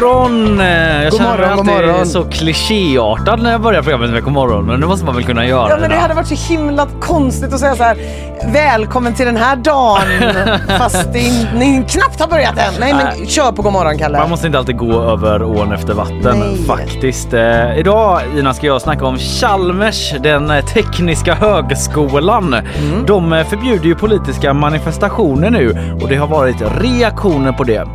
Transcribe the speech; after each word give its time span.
Morgon! 0.00 0.58
Jag 0.58 1.10
God 1.10 1.20
känner 1.20 1.38
mig 1.38 1.46
morgon, 1.46 1.56
god 1.56 1.68
alltid 1.68 1.86
morgon. 1.88 2.06
så 2.06 2.24
klichéartad 2.24 3.42
när 3.42 3.50
jag 3.50 3.60
börjar 3.60 3.82
programmet 3.82 4.10
med 4.10 4.24
god 4.24 4.32
morgon, 4.32 4.66
men 4.66 4.80
det 4.80 4.86
måste 4.86 5.04
man 5.06 5.14
väl 5.14 5.24
kunna 5.24 5.46
göra? 5.46 5.70
Ja 5.70 5.76
men 5.80 5.90
det 5.90 5.96
hade 5.96 6.14
varit 6.14 6.38
så 6.38 6.52
himla 6.52 6.86
konstigt 7.00 7.52
att 7.52 7.60
säga 7.60 7.76
så 7.76 7.82
här 7.82 7.96
Välkommen 8.52 9.14
till 9.14 9.26
den 9.26 9.36
här 9.36 9.56
dagen 9.56 10.02
fast 10.78 11.12
det 11.12 11.48
ni 11.54 11.84
knappt 11.88 12.20
har 12.20 12.28
börjat 12.28 12.58
än. 12.58 12.74
Nej 12.80 12.94
men 12.94 13.26
kör 13.26 13.52
på 13.52 13.62
god 13.62 13.72
morgon 13.72 13.98
Kalle. 13.98 14.18
Man 14.18 14.30
måste 14.30 14.46
inte 14.46 14.58
alltid 14.58 14.76
gå 14.76 15.02
över 15.02 15.42
ån 15.42 15.72
efter 15.72 15.94
vatten 15.94 16.38
Nej. 16.38 16.64
faktiskt. 16.66 17.32
Eh, 17.34 17.78
idag 17.78 18.20
Ina 18.38 18.54
ska 18.54 18.66
jag 18.66 18.82
snacka 18.82 19.06
om 19.06 19.18
Chalmers, 19.18 20.14
den 20.20 20.50
eh, 20.50 20.64
tekniska 20.64 21.34
högskolan. 21.34 22.54
Mm. 22.54 23.06
De 23.06 23.32
eh, 23.32 23.46
förbjuder 23.46 23.84
ju 23.84 23.94
politiska 23.94 24.54
manifestationer 24.54 25.50
nu 25.50 25.96
och 26.02 26.08
det 26.08 26.16
har 26.16 26.26
varit 26.26 26.62
reaktioner 26.80 27.52
på 27.52 27.64
det. 27.64 27.86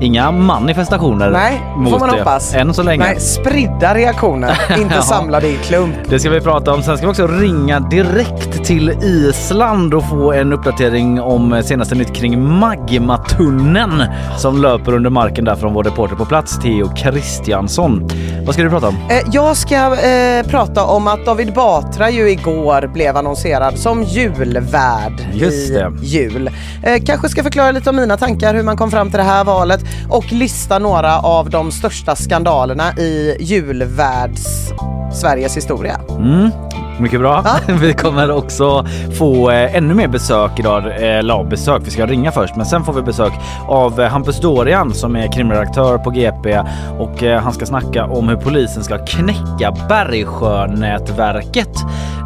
Inga 0.00 0.30
manifestationer 0.30 1.30
Nej, 1.30 1.47
mot 1.76 1.92
får 1.92 1.98
man 2.00 2.08
det 2.08 2.18
hoppas. 2.18 2.54
än 2.54 2.74
så 2.74 2.82
länge. 2.82 3.04
Nej, 3.04 3.20
spridda 3.20 3.94
reaktioner, 3.94 4.60
inte 4.78 5.02
samlade 5.02 5.48
i 5.48 5.56
klump. 5.56 5.94
Det 6.08 6.18
ska 6.18 6.30
vi 6.30 6.40
prata 6.40 6.74
om. 6.74 6.82
Sen 6.82 6.96
ska 6.96 7.06
vi 7.06 7.12
också 7.12 7.26
ringa 7.26 7.80
direkt 7.80 8.64
till 8.64 8.90
Island 9.02 9.94
och 9.94 10.08
få 10.08 10.32
en 10.32 10.52
uppdatering 10.52 11.20
om 11.20 11.62
senaste 11.64 11.94
nytt 11.94 12.14
kring 12.14 12.42
magmatunneln 12.58 14.02
som 14.38 14.62
löper 14.62 14.94
under 14.94 15.10
marken 15.10 15.44
där 15.44 15.54
från 15.56 15.74
vår 15.74 15.84
reporter 15.84 16.16
på 16.16 16.24
plats, 16.24 16.58
Theo 16.58 16.88
Kristiansson. 16.96 18.08
Vad 18.46 18.54
ska 18.54 18.64
du 18.64 18.70
prata 18.70 18.88
om? 18.88 18.94
Eh, 19.10 19.16
Jag 19.32 19.56
ska 19.56 19.74
eh, 19.76 20.46
prata 20.46 20.84
om 20.84 21.08
att 21.08 21.24
David 21.26 21.52
Batra 21.54 22.10
ju 22.10 22.30
igår 22.30 22.90
blev 22.94 23.16
annonserad 23.16 23.78
som 23.78 24.02
julvärd 24.02 25.12
Just 25.32 25.70
i 25.70 25.72
det. 25.72 25.90
jul. 26.02 26.50
Eh, 26.82 27.02
kanske 27.06 27.28
ska 27.28 27.42
förklara 27.42 27.70
lite 27.70 27.90
om 27.90 27.96
mina 27.96 28.16
tankar, 28.16 28.54
hur 28.54 28.62
man 28.62 28.76
kom 28.76 28.90
fram 28.90 29.10
till 29.10 29.18
det 29.18 29.24
här 29.24 29.44
valet 29.44 29.80
och 30.10 30.32
lista 30.32 30.78
några 30.78 31.18
av 31.18 31.37
de 31.44 31.72
största 31.72 32.16
skandalerna 32.16 32.92
i 32.98 33.36
julvärds 33.40 34.72
Sveriges 35.12 35.56
historia. 35.56 36.00
Mm, 36.10 36.50
mycket 37.00 37.20
bra. 37.20 37.44
Vi 37.80 37.92
kommer 37.92 38.30
också 38.30 38.86
få 39.18 39.50
eh, 39.50 39.76
ännu 39.76 39.94
mer 39.94 40.08
besök 40.08 40.58
idag. 40.58 40.86
Eh, 40.86 41.18
eller 41.18 41.34
ja, 41.34 41.44
besök, 41.44 41.82
vi 41.84 41.90
ska 41.90 42.06
ringa 42.06 42.32
först, 42.32 42.56
men 42.56 42.66
sen 42.66 42.84
får 42.84 42.92
vi 42.92 43.02
besök 43.02 43.32
av 43.68 44.00
eh, 44.00 44.08
Hampus 44.08 44.40
Dorian 44.40 44.94
som 44.94 45.16
är 45.16 45.32
krimredaktör 45.32 45.98
på 45.98 46.10
GP 46.10 46.58
och 46.98 47.22
eh, 47.22 47.40
han 47.40 47.52
ska 47.52 47.66
snacka 47.66 48.04
om 48.04 48.28
hur 48.28 48.36
polisen 48.36 48.84
ska 48.84 48.98
knäcka 48.98 49.76
Bergsjönätverket. 49.88 51.78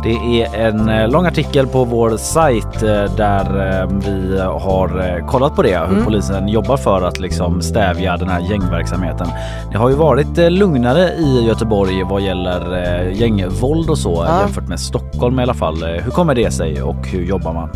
Det 0.05 0.43
är 0.43 0.55
en 0.69 0.89
eh, 0.89 1.09
lång 1.09 1.27
artikel 1.27 1.67
på 1.67 1.85
vår 1.85 2.17
sajt 2.17 2.83
eh, 2.83 3.17
där 3.17 3.81
eh, 3.83 3.89
vi 4.07 4.41
har 4.41 5.27
kollat 5.27 5.57
på 5.57 5.63
det, 5.63 5.79
hur 5.79 5.93
Mm. 5.93 6.05
polisen 6.05 6.49
jobbar 6.49 6.77
för 6.77 7.03
att 7.03 7.21
liksom 7.21 7.63
stävja 7.63 8.17
den 8.17 8.29
här 8.29 8.41
gängverksamheten. 8.51 9.27
Det 9.73 9.79
har 9.79 9.89
ju 9.89 9.95
varit 9.95 10.37
lugnare 10.53 11.09
i 11.13 11.45
Göteborg 11.47 12.03
vad 12.11 12.21
gäller 12.23 13.01
gängvåld 13.11 13.91
och 13.91 13.99
så 13.99 14.25
Ja. 14.29 14.41
jämfört 14.41 14.69
med 14.69 14.81
Stockholm 14.81 15.39
i 15.41 15.43
alla 15.43 15.55
fall. 15.55 15.85
Hur 16.05 16.11
kommer 16.11 16.35
det 16.35 16.51
sig 16.51 16.83
och 16.83 17.07
hur 17.09 17.25
jobbar 17.25 17.53
man? 17.53 17.71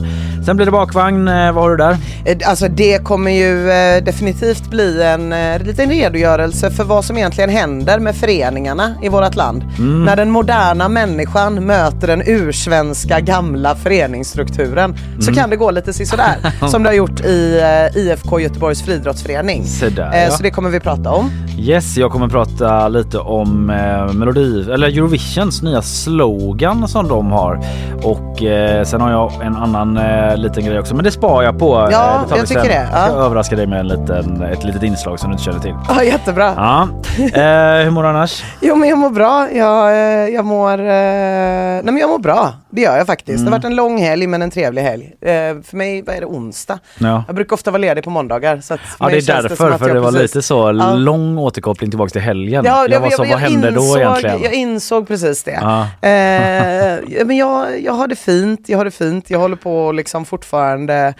Sen 0.46 0.56
blir 0.56 0.66
det 0.66 0.72
bakvagn. 0.72 1.28
Eh, 1.28 1.52
Vad 1.52 1.62
har 1.64 1.70
du 1.70 1.76
där? 1.76 1.96
Eh, 2.24 2.36
Alltså 2.48 2.68
det 2.68 3.04
kommer 3.04 3.30
ju 3.30 3.70
eh, 3.70 4.04
definitivt 4.04 4.70
bli 4.70 5.02
en 5.02 5.34
liten 5.64 5.90
redogörelse 5.90 6.70
för 6.70 6.84
vad 6.84 7.04
som 7.04 7.16
egentligen 7.16 7.50
händer 7.50 7.98
med 7.98 8.16
föreningarna 8.16 8.94
i 9.02 9.08
vårt 9.08 9.34
land. 9.36 9.64
Mm. 9.78 10.04
När 10.04 10.16
den 10.16 10.30
moderna 10.30 10.88
människan 10.88 11.66
möter 11.66 12.06
den 12.06 12.22
ursvenska 12.26 13.20
gamla 13.20 13.74
föreningsstrukturen 13.74 14.96
så 15.20 15.30
Mm. 15.30 15.34
kan 15.34 15.50
det 15.50 15.56
gå 15.56 15.70
lite 15.70 15.92
sisådär. 15.92 16.36
som 16.68 16.82
det 16.82 16.88
har 16.88 16.94
gjort 16.94 17.20
i 17.20 17.60
IFK 17.94 18.40
Göteborgs 18.40 18.82
friidrottsförening. 18.82 19.64
Där, 19.80 20.10
Eh, 20.14 20.24
ja. 20.24 20.30
Så 20.30 20.42
det 20.42 20.50
kommer 20.50 20.70
vi 20.70 20.80
prata 20.80 21.10
om. 21.12 21.30
Yes, 21.58 21.96
jag 21.96 22.10
kommer 22.10 22.28
prata 22.28 22.88
lite 22.88 23.18
om 23.18 23.70
eh, 23.70 24.12
Melodi, 24.12 24.72
eller 24.72 24.86
Eurovisions 24.88 25.62
nya 25.62 25.82
slogan 25.82 26.88
som 26.88 27.08
de 27.08 27.26
har. 27.32 27.60
Och 28.02 28.42
eh, 28.42 28.84
sen 28.84 29.00
har 29.00 29.10
jag 29.10 29.32
en 29.42 29.56
annan 29.56 29.96
eh, 29.96 30.35
liten 30.42 30.64
grej 30.64 30.78
också, 30.78 30.94
men 30.94 31.04
det 31.04 31.10
sparar 31.10 31.42
jag 31.42 31.58
på. 31.58 31.88
Ja, 31.92 32.14
Eh, 32.22 32.28
det 32.28 32.36
jag 32.38 32.46
tycker 32.46 32.60
sen. 32.60 32.70
det, 32.70 32.88
ja. 32.92 32.98
Jag 32.98 33.10
ska 33.10 33.16
överraska 33.18 33.56
dig 33.56 33.66
med 33.66 33.80
en 33.80 33.88
liten, 33.88 34.42
ett 34.42 34.64
litet 34.64 34.82
inslag 34.82 35.20
som 35.20 35.30
du 35.30 35.32
inte 35.34 35.44
känner 35.44 35.60
till. 35.60 35.74
Ja, 35.88 36.02
jättebra. 36.02 36.52
Ja. 36.56 36.88
Eh, 37.18 37.84
hur 37.84 37.90
mår 37.90 38.02
du 38.02 38.08
annars? 38.08 38.44
Jo 38.60 38.76
men 38.76 38.88
jag 38.88 38.98
mår 38.98 39.10
bra. 39.10 39.48
Jag, 39.52 39.90
eh, 39.92 40.28
jag 40.34 40.44
mår... 40.44 40.72
eh, 40.80 40.86
Nej 40.86 41.82
men 41.84 41.96
jag 41.98 42.10
mår 42.10 42.18
bra. 42.18 42.52
Det 42.70 42.80
gör 42.82 42.96
jag 42.96 43.06
faktiskt. 43.06 43.38
Mm. 43.38 43.44
Det 43.44 43.50
har 43.50 43.58
varit 43.58 43.64
en 43.64 43.76
lång 43.76 43.98
helg 43.98 44.26
men 44.26 44.42
en 44.42 44.50
trevlig 44.50 44.82
helg. 44.82 45.04
Eh, 45.20 45.30
För 45.64 45.76
mig, 45.76 46.02
vad 46.02 46.16
är 46.16 46.20
det, 46.20 46.26
onsdag? 46.26 46.78
Ja. 46.98 47.24
Jag 47.26 47.36
brukar 47.36 47.54
ofta 47.54 47.70
vara 47.70 47.80
ledig 47.80 48.04
på 48.04 48.10
måndagar. 48.10 48.60
Så 48.60 48.74
att 48.74 48.80
Ja, 49.00 49.08
det 49.08 49.16
är 49.16 49.22
därför, 49.42 49.70
att 49.70 49.78
för 49.78 49.86
jag 49.88 49.96
det 49.96 50.00
var 50.00 50.12
precis- 50.12 50.34
lite 50.34 50.42
så 50.42 50.54
Ja. 50.78 50.94
lång 50.94 51.38
återkoppling 51.38 51.90
tillbaks 51.90 52.12
till 52.12 52.22
helgen. 52.22 52.64
Ja, 52.66 52.86
jag 52.88 53.00
var 53.00 53.10
så, 53.10 53.24
vad 53.24 53.28
hände 53.38 53.70
då 53.70 53.80
insåg, 53.80 53.98
egentligen? 54.00 54.40
Jag 54.42 54.52
insåg 54.54 55.08
precis 55.08 55.42
det. 55.42 55.58
Ja. 55.62 55.80
Eh, 56.08 57.24
men 57.26 57.36
jag, 57.36 57.66
jag 57.82 57.92
har 57.92 58.06
det 58.06 58.16
fint, 58.16 58.60
jag 58.66 58.78
har 58.78 58.84
det 58.84 58.90
fint. 58.90 59.30
Jag 59.30 59.38
håller 59.38 59.56
på 59.56 59.92
liksom 59.92 60.24
fortfarande 60.26 61.14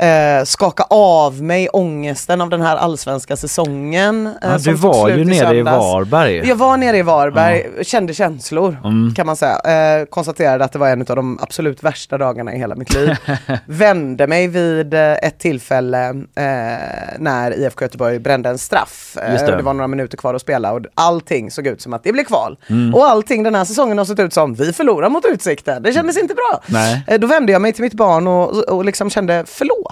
eh, 0.00 0.44
skaka 0.44 0.84
av 0.90 1.42
mig 1.42 1.68
ångesten 1.68 2.40
av 2.40 2.50
den 2.50 2.60
här 2.62 2.76
allsvenska 2.76 3.36
säsongen. 3.36 4.26
eh, 4.26 4.32
Ja, 4.42 4.58
du 4.58 4.72
var 4.74 5.08
ju 5.08 5.24
nere 5.24 5.56
i. 5.56 5.62
Varberg. 5.62 6.48
Jag 6.48 6.56
var 6.56 6.76
nere 6.76 6.96
i 6.98 7.02
Varberg, 7.02 7.66
kände 7.84 8.14
känslor 8.14 8.76
Mm. 8.84 9.14
kan 9.14 9.26
man 9.26 9.36
säga. 9.36 9.58
Eh, 10.00 10.04
konstaterade 10.04 10.64
att 10.64 10.72
det 10.72 10.78
var 10.78 10.88
en 10.88 11.00
av 11.00 11.16
de 11.16 11.38
absolut 11.42 11.82
värsta 11.82 12.18
dagarna 12.18 12.54
i 12.54 12.58
hela 12.58 12.74
mitt 12.74 12.94
liv. 12.94 13.16
Vände 13.66 14.26
mig 14.26 14.48
vid 14.48 14.94
eh, 14.94 15.12
ett 15.12 15.38
tillfälle 15.38 16.08
eh, 16.34 17.14
när 17.18 17.58
IFK 17.58 17.84
Göteborg 17.84 18.18
brände 18.18 18.48
en 18.48 18.58
straff. 18.58 19.16
Eh, 19.22 19.34
det. 19.46 19.56
det 19.56 19.62
var 19.62 19.74
några 19.74 19.88
minuter 19.88 20.16
kvar 20.16 20.34
att 20.34 20.40
spela 20.42 20.72
och 20.72 20.80
allting 20.94 21.50
såg 21.50 21.66
ut 21.66 21.82
som 21.82 21.92
att 21.92 22.04
det 22.04 22.12
blev 22.12 22.24
kval. 22.24 22.58
Mm. 22.70 22.94
Och 22.94 23.04
allting 23.06 23.42
den 23.42 23.54
här 23.54 23.64
säsongen 23.64 23.98
har 23.98 24.04
sett 24.04 24.18
ut 24.18 24.32
som 24.32 24.54
vi 24.54 24.72
förlorar 24.72 25.08
mot 25.08 25.24
Utsikten. 25.24 25.82
Det 25.82 25.92
kändes 25.92 26.16
inte 26.18 26.34
bra. 26.34 26.60
Nej. 26.66 27.04
Då 27.18 27.26
vände 27.26 27.52
jag 27.52 27.62
mig 27.62 27.72
till 27.72 27.82
mitt 27.82 27.94
barn 27.94 28.26
och, 28.26 28.58
och 28.68 28.84
liksom 28.84 29.10
kände 29.10 29.44
förlåt. 29.46 29.89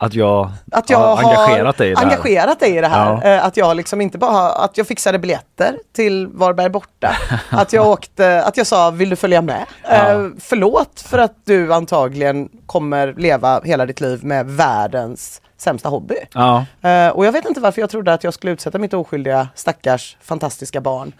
Att 0.00 0.14
jag, 0.14 0.50
Att 0.72 0.90
jag 0.90 0.98
har 0.98 1.16
engagerat 1.18 1.76
dig 1.76 1.90
i 1.90 1.94
det 1.94 1.98
här. 2.00 2.06
engagerat 2.06 2.60
dig 2.60 2.76
i 2.76 2.80
det 2.80 2.86
här. 2.88 3.20
Ja. 3.24 3.30
Eh, 3.30 3.44
Att 3.44 3.56
jag 3.56 3.76
liksom 3.76 4.00
inte 4.00 4.18
bara, 4.18 4.50
att 4.52 4.78
jag 4.78 4.86
fixade 4.86 5.18
biljetter 5.18 5.78
till 5.92 6.26
Varberg 6.26 6.68
borta. 6.70 7.16
att 7.50 7.72
jag 7.72 7.86
åkte, 7.86 8.44
att 8.44 8.56
jag 8.56 8.66
sa, 8.66 8.90
vill 8.90 9.10
du 9.10 9.16
följa 9.16 9.42
med? 9.42 9.66
Eh, 9.84 10.26
förlåt 10.40 11.00
för 11.00 11.18
att 11.18 11.34
du 11.44 11.74
antagligen 11.74 12.48
kommer 12.66 13.14
leva 13.16 13.60
hela 13.64 13.86
ditt 13.86 14.00
liv 14.00 14.24
med 14.24 14.46
världens 14.46 15.40
sämsta 15.56 15.88
hobby. 15.88 16.16
Ja. 16.32 16.64
Eh, 16.82 17.08
och 17.08 17.26
jag 17.26 17.32
vet 17.32 17.44
inte 17.44 17.60
varför 17.60 17.80
jag 17.80 17.90
trodde 17.90 18.12
att 18.14 18.24
jag 18.24 18.34
skulle 18.34 18.52
utsätta 18.52 18.78
mitt 18.78 18.94
oskyldiga 18.94 19.48
stackars 19.54 20.16
fantastiska 20.22 20.80
barn 20.80 21.12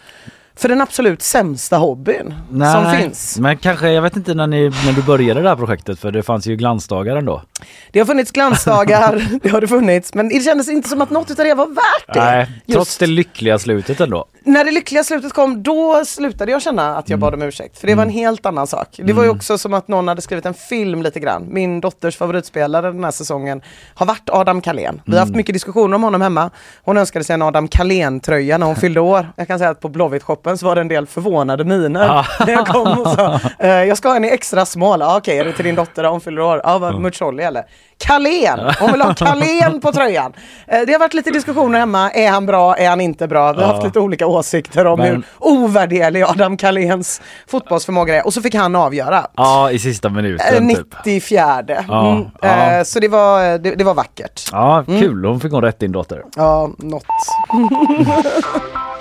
för 0.59 0.69
den 0.69 0.81
absolut 0.81 1.23
sämsta 1.23 1.77
hobbyn 1.77 2.35
som 2.73 2.97
finns. 2.97 3.39
Men 3.39 3.57
kanske, 3.57 3.91
jag 3.91 4.03
vet 4.03 4.17
inte 4.17 4.35
när, 4.35 4.47
ni, 4.47 4.69
när 4.69 4.93
du 4.93 5.03
började 5.03 5.43
det 5.43 5.49
här 5.49 5.57
projektet 5.57 5.99
för 5.99 6.11
det 6.11 6.23
fanns 6.23 6.47
ju 6.47 6.57
glansdagar 6.57 7.17
ändå. 7.17 7.43
Det 7.93 7.99
har 7.99 8.07
funnits 8.07 8.33
glansdagar, 8.33 9.29
det 9.43 9.49
har 9.49 9.61
det 9.61 9.69
funnits, 9.69 10.15
men 10.15 10.29
det 10.29 10.45
kändes 10.45 10.69
inte 10.69 10.89
som 10.89 11.01
att 11.01 11.11
något 11.11 11.31
utav 11.31 11.45
det 11.45 11.55
var 11.55 11.67
värt 11.67 12.15
det. 12.15 12.21
Nej, 12.25 12.51
Just 12.67 12.77
trots 12.77 12.99
det 12.99 13.07
lyckliga 13.07 13.59
slutet 13.59 14.01
ändå. 14.01 14.27
När 14.49 14.65
det 14.65 14.71
lyckliga 14.71 15.05
slutet 15.05 15.33
kom, 15.33 15.63
då 15.63 16.05
slutade 16.05 16.53
jag 16.53 16.63
känna 16.63 16.97
att 16.97 17.09
jag 17.09 17.19
bad 17.19 17.35
om 17.35 17.43
ursäkt. 17.43 17.79
För 17.79 17.87
det 17.87 17.95
var 17.95 18.03
en 18.03 18.11
helt 18.11 18.47
annan 18.47 18.67
sak. 18.67 19.01
Det 19.05 19.13
var 19.13 19.25
ju 19.25 19.31
också 19.31 19.59
som 19.59 19.75
att 19.75 19.89
någon 19.89 20.09
hade 20.09 20.23
skrivit 20.23 20.47
en 20.47 20.55
film 20.55 21.03
lite 21.03 21.21
grann. 21.21 21.47
Min 21.51 21.81
dotters 21.81 22.17
favoritspelare 22.17 22.93
den 22.93 23.05
här 23.05 23.11
säsongen 23.11 23.63
har 23.95 24.07
varit 24.07 24.31
Adam 24.31 24.61
Kalén. 24.61 25.03
Vi 25.07 25.13
har 25.13 25.21
haft 25.21 25.35
mycket 25.35 25.53
diskussioner 25.53 25.95
om 25.97 26.03
honom 26.03 26.23
hemma. 26.23 26.51
Hon 26.85 26.99
önskade 26.99 27.25
sig 27.25 27.35
en 27.35 27.43
Adam 27.43 27.69
Kalén-tröja 27.69 28.59
när 28.59 28.67
hon 28.67 28.77
fyllde 28.85 29.01
år. 29.01 29.33
Jag 29.37 29.47
kan 29.47 29.59
säga 29.59 29.71
att 29.71 29.81
på 29.81 29.89
Blåvitt-shoppen 29.89 30.57
så 30.57 30.67
var 30.67 30.75
det 30.75 30.81
en 30.81 30.89
del 30.89 31.07
förvånade 31.07 31.65
miner 31.65 32.27
när 32.47 32.53
jag 32.53 32.67
kom 32.67 32.99
och 32.99 33.09
sa 33.09 33.41
eh, 33.59 33.69
jag 33.69 33.99
ska 33.99 34.09
ha 34.09 34.17
en 34.17 34.25
i 34.25 34.29
extra 34.29 34.67
smal. 34.67 35.03
Ah, 35.03 35.17
Okej, 35.17 35.39
är 35.39 35.45
det 35.45 35.53
till 35.53 35.65
din 35.65 35.75
dotter? 35.75 36.05
Hon 36.05 36.21
fyller 36.21 36.41
år. 36.41 36.61
Ja, 36.65 36.75
ah, 36.75 36.99
Muccioli 36.99 37.43
eller? 37.43 37.65
Kalén! 37.99 38.59
Hon 38.81 38.93
vill 38.93 39.01
ha 39.01 39.15
Kalén 39.17 39.81
på 39.81 39.93
tröjan. 39.93 40.33
Eh, 40.67 40.81
det 40.87 40.93
har 40.93 40.99
varit 40.99 41.15
lite 41.15 41.31
diskussioner 41.31 41.79
hemma. 41.79 42.11
Är 42.11 42.31
han 42.31 42.47
bra? 42.47 42.77
Är 42.77 42.89
han 42.89 43.01
inte 43.01 43.29
bra? 43.29 43.53
Vi 43.53 43.63
har 43.63 43.73
haft 43.73 43.85
lite 43.85 44.01
olika 44.01 44.27
åsikter 44.27 44.87
om 44.87 44.99
Men- 44.99 45.09
hur 45.09 45.23
ovärderlig 45.39 46.23
Adam 46.23 46.57
Kaléns 46.57 47.21
fotbollsförmåga 47.49 48.17
är. 48.17 48.27
Och 48.27 48.35
så 48.35 48.43
fick 48.43 48.55
han 48.55 48.77
avgöra. 48.77 49.27
Ja, 49.37 49.71
i 49.71 49.79
sista 49.79 50.09
Eh, 50.09 50.15
minuten 50.15 50.69
typ. 50.69 50.87
94. 51.05 51.65
Ja, 51.89 52.11
Mm, 52.13 52.25
ja. 52.43 52.49
eh, 52.79 52.83
Så 52.85 53.01
det 53.01 53.09
var, 53.09 53.59
det, 53.59 53.75
det 53.75 53.85
var 53.85 53.95
vackert. 53.95 54.43
Ja, 54.53 54.85
kul. 54.87 55.25
Hon 55.25 55.41
fick 55.41 55.53
hon 55.53 55.63
rätt 55.63 55.79
din 55.81 55.93
dotter. 55.93 56.23
Ja, 56.37 56.71
något. 56.79 57.05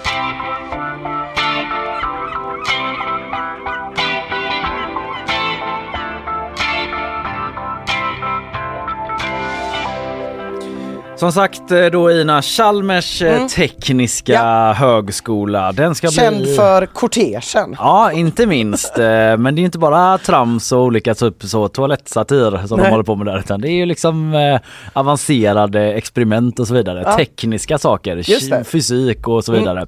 Som 11.17 11.31
sagt 11.31 11.71
eh, 11.71 11.85
då 11.85 12.11
Ina, 12.11 12.41
Chalmers 12.41 13.21
eh, 13.21 13.47
tekniska 13.47 14.39
Mm. 14.39 14.47
Ja. 14.47 14.73
högskola. 14.73 15.71
Den 15.71 15.95
ska 15.95 16.07
Känd 16.07 16.37
bli... 16.37 16.55
för 16.55 16.85
kortegen. 16.85 17.75
Ja, 17.77 18.11
inte 18.11 18.45
minst. 18.45 18.97
eh, 18.99 19.05
Men 19.37 19.55
det 19.55 19.61
är 19.61 19.63
inte 19.63 19.77
bara 19.79 20.17
trams 20.17 20.71
och 20.71 20.81
olika 20.81 21.15
typ 21.15 21.43
så 21.43 21.67
toalettsatir 21.67 22.67
som 22.67 22.77
Nej. 22.79 22.85
de 22.85 22.91
håller 22.91 23.03
på 23.03 23.15
med 23.15 23.27
där 23.27 23.39
utan 23.39 23.61
det 23.61 23.69
är 23.69 23.73
ju 23.73 23.85
liksom 23.85 24.33
eh, 24.33 24.59
avancerade 24.93 25.93
experiment 25.93 26.59
och 26.59 26.67
så 26.67 26.73
vidare. 26.73 27.13
Tekniska 27.15 27.77
saker. 27.77 28.43
Mm. 28.51 28.65
fysik 28.65 29.27
och 29.27 29.43
så 29.43 29.51
vidare. 29.51 29.85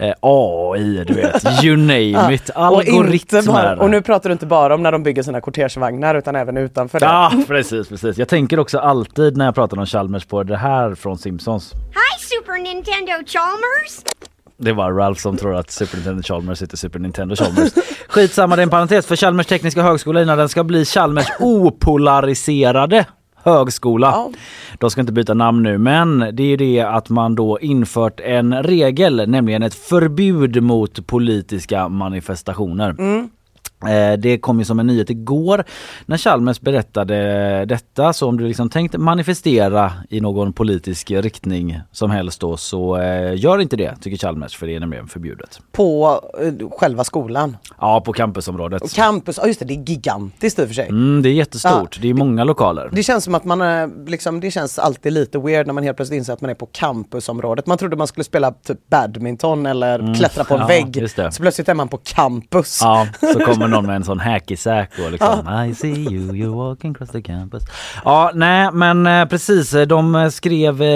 Eh, 0.00 0.12
AI, 0.20 1.04
du 1.06 1.14
vet, 1.14 1.44
you 1.64 1.76
name 1.76 2.34
it. 2.34 2.48
Och, 2.48 2.56
Algoritmer. 2.64 3.42
bara, 3.52 3.76
och 3.76 3.90
nu 3.90 4.02
pratar 4.02 4.28
du 4.28 4.32
inte 4.32 4.46
bara 4.46 4.74
om 4.74 4.82
när 4.82 4.92
de 4.92 5.02
bygger 5.02 5.22
sina 5.22 5.40
kortegevagnar 5.40 6.14
utan 6.14 6.36
även 6.36 6.56
utanför 6.56 7.00
det. 7.00 7.06
Ja, 7.06 7.32
precis, 7.48 7.88
precis. 7.88 8.18
Jag 8.18 8.28
tänker 8.28 8.58
också 8.60 8.78
alltid 8.78 9.36
när 9.36 9.44
jag 9.44 9.54
pratar 9.54 9.78
om 9.78 9.86
Chalmers 9.86 10.24
på 10.24 10.42
det 10.42 10.56
här 10.56 10.71
från 10.94 11.18
Simpsons. 11.18 11.72
Hi, 11.72 12.18
Super 12.18 12.58
Nintendo 12.62 13.12
Chalmers. 13.26 14.04
Det 14.56 14.72
var 14.72 14.92
Ralph 14.92 15.20
som 15.20 15.36
tror 15.36 15.54
att 15.54 15.70
Super 15.70 15.96
Nintendo 15.96 16.22
Chalmers 16.22 16.62
heter 16.62 16.76
Super 16.76 16.98
Nintendo 16.98 17.36
Chalmers. 17.36 17.72
Skitsamma, 18.08 18.56
det 18.56 18.62
är 18.62 18.64
en 18.64 18.70
parentes 18.70 19.06
för 19.06 19.16
Chalmers 19.16 19.46
tekniska 19.46 19.82
högskola 19.82 20.22
innan 20.22 20.38
den 20.38 20.48
ska 20.48 20.64
bli 20.64 20.84
Chalmers 20.84 21.26
opolariserade 21.40 23.06
högskola. 23.34 24.06
Ja. 24.06 24.30
De 24.78 24.90
ska 24.90 25.00
inte 25.00 25.12
byta 25.12 25.34
namn 25.34 25.62
nu 25.62 25.78
men 25.78 26.18
det 26.18 26.42
är 26.42 26.46
ju 26.46 26.56
det 26.56 26.80
att 26.80 27.08
man 27.08 27.34
då 27.34 27.60
infört 27.60 28.20
en 28.20 28.62
regel, 28.62 29.28
nämligen 29.28 29.62
ett 29.62 29.74
förbud 29.74 30.62
mot 30.62 31.06
politiska 31.06 31.88
manifestationer. 31.88 32.88
Eh, 32.88 33.24
Det 34.18 34.38
kom 34.38 34.58
ju 34.58 34.64
som 34.64 34.78
en 34.78 34.86
nyhet 34.86 35.10
igår 35.10 35.64
när 36.06 36.16
Chalmers 36.16 36.60
berättade 36.60 37.64
detta. 37.64 38.12
Så 38.12 38.28
om 38.28 38.36
du 38.38 38.48
liksom 38.48 38.68
tänkt 38.70 38.96
manifestera 38.98 39.92
i 40.08 40.20
någon 40.20 40.52
politisk 40.52 41.10
riktning 41.10 41.80
som 41.92 42.10
helst 42.10 42.40
då 42.40 42.56
så 42.56 42.96
eh, 42.96 43.34
gör 43.40 43.60
inte 43.60 43.76
det 43.76 43.94
tycker 44.00 44.16
Chalmers 44.16 44.56
för 44.56 44.66
det 44.66 44.74
är 44.76 44.80
nämligen 44.80 45.08
förbjudet. 45.08 45.60
På 45.72 46.20
eh, 46.40 46.68
själva 46.78 47.04
skolan. 47.04 47.56
Ja 47.80 48.00
på 48.00 48.12
campusområdet. 48.12 48.94
Campus, 48.94 49.38
ja 49.42 49.46
just 49.46 49.58
det, 49.60 49.64
det 49.66 49.74
är 49.74 49.84
gigantiskt 49.88 50.58
i 50.58 50.62
och 50.62 50.66
för 50.66 50.74
sig. 50.74 50.88
Mm, 50.88 51.22
det 51.22 51.28
är 51.28 51.32
jättestort, 51.32 51.98
det 52.02 52.10
är 52.10 52.14
många 52.14 52.44
lokaler. 52.44 52.88
Det 52.92 53.02
känns 53.02 53.24
som 53.24 53.34
att 53.34 53.44
man 53.44 53.60
är, 53.60 54.08
liksom, 54.10 54.40
det 54.40 54.50
känns 54.50 54.78
alltid 54.78 55.12
lite 55.12 55.38
weird 55.38 55.66
när 55.66 55.74
man 55.74 55.84
helt 55.84 55.96
plötsligt 55.96 56.16
inser 56.18 56.32
att 56.32 56.40
man 56.40 56.50
är 56.50 56.54
på 56.54 56.66
campusområdet. 56.72 57.66
Man 57.66 57.78
trodde 57.78 57.96
man 57.96 58.06
skulle 58.06 58.24
spela 58.24 58.52
typ 58.52 58.78
badminton 58.90 59.66
eller 59.66 60.14
klättra 60.14 60.44
på 60.44 60.54
en 60.54 60.62
Mm. 60.62 60.76
Ja, 60.94 61.00
vägg. 61.16 61.32
Så 61.34 61.42
plötsligt 61.42 61.68
är 61.68 61.74
man 61.74 61.88
på 61.88 61.96
campus. 62.02 62.80
Ja, 62.82 63.06
så 63.32 63.38
kommer 63.40 63.68
någon 63.72 63.86
med 63.86 63.96
en 63.96 64.04
sån 64.04 64.20
hacky 64.20 64.56
sack 64.56 64.90
och 65.04 65.12
liksom 65.12 65.64
I 65.68 65.74
see 65.74 65.88
you, 65.88 66.32
you're 66.32 66.54
walking 66.54 66.90
across 66.90 67.10
the 67.10 67.22
campus. 67.22 67.62
Ja, 68.04 68.30
nej 68.34 68.68
men 68.72 69.06
eh, 69.06 69.24
precis, 69.24 69.74
de 69.88 70.30
skrev 70.32 70.82
eh, 70.82 70.88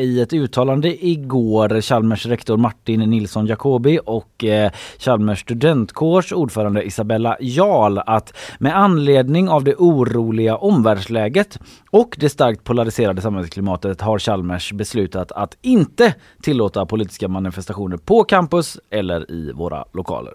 i 0.00 0.20
ett 0.22 0.32
uttalande 0.32 1.06
igår 1.06 1.80
Chalmers 1.80 2.26
rektor 2.26 2.56
Martin 2.56 3.00
Nilsson 3.00 3.46
Jacobi 3.46 3.98
och 4.06 4.44
eh, 4.44 4.70
Chalmers 4.98 5.40
studentkårs 5.40 6.32
ordförande 6.32 6.82
Isabella 6.82 7.36
Jarl 7.40 7.98
att 8.06 8.36
med 8.58 8.76
anledning 8.76 9.48
av 9.48 9.64
det 9.64 9.74
oroliga 9.74 10.56
omvärldsläget 10.56 11.58
och 11.90 12.16
det 12.18 12.28
starkt 12.28 12.64
polariserade 12.64 13.22
samhällsklimatet 13.22 14.00
har 14.00 14.18
Chalmers 14.18 14.72
beslutat 14.72 15.32
att 15.32 15.56
inte 15.62 16.14
tillåta 16.42 16.86
politiska 16.86 17.28
manifestationer 17.28 17.96
på 17.96 18.24
campus 18.24 18.78
eller 18.90 19.30
i 19.30 19.52
våra 19.52 19.84
lokaler. 19.92 20.32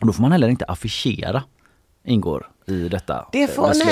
Och 0.00 0.06
då 0.06 0.12
får 0.12 0.22
man 0.22 0.32
heller 0.32 0.48
inte 0.48 0.64
affischera 0.64 1.42
ingår 2.04 2.50
i 2.70 2.88
detta 2.88 3.26
Det 3.32 3.42
eh, 3.42 3.48
får, 3.48 3.68
beslut. 3.68 3.86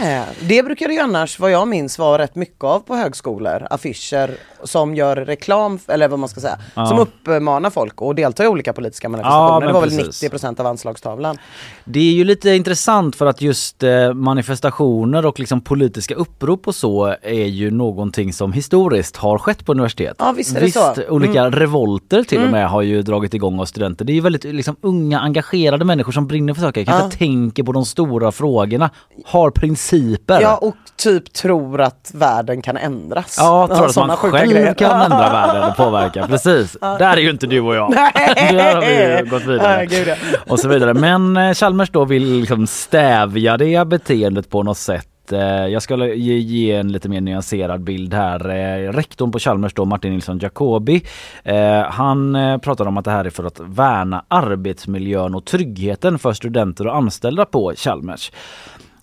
nej. 0.00 0.26
Det 0.40 0.62
brukar 0.62 0.88
det 0.88 0.94
ju 0.94 1.00
annars, 1.00 1.38
vad 1.38 1.50
jag 1.50 1.68
minns, 1.68 1.98
vara 1.98 2.22
rätt 2.22 2.34
mycket 2.34 2.64
av 2.64 2.80
på 2.80 2.94
högskolor. 2.96 3.66
Affischer 3.70 4.30
som 4.64 4.94
gör 4.94 5.16
reklam, 5.16 5.78
eller 5.88 6.08
vad 6.08 6.18
man 6.18 6.28
ska 6.28 6.40
säga, 6.40 6.58
som 6.74 6.98
uppmanar 6.98 7.70
folk 7.70 7.94
att 8.02 8.16
delta 8.16 8.44
i 8.44 8.46
olika 8.46 8.72
politiska 8.72 9.08
manifestationer. 9.08 9.60
men 9.60 9.66
det 9.66 9.72
var 9.72 9.80
väl 9.80 9.90
precis. 9.90 10.32
90% 10.32 10.60
av 10.60 10.66
anslagstavlan. 10.66 11.38
Det 11.84 12.00
är 12.00 12.12
ju 12.12 12.24
lite 12.24 12.50
intressant 12.50 13.16
för 13.16 13.26
att 13.26 13.42
just 13.42 13.82
eh, 13.82 14.14
manifestationer 14.14 15.26
och 15.26 15.40
liksom 15.40 15.60
politiska 15.60 16.14
upprop 16.14 16.68
och 16.68 16.74
så 16.74 17.16
är 17.22 17.46
ju 17.46 17.70
någonting 17.70 18.32
som 18.32 18.52
historiskt 18.52 19.16
har 19.16 19.38
skett 19.38 19.66
på 19.66 19.72
universitet. 19.72 20.16
Ja, 20.18 20.32
visst 20.36 20.56
är 20.56 20.60
det 20.60 20.70
så. 20.70 20.92
Mm. 20.92 21.04
olika 21.08 21.50
revolter 21.50 22.22
till 22.22 22.44
och 22.44 22.50
med 22.50 22.68
har 22.68 22.82
ju 22.82 23.02
dragit 23.02 23.34
igång 23.34 23.60
av 23.60 23.64
studenter. 23.64 24.04
Det 24.04 24.12
är 24.12 24.14
ju 24.14 24.20
väldigt 24.20 24.44
liksom, 24.44 24.76
unga 24.80 25.20
engagerade 25.20 25.84
människor 25.84 26.12
som 26.12 26.26
brinner 26.26 26.54
för 26.54 26.60
saker, 26.62 26.84
kanske 26.84 27.18
tänker 27.18 27.62
på 27.62 27.72
de 27.72 27.84
stora 27.84 28.21
frågorna, 28.30 28.90
har 29.24 29.50
principer. 29.50 30.40
Ja, 30.40 30.56
och 30.56 30.74
typ 30.96 31.32
tror 31.32 31.80
att 31.80 32.10
världen 32.14 32.62
kan 32.62 32.76
ändras. 32.76 33.36
Ja, 33.38 33.66
tror 33.66 33.86
att 33.86 33.96
man 33.96 34.16
själv 34.16 34.50
grejer. 34.50 34.74
kan 34.74 35.00
ändra 35.12 35.32
världen 35.32 35.62
och 35.70 35.76
påverka. 35.76 36.26
Precis. 36.26 36.76
Där 36.80 37.16
är 37.16 37.16
ju 37.16 37.30
inte 37.30 37.46
du 37.46 37.60
och 37.60 37.74
jag. 37.74 37.90
Där 37.92 38.74
har 38.74 38.80
vi 38.80 39.18
ju 39.18 39.30
gått 39.30 39.44
vidare. 39.44 39.88
Ja. 40.06 40.14
Och 40.48 40.60
så 40.60 40.68
vidare. 40.68 40.94
Men 40.94 41.36
eh, 41.36 41.54
Chalmers 41.54 41.90
då 41.90 42.04
vill 42.04 42.40
liksom 42.40 42.66
stävja 42.66 43.56
det 43.56 43.88
beteendet 43.88 44.50
på 44.50 44.62
något 44.62 44.78
sätt. 44.78 45.06
Eh, 45.30 45.66
Jag 45.66 45.82
ska 45.82 46.06
ge, 46.06 46.72
en 46.72 46.92
lite 46.92 47.08
mer 47.08 47.20
nyanserad 47.20 47.80
bild 47.80 48.14
här. 48.14 48.48
Eh, 48.48 48.92
Rektorn 48.92 49.32
på 49.32 49.38
Chalmers 49.38 49.74
då, 49.74 49.84
Martin 49.84 50.12
Nilsson 50.12 50.38
Jacobi, 50.38 51.02
eh, 51.44 51.82
han 51.82 52.36
pratar 52.62 52.86
om 52.86 52.98
att 52.98 53.04
det 53.04 53.10
här 53.10 53.24
är 53.24 53.30
för 53.30 53.44
att 53.44 53.60
värna 53.60 54.24
arbetsmiljön 54.28 55.34
och 55.34 55.44
tryggheten 55.44 56.18
för 56.18 56.32
studenter 56.32 56.86
och 56.86 56.96
anställda 56.96 57.44
på 57.44 57.72
Chalmers. 57.76 58.32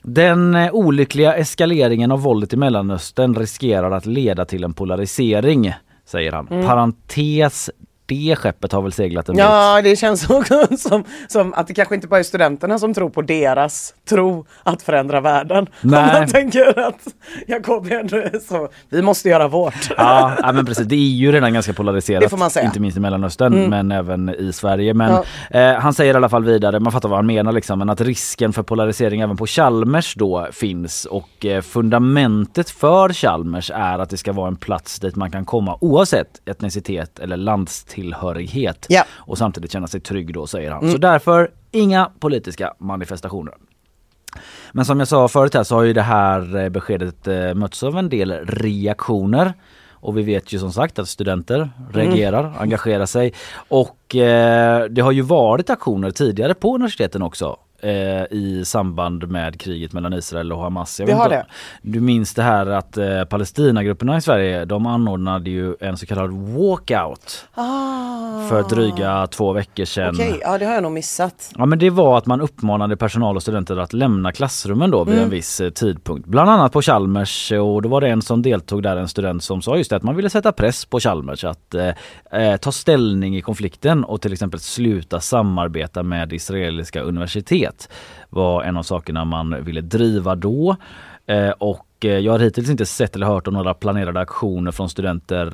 Den 0.03 0.55
olyckliga 0.55 1.35
eskaleringen 1.35 2.11
av 2.11 2.21
våldet 2.21 2.53
i 2.53 2.57
Mellanöstern 2.57 3.35
riskerar 3.35 3.91
att 3.91 4.05
leda 4.05 4.45
till 4.45 4.63
en 4.63 4.73
polarisering, 4.73 5.73
säger 6.05 6.31
han. 6.31 6.47
Mm. 6.47 6.67
Parentes, 6.67 7.69
det 8.09 8.35
skeppet 8.35 8.71
har 8.71 8.81
väl 8.81 8.91
seglat 8.91 9.29
en 9.29 9.35
bit. 9.35 9.45
Ja, 9.45 9.81
det 9.81 9.95
känns 9.95 10.29
också 10.29 10.67
som, 10.77 11.03
som 11.27 11.53
att 11.53 11.67
det 11.67 11.73
kanske 11.73 11.95
inte 11.95 12.07
bara 12.07 12.19
är 12.19 12.23
studenterna 12.23 12.79
som 12.79 12.93
tror 12.93 13.09
på 13.09 13.21
deras 13.21 13.93
tro 14.09 14.45
att 14.63 14.81
förändra 14.81 15.21
världen. 15.21 15.67
Nej. 15.81 15.99
Om 15.99 16.19
man 16.19 16.27
tänker 16.27 16.79
att 16.79 17.07
Jakob 17.47 17.85
är 17.85 18.39
så, 18.47 18.69
vi 18.89 19.01
måste 19.01 19.29
göra 19.29 19.47
vårt. 19.47 19.89
Ja, 19.97 20.33
ja 20.41 20.51
men 20.51 20.65
precis, 20.65 20.87
det 20.87 20.95
är 20.95 20.99
ju 20.99 21.31
redan 21.31 21.53
ganska 21.53 21.73
polariserat. 21.73 22.21
Det 22.21 22.29
får 22.29 22.37
man 22.37 22.49
säga. 22.49 22.65
Inte 22.65 22.79
minst 22.79 22.97
i 22.97 22.99
Mellanöstern 22.99 23.53
Mm. 23.53 23.69
men 23.69 23.91
även 23.91 24.29
i 24.29 24.53
Sverige. 24.53 24.93
Men 24.93 25.23
eh, 25.51 25.73
han 25.73 25.93
säger 25.93 26.13
i 26.13 26.17
alla 26.17 26.29
fall 26.29 26.43
vidare, 26.43 26.79
man 26.79 26.91
fattar 26.91 27.09
vad 27.09 27.17
han 27.17 27.25
menar 27.25 27.51
liksom, 27.51 27.79
men 27.79 27.89
att 27.89 28.01
risken 28.01 28.53
för 28.53 28.63
polarisering 28.63 29.21
även 29.21 29.37
på 29.37 29.47
Chalmers 29.47 30.15
då 30.15 30.47
finns 30.51 31.05
och 31.05 31.45
eh, 31.45 31.61
fundamentet 31.61 32.69
för 32.69 33.13
Chalmers 33.13 33.71
är 33.75 33.99
att 33.99 34.09
det 34.09 34.17
ska 34.17 34.33
vara 34.33 34.47
en 34.47 34.55
plats 34.55 34.99
dit 34.99 35.15
man 35.15 35.31
kan 35.31 35.45
komma 35.45 35.77
oavsett 35.81 36.49
etnicitet 36.49 37.19
eller 37.19 37.37
landstillhörighet 37.37 37.98
Ja. 38.89 39.03
och 39.11 39.37
samtidigt 39.37 39.71
känna 39.71 39.87
sig 39.87 39.99
trygg 39.99 40.33
då 40.33 40.47
säger 40.47 40.71
han. 40.71 40.81
Mm. 40.81 40.91
Så 40.91 40.97
därför 40.97 41.51
inga 41.71 42.11
politiska 42.19 42.73
manifestationer. 42.79 43.53
Men 44.71 44.85
som 44.85 44.99
jag 44.99 45.07
sa 45.07 45.27
förut 45.27 45.53
här 45.53 45.63
så 45.63 45.75
har 45.75 45.83
ju 45.83 45.93
det 45.93 46.01
här 46.01 46.57
eh, 46.57 46.69
beskedet 46.69 47.27
eh, 47.27 47.53
mötts 47.53 47.83
av 47.83 47.97
en 47.97 48.09
del 48.09 48.31
reaktioner. 48.45 49.53
Och 50.01 50.17
vi 50.17 50.23
vet 50.23 50.53
ju 50.53 50.59
som 50.59 50.71
sagt 50.71 50.99
att 50.99 51.09
studenter 51.09 51.69
reagerar, 51.93 52.53
engagerar 52.59 53.05
sig. 53.05 53.33
Och 53.55 54.15
eh, 54.15 54.85
det 54.85 55.01
har 55.01 55.11
ju 55.11 55.21
varit 55.21 55.69
aktioner 55.69 56.11
tidigare 56.11 56.53
på 56.53 56.75
universiteten 56.75 57.21
också. 57.21 57.57
Eh, 57.81 58.23
I 58.37 58.63
samband 58.65 59.27
med 59.29 59.59
kriget 59.61 59.93
mellan 59.93 60.13
Israel 60.13 60.51
och 60.53 60.59
Hamas. 60.59 60.99
Jag 60.99 61.07
vet 61.07 61.15
har 61.17 61.29
det. 61.29 61.45
Du 61.81 61.99
minns 61.99 62.33
det 62.33 62.43
här 62.43 62.65
att 62.65 62.97
eh, 62.97 63.23
Palestinagrupperna 63.23 64.17
i 64.17 64.21
Sverige 64.21 64.65
de 64.65 64.85
anordnade 64.85 65.49
ju 65.49 65.75
en 65.79 65.97
så 65.97 66.05
kallad 66.05 66.31
walkout 66.31 67.45
Ah. 67.53 68.47
för 68.49 68.63
dryga 68.69 69.27
två 69.27 69.53
veckor 69.53 69.85
sedan. 69.85 70.15
Okej, 70.15 70.39
ja 70.41 70.57
det 70.57 70.65
har 70.65 70.73
jag 70.73 70.83
nog 70.83 70.91
missat. 70.91 71.51
Ja 71.57 71.65
men 71.65 71.79
det 71.79 71.89
var 71.89 72.17
att 72.17 72.25
man 72.25 72.41
uppmanade 72.41 72.97
personal 72.97 73.35
och 73.35 73.41
studenter 73.41 73.77
att 73.77 73.93
lämna 73.93 74.31
klassrummen 74.31 74.91
då 74.91 75.03
vid 75.03 75.13
Mm. 75.13 75.23
en 75.25 75.29
viss 75.31 75.61
eh, 75.61 75.69
tidpunkt. 75.69 76.27
Bland 76.27 76.49
annat 76.49 76.71
på 76.71 76.81
Chalmers 76.81 77.51
och 77.51 77.81
då 77.81 77.89
var 77.89 78.01
det 78.01 78.07
en 78.09 78.21
som 78.21 78.41
deltog 78.41 78.83
där, 78.83 78.97
en 78.97 79.07
student 79.07 79.43
som 79.43 79.61
sa 79.61 79.77
just 79.77 79.89
det 79.89 79.95
att 79.95 80.03
man 80.03 80.15
ville 80.15 80.29
sätta 80.29 80.51
press 80.51 80.85
på 80.85 80.99
Chalmers 80.99 81.43
att 81.43 81.73
eh, 81.75 81.89
eh, 82.41 82.57
ta 82.57 82.71
ställning 82.71 83.37
i 83.37 83.41
konflikten 83.41 84.03
och 84.03 84.21
till 84.21 84.33
exempel 84.33 84.59
sluta 84.59 85.19
samarbeta 85.19 86.03
med 86.03 86.33
israeliska 86.33 87.01
universitet 87.01 87.68
var 88.29 88.63
en 88.63 88.77
av 88.77 88.83
sakerna 88.83 89.25
man 89.25 89.63
ville 89.63 89.81
driva 89.81 90.35
då. 90.35 90.75
Eh, 91.27 91.49
och 91.49 91.85
eh, 92.05 92.09
jag 92.11 92.31
har 92.31 92.39
hittills 92.39 92.69
inte 92.69 92.85
sett 92.85 93.15
eller 93.15 93.25
hört 93.25 93.47
om 93.47 93.53
några 93.53 93.73
planerade 93.73 94.19
aktioner 94.19 94.71
från 94.71 94.89
studenter 94.89 95.45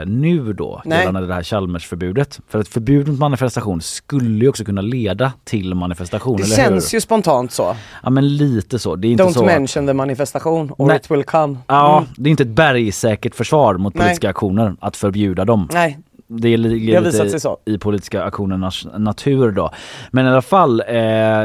eh, 0.00 0.06
nu 0.06 0.52
då 0.52 0.82
Nej. 0.84 0.98
gällande 0.98 1.26
det 1.28 1.34
här 1.34 1.42
Chalmersförbudet. 1.42 2.40
För 2.48 2.58
ett 2.60 2.68
förbud 2.68 3.08
mot 3.08 3.18
manifestation 3.18 3.80
skulle 3.80 4.44
ju 4.44 4.48
också 4.48 4.64
kunna 4.64 4.80
leda 4.80 5.32
till 5.44 5.74
manifestation, 5.74 6.36
Det 6.36 6.42
eller 6.42 6.56
känns 6.56 6.92
hur? 6.92 6.96
ju 6.96 7.00
spontant 7.00 7.52
så. 7.52 7.76
Ja 8.02 8.10
men 8.10 8.36
lite 8.36 8.78
så. 8.78 8.96
Det 8.96 9.08
är 9.08 9.12
inte 9.12 9.24
Don't 9.24 9.30
så 9.32 9.40
att- 9.40 9.46
mention 9.46 9.86
the 9.86 9.92
manifestation 9.94 10.72
or 10.78 10.86
Nej. 10.86 10.96
it 10.96 11.10
will 11.10 11.24
come. 11.24 11.56
Ja, 11.66 11.98
Mm. 11.98 12.10
det 12.16 12.28
är 12.28 12.30
inte 12.30 12.42
ett 12.42 12.48
bergsäkert 12.48 13.34
försvar 13.34 13.74
mot 13.74 13.94
Nej. 13.94 14.02
politiska 14.02 14.30
aktioner 14.30 14.76
att 14.80 14.96
förbjuda 14.96 15.44
dem. 15.44 15.68
Nej, 15.72 15.98
Det 16.28 16.56
ligger 16.56 17.00
Det 17.00 17.22
lite 17.22 17.48
i, 17.66 17.74
i 17.74 17.78
politiska 17.78 18.22
aktionernas 18.22 18.86
natur 18.98 19.50
då. 19.50 19.70
Men 20.10 20.26
i 20.26 20.28
alla 20.28 20.42
fall, 20.42 20.80
eh, 20.80 20.84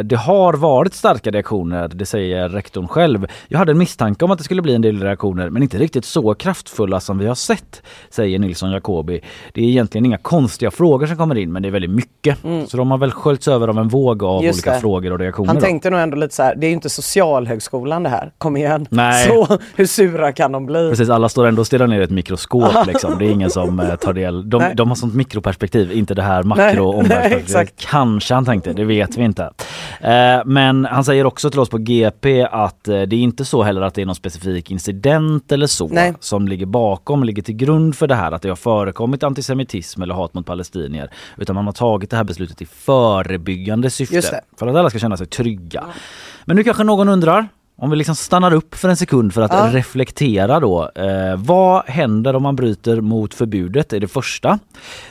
det 0.04 0.16
har 0.18 0.54
varit 0.54 0.94
starka 0.94 1.32
reaktioner, 1.32 1.88
det 1.88 2.06
säger 2.06 2.50
rektorn 2.50 2.88
själv. 2.88 3.28
Jag 3.48 3.60
hade 3.60 3.72
en 3.72 3.78
misstanke 3.78 4.26
om 4.26 4.32
att 4.32 4.38
det 4.38 4.44
skulle 4.44 4.62
bli 4.62 4.76
en 4.76 4.82
del 4.82 5.00
reaktioner, 5.02 5.50
men 5.50 5.64
inte 5.64 5.78
riktigt 5.78 6.06
så 6.06 6.34
kraftfulla 6.34 7.00
som 7.00 7.18
vi 7.18 7.28
har 7.28 7.36
sett, 7.36 7.82
säger 8.10 8.40
Nilsson 8.40 8.72
Jacobi. 8.72 9.22
Det 9.54 9.62
är 9.62 9.66
egentligen 9.66 10.06
inga 10.06 10.18
konstiga 10.18 10.72
frågor 10.72 11.08
som 11.08 11.18
kommer 11.18 11.38
in, 11.38 11.52
men 11.52 11.62
det 11.62 11.70
är 11.70 11.72
väldigt 11.72 11.92
mycket. 11.92 12.38
Så 12.68 12.78
de 12.78 12.92
har 12.92 12.98
väl 12.98 13.12
sköljts 13.12 13.48
över 13.48 13.68
av 13.68 13.78
en 13.78 13.88
våg 13.88 14.24
av 14.24 14.32
Mm. 14.42 14.46
Just 14.48 14.58
olika 14.60 14.72
det. 14.74 14.80
frågor 14.80 15.12
och 15.14 15.20
reaktioner. 15.20 15.48
han 15.48 15.56
då. 15.56 15.62
tänkte 15.62 15.90
nog 15.90 16.00
ändå 16.00 16.18
lite 16.18 16.36
så 16.36 16.44
här, 16.44 16.56
det 16.56 16.66
är 16.66 16.70
ju 16.70 16.74
inte 16.74 16.90
socialhögskolan 16.90 18.04
det 18.04 18.10
här, 18.10 18.32
kom 18.38 18.58
igen. 18.58 18.88
Nej. 18.90 19.28
Så 19.28 19.58
hur 19.76 19.86
sura 19.86 20.32
kan 20.32 20.52
de 20.52 20.66
bli? 20.66 20.90
Precis, 20.90 21.10
alla 21.10 21.30
står 21.30 21.46
ändå 21.48 21.60
och 21.60 21.68
stirrar 21.68 21.88
ner 21.88 22.02
ett 22.02 22.10
mikroskop 22.10 22.88
liksom. 22.88 23.16
Det 23.20 23.26
är 23.26 23.30
ingen 23.32 23.50
som 23.50 23.80
eh, 23.80 23.96
tar 23.96 24.14
del. 24.14 24.50
De, 24.50 24.64
Nej. 24.72 24.76
de 24.76 24.90
har 24.90 24.96
sånt 24.96 25.16
mikroperspektiv, 25.16 25.92
inte 25.92 26.14
det 26.14 26.22
här 26.22 26.44
makro 26.44 27.02
nej. 27.02 27.46
Kanske 27.78 28.34
han 28.34 28.46
tänkte, 28.46 28.74
det 28.74 28.86
vet 28.86 29.18
vi 29.18 29.24
inte. 29.24 29.52
Eh, 30.02 30.42
men 30.46 30.86
han 30.86 31.04
säger 31.04 31.26
också 31.26 31.50
till 31.50 31.60
oss 31.60 31.70
på 31.70 31.78
GP 31.78 32.48
att 32.52 32.88
eh, 32.88 33.02
det 33.02 33.16
är 33.16 33.20
inte 33.20 33.46
så 33.46 33.64
heller 33.64 33.82
att 33.82 33.94
det 33.94 34.02
är 34.02 34.06
någon 34.06 34.16
specifik 34.16 34.72
incident 34.72 35.52
eller 35.52 35.68
så 35.68 35.88
Nej. 35.88 36.14
som 36.20 36.48
ligger 36.48 36.66
bakom, 36.66 37.24
ligger 37.24 37.42
till 37.42 37.56
grund 37.56 37.96
för 37.96 38.08
det 38.08 38.16
här 38.16 38.32
att 38.32 38.42
det 38.42 38.50
har 38.50 38.56
förekommit 38.56 39.24
antisemitism 39.24 40.02
eller 40.02 40.14
hat 40.14 40.34
mot 40.34 40.46
palestinier. 40.46 41.12
Utan 41.38 41.56
man 41.56 41.66
har 41.66 41.74
tagit 41.74 42.10
det 42.10 42.18
här 42.18 42.24
beslutet 42.24 42.62
i 42.62 42.66
förebyggande 42.66 43.90
syfte. 43.90 44.42
För 44.58 44.68
att 44.68 44.76
alla 44.76 44.90
ska 44.90 45.00
känna 45.00 45.18
sig 45.18 45.28
trygga. 45.28 45.84
Men 46.46 46.56
nu 46.56 46.64
kanske 46.64 46.84
någon 46.84 47.10
undrar 47.10 47.48
om 47.82 47.90
vi 47.90 47.96
liksom 47.96 48.16
stannar 48.16 48.54
upp 48.54 48.76
för 48.76 48.90
en 48.90 48.98
sekund 48.98 49.34
för 49.34 49.42
att 49.42 49.52
Ja. 49.54 49.70
reflektera 49.72 50.60
då. 50.60 50.92
Eh, 50.96 51.36
vad 51.38 51.86
händer 51.86 52.36
om 52.36 52.44
man 52.44 52.56
bryter 52.56 53.02
mot 53.02 53.34
förbudet? 53.34 53.94
är 53.94 54.00
det 54.00 54.08
första. 54.08 54.60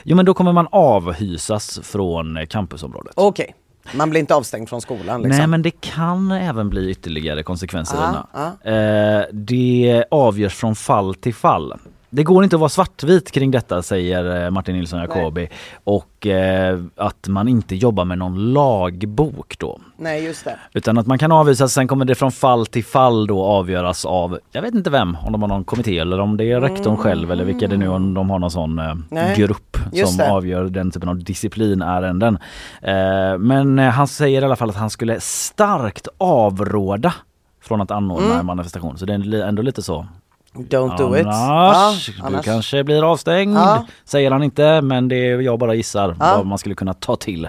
Jo 0.03 0.15
men 0.15 0.25
då 0.25 0.33
kommer 0.33 0.51
man 0.53 0.67
avhysas 0.71 1.79
från 1.83 2.37
campusområdet. 2.49 3.13
Okej, 3.15 3.55
man 3.95 4.09
blir 4.09 4.19
inte 4.19 4.35
avstängd 4.35 4.69
från 4.69 4.81
skolan 4.81 5.21
liksom. 5.21 5.37
Nej 5.37 5.47
men 5.47 5.61
det 5.61 5.71
kan 5.81 6.31
även 6.31 6.69
bli 6.69 6.89
ytterligare 6.91 7.43
konsekvenser 7.43 7.97
Ja, 7.97 8.27
Lina. 8.63 9.19
Eh, 9.19 9.25
det 9.33 10.03
avgörs 10.11 10.53
från 10.55 10.75
fall 10.75 11.15
till 11.15 11.33
fall. 11.35 11.73
Det 12.13 12.23
går 12.23 12.43
inte 12.43 12.55
att 12.55 12.59
vara 12.59 12.69
svartvit 12.69 13.31
kring 13.31 13.51
detta 13.51 13.81
säger 13.81 14.45
eh, 14.45 14.51
Martin 14.51 14.75
Nilsson 14.75 14.99
Jacobi 14.99 15.49
och 15.83 16.27
eh, 16.27 16.79
att 16.95 17.27
man 17.27 17.47
inte 17.47 17.75
jobbar 17.75 18.05
med 18.05 18.17
någon 18.17 18.53
lagbok 18.53 19.55
då. 19.59 19.79
Nej 19.97 20.23
just 20.23 20.45
det. 20.45 20.59
Utan 20.73 20.97
att 20.97 21.07
man 21.07 21.17
kan 21.17 21.31
avvisas, 21.31 21.73
sen 21.73 21.87
kommer 21.87 22.05
det 22.05 22.15
från 22.15 22.31
fall 22.31 22.65
till 22.65 22.83
fall 22.85 23.27
då 23.27 23.43
avgöras 23.43 24.05
av, 24.05 24.39
jag 24.51 24.61
vet 24.61 24.73
inte 24.73 24.89
vem, 24.89 25.17
om 25.25 25.31
de 25.31 25.41
har 25.41 25.49
någon 25.49 25.63
kommitté 25.63 25.99
eller 25.99 26.19
om 26.19 26.37
det 26.37 26.51
är 26.51 26.61
rektorn 26.61 26.97
själv 26.97 27.31
eller 27.31 27.43
vilka 27.43 27.67
det 27.67 27.77
nu 27.77 27.85
är, 27.85 27.89
om 27.89 28.13
de 28.13 28.29
har 28.29 28.39
någon 28.39 28.51
sån 28.51 28.79
eh, 28.79 29.35
grupp 29.35 29.77
just 29.93 30.07
som 30.09 30.17
det. 30.17 30.31
avgör 30.31 30.63
den 30.63 30.91
typen 30.91 31.09
av 31.09 31.23
disciplinärenden. 31.23 32.37
Eh, 32.81 33.37
men 33.39 33.79
eh, 33.79 33.89
han 33.89 34.07
säger 34.07 34.41
i 34.41 34.45
alla 34.45 34.55
fall 34.55 34.69
att 34.69 34.75
han 34.75 34.89
skulle 34.89 35.19
starkt 35.19 36.07
avråda 36.17 37.13
från 37.61 37.81
att 37.81 37.91
anordna 37.91 38.25
Mm. 38.25 38.39
en 38.39 38.45
manifestation. 38.45 38.97
Så 38.97 39.05
det 39.05 39.13
är 39.13 39.41
ändå 39.41 39.61
lite 39.61 39.81
så. 39.81 40.07
Don't 40.53 40.97
do 40.97 41.17
it. 41.17 41.25
Annars, 41.25 42.09
Ja, 42.09 42.13
du 42.17 42.27
annars. 42.27 42.45
kanske 42.45 42.83
blir 42.83 43.11
avstängd. 43.11 43.57
Ja. 43.57 43.85
Säger 44.05 44.31
han 44.31 44.43
inte 44.43 44.81
men 44.81 45.07
det 45.07 45.15
är, 45.15 45.41
jag 45.41 45.59
bara 45.59 45.73
gissar 45.73 46.15
Ja. 46.19 46.37
vad 46.37 46.45
man 46.45 46.57
skulle 46.57 46.75
kunna 46.75 46.93
ta 46.93 47.15
till. 47.15 47.45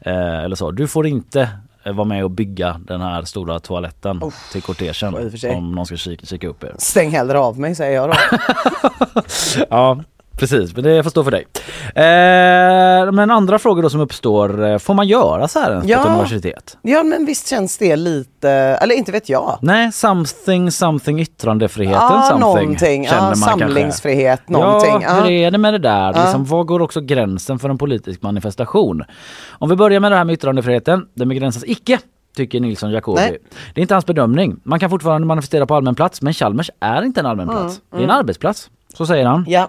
Eh, 0.00 0.38
eller 0.44 0.56
så. 0.56 0.70
Du 0.70 0.88
får 0.88 1.06
inte 1.06 1.48
eh, 1.84 1.92
vara 1.92 2.04
med 2.08 2.24
och 2.24 2.30
bygga 2.30 2.80
den 2.86 3.00
här 3.00 3.22
stora 3.22 3.58
toaletten 3.58 4.20
till 4.50 4.58
i 4.58 4.60
och 4.60 4.64
kortegen 4.64 5.14
om 5.56 5.72
någon 5.74 5.86
ska 5.86 5.96
kika, 5.96 6.26
kika 6.26 6.48
upp 6.48 6.64
er. 6.64 6.74
Stäng 6.78 7.10
hellre 7.10 7.38
av 7.38 7.58
mig 7.60 7.74
säger 7.74 7.92
jag 7.96 8.10
då. 8.10 8.14
Ja 9.70 9.98
precis, 10.36 10.74
men 10.74 10.84
det 10.84 11.02
får 11.02 11.10
stå 11.10 11.24
för 11.24 11.30
dig. 11.30 11.46
Eh, 11.94 13.12
men 13.12 13.30
andra 13.30 13.58
frågor 13.58 13.82
då 13.82 13.90
som 13.90 14.00
uppstår, 14.00 14.64
eh, 14.64 14.78
får 14.78 14.94
man 14.94 15.06
göra 15.08 15.48
så 15.48 15.58
här 15.58 15.70
ens 15.70 15.84
på 15.84 15.90
Ja. 15.90 16.00
ett 16.00 16.06
universitet? 16.06 16.76
ja 16.82 17.02
men 17.02 17.26
visst 17.26 17.48
känns 17.48 17.78
det 17.78 17.96
lite, 17.96 18.50
eller 18.50 18.94
inte 18.94 19.12
vet 19.12 19.28
jag. 19.28 19.58
Nej, 19.62 19.92
something, 19.92 20.70
something 20.70 21.20
yttrandefriheten, 21.20 22.00
Ja, 22.02 22.22
something 22.30 22.40
någonting. 22.40 23.06
känner 23.06 23.18
Ja, 23.22 23.24
man 23.28 23.34
kanske. 23.48 23.58
samlingsfrihet, 23.66 24.48
någonting. 24.48 25.02
Ja, 25.02 25.12
hur 25.14 25.30
är 25.30 25.50
det 25.50 25.58
med 25.58 25.74
det 25.74 25.78
där? 25.78 26.12
Ja. 26.14 26.22
Liksom, 26.22 26.44
var 26.44 26.64
går 26.64 26.82
också 26.82 27.00
gränsen 27.00 27.58
för 27.58 27.68
en 27.70 27.78
politisk 27.78 28.22
manifestation? 28.22 29.02
Om 29.50 29.68
vi 29.70 29.76
börjar 29.76 30.00
med 30.00 30.12
det 30.12 30.16
här 30.16 30.24
med 30.24 30.32
yttrandefriheten, 30.32 31.06
den 31.14 31.28
begränsas 31.28 31.64
icke 31.66 31.98
tycker 32.36 32.60
Nilsson 32.60 32.90
Jacobi. 32.90 33.20
Nej. 33.20 33.38
Det 33.74 33.80
är 33.80 33.82
inte 33.82 33.94
hans 33.94 34.06
bedömning. 34.06 34.60
Man 34.64 34.80
kan 34.80 34.90
fortfarande 34.90 35.26
manifestera 35.26 35.66
på 35.66 35.74
allmän 35.74 35.94
plats 35.94 36.22
men 36.22 36.32
Chalmers 36.32 36.70
är 36.80 37.02
inte 37.02 37.20
en 37.20 37.26
allmän 37.26 37.48
plats. 37.48 37.80
Det 37.92 37.98
är 37.98 38.02
en 38.04 38.10
arbetsplats. 38.10 38.70
Så 38.94 39.06
säger 39.06 39.26
han. 39.26 39.36
Mm, 39.40 39.50
Ja, 39.52 39.68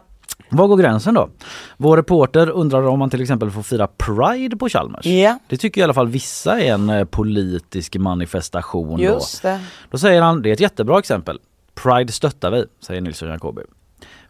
Var 0.54 0.68
går 0.68 0.78
gränsen 0.78 1.14
då? 1.14 1.30
Vår 1.78 1.98
reporter 1.98 2.50
undrar 2.50 2.88
om 2.88 3.00
man 3.00 3.10
till 3.10 3.22
exempel 3.22 3.52
får 3.52 3.62
fira 3.64 3.88
Pride 3.88 4.58
på 4.58 4.70
Chalmers. 4.70 5.06
Ja. 5.06 5.40
Det 5.48 5.58
tycker 5.58 5.82
i 5.82 5.84
alla 5.84 5.94
fall 5.94 6.08
vissa 6.08 6.62
är 6.62 6.74
en 6.74 6.90
eh, 6.90 7.06
politisk 7.06 7.96
manifestation. 7.96 9.00
just 9.00 9.42
då. 9.44 9.60
Då 9.92 9.98
säger 9.98 10.22
han, 10.22 10.42
det 10.42 10.50
är 10.50 10.54
ett 10.54 10.60
jättebra 10.60 11.00
exempel. 11.00 11.40
Pride 11.84 12.12
stöttar 12.12 12.52
vi, 12.52 12.66
säger 12.82 13.02
Nilsson 13.02 13.30
Jacobi. 13.30 13.62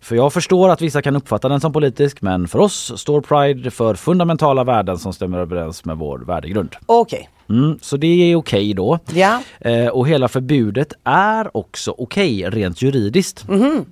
För 0.02 0.16
jag 0.16 0.34
förstår 0.34 0.70
att 0.70 0.82
vissa 0.82 1.02
kan 1.02 1.16
uppfatta 1.16 1.50
den 1.50 1.62
som 1.62 1.74
politisk 1.74 2.22
men 2.22 2.48
för 2.48 2.60
oss 2.60 2.94
står 2.96 3.22
Pride 3.22 3.72
för 3.72 3.96
fundamentala 3.96 4.64
värden 4.64 4.98
som 4.98 5.14
stämmer 5.14 5.38
överens 5.40 5.86
med 5.86 5.98
vår 5.98 6.20
värdegrund. 6.20 6.76
Okej. 6.86 7.30
Mm, 7.50 7.80
så 7.82 7.98
det 7.98 8.08
är 8.08 8.36
okej 8.36 8.74
då. 8.74 9.00
Ja. 9.14 9.42
Eh, 9.60 9.88
och 9.88 10.08
hela 10.08 10.28
förbudet 10.28 10.94
är 11.04 11.58
också 11.58 11.96
okej 11.98 12.50
rent 12.50 12.82
juridiskt. 12.82 13.48
Mhm. 13.48 13.86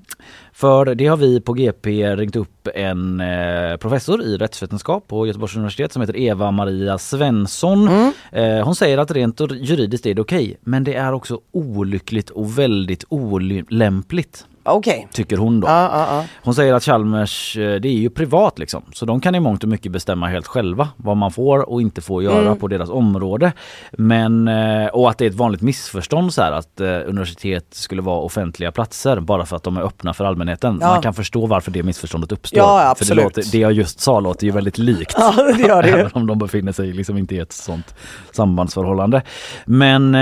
För 0.53 0.95
det 0.95 1.07
har 1.07 1.17
vi 1.17 1.41
på 1.41 1.53
GP 1.53 2.15
ringt 2.15 2.35
upp 2.35 2.67
en 2.75 3.21
eh, 3.21 3.77
professor 3.77 4.23
i 4.23 4.37
rättsvetenskap 4.37 5.07
på 5.07 5.27
Göteborgs 5.27 5.55
universitet 5.55 5.91
som 5.91 6.01
heter 6.01 6.17
Eva-Maria 6.17 6.97
Svensson. 6.97 7.87
Mm. 7.87 8.13
Eh, 8.31 8.65
hon 8.65 8.75
säger 8.75 8.97
att 8.97 9.11
rent 9.11 9.39
juridiskt 9.39 10.05
är 10.05 10.13
det 10.13 10.21
okej 10.21 10.57
men 10.61 10.83
det 10.83 10.93
är 10.93 11.13
också 11.13 11.39
olyckligt 11.51 12.29
och 12.29 12.59
väldigt 12.59 13.05
olämpligt. 13.09 14.45
Okej. 14.63 15.07
Tycker 15.11 15.37
hon 15.37 15.59
då. 15.59 15.67
Ja, 15.67 15.89
ja, 15.93 16.15
ja. 16.15 16.23
Hon 16.43 16.55
säger 16.55 16.73
att 16.73 16.83
Chalmers, 16.83 17.57
eh, 17.57 17.75
det 17.81 17.87
är 17.87 17.93
ju 17.93 18.09
privat 18.09 18.59
liksom. 18.59 18.83
Så 18.93 19.05
de 19.05 19.21
kan 19.21 19.35
i 19.35 19.39
mångt 19.39 19.63
och 19.63 19.69
mycket 19.69 19.91
bestämma 19.91 20.27
helt 20.27 20.47
själva 20.47 20.89
vad 20.97 21.17
man 21.17 21.31
får 21.31 21.69
och 21.69 21.81
inte 21.81 22.01
får 22.01 22.23
göra 22.23 22.41
Mm. 22.41 22.57
på 22.57 22.67
deras 22.67 22.89
område. 22.89 23.51
Men, 23.91 24.47
eh, 24.47 24.87
och 24.87 25.09
att 25.09 25.17
det 25.17 25.25
är 25.25 25.29
ett 25.29 25.35
vanligt 25.35 25.61
missförstånd 25.61 26.33
så 26.33 26.41
här 26.41 26.51
att 26.51 26.79
eh, 26.81 26.87
universitet 26.87 27.65
skulle 27.69 28.01
vara 28.01 28.19
offentliga 28.19 28.71
platser 28.71 29.19
bara 29.19 29.45
för 29.45 29.55
att 29.55 29.63
de 29.63 29.77
är 29.77 29.81
öppna 29.81 30.13
för 30.13 30.25
allmänheten. 30.25 30.77
Ja. 30.81 30.87
Man 30.87 31.01
kan 31.01 31.13
förstå 31.13 31.45
varför 31.45 31.71
det 31.71 31.83
missförståndet 31.83 32.31
uppstår. 32.31 32.59
Ja, 32.59 32.95
För 32.97 33.05
det, 33.05 33.13
låter, 33.23 33.43
det 33.51 33.57
jag 33.59 33.71
just 33.71 33.99
sa 33.99 34.19
låter 34.19 34.45
ju 34.45 34.51
väldigt 34.51 34.77
likt. 34.77 35.15
Ja, 35.17 35.33
det 35.57 35.61
gör 35.67 35.83
det. 35.83 35.89
Även 35.89 36.11
om 36.13 36.27
de 36.27 36.39
befinner 36.39 36.71
sig 36.71 36.93
liksom 36.93 37.17
inte 37.17 37.35
i 37.35 37.39
ett 37.39 37.51
sånt 37.53 37.95
sambandsförhållande. 38.31 39.21
Men 39.65 40.15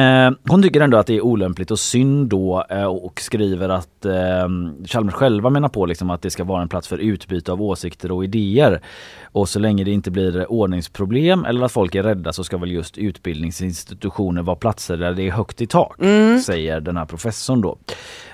hon 0.49 0.63
tycker 0.63 0.81
ändå 0.81 0.97
att 0.97 1.07
det 1.07 1.15
är 1.17 1.21
olämpligt 1.21 1.71
och 1.71 1.79
synd 1.79 2.29
då 2.29 2.65
och 2.89 3.21
skriver 3.21 3.69
att 3.69 4.05
Chalmers 4.85 5.13
själva 5.13 5.49
menar 5.49 5.69
på 5.69 5.85
liksom 5.85 6.09
att 6.09 6.21
det 6.21 6.29
ska 6.29 6.43
vara 6.43 6.61
en 6.61 6.69
plats 6.69 6.87
för 6.87 6.97
utbyte 6.97 7.51
av 7.51 7.61
åsikter 7.61 8.11
och 8.11 8.23
idéer. 8.23 8.81
Och 9.23 9.49
så 9.49 9.59
länge 9.59 9.83
det 9.83 9.91
inte 9.91 10.11
blir 10.11 10.51
ordningsproblem 10.51 11.45
eller 11.45 11.65
att 11.65 11.71
folk 11.71 11.95
är 11.95 12.03
rädda 12.03 12.33
så 12.33 12.43
ska 12.43 12.57
väl 12.57 12.71
just 12.71 12.97
utbildningsinstitutioner 12.97 14.41
vara 14.41 14.55
platser 14.55 14.97
där 14.97 15.13
det 15.13 15.27
är 15.27 15.31
högt 15.31 15.61
i 15.61 15.67
tak, 15.67 15.97
säger 16.45 16.79
den 16.79 16.97
här 16.97 17.05
professorn 17.05 17.61
då. 17.61 17.77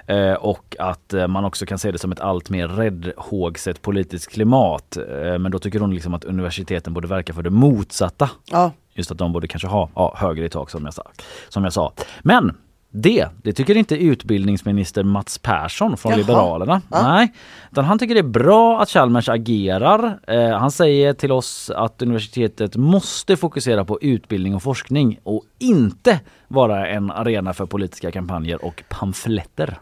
Eh, 0.08 0.34
och 0.34 0.76
att 0.80 1.14
eh, 1.14 1.28
man 1.28 1.46
också 1.46 1.66
kan 1.66 1.80
se 1.80 1.92
det 1.92 1.98
som 1.98 2.12
ett 2.12 2.20
allt 2.20 2.50
mer 2.50 2.68
räddhågset 2.68 3.82
politiskt 3.82 4.32
klimat. 4.32 4.98
Eh, 4.98 5.40
men 5.40 5.52
då 5.52 5.60
tycker 5.60 5.80
hon 5.80 5.94
liksom 5.94 6.14
att 6.14 6.24
universiteten 6.24 6.94
borde 6.94 7.08
verka 7.08 7.34
för 7.34 7.44
det 7.44 7.50
motsatta. 7.50 8.30
Ja. 8.52 8.72
Just 8.94 9.12
att 9.12 9.18
de 9.18 9.34
borde 9.34 9.48
kanske 9.48 9.68
ha 9.68 9.90
ja, 9.96 10.16
högre 10.18 10.46
i 10.46 10.50
tak 10.50 10.70
som 10.70 10.86
jag, 10.86 10.94
sa, 10.94 11.04
som 11.50 11.64
jag 11.64 11.74
sa. 11.74 11.94
Men 12.22 12.58
det, 13.02 13.28
det 13.44 13.54
tycker 13.54 13.78
inte 13.78 13.96
utbildningsminister 13.96 15.04
Mats 15.04 15.38
Persson 15.38 15.98
från 15.98 16.10
Jaha. 16.12 16.18
Liberalerna. 16.20 16.82
Nej, 16.88 17.34
utan 17.72 17.86
han 17.86 18.00
tycker 18.00 18.14
det 18.16 18.22
är 18.22 18.24
bra 18.24 18.82
att 18.82 18.90
Chalmers 18.90 19.30
agerar. 19.30 20.20
Eh, 20.28 20.50
han 20.58 20.72
säger 20.72 21.14
till 21.14 21.32
oss 21.32 21.72
att 21.76 22.02
universitetet 22.02 22.76
måste 22.76 23.38
fokusera 23.38 23.86
på 23.86 24.00
utbildning 24.02 24.56
och 24.56 24.64
forskning 24.64 25.20
och 25.24 25.44
inte 25.60 26.20
vara 26.48 26.88
en 26.88 27.12
arena 27.12 27.54
för 27.54 27.66
politiska 27.66 28.12
kampanjer 28.12 28.66
och 28.66 28.84
pamfletter. 28.90 29.78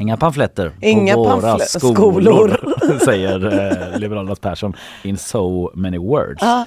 Inga 0.00 0.16
pamfletter 0.16 0.66
Ah. 0.66 0.86
Inga 0.86 1.14
på 1.14 1.24
våra 1.24 1.56
pamfle- 1.56 1.78
skolor, 1.78 2.48
skolor. 2.48 2.98
säger 3.04 3.46
eh, 3.92 3.98
Liberalernas 3.98 4.40
Persson 4.40 4.76
in 5.02 5.16
so 5.16 5.70
many 5.74 5.98
words. 5.98 6.38
Ja. 6.42 6.64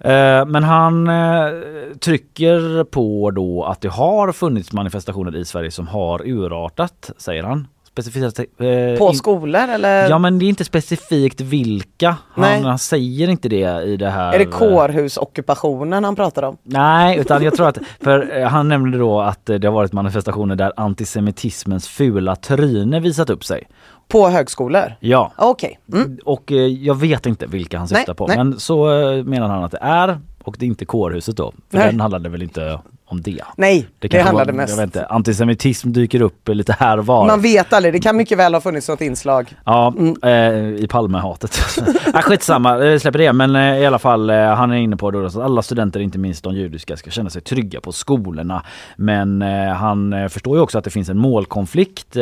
Eh, 0.00 0.46
Men 0.46 0.64
han 0.64 1.08
eh, 1.08 1.52
trycker 2.00 2.84
på 2.84 3.30
då 3.30 3.64
att 3.64 3.80
det 3.80 3.88
har 3.88 4.32
funnits 4.32 4.72
manifestationer 4.72 5.36
i 5.36 5.44
Sverige 5.44 5.70
som 5.70 5.88
har 5.88 6.22
urartat, 6.28 7.10
säger 7.18 7.42
han. 7.42 7.66
Specificerat, 7.88 8.38
eh, 8.38 8.98
På 8.98 9.12
skolor 9.12 9.60
eller? 9.60 10.08
Ja 10.10 10.18
men 10.18 10.38
det 10.38 10.44
är 10.44 10.48
inte 10.48 10.64
specifikt 10.64 11.40
vilka. 11.40 12.16
Han, 12.32 12.64
han 12.64 12.78
säger 12.78 13.28
inte 13.28 13.48
det 13.48 13.82
i 13.82 13.96
det 13.96 14.10
här. 14.10 14.32
Är 14.32 14.38
det 14.38 14.44
eh, 14.44 14.50
kårhusockupationen 14.50 16.04
han 16.04 16.16
pratar 16.16 16.42
om? 16.42 16.56
Nej, 16.62 17.18
utan 17.18 17.42
jag 17.42 17.54
tror 17.54 17.68
att, 17.68 17.78
för 18.00 18.44
han 18.44 18.68
nämnde 18.68 18.98
då 18.98 19.20
att 19.20 19.46
det 19.46 19.64
har 19.64 19.72
varit 19.72 19.92
manifestationer 19.92 20.56
där 20.56 20.72
antisemitismens 20.76 21.88
fula 21.88 22.36
tryne 22.36 23.00
visat 23.00 23.30
upp 23.30 23.44
sig. 23.44 23.66
På 24.10 24.28
högskolor? 24.28 24.94
Ja, 25.00 25.32
Okej. 25.36 25.78
Mm. 25.92 26.18
och 26.24 26.52
eh, 26.52 26.58
jag 26.58 26.94
vet 26.94 27.26
inte 27.26 27.46
vilka 27.46 27.78
han 27.78 27.88
syftar 27.88 28.04
Nej, 28.06 28.16
på. 28.16 28.26
nej. 28.26 28.36
Men 28.36 28.60
så 28.60 29.00
eh, 29.00 29.24
menar 29.24 29.48
han 29.48 29.64
att 29.64 29.72
det 29.72 29.78
är 29.80 30.20
och 30.44 30.56
det 30.58 30.64
är 30.64 30.68
inte 30.68 30.84
kårhuset 30.84 31.36
då. 31.36 31.52
För 31.70 31.78
Nej. 31.78 31.86
den 31.86 32.00
handlade 32.00 32.28
väl 32.28 32.42
inte 32.42 32.80
om 33.10 33.22
det. 33.22 33.42
Nej, 33.56 33.86
det, 33.98 34.08
kanske 34.08 34.26
handlade 34.26 34.52
var, 34.52 34.56
mest. 34.56 34.70
Jag 34.70 34.76
vet 34.76 34.84
inte, 34.96 35.06
antisemitism 35.06 35.92
dyker 35.92 36.22
upp 36.22 36.48
lite 36.48 36.72
här 36.78 36.98
och 36.98 37.06
var. 37.06 37.26
Man 37.26 37.40
vet 37.40 37.72
aldrig, 37.72 37.94
det 37.94 38.00
kan 38.00 38.16
mycket 38.16 38.38
väl 38.38 38.54
ha 38.54 38.60
funnits 38.60 38.88
något 38.88 39.00
inslag. 39.00 39.54
Ja, 39.64 39.94
Mm. 39.98 40.16
eh, 40.22 40.84
i 40.84 40.86
Palmehatet. 40.90 41.60
äh, 42.14 42.20
skitsamma, 42.20 42.84
eh, 42.86 42.98
släpper 42.98 43.18
det. 43.18 43.32
Men 43.32 43.56
eh, 43.56 43.78
i 43.78 43.86
alla 43.86 43.98
fall, 43.98 44.30
eh, 44.30 44.36
han 44.54 44.70
är 44.70 44.76
inne 44.76 44.96
på 44.96 45.10
då 45.10 45.26
att 45.26 45.36
alla 45.36 45.62
studenter, 45.62 46.00
inte 46.00 46.18
minst 46.18 46.44
de 46.44 46.54
judiska, 46.54 46.96
ska 46.96 47.10
känna 47.10 47.30
sig 47.30 47.42
trygga 47.42 47.80
på 47.80 47.92
skolorna. 47.92 48.62
Men 48.96 49.42
eh, 49.42 49.72
han 49.72 50.12
eh, 50.12 50.28
förstår 50.28 50.56
ju 50.56 50.62
också 50.62 50.78
att 50.78 50.84
det 50.84 50.90
finns 50.90 51.08
en 51.08 51.18
målkonflikt 51.18 52.12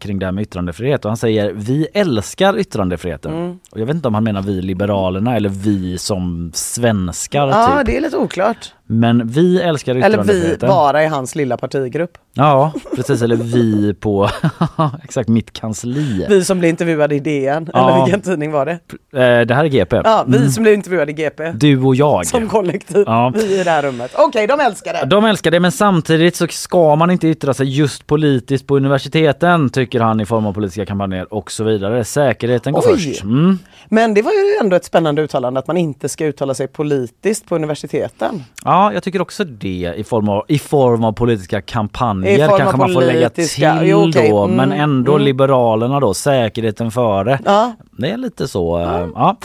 kring 0.00 0.18
det 0.18 0.26
här 0.26 0.32
med 0.32 0.42
yttrandefrihet. 0.42 1.04
Och 1.04 1.10
han 1.10 1.16
säger, 1.16 1.52
vi 1.52 1.86
älskar 1.94 2.58
yttrandefriheten. 2.58 3.32
Mm. 3.32 3.58
Och 3.70 3.80
jag 3.80 3.86
vet 3.86 3.96
inte 3.96 4.08
om 4.08 4.14
han 4.14 4.24
menar 4.24 4.42
vi 4.42 4.62
liberalerna 4.62 5.36
eller 5.36 5.48
vi 5.48 5.98
som 5.98 6.50
svenskar. 6.54 7.48
Ja, 7.48 7.76
typ. 7.78 7.86
det 7.86 7.96
är 7.96 8.00
lite 8.00 8.16
oklart. 8.16 8.72
Men 8.94 9.26
vi 9.28 9.60
älskar 9.60 9.92
Eller 9.94 10.02
vi 10.08 10.12
yttrandefriheten. 10.14 10.68
bara 10.68 11.04
i 11.04 11.06
hans 11.06 11.34
lilla 11.34 11.56
partigrupp. 11.56 12.18
Ja, 12.34 12.72
precis. 12.96 13.22
Eller 13.22 13.36
vi 13.36 13.94
på 13.94 14.28
exakt 15.04 15.28
mitt 15.28 15.52
kansli. 15.52 16.26
Vi 16.28 16.44
som 16.44 16.58
blev 16.58 16.68
intervjuade 16.70 17.14
i 17.14 17.20
DN, 17.20 17.70
Ja. 17.72 17.90
eller 17.90 18.04
vilken 18.04 18.20
tidning 18.20 18.52
var 18.52 18.66
det? 18.66 18.72
Eh, 18.72 19.46
det 19.46 19.54
här 19.54 19.64
är 19.64 19.68
GP. 19.68 19.96
Ja, 20.04 20.24
vi 20.28 20.36
Mm. 20.38 20.50
som 20.50 20.62
blev 20.62 20.74
intervjuade 20.74 21.10
i 21.12 21.14
GP. 21.14 21.52
Du 21.52 21.82
och 21.82 21.94
jag. 21.96 22.26
Som 22.26 22.48
kollektiv, 22.48 23.04
Ja. 23.06 23.32
vi 23.34 23.60
i 23.60 23.64
det 23.64 23.70
här 23.70 23.82
rummet. 23.82 24.10
Okej, 24.18 24.46
de 24.46 24.60
älskar 24.60 24.92
det. 24.92 25.06
De 25.06 25.24
älskar 25.24 25.50
det 25.50 25.60
men 25.60 25.72
samtidigt 25.72 26.36
så 26.36 26.46
ska 26.50 26.96
man 26.96 27.10
inte 27.10 27.28
yttra 27.28 27.54
sig 27.54 27.66
just 27.78 28.06
politiskt 28.06 28.66
på 28.66 28.76
universiteten 28.76 29.70
tycker 29.70 30.00
han 30.00 30.20
i 30.20 30.26
form 30.26 30.46
av 30.46 30.52
politiska 30.52 30.86
kampanjer 30.86 31.34
och 31.34 31.50
så 31.52 31.64
vidare. 31.64 32.04
Säkerheten 32.04 32.72
går 32.72 32.82
Oj. 32.86 32.94
först. 32.98 33.22
Mm. 33.22 33.58
Men 33.88 34.14
det 34.14 34.22
var 34.22 34.32
ju 34.32 34.56
ändå 34.64 34.76
ett 34.76 34.84
spännande 34.84 35.22
uttalande 35.22 35.60
att 35.60 35.66
man 35.66 35.76
inte 35.76 36.08
ska 36.08 36.24
uttala 36.26 36.54
sig 36.54 36.68
politiskt 36.68 37.46
på 37.48 37.56
universiteten. 37.56 38.44
Ja, 38.64 38.81
jag 38.92 39.02
tycker 39.02 39.20
också 39.22 39.44
det 39.44 39.94
i 39.96 40.04
form 40.04 40.28
av, 40.28 40.44
i 40.48 40.58
form 40.58 41.04
av 41.04 41.12
politiska 41.12 41.60
kampanjer 41.62 42.58
kanske 42.58 42.76
man 42.76 42.92
får 42.92 43.00
lägga 43.02 43.30
till 43.30 43.46
jo, 43.82 44.08
okej. 44.08 44.30
då. 44.30 44.44
Mm, 44.44 44.56
Men 44.56 44.72
ändå 44.72 45.12
mm. 45.12 45.24
Liberalerna 45.24 46.00
då, 46.00 46.14
säkerheten 46.14 46.90
före. 46.90 47.38
Ja. 47.44 47.72
Det 47.98 48.10
är 48.10 48.16
lite 48.16 48.48
så. 48.48 48.78
eh, 48.78 49.08
Ja. 49.14 49.36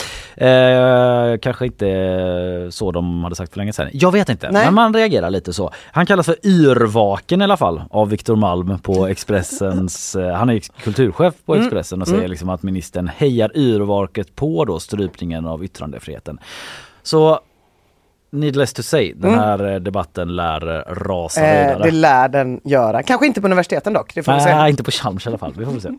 Eh, 0.46 1.38
kanske 1.38 1.66
inte 1.66 2.68
så 2.72 2.92
de 2.92 3.24
hade 3.24 3.36
sagt 3.36 3.52
för 3.54 3.58
länge 3.60 3.74
sedan. 3.74 3.90
Jag 3.94 4.12
vet 4.12 4.30
inte, 4.30 4.52
Nej. 4.52 4.66
men 4.66 4.74
man 4.74 4.94
reagerar 4.94 5.30
lite 5.30 5.54
så. 5.54 5.72
Han 5.92 6.06
kallas 6.06 6.26
för 6.26 6.36
yrvaken 6.46 7.42
i 7.42 7.44
alla 7.44 7.58
fall 7.58 7.82
av 7.92 8.10
Viktor 8.10 8.36
Malm 8.36 8.80
på 8.80 9.08
Expressens, 9.08 10.16
eh, 10.16 10.32
han 10.34 10.50
är 10.50 10.60
kulturchef 10.84 11.34
på 11.46 11.54
Mm. 11.58 11.66
Expressen 11.68 12.02
och 12.02 12.08
säger 12.08 12.28
liksom 12.28 12.50
att 12.50 12.64
ministern 12.64 13.08
hejar 13.18 13.52
yrvaket 13.58 14.36
på 14.36 14.66
då 14.66 14.80
strypningen 14.80 15.46
av 15.46 15.64
yttrandefriheten. 15.64 16.40
Så 17.04 17.40
Needless 18.32 18.74
to 18.74 18.84
say, 18.84 19.14
den 19.16 19.34
här 19.34 19.74
eh, 19.74 19.80
debatten 19.80 20.36
lär 20.36 20.76
eh, 20.78 20.94
rasa 20.94 21.42
Mm. 21.42 21.56
Eh, 21.56 21.68
vidare. 21.68 21.84
det 21.84 21.92
lär 21.92 22.28
den 22.30 22.62
göra. 22.64 23.04
Kanske 23.04 23.26
inte 23.28 23.42
på 23.42 23.48
universiteten 23.48 23.94
dock, 23.94 24.16
det 24.16 24.24
får 24.24 24.34
vi 24.34 24.40
se. 24.40 24.56
Nej, 24.56 24.70
inte 24.70 24.84
på 24.84 24.92
Chalmers 24.92 25.26
i 25.26 25.30
alla 25.30 25.38
fall. 25.38 25.54
Vi 25.58 25.66
får 25.66 25.72
väl 25.72 25.82
se. 25.82 25.90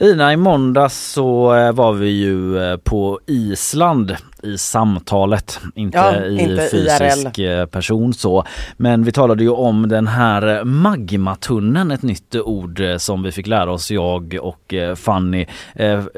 Ina, 0.00 0.32
i 0.32 0.36
måndags 0.36 1.12
så 1.12 1.54
eh, 1.54 1.72
var 1.72 1.92
vi 1.92 2.08
ju 2.08 2.78
på 2.78 3.20
Island 3.26 4.16
i 4.46 4.58
samtalet, 4.58 5.60
inte 5.74 5.98
Ja, 5.98 6.24
i 6.24 6.38
inte 6.38 6.68
fysisk 6.70 7.38
eh, 7.38 7.66
person 7.66 8.14
så. 8.14 8.44
Men 8.76 9.04
vi 9.04 9.12
talade 9.12 9.42
ju 9.42 9.50
om 9.50 9.88
den 9.88 10.06
här 10.06 10.64
magmatunneln, 10.64 11.90
ett 11.90 12.02
nytt 12.02 12.34
ord 12.34 12.80
eh, 12.80 12.96
som 12.96 13.22
vi 13.22 13.32
fick 13.32 13.46
lära 13.46 13.72
oss, 13.72 13.90
jag 13.90 14.38
och 14.42 14.74
eh, 14.74 14.94
Fanny. 14.94 15.46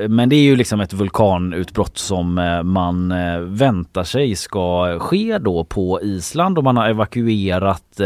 Men 0.09 0.29
det 0.29 0.37
är 0.37 0.43
ju 0.43 0.57
liksom 0.57 0.81
ett 0.81 0.93
vulkanutbrott 0.93 1.99
som 1.99 2.35
man 2.65 3.15
väntar 3.57 4.05
sig 4.05 4.37
ska 4.37 4.99
ske 4.99 5.39
då 5.39 5.65
på 5.65 6.03
Island 6.03 6.59
och 6.59 6.65
man 6.65 6.77
har 6.77 6.89
evakuerat 6.89 8.01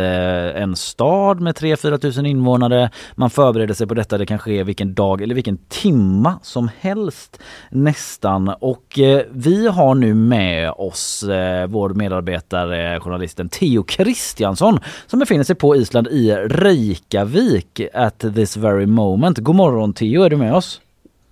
en 0.54 0.76
stad 0.76 1.40
med 1.40 1.54
3-4 1.54 1.98
tusen 1.98 2.26
invånare. 2.26 2.90
Man 3.14 3.30
förbereder 3.30 3.74
sig 3.74 3.86
på 3.86 3.94
detta, 3.94 4.18
det 4.18 4.26
kan 4.26 4.38
ske 4.38 4.64
vilken 4.64 4.94
dag 4.94 5.22
eller 5.22 5.34
vilken 5.34 5.58
timma 5.68 6.38
som 6.42 6.70
helst 6.80 7.40
nästan. 7.70 8.48
Och 8.48 8.98
vi 9.30 9.68
har 9.68 9.94
nu 9.94 10.11
med 10.14 10.70
oss 10.70 11.22
eh, 11.22 11.66
vår 11.66 11.90
medarbetare, 11.90 13.00
journalisten 13.00 13.48
Theo 13.48 13.82
Kristiansson 13.82 14.78
som 15.06 15.18
befinner 15.18 15.44
sig 15.44 15.56
på 15.56 15.76
Island 15.76 16.08
i 16.08 16.32
Reykjavik 16.32 17.80
at 17.94 18.24
this 18.34 18.56
very 18.56 18.86
moment. 18.86 19.38
God 19.38 19.56
morgon 19.56 19.92
Theo, 19.92 20.22
är 20.22 20.30
du 20.30 20.36
med 20.36 20.54
oss? 20.54 20.80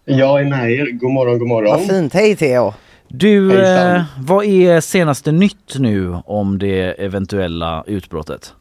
Jag 0.05 0.40
är 0.40 0.45
med 0.45 0.73
er. 0.73 0.90
God 0.90 1.12
morgon, 1.12 1.38
god 1.38 1.49
morgon. 1.49 1.71
Vad 1.71 1.88
fint, 1.88 2.14
hej 2.14 2.37
Theo! 2.37 2.75
Du, 3.09 3.62
eh, 3.62 4.03
vad 4.19 4.45
är 4.45 4.81
senaste 4.81 5.33
nytt 5.33 5.79
nu 5.79 6.16
om 6.25 6.59
det 6.59 7.05
eventuella 7.05 7.85
utbrottet? 7.87 8.55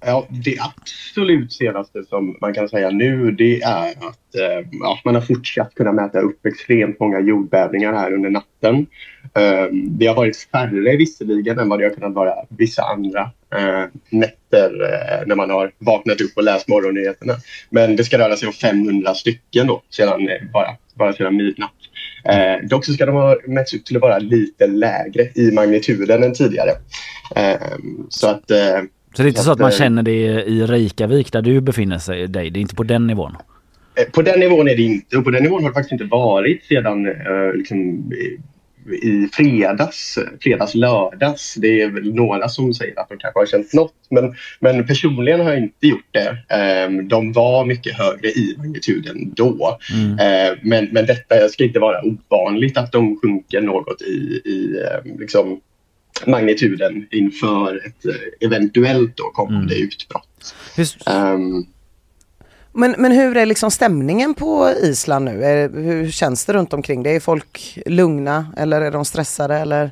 Ja, 0.00 0.26
det 0.30 0.56
absolut 0.60 1.52
senaste 1.52 2.04
som 2.04 2.36
man 2.40 2.54
kan 2.54 2.68
säga 2.68 2.90
nu 2.90 3.30
det 3.30 3.62
är 3.62 3.90
att 3.90 4.34
eh, 4.34 4.68
ja, 4.80 5.00
man 5.04 5.14
har 5.14 5.22
fortsatt 5.22 5.74
kunna 5.74 5.92
mäta 5.92 6.20
upp 6.20 6.46
extremt 6.46 7.00
många 7.00 7.20
jordbävningar 7.20 7.92
här 7.92 8.12
under 8.12 8.30
natten. 8.30 8.86
Eh, 9.34 9.66
det 9.72 10.06
har 10.06 10.14
varit 10.14 10.36
färre 10.36 10.96
visserligen 10.96 11.58
än 11.58 11.68
vad 11.68 11.78
det 11.78 11.84
har 11.84 11.94
kunnat 11.94 12.14
vara 12.14 12.34
vissa 12.48 12.82
andra 12.82 13.20
eh, 13.56 13.84
nätter 14.10 14.70
eh, 14.82 15.26
när 15.26 15.34
man 15.34 15.50
har 15.50 15.72
vaknat 15.78 16.20
upp 16.20 16.32
och 16.36 16.44
läst 16.44 16.68
morgonnyheterna. 16.68 17.34
Men 17.70 17.96
det 17.96 18.04
ska 18.04 18.18
röra 18.18 18.36
sig 18.36 18.46
om 18.46 18.54
500 18.54 19.14
stycken 19.14 19.66
då, 19.66 19.82
sedan, 19.90 20.28
eh, 20.28 20.50
bara, 20.52 20.76
bara 20.94 21.12
sedan 21.12 21.36
midnatt. 21.36 21.72
Eh, 22.24 22.68
dock 22.68 22.84
så 22.84 22.92
ska 22.92 23.06
de 23.06 23.14
ha 23.14 23.36
mätts 23.46 23.74
upp 23.74 23.84
till 23.84 23.96
att 23.96 24.02
vara 24.02 24.18
lite 24.18 24.66
lägre 24.66 25.22
i 25.34 25.50
magnituden 25.52 26.22
än 26.22 26.34
tidigare. 26.34 26.70
Eh, 27.36 27.76
så 28.08 28.28
att 28.28 28.50
eh, 28.50 28.82
så 29.16 29.22
det 29.22 29.26
är 29.26 29.28
inte 29.28 29.40
Så 29.40 29.44
så 29.44 29.50
att 29.50 29.56
att, 29.56 29.60
man 29.60 29.70
eh, 29.70 29.76
känner 29.76 30.02
det 30.02 30.44
i 30.44 30.66
Reykjavik 30.66 31.32
där 31.32 31.42
du 31.42 31.60
befinner 31.60 31.98
sig, 31.98 32.28
dig. 32.28 32.50
Det 32.50 32.58
är 32.58 32.60
inte 32.60 32.74
på 32.74 32.82
den 32.82 33.06
nivån? 33.06 33.36
Eh, 33.94 34.04
På 34.12 34.22
den 34.22 34.40
nivån 34.40 34.68
är 34.68 34.76
det 34.76 34.82
inte 34.82 35.16
och 35.16 35.24
på 35.24 35.30
den 35.30 35.42
nivån 35.42 35.62
har 35.62 35.70
det 35.70 35.74
faktiskt 35.74 35.92
inte 35.92 36.04
varit 36.04 36.64
sedan 36.64 37.06
eh, 37.06 37.54
liksom, 37.54 38.12
i, 39.02 39.28
fredags, 39.32 40.18
fredags, 40.40 40.74
lördags. 40.74 41.54
Det 41.54 41.82
är 41.82 41.90
väl 41.90 42.14
några 42.14 42.48
som 42.48 42.74
säger 42.74 43.00
att 43.00 43.08
de 43.08 43.18
kanske 43.18 43.40
har 43.40 43.46
känt 43.46 43.72
något 43.72 43.94
men, 44.10 44.34
men 44.60 44.86
personligen 44.86 45.40
har 45.40 45.50
jag 45.50 45.58
inte 45.58 45.86
gjort 45.86 46.08
det. 46.10 46.28
Eh, 46.28 46.90
de 47.02 47.32
var 47.32 47.64
mycket 47.64 47.98
högre 47.98 48.28
i 48.28 48.54
magnituden 48.58 49.34
då. 49.36 49.78
Eh, 50.20 50.58
men, 50.62 50.88
men 50.92 51.06
detta 51.06 51.48
ska 51.48 51.64
inte 51.64 51.78
vara 51.78 52.02
ovanligt 52.04 52.78
att 52.78 52.92
de 52.92 53.20
sjunker 53.20 53.60
något 53.60 54.02
i, 54.02 54.40
i 54.44 54.82
eh, 54.84 55.18
liksom, 55.18 55.60
magnituden 56.26 57.06
inför 57.10 57.86
ett 57.86 58.06
eh, 58.06 58.46
eventuellt 58.46 59.16
då 59.16 59.22
kommande 59.24 59.74
utbrott. 59.74 60.54
Hur, 60.76 60.86
Ehm, 61.06 61.64
Men, 62.72 62.94
men 62.98 63.12
hur 63.12 63.36
är 63.36 63.46
liksom 63.46 63.70
stämningen 63.70 64.34
på 64.34 64.70
Island 64.82 65.24
nu? 65.24 65.44
Är, 65.44 65.68
hur 65.68 66.10
känns 66.10 66.44
det 66.44 66.52
runt 66.52 66.72
omkring 66.72 67.02
det? 67.02 67.10
Är 67.10 67.20
folk 67.20 67.78
lugna 67.86 68.46
eller 68.56 68.80
är 68.80 68.90
de 68.90 69.04
stressade 69.04 69.54
eller? 69.56 69.90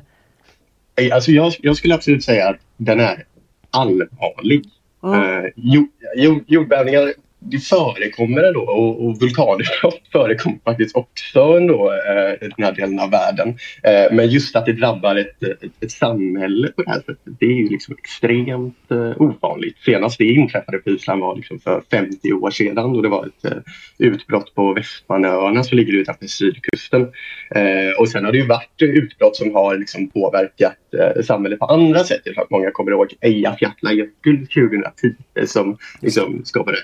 Eh, 1.01 1.15
Alltså 1.15 1.31
jag, 1.31 1.53
jag 1.61 1.77
skulle 1.77 1.95
absolut 1.95 2.23
säga 2.23 2.49
att 2.49 2.57
den 2.77 2.99
är 2.99 3.25
allvarlig. 3.71 4.65
Eh, 5.03 5.51
jord, 5.55 5.89
jord, 6.15 6.43
jordbävningar 6.47 7.13
det 7.51 7.59
förekommer 7.59 8.43
ändå 8.43 8.61
och, 8.61 9.05
och 9.05 9.21
vulkanutbrott 9.21 10.01
förekommer 10.11 10.57
faktiskt 10.63 10.95
också 10.95 11.39
ändå, 11.39 11.91
eh, 11.91 12.47
i 12.47 12.51
den 12.55 12.65
här 12.65 12.71
delen 12.71 12.99
av 12.99 13.11
världen. 13.11 13.49
Eh, 13.83 14.15
men 14.15 14.29
just 14.29 14.55
att 14.55 14.65
det 14.65 14.73
drabbar 14.73 15.15
ett, 15.15 15.43
ett, 15.43 15.63
ett 15.81 15.91
samhälle 15.91 16.67
på 16.67 16.81
det 16.83 16.89
här 16.89 16.99
sättet, 16.99 17.19
det 17.39 17.45
är 17.45 17.53
ju 17.53 17.69
liksom 17.69 17.95
extremt 17.97 18.91
eh, 18.91 19.21
ovanligt. 19.21 19.77
Senast 19.85 20.17
det 20.17 20.25
inträffade 20.25 20.77
på 20.77 20.89
Island 20.89 21.21
var 21.21 21.35
liksom 21.35 21.59
för 21.59 21.81
50 21.91 22.33
år 22.33 22.51
sedan 22.51 22.95
och 22.95 23.03
det 23.03 23.09
var 23.09 23.25
ett 23.25 23.51
eh, 23.51 23.57
utbrott 23.97 24.55
på 24.55 24.73
Västmanöarna 24.73 25.63
som 25.63 25.77
ligger 25.77 25.93
utanför 25.93 26.27
sydkusten. 26.27 27.01
Eh, 27.55 27.99
och 27.99 28.09
sen 28.09 28.25
har 28.25 28.31
det 28.31 28.37
ju 28.37 28.47
varit 28.47 28.81
utbrott 28.81 29.35
som 29.35 29.55
har 29.55 29.77
liksom 29.77 30.09
påverkat 30.09 30.77
eh, 30.99 31.23
samhället 31.23 31.59
på 31.59 31.65
andra 31.65 32.03
sätt. 32.03 32.21
Jag 32.23 32.33
tror 32.33 32.43
att 32.43 32.51
många 32.51 32.71
kommer 32.71 32.91
ihåg 32.91 33.13
Eyjafjallajökull 33.21 34.47
2010 34.47 35.15
eh, 35.39 35.45
som 35.45 35.77
liksom 36.01 36.41
skapade 36.45 36.77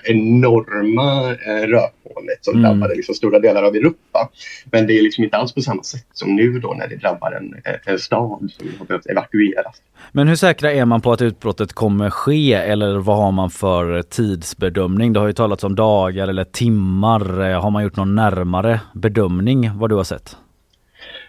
enorma 0.60 1.30
eh, 1.30 1.66
rökmolnet 1.66 2.38
som 2.40 2.52
Mm. 2.58 2.62
drabbade 2.62 2.94
liksom 2.94 3.14
stora 3.14 3.38
delar 3.38 3.62
av 3.62 3.74
Europa. 3.76 4.28
Men 4.72 4.86
det 4.86 4.98
är 4.98 5.02
liksom 5.02 5.24
inte 5.24 5.36
alls 5.36 5.52
på 5.54 5.60
samma 5.60 5.82
sätt 5.82 6.06
som 6.12 6.36
nu 6.36 6.58
då 6.58 6.74
när 6.78 6.88
det 6.88 6.96
drabbar 6.96 7.32
en, 7.32 7.54
en 7.86 7.98
stad 7.98 8.50
som 8.58 8.68
har 8.78 8.86
behövt 8.86 9.06
evakueras. 9.06 9.76
Men 10.12 10.28
hur 10.28 10.36
säkra 10.36 10.72
är 10.72 10.84
man 10.84 11.00
på 11.00 11.12
att 11.12 11.22
utbrottet 11.22 11.72
kommer 11.72 12.10
ske 12.10 12.52
eller 12.52 12.96
vad 12.98 13.16
har 13.16 13.32
man 13.32 13.50
för 13.50 14.02
tidsbedömning? 14.02 15.12
Det 15.12 15.20
har 15.20 15.26
ju 15.26 15.32
talats 15.32 15.64
om 15.64 15.74
dagar 15.74 16.28
eller 16.28 16.44
timmar. 16.44 17.50
Eh, 17.50 17.62
Har 17.62 17.70
man 17.70 17.82
gjort 17.82 17.96
någon 17.96 18.14
närmare 18.14 18.80
bedömning 18.94 19.70
vad 19.78 19.90
du 19.90 19.96
har 19.96 20.04
sett? 20.04 20.36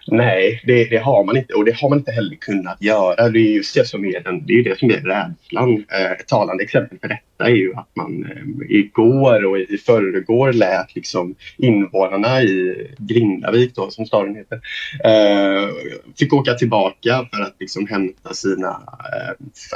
Nej, 0.08 0.62
det, 0.66 0.86
det 0.86 0.98
har 0.98 1.24
man 1.24 1.38
inte 1.38 1.54
och 1.54 1.66
det 1.66 1.76
har 1.76 1.90
man 1.90 1.98
inte 1.98 2.12
heller 2.12 2.36
kunnat 2.36 2.82
göra. 2.82 3.30
Det 3.30 3.40
är 3.40 3.56
just 3.56 3.76
det 3.76 3.88
som 3.88 4.06
är, 4.06 4.24
den, 4.24 4.46
det, 4.46 4.54
är 4.54 4.64
det 4.64 4.80
som 4.80 4.90
är 4.90 4.94
rädslan. 4.94 5.86
Eh, 5.92 6.12
ett 6.12 6.28
talande 6.28 6.64
exempel 6.64 6.98
för 7.00 7.08
detta 7.08 7.50
är 7.50 7.56
ju 7.56 7.74
att 7.76 7.90
man 7.96 8.26
eh, 8.26 8.78
igår 8.78 9.46
och 9.46 9.60
i 9.60 9.78
förrgår 9.78 10.54
lät 10.54 10.96
liksom 10.96 11.36
invånarna 11.58 12.42
i 12.42 12.88
Grindavik, 12.98 13.76
då, 13.76 13.90
som 13.90 14.06
staden 14.06 14.36
heter, 14.36 14.62
eh, 15.04 15.70
fick 16.20 16.34
åka 16.34 16.54
tillbaka 16.54 17.28
för 17.34 17.42
att 17.42 17.56
liksom 17.60 17.88
hämta 17.88 18.34
sina 18.34 18.82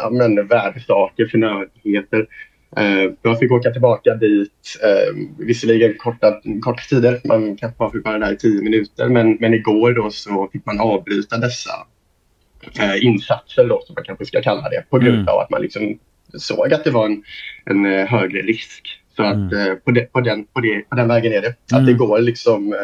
eh, 0.04 0.46
värdesaker, 0.46 1.28
förnödenheter. 1.28 2.28
Eh, 2.75 3.12
jag 3.21 3.39
fick 3.39 3.51
åka 3.51 3.71
tillbaka 3.71 4.15
dit, 4.15 4.80
eh, 4.84 5.15
visserligen 5.38 5.93
korta, 5.97 6.41
korta 6.62 6.82
tider, 6.89 7.21
man 7.25 7.58
kanske 7.58 7.77
bara 7.77 7.91
fick 7.91 8.06
vara 8.06 8.19
där 8.19 8.34
i 8.34 8.38
tio 8.38 8.62
minuter, 8.62 9.10
men, 9.10 9.38
men 9.39 9.53
igår 9.53 9.93
då 9.93 10.10
så 10.12 10.49
fick 10.51 10.65
man 10.65 10.80
avbryta 10.80 11.38
dessa 11.38 11.71
eh, 12.80 13.06
insatser 13.06 13.67
då, 13.67 13.82
som 13.86 13.93
man 13.93 14.03
kanske 14.03 14.25
ska 14.25 14.41
kalla 14.41 14.69
det, 14.69 14.84
på 14.89 14.99
grund 14.99 15.15
Mm. 15.17 15.27
av 15.27 15.39
att 15.39 15.49
man 15.49 15.62
liksom 15.62 15.99
såg 16.38 16.73
att 16.73 16.84
det 16.84 16.91
var 16.91 17.06
en, 17.06 17.23
en 17.65 17.86
eh, 17.86 18.06
högre 18.06 18.41
risk. 18.41 18.99
Så 19.15 19.23
att 19.23 19.53
eh, 19.53 19.73
på, 19.86 19.91
de, 19.91 20.06
på, 20.06 20.21
den, 20.21 20.45
på, 20.45 20.60
det, 20.60 20.82
på 20.89 20.95
den 20.95 21.08
vägen 21.08 21.34
är 21.34 21.41
det. 21.41 21.56
Att 21.73 21.86
det 21.86 21.93
går 21.93 22.19
liksom, 22.19 22.73
eh, 22.73 22.80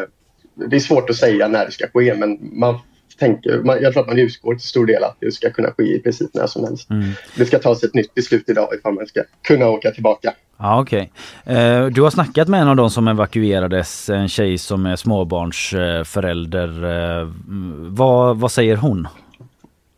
det 0.68 0.76
är 0.76 0.80
svårt 0.80 1.10
att 1.10 1.16
säga 1.16 1.48
när 1.48 1.66
det 1.66 1.72
ska 1.72 1.86
ske, 1.94 2.14
men 2.14 2.38
man 2.52 2.78
tänker, 3.18 3.58
man, 3.58 3.82
jag 3.82 3.92
tror 3.92 4.02
att 4.02 4.08
man 4.08 4.18
utgår 4.18 4.54
till 4.54 4.68
stor 4.68 4.86
del 4.86 5.04
att 5.04 5.16
det 5.20 5.32
ska 5.32 5.50
kunna 5.50 5.70
ske 5.70 5.82
i 5.82 5.98
princip 5.98 6.34
när 6.34 6.46
som 6.46 6.64
helst. 6.64 6.88
Det 7.36 7.44
ska 7.46 7.58
tas 7.58 7.84
ett 7.84 7.94
nytt 7.94 8.14
beslut 8.14 8.48
idag 8.48 8.68
ifall 8.78 8.94
man 8.94 9.06
ska 9.06 9.22
kunna 9.42 9.68
åka 9.68 9.90
tillbaka. 9.90 10.34
Ja 10.58 10.80
okej. 10.80 11.12
Eh, 11.46 11.86
Du 11.86 12.02
har 12.02 12.10
snackat 12.10 12.48
med 12.48 12.60
en 12.60 12.68
av 12.68 12.76
de 12.76 12.90
som 12.90 13.08
evakuerades, 13.08 14.10
en 14.10 14.28
tjej 14.28 14.58
som 14.58 14.86
är 14.86 14.96
småbarnsförälder. 14.96 16.84
Eh, 16.84 17.20
mm, 17.20 17.94
Vad, 17.94 18.40
vad 18.40 18.52
säger 18.52 18.76
hon? 18.76 19.08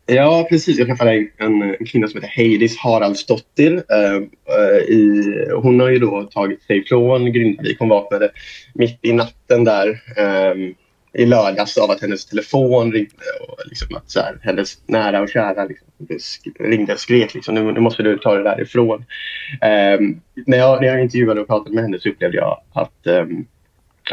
Ja, 0.09 0.47
precis. 0.49 0.77
Jag 0.77 0.87
träffade 0.87 1.11
en, 1.11 1.61
en, 1.61 1.85
kvinna 1.85 2.07
som 2.07 2.21
heter 2.21 2.33
Heidis 2.35 2.77
Haraldsdottir. 2.77 3.83
Eh, 3.89 4.15
eh, 4.15 4.77
i, 4.77 5.23
hon 5.55 5.79
har 5.79 5.89
ju 5.89 5.99
då 5.99 6.23
tagit 6.23 6.63
sig 6.63 6.85
från 6.85 7.33
Grindavik. 7.33 7.79
Hon 7.79 7.89
vaknade 7.89 8.29
mitt 8.73 8.99
i 9.01 9.13
natten 9.13 9.63
där 9.63 9.87
eh, 10.17 10.73
i 11.13 11.25
lördags 11.25 11.77
av 11.77 11.91
att 11.91 12.01
hennes 12.01 12.25
telefon 12.25 12.91
ringde 12.91 13.15
och 13.47 13.57
liksom 13.65 13.95
att 13.95 14.11
så 14.11 14.19
här, 14.19 14.37
hennes 14.41 14.87
nära 14.87 15.21
och 15.21 15.29
kära 15.29 15.65
liksom, 15.65 15.87
ringde 16.59 16.93
och 16.93 16.99
skrek 16.99 17.33
liksom, 17.33 17.55
nu, 17.55 17.71
nu 17.71 17.79
måste 17.79 18.03
du 18.03 18.17
ta 18.17 18.35
det 18.35 18.43
därifrån. 18.43 19.05
Eh, 19.61 19.99
när, 20.45 20.57
jag, 20.57 20.81
när 20.81 20.87
jag 20.87 21.01
intervjuade 21.01 21.41
och 21.41 21.47
pratade 21.47 21.75
med 21.75 21.83
henne 21.83 21.99
så 21.99 22.09
upplevde 22.09 22.37
jag 22.37 22.61
att 22.73 23.07
ehm, 23.07 23.45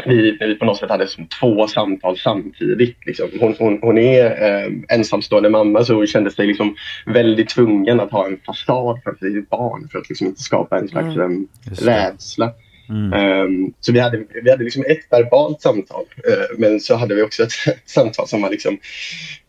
vi, 0.05 0.37
vi 0.39 0.55
på 0.55 0.65
något 0.65 0.77
sätt 0.77 0.89
hade 0.89 1.07
som 1.07 1.27
två 1.27 1.67
samtal 1.67 2.17
samtidigt. 2.17 3.05
Liksom. 3.05 3.29
Hon, 3.39 3.55
hon, 3.59 3.79
hon 3.81 3.97
är 3.97 4.25
eh, 4.25 4.71
ensamstående 4.89 5.49
mamma 5.49 5.83
så 5.83 5.93
hon 5.93 6.07
kände 6.07 6.31
sig 6.31 6.47
liksom 6.47 6.75
väldigt 7.05 7.49
tvungen 7.49 7.99
att 7.99 8.11
ha 8.11 8.27
en 8.27 8.39
fasad 8.45 8.99
för 9.03 9.15
sitt 9.19 9.49
barn 9.49 9.89
för 9.91 9.99
att 9.99 10.09
liksom 10.09 10.27
inte 10.27 10.41
skapa 10.41 10.79
en 10.79 10.87
slags 10.87 11.15
mm. 11.15 11.47
Just 11.69 11.85
det. 11.85 11.91
rädsla. 11.91 12.51
Um, 12.89 13.73
så 13.79 13.91
vi 13.91 13.99
hade, 13.99 14.23
vi 14.43 14.51
hade 14.51 14.63
liksom 14.63 14.83
ett 14.87 15.07
verbalt 15.11 15.61
samtal 15.61 16.03
eh, 16.27 16.57
men 16.57 16.79
så 16.79 16.95
hade 16.95 17.15
vi 17.15 17.21
också 17.21 17.43
ett 17.43 17.51
samtal 17.85 18.27
som 18.27 18.41
var 18.41 18.49
liksom 18.49 18.77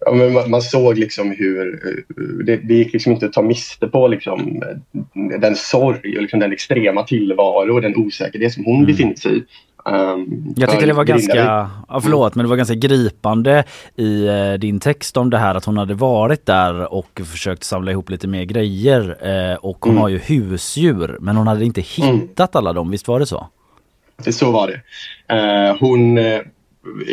ja, 0.00 0.14
man, 0.14 0.50
man 0.50 0.62
såg 0.62 0.98
liksom 0.98 1.30
hur 1.30 1.86
eh, 1.86 2.24
det, 2.44 2.56
det 2.56 2.74
gick 2.74 2.92
liksom 2.92 3.12
inte 3.12 3.26
att 3.26 3.32
ta 3.32 3.42
miste 3.42 3.88
på 3.88 4.08
liksom, 4.08 4.62
eh, 4.62 5.40
den 5.40 5.56
sorg 5.56 6.16
och 6.16 6.22
liksom 6.22 6.40
den 6.40 6.52
extrema 6.52 7.02
tillvaro 7.02 7.74
och 7.74 7.82
den 7.82 7.96
osäkerhet 7.96 8.52
som 8.52 8.64
hon 8.64 8.86
befinner 8.86 9.14
sig 9.14 9.38
i. 9.38 9.42
Um, 9.88 10.54
Jag 10.56 10.70
tycker 10.70 10.86
det 10.86 10.92
var 10.92 11.04
ganska, 11.04 11.36
ja, 11.88 12.00
förlåt 12.02 12.34
men 12.34 12.44
det 12.44 12.48
var 12.50 12.56
ganska 12.56 12.74
gripande 12.74 13.64
i 13.96 14.26
eh, 14.26 14.52
din 14.52 14.80
text 14.80 15.16
om 15.16 15.30
det 15.30 15.38
här 15.38 15.54
att 15.54 15.64
hon 15.64 15.76
hade 15.78 15.94
varit 15.94 16.46
där 16.46 16.92
och 16.92 17.20
försökt 17.24 17.64
samla 17.64 17.90
ihop 17.90 18.10
lite 18.10 18.28
mer 18.28 18.44
grejer 18.44 19.16
eh, 19.52 19.54
och 19.56 19.76
hon 19.80 19.90
Mm. 19.92 20.02
har 20.02 20.08
ju 20.08 20.18
husdjur 20.18 21.16
men 21.20 21.36
hon 21.36 21.46
hade 21.46 21.64
inte 21.64 21.80
hittat 21.80 22.56
alla 22.56 22.72
dem, 22.72 22.90
visst 22.90 23.08
var 23.08 23.20
det 23.20 23.26
så? 23.26 23.46
Så 24.30 24.50
var 24.50 24.68
det. 24.68 24.80
Eh, 25.34 25.76
hon, 25.80 26.18
eh, 26.18 26.40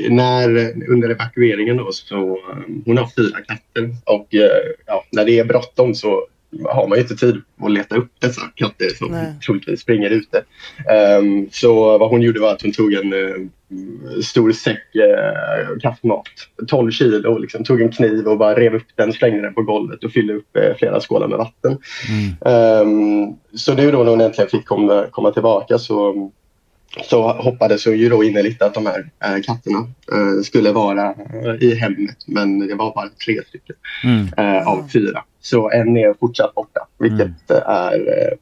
när, 0.09 0.49
under 0.89 1.09
evakueringen 1.09 1.77
då, 1.77 1.91
så 1.91 2.15
eh, 2.31 2.57
hon 2.85 2.97
har 2.97 3.07
fyra 3.15 3.37
katter 3.47 3.95
och 4.05 4.35
eh, 4.35 4.49
ja, 4.85 5.03
när 5.11 5.25
det 5.25 5.39
är 5.39 5.45
bråttom 5.45 5.95
så 5.95 6.21
har 6.69 6.87
man 6.87 6.97
ju 6.97 7.01
inte 7.01 7.15
tid 7.15 7.41
att 7.61 7.71
leta 7.71 7.95
upp 7.95 8.11
dessa 8.19 8.41
katter 8.55 8.89
som 8.89 9.11
Nej. 9.11 9.33
troligtvis 9.45 9.81
springer 9.81 10.09
ute. 10.09 10.43
Ehm, 10.89 11.49
så 11.51 11.97
vad 11.97 12.09
hon 12.09 12.21
gjorde 12.21 12.39
var 12.39 12.51
att 12.51 12.61
hon 12.61 12.71
tog 12.71 12.93
en 12.93 13.13
eh, 13.13 13.47
stor 14.23 14.51
säck 14.51 14.95
uh, 14.95 15.79
kattmat, 15.79 16.23
12 16.67 16.91
kilo, 16.91 17.37
liksom, 17.37 17.63
tog 17.63 17.81
en 17.81 17.91
kniv 17.91 18.27
och 18.27 18.37
bara 18.37 18.55
rev 18.55 18.75
upp 18.75 18.87
den, 18.95 19.13
slängde 19.13 19.41
den 19.41 19.53
på 19.53 19.61
golvet 19.61 20.03
och 20.03 20.11
fyllde 20.11 20.33
upp 20.33 20.57
eh, 20.57 20.75
flera 20.77 20.99
skålar 20.99 21.27
med 21.27 21.37
vatten. 21.37 21.77
Ehm, 22.45 23.33
så 23.55 23.73
nu 23.73 23.91
då 23.91 24.03
när 24.03 24.11
hon 24.11 24.21
äntligen 24.21 24.49
fick 24.49 24.65
komma, 24.65 25.05
komma 25.11 25.31
tillbaka 25.31 25.77
så 25.77 26.31
så 27.01 27.33
hoppades 27.33 27.85
hon 27.85 27.97
ju 27.97 28.09
då 28.09 28.23
innerligt 28.23 28.61
att 28.61 28.73
de 28.73 28.85
här 28.85 29.09
eh, 29.23 29.41
katterna 29.43 29.79
eh, 30.11 30.41
skulle 30.43 30.71
vara 30.71 31.09
eh, 31.09 31.55
i 31.69 31.75
hemmet 31.75 32.17
men 32.27 32.67
det 32.67 32.75
var 32.75 32.93
bara 32.93 33.09
tre 33.25 33.39
stycken 33.47 33.75
Mm. 34.03 34.67
av 34.67 34.87
fyra. 34.93 35.23
Så 35.41 35.71
en 35.71 35.97
är 35.97 36.13
fortsatt 36.19 36.55
borta 36.55 36.79
vilket 36.99 37.51
eh, 37.51 37.69
är, 37.69 38.33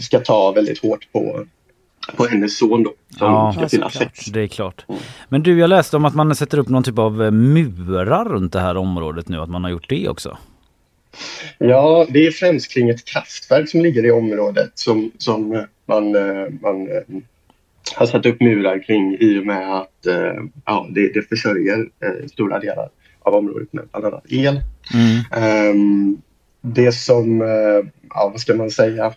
ska 0.00 0.18
ta 0.20 0.52
väldigt 0.52 0.82
hårt 0.82 1.12
på, 1.12 1.44
på 2.16 2.24
hennes 2.26 2.58
son 2.58 2.82
då 2.82 2.92
som 3.18 3.26
Ja, 3.26 3.54
ska 3.56 3.68
fylla 3.68 3.90
sex. 3.90 4.24
Det 4.24 4.40
är 4.42 4.46
klart. 4.46 4.84
Men 5.28 5.42
du, 5.42 5.58
jag 5.58 5.68
läste 5.70 5.96
om 5.96 6.04
att 6.04 6.14
man 6.14 6.34
sätter 6.34 6.58
upp 6.58 6.68
någon 6.68 6.82
typ 6.82 6.98
av 6.98 7.32
murar 7.32 8.24
runt 8.24 8.52
det 8.52 8.60
här 8.60 8.76
området 8.76 9.28
nu, 9.28 9.38
att 9.40 9.50
man 9.50 9.64
har 9.64 9.70
gjort 9.70 9.88
det 9.88 10.08
också. 10.08 10.38
Ja, 11.58 12.06
det 12.10 12.26
är 12.26 12.30
främst 12.30 12.72
kring 12.74 12.90
ett 12.90 13.04
kraftverk 13.04 13.68
som 13.68 13.80
ligger 13.80 14.04
i 14.06 14.10
området 14.10 14.70
som, 14.74 15.10
som 15.18 15.66
man, 15.86 16.12
man 16.62 16.88
har 17.96 18.06
satt 18.06 18.26
upp 18.26 18.40
murar 18.40 18.82
kring 18.82 19.16
i 19.20 19.38
och 19.38 19.46
med 19.46 19.76
att 19.76 20.06
eh, 20.06 20.44
ja, 20.64 20.88
det, 20.90 21.12
det 21.14 21.22
försörjer 21.22 21.78
eh, 21.78 22.26
stora 22.26 22.58
delar 22.58 22.88
av 23.20 23.34
området 23.34 23.72
med 23.72 23.84
bland 23.92 24.06
annat 24.06 24.24
el. 24.28 24.60
Mm. 24.94 25.44
Ehm, 25.44 26.22
det 26.60 26.92
som, 26.92 27.42
eh, 27.42 27.90
ja 28.10 28.28
vad 28.32 28.40
ska 28.40 28.54
man 28.54 28.70
säga, 28.70 29.14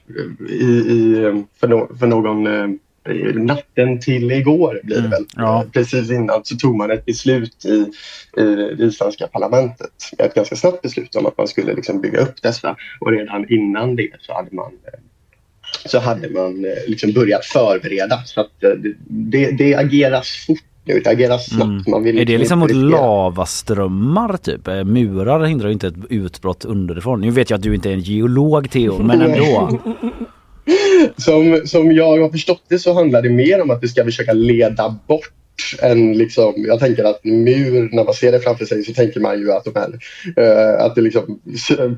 i, 0.49 0.63
i, 0.63 1.43
för, 1.59 1.67
no, 1.67 1.97
för 1.99 2.07
någon 2.07 2.47
i 3.09 3.33
natten 3.33 3.99
till 3.99 4.31
igår 4.31 4.79
blir 4.83 5.01
det 5.01 5.07
väl. 5.07 5.25
ja. 5.35 5.65
Precis 5.73 6.11
innan 6.11 6.41
så 6.43 6.55
tog 6.55 6.75
man 6.75 6.91
ett 6.91 7.05
beslut 7.05 7.65
i, 7.65 7.91
i 8.41 8.55
det 8.55 8.83
isländska 8.83 9.27
parlamentet. 9.27 9.91
Ett 10.17 10.33
ganska 10.33 10.55
snabbt 10.55 10.81
beslut 10.81 11.15
om 11.15 11.25
att 11.25 11.37
man 11.37 11.47
skulle 11.47 11.73
liksom 11.73 12.01
bygga 12.01 12.21
upp 12.21 12.41
dessa 12.41 12.75
och 12.99 13.11
redan 13.11 13.45
innan 13.49 13.95
det 13.95 14.11
så 14.19 14.33
hade 14.33 14.55
man 14.55 14.71
eh, 14.93 14.99
så 15.85 15.99
hade 15.99 16.29
man 16.29 16.65
eh, 16.65 16.71
liksom 16.87 17.11
börjat 17.11 17.45
förbereda. 17.45 18.21
Så 18.25 18.41
att 18.41 18.63
eh, 18.63 18.69
det, 19.07 19.51
det, 19.51 19.75
ageras 19.75 20.45
fort 20.47 20.63
nu, 20.85 20.99
det 20.99 21.09
ageras 21.09 21.49
snabbt. 21.49 21.87
Man 21.87 22.03
vill 22.03 22.15
Mm. 22.15 22.21
Är 22.21 22.25
det 22.25 22.37
liksom 22.37 22.59
mot 22.59 22.71
lavaströmmar 22.71 24.37
typ? 24.37 24.67
Eh, 24.67 24.83
Murar 24.83 25.43
hindrar 25.43 25.67
ju 25.67 25.73
inte 25.73 25.87
ett 25.87 25.93
utbrott 26.09 26.65
underifrån. 26.65 27.21
Nu 27.21 27.31
vet 27.31 27.49
jag 27.49 27.57
att 27.57 27.63
du 27.63 27.75
inte 27.75 27.89
är 27.89 27.93
en 27.93 28.01
geolog 28.01 28.71
Theo, 28.71 29.03
men 29.03 29.21
ändå. 29.21 29.79
Som, 31.17 31.61
som 31.65 31.91
jag 31.91 32.21
har 32.21 32.29
förstått 32.29 32.63
det 32.69 32.79
så 32.79 32.93
handlar 32.93 33.21
det 33.21 33.29
mer 33.29 33.61
om 33.61 33.69
att 33.71 33.83
vi 33.83 33.87
ska 33.87 34.03
försöka 34.03 34.33
leda 34.33 34.95
bort 35.07 35.31
än 35.81 36.13
liksom, 36.17 36.53
jag 36.57 36.79
tänker 36.79 37.03
att 37.03 37.23
mur, 37.23 37.89
när 37.95 38.03
man 38.03 38.13
ser 38.13 38.31
det 38.31 38.39
framför 38.39 38.65
sig 38.65 38.83
så 38.83 38.93
tänker 38.93 39.19
man 39.19 39.39
ju 39.39 39.51
att, 39.51 39.63
de 39.65 39.73
här, 39.75 39.89
eh, 40.37 40.85
att 40.85 40.95
det 40.95 41.01
liksom 41.01 41.39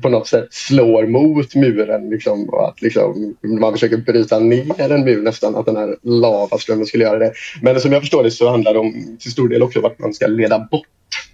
på 0.02 0.08
något 0.08 0.26
sätt 0.28 0.46
slår 0.50 1.06
mot 1.06 1.54
muren 1.54 2.10
liksom, 2.10 2.48
och 2.48 2.68
att 2.68 2.82
liksom, 2.82 3.34
man 3.60 3.72
försöker 3.72 3.96
bryta 3.96 4.38
ner 4.38 4.92
en 4.92 5.04
mur 5.04 5.22
nästan, 5.22 5.56
att 5.56 5.66
den 5.66 5.76
här 5.76 5.96
lavaströmmen 6.02 6.86
skulle 6.86 7.04
göra 7.04 7.18
det. 7.18 7.32
Men 7.62 7.80
som 7.80 7.92
jag 7.92 8.02
förstår 8.02 8.22
det 8.22 8.30
så 8.30 8.50
handlar 8.50 8.72
det 8.72 8.78
om 8.78 9.16
till 9.20 9.30
stor 9.32 9.48
del 9.48 9.62
också 9.62 9.78
om 9.78 9.84
att 9.84 9.98
man 9.98 10.14
ska 10.14 10.26
leda 10.26 10.58
bort 10.70 10.86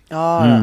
Ja, 0.09 0.45
Mm. 0.45 0.61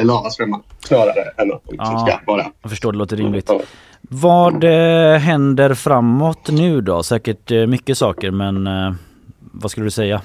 eh, 0.00 0.04
lavaströmmar 0.06 0.60
snarare 0.88 1.22
än 1.36 1.52
att 1.52 1.62
de 1.64 1.72
liksom 1.72 1.94
Ja. 2.06 2.06
ska 2.06 2.32
vara 2.32 2.46
Jag 2.62 2.70
förstår, 2.70 2.92
det 2.92 2.98
låter 2.98 3.16
rimligt. 3.16 3.46
Ja. 3.48 3.60
Vad 4.00 4.64
eh, 4.64 5.18
händer 5.18 5.74
framåt 5.74 6.48
nu 6.50 6.80
då? 6.80 7.02
Säkert 7.02 7.50
eh, 7.50 7.66
mycket 7.66 7.98
saker, 7.98 8.30
men 8.30 8.66
eh, 8.66 8.92
vad 9.52 9.70
skulle 9.70 9.86
du 9.86 9.90
säga? 9.90 10.22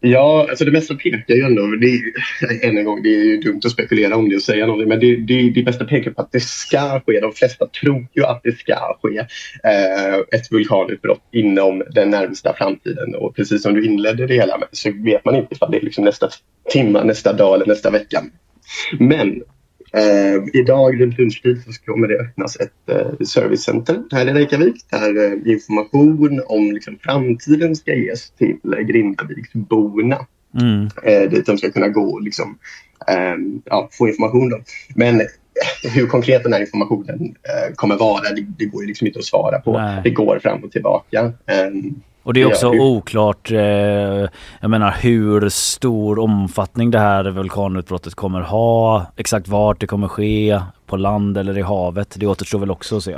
Ja, 0.00 0.46
alltså 0.50 0.64
det 0.64 0.70
mesta 0.70 0.94
pekar 0.94 1.34
ju 1.34 1.42
ändå, 1.42 1.66
det 1.66 1.86
är, 1.86 2.68
än 2.68 2.78
en 2.78 2.84
gång, 2.84 3.02
det 3.02 3.08
är 3.08 3.24
ju 3.24 3.40
dumt 3.40 3.60
att 3.64 3.70
spekulera 3.70 4.16
om 4.16 4.28
det 4.28 4.36
och 4.36 4.42
säga 4.42 4.66
någonting, 4.66 4.88
men 4.88 5.00
det, 5.00 5.16
det, 5.16 5.50
det 5.50 5.64
mesta 5.64 5.84
pekar 5.84 6.10
på 6.10 6.22
att 6.22 6.32
det 6.32 6.40
ska 6.40 7.00
ske. 7.06 7.20
De 7.20 7.32
flesta 7.32 7.66
tror 7.66 8.06
ju 8.14 8.24
att 8.24 8.40
det 8.42 8.58
ska 8.58 8.98
ske 9.02 9.18
eh, 9.18 10.18
ett 10.32 10.52
vulkanutbrott 10.52 11.22
inom 11.32 11.82
den 11.90 12.10
närmsta 12.10 12.54
framtiden. 12.54 13.14
Och 13.14 13.36
precis 13.36 13.62
som 13.62 13.74
du 13.74 13.86
inledde 13.86 14.26
det 14.26 14.34
hela 14.34 14.58
med 14.58 14.68
så 14.72 14.92
vet 15.04 15.24
man 15.24 15.34
inte 15.34 15.54
ifall 15.54 15.70
det 15.70 15.78
är 15.78 15.82
liksom 15.82 16.04
nästa 16.04 16.28
timma, 16.70 17.04
nästa 17.04 17.32
dag 17.32 17.54
eller 17.54 17.66
nästa 17.66 17.90
vecka. 17.90 18.24
Men 18.98 19.42
Eh, 19.92 20.60
idag 20.60 21.00
runt 21.00 21.18
lunchtid 21.18 21.62
så 21.64 21.82
kommer 21.92 22.08
det 22.08 22.18
öppnas 22.18 22.56
ett 22.56 22.88
eh, 22.90 23.26
servicecenter 23.26 24.02
här 24.12 24.26
i 24.26 24.32
Reykjavik 24.32 24.84
där 24.90 25.26
eh, 25.26 25.52
information 25.52 26.42
om 26.46 26.72
liksom, 26.72 26.98
framtiden 27.02 27.76
ska 27.76 27.94
ges 27.94 28.30
till 28.30 28.58
eh, 28.76 28.80
Grindaviksborna. 28.80 30.26
Mm. 30.60 30.88
Eh, 31.02 31.30
dit 31.30 31.46
de 31.46 31.58
ska 31.58 31.70
kunna 31.70 31.88
gå 31.88 32.12
och 32.12 32.22
liksom, 32.22 32.58
eh, 33.08 33.36
ja, 33.64 33.88
få 33.92 34.08
information. 34.08 34.48
Då. 34.48 34.60
Men 34.94 35.20
eh, 35.20 35.26
hur 35.94 36.06
konkret 36.06 36.42
den 36.42 36.52
här 36.52 36.60
informationen 36.60 37.20
eh, 37.22 37.74
kommer 37.74 37.96
vara, 37.96 38.34
det, 38.34 38.46
det 38.58 38.64
går 38.64 38.82
liksom 38.82 39.06
inte 39.06 39.18
att 39.18 39.24
svara 39.24 39.58
på. 39.58 39.72
Nej. 39.72 40.00
Det 40.04 40.10
går 40.10 40.38
fram 40.38 40.64
och 40.64 40.72
tillbaka. 40.72 41.32
Och 42.28 42.34
det 42.34 42.40
är 42.40 42.42
Ja, 42.42 42.48
också 42.48 42.70
hur- 42.72 42.80
oklart, 42.80 43.50
eh, 43.50 43.58
jag 44.60 44.70
menar 44.70 44.90
hur 45.00 45.48
stor 45.48 46.18
omfattning 46.18 46.90
det 46.90 46.98
här 46.98 47.30
vulkanutbrottet 47.30 48.14
kommer 48.14 48.40
ha, 48.40 49.06
exakt 49.16 49.48
vart 49.48 49.80
det 49.80 49.86
kommer 49.86 50.08
ske, 50.08 50.60
på 50.86 50.96
land 50.96 51.38
eller 51.38 51.58
i 51.58 51.62
havet. 51.62 52.14
Det 52.18 52.26
återstår 52.26 52.58
väl 52.58 52.70
också 52.70 52.96
att 52.96 53.02
se. 53.02 53.16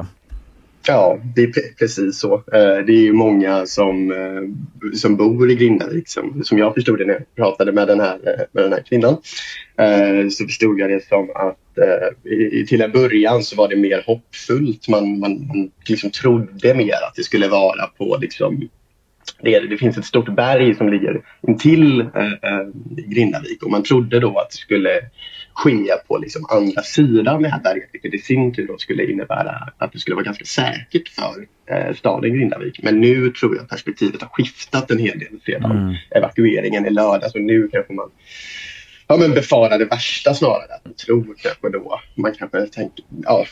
Ja, 0.86 1.18
det 1.36 1.42
är 1.42 1.46
pre- 1.46 1.78
precis 1.78 2.18
så. 2.20 2.34
Eh, 2.34 2.84
Det 2.86 2.92
är 2.92 3.02
ju 3.02 3.12
många 3.12 3.66
som, 3.66 4.12
eh, 4.12 4.92
som 4.96 5.16
bor 5.16 5.50
i 5.50 5.54
Grindavik. 5.54 6.08
Som, 6.08 6.44
som 6.44 6.58
jag 6.58 6.74
förstod 6.74 6.98
det 6.98 7.04
när 7.06 7.14
jag 7.14 7.34
pratade 7.36 7.72
med 7.72 7.88
den 7.88 8.00
här, 8.00 8.14
eh, 8.14 8.44
med 8.52 8.64
den 8.64 8.72
här 8.72 8.82
kvinnan. 8.88 9.16
Så 10.30 10.44
förstod 10.44 10.78
jag 10.80 10.90
det 10.90 11.08
som 11.08 11.30
att 11.34 11.56
till 12.68 12.82
en 12.82 12.92
början 12.92 13.42
så 13.42 13.56
var 13.56 13.68
det 13.68 13.76
mer 13.76 14.04
hoppfullt. 14.06 14.88
Man, 14.88 15.18
man, 15.18 15.46
man 15.46 15.70
liksom 15.88 16.10
trodde 16.10 16.74
mer 16.74 16.92
att 17.08 17.14
det 17.16 17.22
skulle 17.22 17.48
vara 17.48 17.86
på 17.98 18.16
liksom, 18.20 18.68
det, 19.42 19.60
det 19.60 19.76
finns 19.76 19.98
ett 19.98 20.04
stort 20.04 20.28
berg 20.36 20.74
som 20.74 20.88
ligger 20.88 21.22
intill 21.48 22.00
eh, 22.00 22.06
eh, 22.32 22.66
Grindavik 23.06 23.62
och 23.62 23.70
man 23.70 23.82
trodde 23.82 24.20
då 24.20 24.38
att 24.38 24.50
det 24.50 24.56
skulle 24.56 24.90
ske 25.54 25.92
på 26.08 26.18
liksom 26.18 26.46
andra 26.50 26.82
sidan 26.82 27.42
det 27.42 27.48
här 27.48 27.60
berget 27.60 27.88
vilket 27.92 28.14
i 28.14 28.18
sin 28.18 28.54
tur 28.54 28.76
skulle 28.78 29.10
innebära 29.10 29.68
att 29.78 29.92
det 29.92 29.98
skulle 29.98 30.14
vara 30.14 30.24
ganska 30.24 30.44
säkert 30.44 31.08
för 31.08 31.46
eh, 31.74 31.94
staden 31.94 32.34
Grindavik. 32.34 32.80
Men 32.82 33.00
nu 33.00 33.30
tror 33.30 33.56
jag 33.56 33.68
perspektivet 33.68 34.22
har 34.22 34.28
skiftat 34.28 34.90
en 34.90 34.98
hel 34.98 35.18
del 35.18 35.40
sedan 35.46 35.70
Mm. 35.70 35.94
evakueringen 36.10 36.86
i 36.86 36.90
lördags 36.90 37.34
och 37.34 37.40
nu 37.40 37.68
kanske 37.72 37.92
man 37.92 38.10
ja, 39.08 39.16
men 39.16 39.30
befarar 39.30 39.78
det 39.78 39.84
värsta 39.84 40.34
snarare. 40.34 40.74
Att 40.74 40.84
man 40.84 40.94
tror 40.94 41.34
kanske 41.38 41.68
då, 41.78 42.00
man 42.14 42.34
kanske 42.38 42.66
tänker, 42.66 43.04
ja, 43.22 43.44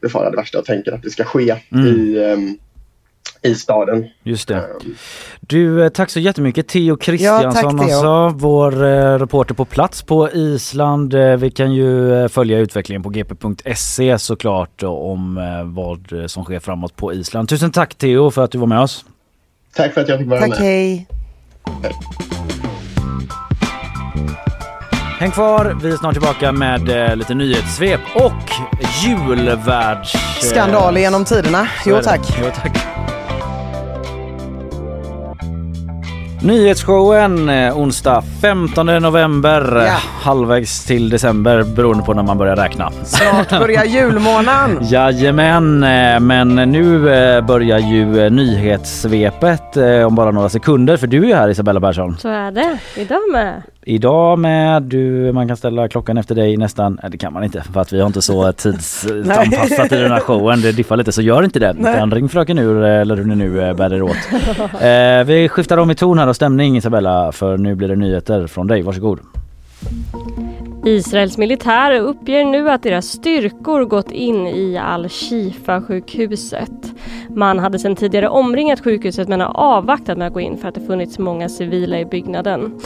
befarar 0.00 0.30
det 0.30 0.36
värsta 0.36 0.58
och 0.58 0.64
tänker 0.64 0.92
att 0.92 1.02
det 1.02 1.10
ska 1.10 1.24
ske 1.24 1.56
Mm. 1.72 1.86
i, 1.86 2.24
ehm, 2.24 2.58
i 3.44 3.54
staden. 3.54 4.06
Just 4.22 4.48
det. 4.48 4.54
Ehm, 4.54 4.94
Du, 5.40 5.82
eh, 5.84 5.88
tack 5.88 6.10
så 6.10 6.20
jättemycket 6.20 6.68
Theo 6.68 6.96
Kristiansson, 6.96 7.78
Theo. 7.78 7.82
alltså, 7.84 8.28
vår 8.38 8.84
eh, 8.84 9.18
reporter 9.18 9.54
på 9.54 9.64
plats 9.64 10.02
på 10.02 10.30
Island. 10.30 11.14
Eh, 11.14 11.36
vi 11.36 11.50
kan 11.50 11.72
ju 11.72 12.28
följa 12.28 12.58
utvecklingen 12.58 13.02
på 13.02 13.08
gp.se 13.08 14.18
såklart 14.18 14.82
om 14.82 15.40
vad 15.64 16.30
som 16.30 16.44
sker 16.44 16.58
framåt 16.60 16.96
på 16.96 17.12
Island. 17.12 17.48
Tusen 17.48 17.70
tack 17.72 17.94
Theo 17.94 18.30
för 18.30 18.44
att 18.44 18.50
du 18.50 18.58
var 18.58 18.66
med 18.66 18.80
oss. 18.80 19.04
Tack 19.76 19.94
för 19.94 20.00
att 20.00 20.08
jag 20.08 20.18
fick 20.18 20.28
vara 20.28 20.40
Tack 20.40 20.48
med. 20.48 20.58
hej. 20.58 21.06
Häng 25.18 25.30
kvar, 25.30 25.78
vi 25.82 25.92
är 25.92 25.96
snart 25.96 26.12
tillbaka 26.12 26.52
med 26.52 27.08
eh, 27.08 27.16
lite 27.16 27.34
nyhetssvep 27.34 28.00
och 28.14 28.32
julvärlds... 29.04 30.14
eh, 30.14 30.20
Skandal 30.40 30.98
genom 30.98 31.24
tiderna. 31.24 31.68
Jo 31.86 31.98
tack. 32.02 32.20
Jo 32.42 32.50
tack. 32.54 32.93
Nyhetsshowen 36.44 37.48
eh, 37.48 37.78
onsdag 37.78 38.22
15 38.42 38.86
november, 38.86 39.72
Ja. 39.76 39.84
eh, 39.86 39.92
halvvägs 40.22 40.84
till 40.84 41.08
december 41.10 41.62
beroende 41.62 42.04
på 42.04 42.14
när 42.14 42.22
man 42.22 42.38
börjar 42.38 42.56
räkna. 42.56 42.90
Snart 43.04 43.50
börjar 43.50 43.84
julmånaden. 43.84 44.78
Jajamän, 44.82 45.82
eh, 45.82 46.20
men 46.20 46.54
nu 46.54 46.98
börjar 47.42 47.78
ju 47.78 48.30
nyhetssvepet 48.30 49.76
om 50.06 50.14
bara 50.14 50.30
några 50.30 50.48
sekunder 50.48 50.96
för 50.96 51.06
du 51.06 51.30
är 51.30 51.36
här 51.36 51.48
Isabella 51.48 51.80
Persson. 51.80 52.16
Så 52.18 52.28
är 52.28 52.50
det. 52.50 52.78
Idag 52.96 53.20
med. 53.32 53.62
Idag 53.86 54.38
med 54.38 54.82
du, 54.82 55.32
man 55.32 55.48
kan 55.48 55.56
ställa 55.56 55.88
klockan 55.88 56.18
efter 56.18 56.34
dig 56.34 56.56
nästan, 56.56 56.98
nej 57.02 57.10
det 57.10 57.18
kan 57.18 57.32
man 57.32 57.44
inte 57.44 57.62
för 57.62 57.80
att 57.80 57.92
vi 57.92 58.00
har 58.00 58.06
inte 58.06 58.22
så 58.22 58.52
tidsanpassat 58.56 59.92
i 59.92 59.96
den 59.96 60.12
här 60.12 60.20
showen, 60.20 60.60
det 60.60 60.72
diffar 60.72 60.96
lite 60.96 61.12
så 61.12 61.22
gör 61.22 61.42
inte 61.42 61.58
det. 61.58 61.76
Utan 61.80 62.10
ring 62.10 62.28
fröken 62.28 62.58
ur 62.58 62.84
eller 62.84 63.16
hur 63.16 63.24
ni 63.24 63.36
nu 63.36 63.62
eh, 63.62 63.74
bär 63.76 63.92
er 63.92 64.02
åt. 64.02 64.16
Eh, 64.84 65.24
vi 65.24 65.48
skiftar 65.48 65.76
om 65.76 65.90
i 65.90 65.94
ton 65.94 66.18
här 66.18 66.26
och 66.26 66.36
stämning 66.36 66.76
Isabella 66.76 67.32
för 67.32 67.58
nu 67.58 67.74
blir 67.74 67.88
det 67.88 67.96
nyheter 67.96 68.46
från 68.46 68.66
dig, 68.66 68.82
varsågod. 68.82 69.18
Israels 70.86 71.38
militär 71.38 72.00
uppger 72.00 72.44
nu 72.44 72.70
att 72.70 72.82
deras 72.82 73.06
styrkor 73.06 73.84
gått 73.84 74.10
in 74.10 74.46
i 74.46 74.78
Al-Shifa-sjukhuset. 74.78 76.94
Man 77.28 77.58
hade 77.58 77.78
sedan 77.78 77.96
tidigare 77.96 78.28
omringat 78.28 78.84
sjukhuset 78.84 79.28
men 79.28 79.40
har 79.40 79.56
avvaktat 79.56 80.18
med 80.18 80.26
att 80.26 80.32
gå 80.32 80.40
in 80.40 80.56
för 80.56 80.68
att 80.68 80.74
det 80.74 80.80
funnits 80.80 81.18
många 81.18 81.48
civila 81.48 82.00
i 82.00 82.04
byggnaden. 82.04 82.80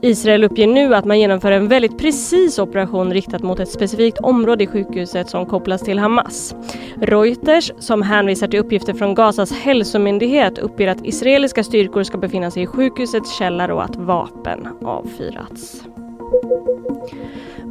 Israel 0.00 0.44
uppger 0.44 0.66
nu 0.66 0.94
att 0.94 1.04
man 1.04 1.20
genomför 1.20 1.52
en 1.52 1.68
väldigt 1.68 1.98
precis 1.98 2.58
operation 2.58 3.12
riktad 3.12 3.38
mot 3.38 3.60
ett 3.60 3.70
specifikt 3.70 4.20
område 4.20 4.64
i 4.64 4.66
sjukhuset 4.66 5.30
som 5.30 5.46
kopplas 5.46 5.82
till 5.82 5.98
Hamas. 5.98 6.54
Reuters, 7.00 7.72
som 7.78 8.02
hänvisar 8.02 8.48
till 8.48 8.60
uppgifter 8.60 8.92
från 8.92 9.14
Gazas 9.14 9.52
hälsomyndighet, 9.52 10.58
uppger 10.58 10.88
att 10.88 11.06
israeliska 11.06 11.64
styrkor 11.64 12.02
ska 12.02 12.18
befinna 12.18 12.50
sig 12.50 12.62
i 12.62 12.66
sjukhusets 12.66 13.38
källare 13.38 13.74
och 13.74 13.84
att 13.84 13.96
vapen 13.96 14.68
avfyrats. 14.82 15.82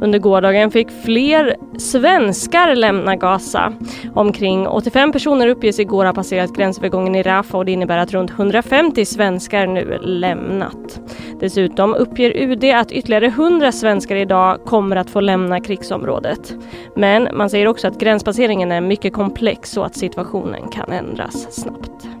Under 0.00 0.18
gårdagen 0.18 0.70
fick 0.70 0.90
fler 1.04 1.56
svenskar 1.78 2.74
lämna 2.74 3.16
Gaza. 3.16 3.72
Omkring 4.14 4.68
85 4.68 5.12
personer 5.12 5.48
uppges 5.48 5.78
igår 5.78 6.04
ha 6.04 6.12
passerat 6.12 6.56
gränsövergången 6.56 7.14
i 7.14 7.22
Rafah 7.22 7.58
och 7.58 7.64
det 7.64 7.72
innebär 7.72 7.98
att 7.98 8.12
runt 8.12 8.30
150 8.30 9.04
svenskar 9.04 9.66
nu 9.66 9.98
lämnat. 10.02 11.00
Dessutom 11.40 11.94
uppger 11.94 12.36
UD 12.36 12.64
att 12.64 12.92
ytterligare 12.92 13.26
100 13.26 13.72
svenskar 13.72 14.16
idag 14.16 14.64
kommer 14.64 14.96
att 14.96 15.10
få 15.10 15.20
lämna 15.20 15.60
krigsområdet. 15.60 16.54
Men 16.96 17.28
man 17.32 17.50
säger 17.50 17.68
också 17.68 17.88
att 17.88 17.98
gränspasseringen 17.98 18.72
är 18.72 18.80
mycket 18.80 19.12
komplex 19.12 19.76
och 19.76 19.86
att 19.86 19.96
situationen 19.96 20.68
kan 20.68 20.92
ändras 20.92 21.62
snabbt. 21.62 22.15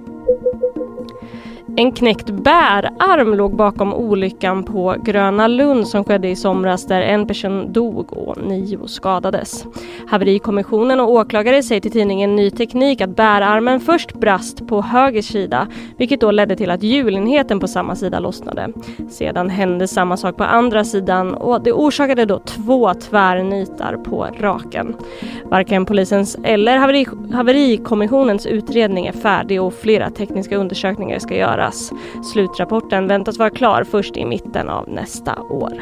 En 1.78 1.92
knäckt 1.92 2.30
bärarm 2.30 3.34
låg 3.34 3.56
bakom 3.56 3.94
olyckan 3.94 4.62
på 4.62 4.96
Gröna 5.04 5.48
Lund 5.48 5.88
som 5.88 6.04
skedde 6.04 6.28
i 6.28 6.36
somras 6.36 6.86
där 6.86 7.00
en 7.00 7.26
person 7.26 7.72
dog 7.72 8.12
och 8.12 8.36
nio 8.46 8.88
skadades. 8.88 9.66
Haverikommissionen 10.08 11.00
och 11.00 11.10
åklagare 11.10 11.62
säger 11.62 11.80
till 11.80 11.90
tidningen 11.90 12.36
Ny 12.36 12.50
Teknik 12.50 13.00
att 13.00 13.16
bärarmen 13.16 13.80
först 13.80 14.14
brast 14.14 14.68
på 14.68 14.82
höger 14.82 15.22
sida 15.22 15.66
vilket 15.96 16.20
då 16.20 16.30
ledde 16.30 16.56
till 16.56 16.70
att 16.70 16.82
hjulenheten 16.82 17.60
på 17.60 17.68
samma 17.68 17.96
sida 17.96 18.18
lossnade. 18.18 18.68
Sedan 19.10 19.50
hände 19.50 19.88
samma 19.88 20.16
sak 20.16 20.36
på 20.36 20.44
andra 20.44 20.84
sidan 20.84 21.34
och 21.34 21.62
det 21.62 21.72
orsakade 21.72 22.24
då 22.24 22.38
två 22.38 22.94
tvärnitar 22.94 23.96
på 23.96 24.28
raken. 24.40 24.96
Varken 25.44 25.86
polisens 25.86 26.36
eller 26.42 26.76
haveri 26.76 27.06
haverikommissionens 27.32 28.46
utredning 28.46 29.06
är 29.06 29.12
färdig 29.12 29.62
och 29.62 29.74
flera 29.74 30.10
tekniska 30.10 30.56
undersökningar 30.56 31.18
ska 31.18 31.36
göras 31.36 31.65
göras. 31.66 31.92
Slutrapporten 32.32 33.08
väntas 33.08 33.38
vara 33.38 33.50
klar 33.50 33.84
först 33.84 34.16
i 34.16 34.24
mitten 34.24 34.68
av 34.68 34.88
nästa 34.88 35.42
år. 35.42 35.72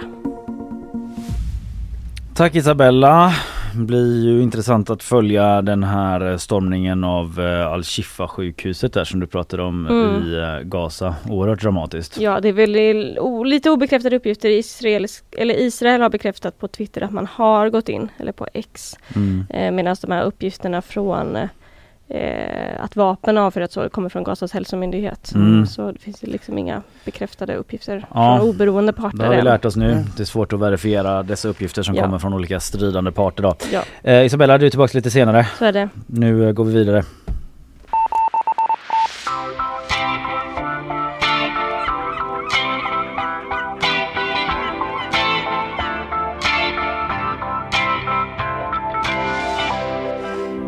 Tack 2.34 2.54
Isabella. 2.54 3.32
Blir 3.76 4.24
ju 4.24 4.42
intressant 4.42 4.90
att 4.90 5.02
följa 5.02 5.62
den 5.62 5.84
här 5.84 6.36
stormningen 6.36 7.04
av 7.04 7.40
eh, 7.40 7.72
Al-Shifa 7.72 8.28
sjukhuset 8.28 8.92
där 8.92 9.04
som 9.04 9.20
du 9.20 9.26
pratade 9.26 9.62
om 9.62 9.86
mm. 9.86 10.22
i 10.22 10.36
eh, 10.36 10.68
Gaza. 10.68 11.14
Oerhört 11.28 11.62
dramatiskt. 11.62 12.20
Ja 12.20 12.40
det 12.40 12.48
är 12.48 12.52
väl 12.52 13.46
lite 13.46 13.70
obekräftade 13.70 14.16
uppgifter. 14.16 14.48
Israel, 14.48 15.06
eller 15.38 15.54
Israel 15.54 16.00
har 16.00 16.10
bekräftat 16.10 16.58
på 16.58 16.68
Twitter 16.68 17.02
att 17.02 17.10
man 17.10 17.26
har 17.26 17.70
gått 17.70 17.88
in, 17.88 18.08
eller 18.18 18.32
på 18.32 18.46
X. 18.52 18.96
Mm. 19.16 19.46
Eh, 19.50 19.70
Medan 19.70 19.96
de 20.02 20.12
här 20.12 20.24
uppgifterna 20.24 20.82
från 20.82 21.38
eh, 22.14 22.84
att 22.84 22.96
vapen 22.96 23.38
avfyrats 23.38 23.78
kommer 23.92 24.08
från 24.08 24.24
Gazas 24.24 24.52
hälsomyndighet. 24.52 25.32
Mm. 25.34 25.66
Så 25.66 25.92
det 25.92 25.98
finns 25.98 26.22
liksom 26.22 26.58
inga 26.58 26.82
bekräftade 27.04 27.56
uppgifter 27.56 28.06
ja, 28.14 28.38
från 28.38 28.48
oberoende 28.48 28.92
parter. 28.92 29.18
Det 29.18 29.26
har 29.26 29.34
vi 29.34 29.42
lärt 29.42 29.64
oss 29.64 29.76
nu. 29.76 29.92
Mm. 29.92 30.04
Det 30.16 30.22
är 30.22 30.24
svårt 30.24 30.52
att 30.52 30.60
verifiera 30.60 31.22
dessa 31.22 31.48
uppgifter 31.48 31.82
som 31.82 31.94
ja. 31.94 32.02
kommer 32.02 32.18
från 32.18 32.34
olika 32.34 32.60
stridande 32.60 33.12
parter. 33.12 33.42
Då. 33.42 33.56
Ja. 33.72 33.82
Eh, 34.02 34.26
Isabella, 34.26 34.58
du 34.58 34.66
är 34.66 34.70
tillbaka 34.70 34.98
lite 34.98 35.10
senare. 35.10 35.46
Så 35.58 35.64
är 35.64 35.72
det. 35.72 35.88
Nu 36.06 36.48
eh, 36.48 36.52
går 36.52 36.64
vi 36.64 36.72
vidare. 36.72 37.04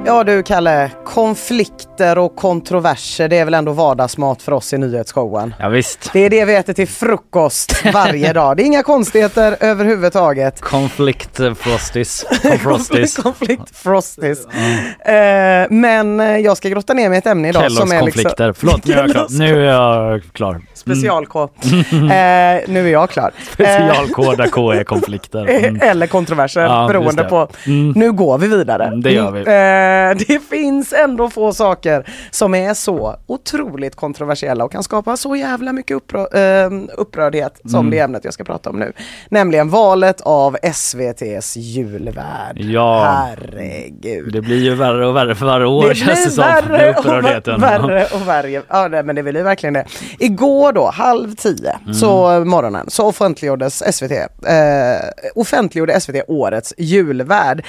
Ja 0.06 0.22
du 0.22 0.40
Kalle, 0.44 0.92
konflikt 1.04 1.85
konflikter 1.96 2.18
och 2.18 2.36
kontroverser 2.36 3.28
det 3.28 3.38
är 3.38 3.44
väl 3.44 3.54
ändå 3.54 3.72
vardagsmat 3.72 4.42
för 4.42 4.52
oss 4.52 4.72
i 4.72 4.78
nyhetsshowen? 4.78 5.54
Ja, 5.58 5.68
visst. 5.68 6.10
Det 6.12 6.20
är 6.20 6.30
det 6.30 6.44
vi 6.44 6.54
äter 6.54 6.72
till 6.72 6.88
frukost 6.88 7.84
varje 7.92 8.32
dag. 8.32 8.56
Det 8.56 8.62
är 8.62 8.64
inga 8.64 8.82
konstigheter 8.82 9.56
överhuvudtaget. 9.60 10.60
Konflikt 10.60 11.40
frostis. 11.56 12.24
Konflikt, 12.62 13.22
konflikt 13.22 13.76
frostis. 13.76 14.46
Mm. 15.06 15.64
Uh, 15.64 15.70
men 15.70 16.20
eh, 16.20 16.36
jag 16.36 16.56
ska 16.56 16.68
grotta 16.68 16.94
ner 16.94 17.08
mig 17.08 17.16
i 17.16 17.18
ett 17.18 17.26
ämne 17.26 17.48
idag 17.48 17.72
som 17.72 17.92
är 17.92 18.00
konflikter. 18.00 18.48
Liksom... 18.48 18.68
Förlåt, 18.68 18.84
nu 18.86 18.92
är 18.94 18.98
jag 18.98 19.10
klar. 19.10 19.26
Nu 19.38 19.66
är 19.66 19.72
jag 19.72 20.22
klar. 20.32 20.60
Special-K. 20.74 21.48
Mm. 21.92 22.04
Uh, 22.04 22.72
nu 22.72 22.86
är 22.86 22.92
jag 22.92 23.10
klar. 23.10 23.32
Special-K 23.52 24.34
där 24.34 24.48
K 24.48 24.72
är 24.72 24.84
konflikter. 24.84 25.46
Mm. 25.56 25.80
Eller 25.80 26.06
kontroverser 26.06 26.60
ja, 26.60 26.86
beroende 26.88 27.24
på. 27.24 27.48
Mm. 27.66 27.92
Nu 27.96 28.12
går 28.12 28.38
vi 28.38 28.48
vidare. 28.48 28.84
Mm, 28.84 29.02
det 29.02 29.12
gör 29.12 29.30
vi. 29.30 29.44
Det 30.28 30.40
finns 30.50 30.92
ändå 30.92 31.30
få 31.30 31.52
saker 31.52 31.85
som 32.30 32.54
är 32.54 32.74
så 32.74 33.16
otroligt 33.26 33.96
kontroversiella 33.96 34.64
och 34.64 34.72
kan 34.72 34.82
skapa 34.82 35.16
så 35.16 35.36
jävla 35.36 35.72
mycket 35.72 35.96
upprör, 35.96 36.36
uh, 36.72 36.82
upprördhet 36.96 37.60
som 37.64 37.80
mm. 37.80 37.90
det 37.90 37.98
ämnet 37.98 38.24
jag 38.24 38.34
ska 38.34 38.44
prata 38.44 38.70
om 38.70 38.78
nu. 38.78 38.92
Nämligen 39.28 39.70
valet 39.70 40.20
av 40.20 40.56
SVTs 40.62 41.56
julvärd. 41.56 42.58
Ja, 42.58 43.04
herregud. 43.04 44.32
Det 44.32 44.40
blir 44.40 44.62
ju 44.62 44.74
värre 44.74 45.06
och 45.06 45.16
värre 45.16 45.34
för 45.34 45.46
varje 45.46 45.66
år 45.66 45.88
det 45.88 45.94
känns 45.94 46.24
det 46.24 46.30
som. 46.30 46.44
Värre 46.44 46.94
och 46.94 47.62
värre 47.62 48.06
och 48.14 48.28
värre. 48.28 48.62
Ja, 48.68 48.88
nej, 48.88 49.02
men 49.02 49.16
det 49.16 49.22
blir 49.22 49.42
verkligen 49.42 49.74
det. 49.74 49.86
Igår 50.18 50.72
då, 50.72 50.90
halv 50.90 51.34
tio, 51.34 51.78
mm. 51.82 51.94
så 51.94 52.44
morgonen, 52.44 52.90
så 52.90 53.06
offentliggjordes 53.06 53.96
SVT, 53.96 54.12
eh, 54.12 54.26
offentliggjorde 55.34 56.00
SVT 56.00 56.22
årets 56.28 56.74
julvärd. 56.78 57.64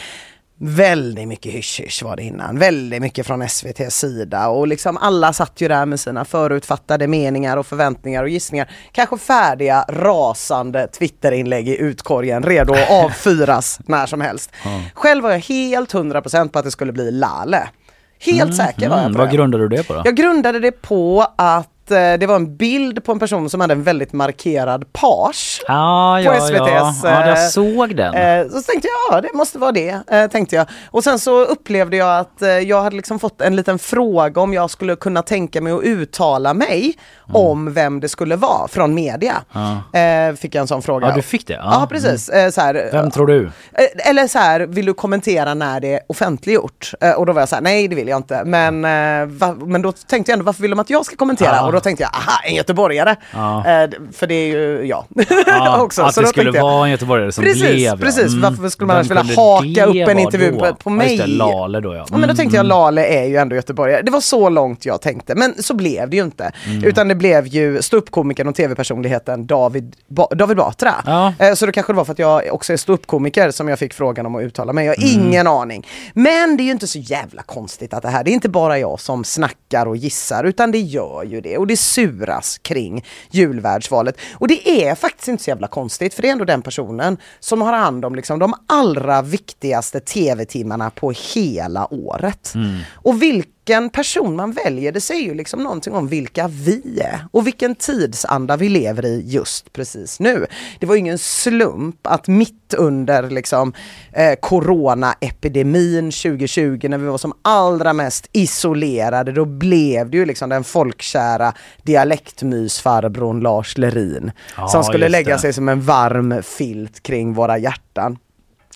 Väldigt 0.59 1.27
mycket 1.27 1.53
hysch 1.53 2.03
var 2.03 2.15
det 2.15 2.23
innan, 2.23 2.59
väldigt 2.59 3.01
mycket 3.01 3.27
från 3.27 3.41
SVTs 3.41 3.95
sida 3.99 4.47
och 4.47 4.67
liksom 4.67 4.97
alla 4.97 5.33
satt 5.33 5.61
ju 5.61 5.67
där 5.67 5.85
med 5.85 5.99
sina 5.99 6.25
förutfattade 6.25 7.07
meningar 7.07 7.57
och 7.57 7.65
förväntningar 7.65 8.23
och 8.23 8.29
gissningar. 8.29 8.71
Kanske 8.91 9.17
färdiga 9.17 9.85
rasande 9.89 10.87
Twitterinlägg 10.87 11.69
i 11.69 11.77
utkorgen 11.77 12.43
redo 12.43 12.73
att 12.73 12.89
avfyras 13.05 13.79
när 13.85 14.05
som 14.05 14.21
helst. 14.21 14.51
Mm. 14.65 14.81
Själv 14.93 15.23
var 15.23 15.31
jag 15.31 15.39
helt 15.39 15.93
100% 15.93 16.49
på 16.49 16.59
att 16.59 16.65
det 16.65 16.71
skulle 16.71 16.91
bli 16.91 17.11
Lale. 17.11 17.69
Helt 18.19 18.41
mm, 18.41 18.53
säker 18.53 18.89
var 18.89 19.01
jag 19.01 19.11
på 19.11 19.17
Vad 19.17 19.31
grundade 19.31 19.63
du 19.63 19.77
det 19.77 19.87
på 19.87 19.93
då? 19.93 20.01
Jag 20.05 20.15
grundade 20.15 20.59
det 20.59 20.71
på 20.71 21.27
att 21.35 21.69
Eh, 21.91 22.19
det 22.19 22.27
var 22.27 22.35
en 22.35 22.57
bild 22.57 23.03
på 23.03 23.11
en 23.11 23.19
person 23.19 23.49
som 23.49 23.61
hade 23.61 23.73
en 23.73 23.83
väldigt 23.83 24.13
markerad 24.13 24.93
page 24.93 25.61
ah, 25.67 26.17
på 26.17 26.23
ja, 26.23 26.33
SVTs. 26.33 26.59
Ja. 26.59 26.93
ja, 27.03 27.27
jag 27.27 27.29
eh, 27.29 27.47
såg 27.49 27.95
den. 27.95 28.13
Eh, 28.13 28.47
så 28.47 28.61
tänkte 28.61 28.87
jag, 28.87 29.17
ja 29.17 29.21
det 29.21 29.33
måste 29.33 29.59
vara 29.59 29.71
det, 29.71 29.99
tänkte 30.31 30.55
jag. 30.55 30.67
Och 30.91 31.03
sen 31.03 31.19
så 31.19 31.45
upplevde 31.45 31.97
jag 31.97 32.19
att 32.19 32.65
jag 32.65 32.81
hade 32.81 32.95
liksom 32.95 33.19
fått 33.19 33.41
en 33.41 33.55
liten 33.55 33.79
fråga 33.79 34.41
om 34.41 34.53
jag 34.53 34.69
skulle 34.69 34.95
kunna 34.95 35.21
tänka 35.21 35.61
mig 35.61 35.73
att 35.73 35.83
uttala 35.83 36.53
mig 36.53 36.97
mm. 37.29 37.41
om 37.41 37.73
vem 37.73 37.99
det 37.99 38.09
skulle 38.09 38.35
vara 38.35 38.67
från 38.67 38.93
media. 38.93 39.35
Ah. 39.51 40.33
Fick 40.35 40.55
jag 40.55 40.61
en 40.61 40.67
sån 40.67 40.81
fråga. 40.81 41.07
Ja, 41.07 41.15
du 41.15 41.21
fick 41.21 41.47
det? 41.47 41.53
Ja, 41.53 41.83
ah. 41.83 41.87
precis. 41.87 42.29
Mm. 42.29 42.51
Så 42.51 42.61
här, 42.61 42.89
vem 42.91 43.11
tror 43.11 43.27
du? 43.27 43.51
Eller 44.05 44.27
så 44.27 44.39
här, 44.39 44.59
vill 44.59 44.85
du 44.85 44.93
kommentera 44.93 45.53
när 45.53 45.79
det 45.79 45.93
är 45.93 45.99
offentliggjort? 46.07 46.93
Och 47.17 47.25
då 47.25 47.33
var 47.33 47.41
jag 47.41 47.49
så 47.49 47.55
här, 47.55 47.61
nej 47.61 47.87
det 47.87 47.95
vill 47.95 48.07
jag 48.07 48.17
inte. 48.17 48.43
Men, 48.45 48.81
men 49.69 49.81
då 49.81 49.91
tänkte 49.91 50.31
jag 50.31 50.33
ändå, 50.33 50.45
varför 50.45 50.61
vill 50.61 50.71
de 50.71 50.79
att 50.79 50.89
jag 50.89 51.05
ska 51.05 51.15
kommentera? 51.15 51.59
Ah 51.59 51.76
då 51.77 51.81
tänkte 51.81 52.03
jag, 52.03 52.11
aha, 52.13 52.39
en 52.43 52.55
göteborgare. 52.55 53.15
Ja. 53.33 53.57
Eh, 53.57 53.89
för 54.11 54.27
det 54.27 54.33
är 54.33 54.47
ju 54.47 54.85
jag 54.85 55.05
ja, 55.47 55.81
också. 55.81 56.01
Att 56.01 56.13
så 56.13 56.21
det 56.21 56.27
skulle 56.27 56.61
vara 56.61 56.85
en 56.85 56.91
göteborgare 56.91 57.31
som 57.31 57.43
precis, 57.43 57.61
blev 57.61 58.01
Precis, 58.01 58.33
mm. 58.33 58.41
varför 58.41 58.69
skulle 58.69 58.87
man 58.87 58.95
annars 58.95 59.09
vilja 59.09 59.35
haka 59.35 59.85
upp 59.85 60.09
en 60.09 60.19
intervju 60.19 60.51
på, 60.51 60.75
på 60.75 60.89
mig? 60.89 61.15
Ja, 61.15 61.25
det, 61.25 61.31
Lale 61.31 61.79
då 61.79 61.95
ja. 61.95 62.05
Mm. 62.09 62.19
men 62.19 62.29
då 62.29 62.35
tänkte 62.35 62.55
jag, 62.55 62.65
mm. 62.65 62.69
Lale 62.69 63.05
är 63.05 63.25
ju 63.25 63.37
ändå 63.37 63.55
göteborgare. 63.55 64.01
Det 64.01 64.11
var 64.11 64.21
så 64.21 64.49
långt 64.49 64.85
jag 64.85 65.01
tänkte, 65.01 65.35
men 65.35 65.63
så 65.63 65.73
blev 65.73 66.09
det 66.09 66.17
ju 66.17 66.23
inte. 66.23 66.51
Mm. 66.65 66.83
Utan 66.83 67.07
det 67.07 67.15
blev 67.15 67.47
ju 67.47 67.81
ståuppkomikern 67.81 68.47
och 68.47 68.55
tv-personligheten 68.55 69.47
David, 69.47 69.95
ba 70.07 70.27
David 70.27 70.57
Batra. 70.57 70.93
Ja. 71.05 71.33
Eh, 71.39 71.53
så 71.53 71.65
då 71.65 71.71
kanske 71.71 71.93
det 71.93 71.97
var 71.97 72.05
för 72.05 72.11
att 72.11 72.19
jag 72.19 72.41
också 72.51 72.73
är 72.73 72.77
ståuppkomiker 72.77 73.51
som 73.51 73.67
jag 73.67 73.79
fick 73.79 73.93
frågan 73.93 74.25
om 74.25 74.35
att 74.35 74.43
uttala 74.43 74.73
mig. 74.73 74.85
Jag 74.85 74.95
har 74.95 75.03
mm. 75.03 75.27
ingen 75.27 75.47
aning. 75.47 75.87
Men 76.13 76.57
det 76.57 76.63
är 76.63 76.65
ju 76.65 76.71
inte 76.71 76.87
så 76.87 76.99
jävla 76.99 77.41
konstigt 77.41 77.93
att 77.93 78.03
det 78.03 78.09
här, 78.09 78.23
det 78.23 78.31
är 78.31 78.33
inte 78.33 78.49
bara 78.49 78.79
jag 78.79 78.99
som 78.99 79.23
snackar 79.23 79.85
och 79.85 79.97
gissar, 79.97 80.43
utan 80.43 80.71
det 80.71 80.79
gör 80.79 81.23
ju 81.23 81.41
det. 81.41 81.57
Och 81.57 81.66
det 81.67 81.77
suras 81.77 82.57
kring 82.57 83.05
julvärdsvalet. 83.31 84.17
Och 84.33 84.47
det 84.47 84.69
är 84.69 84.95
faktiskt 84.95 85.27
inte 85.27 85.43
så 85.43 85.49
jävla 85.49 85.67
konstigt 85.67 86.13
för 86.13 86.21
det 86.21 86.27
är 86.27 86.31
ändå 86.31 86.45
den 86.45 86.61
personen 86.61 87.17
som 87.39 87.61
har 87.61 87.73
hand 87.73 88.05
om 88.05 88.15
liksom 88.15 88.39
de 88.39 88.53
allra 88.67 89.21
viktigaste 89.21 89.99
tv-timmarna 89.99 90.89
på 90.89 91.13
hela 91.35 91.93
året. 91.93 92.51
Mm. 92.55 92.79
Och 92.93 93.21
vilka 93.21 93.56
vilken 93.67 93.89
person 93.89 94.35
man 94.35 94.51
väljer, 94.51 94.91
det 94.91 95.01
säger 95.01 95.23
ju 95.23 95.33
liksom 95.33 95.63
någonting 95.63 95.93
om 95.93 96.07
vilka 96.07 96.47
vi 96.47 96.99
är 97.01 97.27
och 97.31 97.47
vilken 97.47 97.75
tidsanda 97.75 98.57
vi 98.57 98.69
lever 98.69 99.05
i 99.05 99.23
just 99.25 99.73
precis 99.73 100.19
nu. 100.19 100.45
Det 100.79 100.85
var 100.85 100.95
ju 100.95 100.99
ingen 100.99 101.17
slump 101.17 102.07
att 102.07 102.27
mitt 102.27 102.73
under 102.77 103.29
liksom 103.29 103.73
eh, 104.11 104.33
coronaepidemin 104.41 106.11
2020 106.11 106.87
när 106.89 106.97
vi 106.97 107.05
var 107.07 107.17
som 107.17 107.33
allra 107.41 107.93
mest 107.93 108.29
isolerade, 108.31 109.31
då 109.31 109.45
blev 109.45 110.09
det 110.09 110.17
ju 110.17 110.25
liksom 110.25 110.49
den 110.49 110.63
folkkära 110.63 111.53
dialektmysfarbrorn 111.83 113.39
Lars 113.39 113.77
Lerin 113.77 114.31
Ja, 114.57 114.67
som 114.67 114.83
skulle 114.83 115.09
lägga 115.09 115.35
det. 115.35 115.41
sig 115.41 115.53
som 115.53 115.69
en 115.69 115.81
varm 115.81 116.43
filt 116.43 117.03
kring 117.03 117.33
våra 117.33 117.57
hjärtan. 117.57 118.17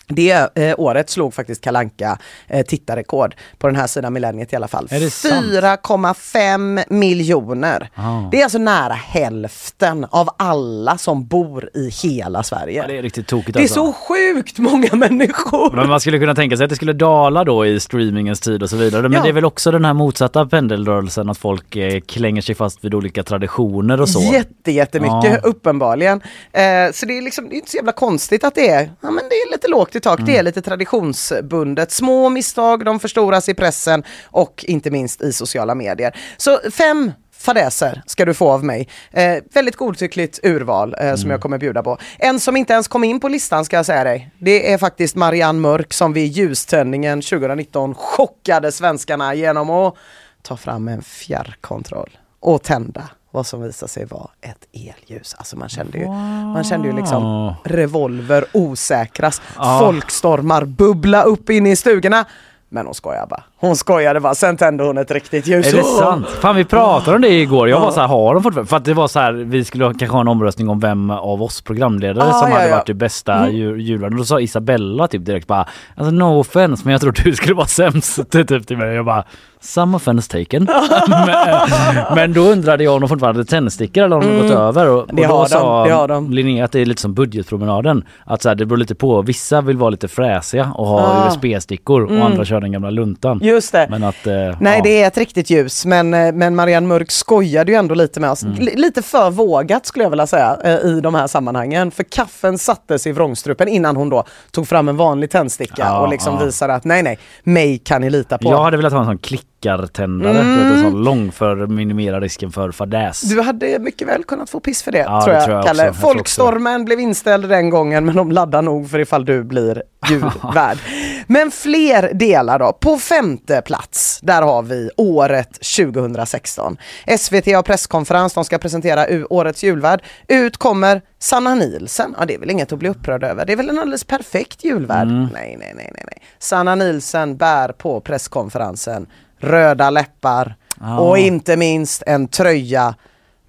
Det 0.08 0.58
eh, 0.58 0.74
året 0.78 1.10
slog 1.10 1.34
faktiskt 1.34 1.60
Kalanka 1.64 2.18
eh, 2.48 2.66
tittarrekord 2.66 3.34
på 3.58 3.66
den 3.66 3.76
här 3.76 3.86
sidan 3.86 4.12
millenniet 4.12 4.52
i 4.52 4.56
alla 4.56 4.68
fall. 4.68 4.88
Är 4.90 5.00
det 5.00 5.10
sant? 5.10 5.46
4,5 5.46 6.84
miljoner. 6.88 7.88
Ah. 7.94 8.28
Det 8.30 8.38
är 8.40 8.44
alltså 8.44 8.58
nära 8.58 8.92
hälften 8.92 10.06
av 10.10 10.28
alla 10.36 10.98
som 10.98 11.26
bor 11.26 11.70
i 11.74 11.88
hela 12.02 12.42
Sverige. 12.42 12.76
Ja, 12.82 12.86
det 12.86 12.98
är 12.98 13.02
riktigt 13.02 13.26
tokigt 13.26 13.52
Det 13.54 13.60
är 13.60 13.62
alltså. 13.62 13.74
så 13.74 13.92
sjukt 13.92 14.58
många 14.58 14.88
människor! 14.92 15.76
Men 15.76 15.88
man 15.88 16.00
skulle 16.00 16.18
kunna 16.18 16.34
tänka 16.34 16.56
sig 16.56 16.64
att 16.64 16.70
det 16.70 16.76
skulle 16.76 16.92
dala 16.92 17.44
då 17.44 17.66
i 17.66 17.80
streamingens 17.80 18.40
tid 18.40 18.62
och 18.62 18.70
så 18.70 18.76
vidare. 18.76 19.02
Men 19.02 19.12
Ja. 19.12 19.22
det 19.22 19.28
är 19.28 19.32
väl 19.32 19.44
också 19.44 19.70
den 19.70 19.84
här 19.84 19.94
motsatta 19.94 20.46
pendelrörelsen 20.46 21.30
att 21.30 21.38
folk 21.38 21.76
eh, 21.76 22.00
klänger 22.00 22.42
sig 22.42 22.54
fast 22.54 22.84
vid 22.84 22.94
olika 22.94 23.22
traditioner 23.22 24.00
och 24.00 24.08
så. 24.08 24.20
Jätte, 24.32 24.72
jättemycket 24.72 25.40
Ja. 25.42 25.48
uppenbarligen. 25.48 26.20
Eh, 26.52 26.62
så 26.92 27.06
det 27.06 27.18
är 27.18 27.22
liksom 27.22 27.48
det 27.48 27.54
är 27.54 27.56
inte 27.56 27.70
så 27.70 27.76
jävla 27.76 27.92
konstigt 27.92 28.44
att 28.44 28.54
det 28.54 28.68
är, 28.68 28.82
ja, 29.00 29.10
men 29.10 29.24
det 29.30 29.34
är 29.34 29.52
lite 29.52 29.68
lågt 29.68 29.91
i 29.96 30.00
tak, 30.00 30.18
det 30.18 30.22
Mm. 30.32 30.38
är 30.38 30.42
lite 30.42 30.62
traditionsbundet. 30.62 31.90
Små 31.92 32.28
misstag, 32.28 32.84
de 32.84 33.00
förstoras 33.00 33.48
i 33.48 33.54
pressen 33.54 34.02
och 34.24 34.64
inte 34.68 34.90
minst 34.90 35.22
i 35.22 35.32
sociala 35.32 35.74
medier. 35.74 36.16
Så 36.36 36.60
fem 36.72 37.12
fadäser 37.36 38.02
ska 38.06 38.24
du 38.24 38.34
få 38.34 38.50
av 38.50 38.64
mig. 38.64 38.88
Eh, 39.10 39.36
väldigt 39.54 39.76
godtyckligt 39.76 40.40
urval 40.42 40.94
eh, 40.98 41.04
Mm. 41.04 41.16
som 41.16 41.30
jag 41.30 41.40
kommer 41.40 41.58
bjuda 41.58 41.82
på. 41.82 41.98
En 42.18 42.40
som 42.40 42.56
inte 42.56 42.72
ens 42.72 42.88
kom 42.88 43.04
in 43.04 43.20
på 43.20 43.28
listan 43.28 43.64
ska 43.64 43.76
jag 43.76 43.86
säga 43.86 44.04
dig. 44.04 44.30
Det 44.38 44.72
är 44.72 44.78
faktiskt 44.78 45.16
Marianne 45.16 45.60
Mörk 45.60 45.92
som 45.92 46.12
vid 46.12 46.32
ljuständningen 46.32 47.22
2019 47.22 47.94
chockade 47.94 48.72
svenskarna 48.72 49.34
genom 49.34 49.70
att 49.70 49.94
ta 50.42 50.56
fram 50.56 50.88
en 50.88 51.02
fjärrkontroll 51.02 52.10
och 52.40 52.62
tända 52.62 53.02
vad 53.32 53.46
som 53.46 53.62
visade 53.62 53.90
sig 53.92 54.04
vara 54.04 54.30
ett 54.40 54.66
elljus. 54.72 55.34
Alltså 55.38 55.56
man 55.56 55.68
kände 55.68 55.98
ju, 55.98 56.06
man 56.08 56.64
kände 56.64 56.88
ju 56.88 56.96
liksom 56.96 57.22
Wow. 57.22 57.54
revolver 57.64 58.44
osäkras, 58.52 59.42
Ja. 59.56 59.78
folkstormar 59.80 60.64
bubbla 60.64 61.22
upp 61.22 61.50
in 61.50 61.66
i 61.66 61.76
stugorna. 61.76 62.24
Men 62.68 62.86
hon 62.86 62.94
skojar 62.94 63.26
bara. 63.26 63.44
Hon 63.62 63.76
skojade 63.76 64.20
bara, 64.20 64.34
sen 64.34 64.56
tände 64.56 64.84
hon 64.84 64.98
ett 64.98 65.10
riktigt 65.10 65.46
ljus. 65.46 65.72
Är 65.72 65.76
det 65.76 65.82
sant? 65.84 66.26
Fan 66.28 66.56
vi 66.56 66.64
pratade 66.64 67.16
om 67.16 67.22
det 67.22 67.28
igår. 67.28 67.68
Jag 67.68 67.80
var 67.80 67.86
Ja. 67.86 67.92
så 67.92 68.00
här, 68.00 68.08
har 68.08 68.34
de 68.34 68.42
fortfarande? 68.42 68.68
För 68.68 68.76
att 68.76 68.84
det 68.84 68.94
var 68.94 69.08
så 69.08 69.18
här, 69.20 69.32
vi 69.32 69.64
skulle 69.64 69.84
kanske 69.84 70.06
ha 70.06 70.20
en 70.20 70.28
omröstning 70.28 70.68
om 70.68 70.80
vem 70.80 71.10
av 71.10 71.42
oss 71.42 71.62
programledare 71.62 72.28
Ah, 72.28 72.32
som 72.32 72.48
ja, 72.50 72.56
hade 72.56 72.68
ja. 72.68 72.76
varit 72.76 72.86
det 72.86 72.94
bästa 72.94 73.34
Mm. 73.34 73.54
jul- 73.56 73.80
julvärden. 73.80 74.18
Då 74.18 74.24
sa 74.24 74.40
Isabella 74.40 75.08
typ 75.08 75.24
direkt 75.24 75.46
bara, 75.46 75.66
alltså 75.96 76.10
no 76.14 76.38
offense 76.40 76.82
men 76.84 76.92
jag 76.92 77.00
tror 77.00 77.12
du 77.24 77.32
skulle 77.34 77.54
vara 77.54 77.66
sämst 77.66 78.30
typ 78.30 78.66
till 78.66 78.76
mig. 78.76 78.94
Jag 78.94 79.04
bara, 79.04 79.24
some 79.60 79.96
offense 79.96 80.30
taken. 80.38 80.68
men, 81.08 82.14
men 82.14 82.32
då 82.32 82.40
undrade 82.40 82.84
jag 82.84 82.94
om 82.94 83.00
de 83.00 83.08
fortfarande 83.08 83.38
hade 83.40 83.50
tändstickor 83.50 84.04
eller 84.04 84.16
om 84.16 84.22
de 84.22 84.42
gått 84.42 84.50
över. 84.50 84.88
Och, 84.88 85.02
Mm. 85.02 85.16
Det 85.16 85.22
och 85.22 85.28
då 85.28 85.42
de, 85.42 85.48
sa 85.48 85.88
har 85.90 86.08
de. 86.08 86.30
Linnea 86.30 86.64
att 86.64 86.72
det 86.72 86.80
är 86.80 86.84
lite 86.86 87.00
som 87.00 87.14
budgetpromenaden. 87.14 88.04
Att 88.24 88.42
så 88.42 88.48
här, 88.48 88.56
det 88.56 88.66
beror 88.66 88.76
lite 88.78 88.94
på. 88.94 89.22
Vissa 89.22 89.60
vill 89.60 89.76
vara 89.76 89.90
lite 89.90 90.08
fräsiga 90.08 90.72
och 90.74 90.86
ha 90.86 91.00
Ah. 91.00 91.28
USB-stickor 91.28 92.02
och 92.02 92.24
andra 92.26 92.44
kör 92.44 92.60
den 92.60 92.72
gamla 92.72 92.90
luntan. 92.90 93.40
Just 93.52 93.72
det. 93.72 93.86
Men 93.90 94.04
att, 94.04 94.26
eh, 94.26 94.32
Nej 94.60 94.76
ja. 94.76 94.82
det 94.82 95.02
är 95.02 95.06
ett 95.06 95.18
riktigt 95.18 95.50
ljus 95.50 95.86
men, 95.86 96.14
eh, 96.14 96.32
men 96.32 96.56
Marianne 96.56 96.86
Mörk 96.86 97.10
skojade 97.10 97.72
ju 97.72 97.78
ändå 97.78 97.94
lite 97.94 98.20
med 98.20 98.30
oss. 98.30 98.42
Mm. 98.42 98.56
Lite 98.60 99.02
för 99.02 99.30
vågat 99.30 99.86
skulle 99.86 100.04
jag 100.04 100.10
vilja 100.10 100.26
säga 100.26 100.56
eh, 100.64 100.74
i 100.74 101.00
de 101.00 101.14
här 101.14 101.26
sammanhangen. 101.26 101.90
För 101.90 102.02
kaffen 102.02 102.58
sattes 102.58 103.06
i 103.06 103.12
vrångstrupen 103.12 103.68
innan 103.68 103.96
hon 103.96 104.08
då 104.08 104.24
tog 104.50 104.68
fram 104.68 104.88
en 104.88 104.96
vanlig 104.96 105.30
tändsticka 105.30 105.74
Ja, 105.78 106.00
och 106.00 106.08
liksom 106.08 106.34
ja. 106.40 106.44
visade 106.44 106.74
att 106.74 106.84
nej 106.84 107.02
nej, 107.02 107.18
mig 107.42 107.78
kan 107.78 108.00
ni 108.00 108.10
lita 108.10 108.38
på. 108.38 108.48
Jag 108.50 108.62
hade 108.62 108.76
velat 108.76 108.92
ha 108.92 109.00
en 109.00 109.06
sån 109.06 109.18
klickartändare, 109.18 110.38
Mm. 110.40 110.72
en 110.72 110.82
sån 110.82 111.04
lång 111.04 111.32
för 111.32 111.62
att 111.62 111.70
minimera 111.70 112.20
risken 112.20 112.52
för 112.52 112.70
fadäs. 112.70 113.20
Du 113.20 113.40
hade 113.40 113.78
mycket 113.78 114.08
väl 114.08 114.24
kunnat 114.24 114.50
få 114.50 114.60
piss 114.60 114.82
för 114.82 114.92
det, 114.92 114.98
Ja, 114.98 115.22
tror 115.22 115.32
det 115.32 115.38
jag, 115.38 115.44
tror 115.44 115.56
jag 115.56 115.66
Kalle. 115.66 115.84
Jag 115.84 115.96
Folkstormen 115.96 116.84
blev 116.84 117.00
inställd 117.00 117.48
den 117.48 117.70
gången, 117.70 118.04
men 118.04 118.16
de 118.16 118.32
laddar 118.32 118.62
nog 118.62 118.90
för 118.90 118.98
ifall 118.98 119.24
du 119.24 119.44
blir 119.44 119.82
ljudvärd. 120.10 120.78
men 121.32 121.50
fler 121.50 122.10
delar 122.14 122.58
då. 122.58 122.72
På 122.72 122.98
femte 122.98 123.62
plats, 123.62 124.20
där 124.22 124.42
har 124.42 124.62
vi 124.62 124.90
året 124.96 125.52
2016. 125.76 126.76
SVT 127.18 127.46
har 127.46 127.62
presskonferens, 127.62 128.34
de 128.34 128.44
ska 128.44 128.58
presentera 128.58 129.06
årets 129.30 129.62
julvärd. 129.64 130.02
Ut 130.28 130.56
kommer 130.56 131.02
Sanna 131.18 131.54
Nielsen. 131.54 132.14
Ja, 132.18 132.24
det 132.26 132.34
är 132.34 132.38
väl 132.38 132.50
inget 132.50 132.72
att 132.72 132.78
bli 132.78 132.88
upprörd 132.88 133.24
över. 133.24 133.46
Det 133.46 133.52
är 133.52 133.56
väl 133.56 133.68
en 133.70 133.78
alldeles 133.78 134.04
perfekt 134.04 134.64
julvärd? 134.64 135.08
Mm. 135.08 135.28
Nej, 135.32 135.56
nej, 135.58 135.72
nej, 135.76 135.90
nej, 135.94 136.04
nej. 136.06 136.18
Sanna 136.38 136.74
Nielsen 136.74 137.36
bär 137.36 137.68
på 137.72 138.00
presskonferensen 138.00 139.06
röda 139.38 139.90
läppar 139.90 140.54
Ja. 140.80 140.98
och 141.00 141.18
inte 141.18 141.56
minst 141.56 142.02
en 142.06 142.28
tröja 142.28 142.94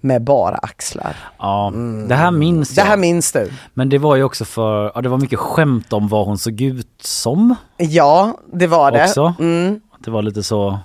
med 0.04 0.22
bara 0.24 0.56
axlar. 0.56 1.16
Ja, 1.38 1.72
det 2.08 2.14
här 2.14 2.30
minns 2.30 2.68
Det 2.74 2.80
jag. 2.80 2.86
här 2.86 2.96
minns 2.96 3.32
du? 3.32 3.52
Men 3.74 3.88
det 3.88 3.98
var 3.98 4.16
ju 4.16 4.24
också 4.24 4.44
för, 4.44 4.92
ja 4.94 5.00
det 5.02 5.08
var 5.08 5.18
mycket 5.18 5.38
skämt 5.38 5.92
om 5.92 6.08
vad 6.08 6.26
hon 6.26 6.38
såg 6.38 6.60
ut 6.60 6.88
som 7.02 7.54
Ja, 7.76 8.38
det 8.52 8.66
var 8.66 8.92
det. 8.92 9.02
också. 9.04 9.34
Mm. 9.40 9.80
Det 9.98 10.10
var 10.10 10.22
lite 10.22 10.42
så 10.42 10.78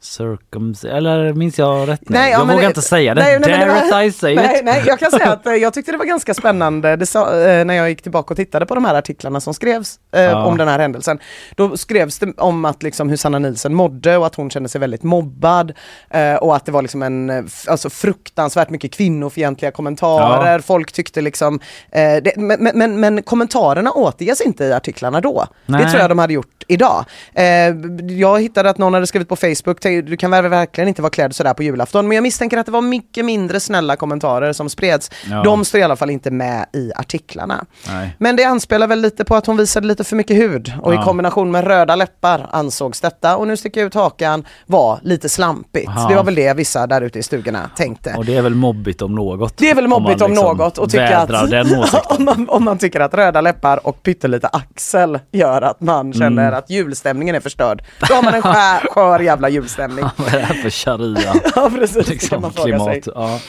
circums... 0.00 0.84
Eller 0.84 1.32
minns 1.32 1.58
jag 1.58 1.88
rätt? 1.88 2.00
Nej, 2.08 2.30
ja, 2.32 2.38
jag 2.38 2.46
men 2.46 2.48
vågar 2.56 2.60
det- 2.62 2.66
inte 2.68 2.82
säga 2.82 3.14
det. 3.14 3.22
nej, 3.22 3.38
nej, 3.40 3.90
Dare 3.90 4.04
I 4.04 4.12
say 4.12 4.34
Nej, 4.34 4.58
it? 4.58 4.64
nej, 4.64 4.82
jag 4.86 4.98
kan 4.98 5.10
säga 5.10 5.32
att 5.32 5.46
eh, 5.46 5.52
jag 5.54 5.74
tyckte 5.74 5.92
det 5.92 5.98
var 5.98 6.04
ganska 6.04 6.34
spännande 6.34 7.06
sa, 7.06 7.40
eh, 7.40 7.64
när 7.64 7.74
jag 7.74 7.88
gick 7.88 8.02
tillbaka 8.02 8.34
och 8.34 8.36
tittade 8.36 8.66
på 8.66 8.74
de 8.74 8.84
här 8.84 8.94
artiklarna 8.94 9.40
som 9.40 9.54
skrevs 9.54 9.98
eh, 10.14 10.22
Ja. 10.22 10.44
om 10.44 10.56
den 10.56 10.68
här 10.68 10.78
händelsen. 10.78 11.18
Då 11.56 11.76
skrevs 11.76 12.18
det 12.18 12.32
om 12.38 12.64
att 12.64 12.82
liksom 12.82 13.08
hur 13.08 13.16
Sanna 13.16 13.38
Nielsen 13.38 13.74
mådde 13.74 14.16
och 14.16 14.26
att 14.26 14.34
hon 14.34 14.50
kände 14.50 14.68
sig 14.68 14.80
väldigt 14.80 15.02
mobbad 15.02 15.72
eh, 16.10 16.34
och 16.34 16.56
att 16.56 16.66
det 16.66 16.72
var 16.72 16.82
liksom 16.82 17.02
en 17.02 17.30
eh, 17.30 17.44
alltså 17.68 17.90
fruktansvärt 17.90 18.70
mycket 18.70 18.92
kvinnofientliga 18.92 19.70
kommentarer. 19.70 20.58
Folk 20.58 20.92
tyckte 20.92 21.20
liksom, 21.20 21.60
eh, 21.92 22.00
det, 22.22 22.32
men, 22.36 22.62
men- 22.64 22.78
men, 22.78 23.00
men 23.00 23.22
kommentarerna 23.22 23.92
återges 23.92 24.40
inte 24.40 24.64
i 24.64 24.72
artiklarna 24.72 25.20
då. 25.20 25.46
Nej. 25.66 25.84
Det 25.84 25.90
tror 25.90 26.00
jag 26.00 26.10
de 26.10 26.18
hade 26.18 26.32
gjort 26.32 26.62
idag. 26.68 27.04
Jag 28.10 28.40
hittade 28.40 28.70
att 28.70 28.78
någon 28.78 28.94
hade 28.94 29.06
skrivit 29.06 29.28
på 29.28 29.36
Facebook, 29.36 29.80
"Tänk, 30.00 30.10
du 30.10 30.16
kan 30.16 30.30
väl 30.30 30.48
verkligen 30.48 30.88
inte 30.88 31.02
vara 31.02 31.10
klädd 31.10 31.34
sådär 31.34 31.54
på 31.54 31.62
julafton, 31.62 32.08
men 32.08 32.14
jag 32.14 32.22
misstänker 32.22 32.56
att 32.58 32.66
det 32.66 32.72
var 32.72 32.80
mycket 32.82 33.24
mindre 33.24 33.60
snälla 33.60 33.96
kommentarer 33.96 34.52
som 34.52 34.68
spreds. 34.70 35.10
Ja. 35.30 35.42
De 35.42 35.64
står 35.64 35.80
i 35.80 35.82
alla 35.82 35.96
fall 35.96 36.10
inte 36.10 36.30
med 36.30 36.66
i 36.72 36.92
artiklarna. 36.96 37.64
Nej. 37.88 38.16
Men 38.18 38.36
det 38.36 38.44
anspelar 38.44 38.86
väl 38.86 39.00
lite 39.00 39.24
på 39.24 39.34
att 39.36 39.46
hon 39.46 39.56
visade 39.56 39.86
lite 39.86 40.04
för 40.04 40.16
mycket 40.16 40.36
hud 40.36 40.72
och 40.82 40.92
i 40.92 40.96
Ja. 40.96 41.02
kombination 41.04 41.50
med 41.50 41.64
röda 41.66 41.96
läppar 41.96 42.46
ansågs 42.50 43.00
detta 43.00 43.36
och 43.36 43.46
nu 43.48 43.56
sticker 43.56 43.84
ut 43.86 43.94
hakan 43.94 44.44
var 44.66 44.98
lite 45.02 45.28
slampigt. 45.28 45.90
Ja. 45.96 46.06
Det 46.08 46.14
var 46.16 46.24
väl 46.24 46.34
det 46.34 46.54
vissa 46.56 46.86
där 46.86 47.00
ute 47.00 47.18
i 47.18 47.22
stugorna 47.22 47.70
tänkte. 47.76 48.14
Och 48.16 48.24
det 48.24 48.36
är 48.36 48.42
väl 48.42 48.54
mobbigt 48.54 49.02
om 49.02 49.14
något. 49.14 49.56
Det 49.56 49.70
är 49.70 49.74
väl 49.74 49.88
mobbigt 49.88 50.22
om, 50.22 50.30
liksom 50.30 50.46
något 50.56 50.78
och 50.78 50.90
tycka 50.90 51.18
att, 51.18 51.30
om, 52.18 52.24
man, 52.24 52.48
om 52.48 52.64
man 52.64 52.78
tycker 52.78 53.00
att 53.00 53.14
röda 53.14 53.40
läppar 53.40 53.86
och 53.86 54.02
pyttelite 54.02 54.48
axel 54.48 55.18
gör 55.32 55.62
att 55.62 55.80
man 55.80 56.12
känner 56.12 56.46
Mm. 56.46 56.58
att 56.58 56.70
julstämningen 56.70 57.34
är 57.34 57.40
förstörd. 57.40 57.82
Då 58.08 58.14
har 58.14 58.22
man 58.22 58.34
en 58.34 58.42
skär, 58.42 58.88
skör 58.90 59.20
jävla 59.20 59.48
julstämning. 59.48 59.75
Vad 60.16 60.28
är 60.34 60.38
det 60.38 60.44
här 60.44 60.54
för 60.54 60.70
sharia? 60.70 61.34
ja 61.54 61.70
precis, 61.74 61.96
det 61.96 62.04
kan 62.04 62.12
liksom, 62.12 62.42
man 62.42 62.52
fråga 62.52 62.78
sig. 62.84 63.00
klimat. 63.02 63.18
Ja. 63.30 63.40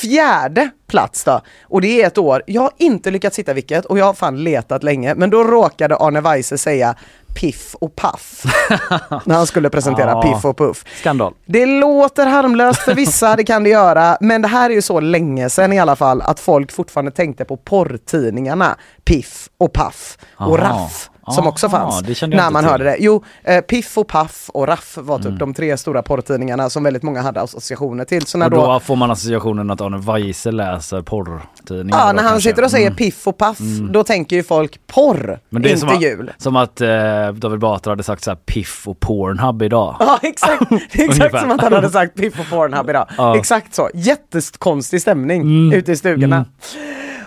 Fjärde 0.00 0.70
plats 0.86 1.24
då, 1.24 1.40
och 1.62 1.80
det 1.80 2.02
är 2.02 2.06
ett 2.06 2.18
år, 2.18 2.42
jag 2.46 2.62
har 2.62 2.70
inte 2.78 3.10
lyckats 3.10 3.38
hitta 3.38 3.52
vilket 3.52 3.84
och 3.84 3.98
jag 3.98 4.04
har 4.04 4.14
fan 4.14 4.44
letat 4.44 4.82
länge, 4.82 5.14
men 5.14 5.30
då 5.30 5.44
råkade 5.44 5.96
Arne 5.96 6.20
Weise 6.20 6.58
säga 6.58 6.94
Piff 7.34 7.74
och 7.74 7.96
Paff 7.96 8.42
när 9.24 9.34
han 9.34 9.46
skulle 9.46 9.70
presentera 9.70 10.10
Ja. 10.10 10.22
Piff 10.22 10.44
och 10.44 10.58
Puff. 10.58 10.84
Skandal. 11.00 11.34
Det 11.46 11.66
låter 11.66 12.26
harmlöst 12.26 12.80
för 12.80 12.94
vissa, 12.94 13.36
det 13.36 13.44
kan 13.44 13.64
det 13.64 13.70
göra, 13.70 14.16
men 14.20 14.42
det 14.42 14.48
här 14.48 14.70
är 14.70 14.74
ju 14.74 14.82
så 14.82 15.00
länge 15.00 15.50
sedan 15.50 15.72
i 15.72 15.78
alla 15.80 15.96
fall 15.96 16.22
att 16.22 16.40
folk 16.40 16.72
fortfarande 16.72 17.10
tänkte 17.10 17.44
på 17.44 17.56
porrtidningarna 17.56 18.76
Piff 19.04 19.48
och 19.58 19.72
Paff 19.72 20.18
och 20.36 20.58
Aha. 20.58 20.84
Raff 20.84 21.10
som 21.32 21.46
också 21.46 21.68
fanns 21.68 22.02
när 22.22 22.50
man 22.50 22.62
till. 22.62 22.70
hörde 22.70 22.84
det. 22.84 22.96
Jo, 23.00 23.24
eh, 23.44 23.60
Piff 23.60 23.98
och 23.98 24.08
Paff 24.08 24.50
och 24.54 24.68
Raff 24.68 24.98
var 25.00 25.18
Mm. 25.18 25.30
typ 25.32 25.38
de 25.40 25.54
tre 25.54 25.76
stora 25.76 26.02
porrtidningarna 26.02 26.70
som 26.70 26.82
väldigt 26.84 27.02
många 27.02 27.22
hade 27.22 27.40
associationer 27.40 28.04
till. 28.04 28.26
Så 28.26 28.38
när 28.38 28.46
Och 28.46 28.50
då, 28.52 28.66
då 28.66 28.80
får 28.80 28.96
man 28.96 29.10
associationen 29.10 29.70
att 29.70 29.80
Arne 29.80 29.98
Weise 29.98 30.52
läser 30.52 31.02
porrtidningar. 31.02 31.98
ja, 31.98 32.12
när 32.12 32.22
han 32.22 32.32
kanske. 32.32 32.50
sitter 32.50 32.64
och 32.64 32.70
säger 32.70 32.86
Mm. 32.86 32.96
Piff 32.96 33.26
och 33.26 33.38
Paff, 33.38 33.58
då 33.90 34.04
tänker 34.04 34.36
ju 34.36 34.42
folk 34.42 34.80
porr, 34.86 35.38
inte 35.56 35.76
som 35.76 35.88
att, 35.88 36.02
jul. 36.02 36.32
som 36.38 36.56
att 36.56 36.80
eh, 36.80 36.88
David 37.34 37.58
Batra 37.58 37.92
hade 37.92 38.02
sagt 38.02 38.24
så 38.24 38.30
här 38.30 38.36
piff 38.36 38.88
och 38.88 39.00
Pornhub 39.00 39.62
idag. 39.62 39.96
Ja 40.00 40.18
exakt, 40.22 40.72
exakt 40.92 41.40
som 41.40 41.50
att 41.50 41.60
han 41.60 41.72
hade 41.72 41.90
sagt 41.90 42.14
Piff 42.16 42.40
och 42.40 42.50
Pornhub 42.50 42.90
idag. 42.90 43.06
Ja. 43.16 43.36
Exakt 43.36 43.74
så, 43.74 43.90
jättekonstig 43.94 45.00
stämning 45.02 45.42
Mm. 45.42 45.72
ute 45.78 45.92
i 45.92 45.96
stugorna. 45.96 46.44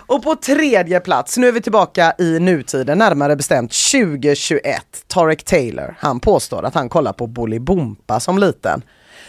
Och 0.08 0.22
på 0.22 0.36
tredje 0.36 1.00
plats, 1.00 1.36
nu 1.36 1.48
är 1.48 1.52
vi 1.52 1.60
tillbaka 1.60 2.14
i 2.18 2.38
nutiden, 2.38 2.98
närmare 2.98 3.36
bestämt 3.36 3.72
2021. 3.92 4.82
Tarek 5.06 5.44
Taylor, 5.44 5.96
han 5.98 6.20
påstår 6.20 6.64
att 6.64 6.74
han 6.74 6.88
kollar 6.88 7.12
på 7.12 7.26
Bolibompa 7.26 8.20
som 8.20 8.38
liten. 8.38 8.82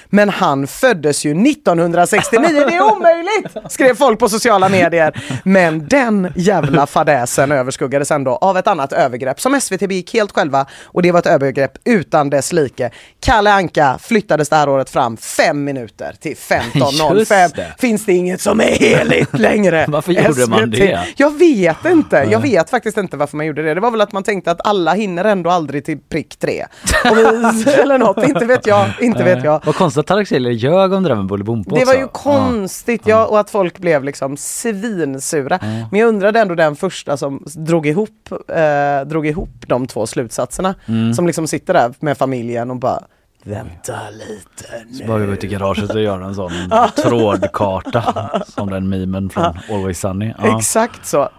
Men 0.10 0.30
han 0.30 0.68
föddes 0.68 1.26
ju 1.26 1.32
1969, 1.32 2.41
det 2.51 2.76
är 2.76 2.82
omöjligt! 2.95 3.72
Skrev 3.72 3.95
folk 3.95 4.20
på 4.20 4.30
sociala 4.30 4.70
medier. 4.70 5.24
Men 5.43 5.88
den 5.88 6.34
jävla 6.36 6.88
fadäsen 6.88 7.51
överskuggades 7.51 8.12
ändå 8.12 8.36
av 8.36 8.57
ett 8.57 8.68
annat 8.68 8.93
övergrepp 8.93 9.41
som 9.41 9.62
SVT 9.62 9.80
begick 9.80 10.14
helt 10.14 10.32
själva 10.32 10.66
och 10.86 11.01
det 11.01 11.12
var 11.12 11.20
ett 11.20 11.26
övergrepp 11.26 11.72
utan 11.86 12.30
dess 12.30 12.53
like. 12.53 12.91
Kalle 13.20 13.53
Anka 13.53 13.97
flyttades 14.01 14.49
det 14.49 14.55
här 14.55 14.70
året 14.70 14.89
fram 14.89 15.18
fem 15.18 15.64
minuter 15.64 16.16
till 16.20 16.36
15.05. 16.36 17.51
det. 17.55 17.74
Finns 17.80 18.05
det 18.05 18.14
inget 18.14 18.41
som 18.41 18.62
är 18.62 18.66
heligt 18.66 19.39
längre? 19.39 19.86
Varför 19.88 20.12
gjorde 20.12 20.47
man 20.47 20.60
SVT. 20.60 20.72
det? 20.72 21.05
Jag 21.16 21.39
vet 21.39 21.86
inte. 21.86 22.28
Jag 22.32 22.39
vet 22.39 22.70
faktiskt 22.70 22.97
inte 22.97 23.18
varför 23.18 23.38
man 23.38 23.45
gjorde 23.45 23.64
det. 23.64 23.74
Det 23.74 23.82
var 23.82 23.91
väl 23.91 24.01
att 24.01 24.12
man 24.12 24.24
tänkte 24.24 24.51
att 24.51 24.68
alla 24.68 24.93
hinner 24.93 25.26
ändå 25.26 25.49
aldrig 25.49 25.86
till 25.86 25.97
prick 26.10 26.39
tre. 26.39 26.66
Vi, 27.03 27.10
eller 27.82 27.97
något, 27.97 28.24
inte 28.30 28.45
vet 28.45 28.68
jag. 28.68 28.89
Inte 29.01 29.24
vet 29.24 29.43
jag. 29.43 29.62
Vad 29.66 29.76
konstigt 29.76 29.99
Tarek 30.04 30.30
Taylor 30.30 30.52
ljög 30.52 30.93
om 30.93 31.04
det 31.04 31.10
där 31.10 31.16
med 31.16 31.26
Bolibompa 31.26 31.76
Det 31.76 31.86
var 31.86 31.93
också. 31.93 32.00
ju 32.00 32.08
konstigt 32.08 33.02
ja, 33.06 33.26
och 33.26 33.39
att 33.39 33.50
folk 33.50 33.78
blev 33.78 34.04
liksom 34.04 34.38
svinsura. 34.38 35.60
Men 35.91 36.00
jag 36.00 36.08
undrade 36.10 36.39
ändå 36.39 36.56
den 36.56 36.76
första 36.76 37.18
som 37.18 37.43
drog 37.56 37.88
ihop, 37.88 38.30
eh, 38.47 39.08
drog 39.08 39.28
ihop 39.28 39.50
de 39.68 39.88
två 39.88 40.08
slutsatserna. 40.08 40.76
Mm. 40.88 41.14
Som 41.14 41.28
liksom 41.28 41.47
sitter 41.47 41.74
där 41.74 41.93
med 42.00 42.18
familjen 42.18 42.72
och 42.72 42.78
bara 42.78 43.00
Vänta 43.43 43.93
lite 44.12 44.70
Så 44.97 45.02
nu. 45.02 45.08
bara 45.08 45.18
vi 45.18 45.34
ut 45.34 45.43
i 45.43 45.47
garaget 45.47 45.89
och 45.89 46.02
göra 46.02 46.26
en 46.26 46.36
sån 46.36 46.52
trådkarta 47.04 48.30
som 48.47 48.70
den 48.70 48.89
memen 48.89 49.30
från 49.30 49.58
Always 49.72 50.00
Sunny. 50.00 50.34
Ja. 50.38 50.58
Exakt 50.58 51.06
så. 51.08 51.30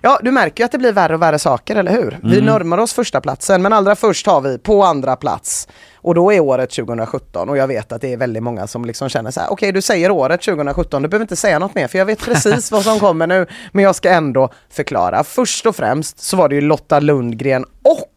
Ja, 0.00 0.18
du 0.22 0.30
märker 0.30 0.62
ju 0.62 0.64
att 0.64 0.72
det 0.72 0.78
blir 0.78 0.92
värre 0.92 1.14
och 1.14 1.22
värre 1.22 1.38
saker, 1.38 1.76
eller 1.76 1.92
hur? 1.92 2.18
Vi 2.22 2.32
Mm. 2.38 2.44
närmar 2.54 2.78
oss 2.78 2.92
första 2.92 3.20
platsen, 3.20 3.62
men 3.62 3.72
allra 3.72 3.96
först 3.96 4.26
har 4.26 4.40
vi 4.40 4.58
på 4.58 4.84
andra 4.84 5.16
plats 5.16 5.68
och 6.02 6.14
då 6.14 6.32
är 6.32 6.40
året 6.40 6.70
2017 6.70 7.48
och 7.48 7.56
jag 7.56 7.66
vet 7.66 7.92
att 7.92 8.00
det 8.00 8.12
är 8.12 8.16
väldigt 8.16 8.42
många 8.42 8.66
som 8.66 8.84
liksom 8.84 9.08
känner 9.08 9.30
så 9.30 9.40
här, 9.40 9.52
okej 9.52 9.72
du 9.72 9.82
säger 9.82 10.10
året 10.10 10.42
2017, 10.42 11.02
du 11.02 11.08
behöver 11.08 11.24
inte 11.24 11.36
säga 11.36 11.58
något 11.58 11.74
mer 11.74 11.88
för 11.88 11.98
jag 11.98 12.06
vet 12.06 12.24
precis 12.24 12.72
vad 12.72 12.82
som 12.82 12.98
kommer 12.98 13.26
nu, 13.26 13.46
men 13.72 13.84
jag 13.84 13.94
ska 13.94 14.10
ändå 14.10 14.48
förklara. 14.70 15.24
Först 15.24 15.66
och 15.66 15.76
främst 15.76 16.20
så 16.20 16.36
var 16.36 16.48
det 16.48 16.54
ju 16.54 16.60
Lotta 16.60 17.00
Lundgren 17.00 17.64
och 17.64 18.08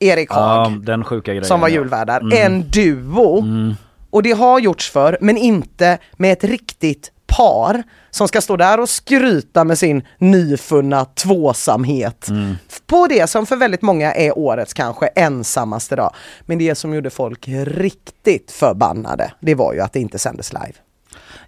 Erik 0.00 0.30
Haag 0.30 0.72
Ja, 0.72 0.78
den 0.82 1.04
sjuka 1.04 1.30
grejen. 1.30 1.44
som 1.44 1.60
var 1.60 1.68
julvärdar. 1.68 2.20
Mm. 2.20 2.52
En 2.52 2.70
duo. 2.70 3.44
Och 4.10 4.22
det 4.22 4.32
har 4.32 4.58
gjorts 4.60 4.90
för 4.90 5.18
men 5.20 5.36
inte 5.36 5.98
med 6.16 6.32
ett 6.32 6.44
riktigt 6.44 7.12
par 7.30 7.82
som 8.10 8.28
ska 8.28 8.40
stå 8.40 8.56
där 8.56 8.80
och 8.80 8.88
skryta 8.88 9.64
med 9.64 9.78
sin 9.78 10.02
nyfunna 10.18 11.04
tvåsamhet. 11.04 12.28
Mm. 12.28 12.56
På 12.86 13.06
det 13.06 13.30
som 13.30 13.46
för 13.46 13.56
väldigt 13.56 13.82
många 13.82 14.12
är 14.14 14.38
årets 14.38 14.74
kanske 14.74 15.06
ensammaste 15.06 15.96
dag. 15.96 16.14
Men 16.40 16.58
det 16.58 16.74
som 16.74 16.94
gjorde 16.94 17.10
folk 17.10 17.48
riktigt 17.48 18.50
förbannade, 18.50 19.32
det 19.40 19.54
var 19.54 19.74
ju 19.74 19.80
att 19.80 19.92
det 19.92 20.00
inte 20.00 20.18
sändes 20.18 20.52
live. 20.52 20.74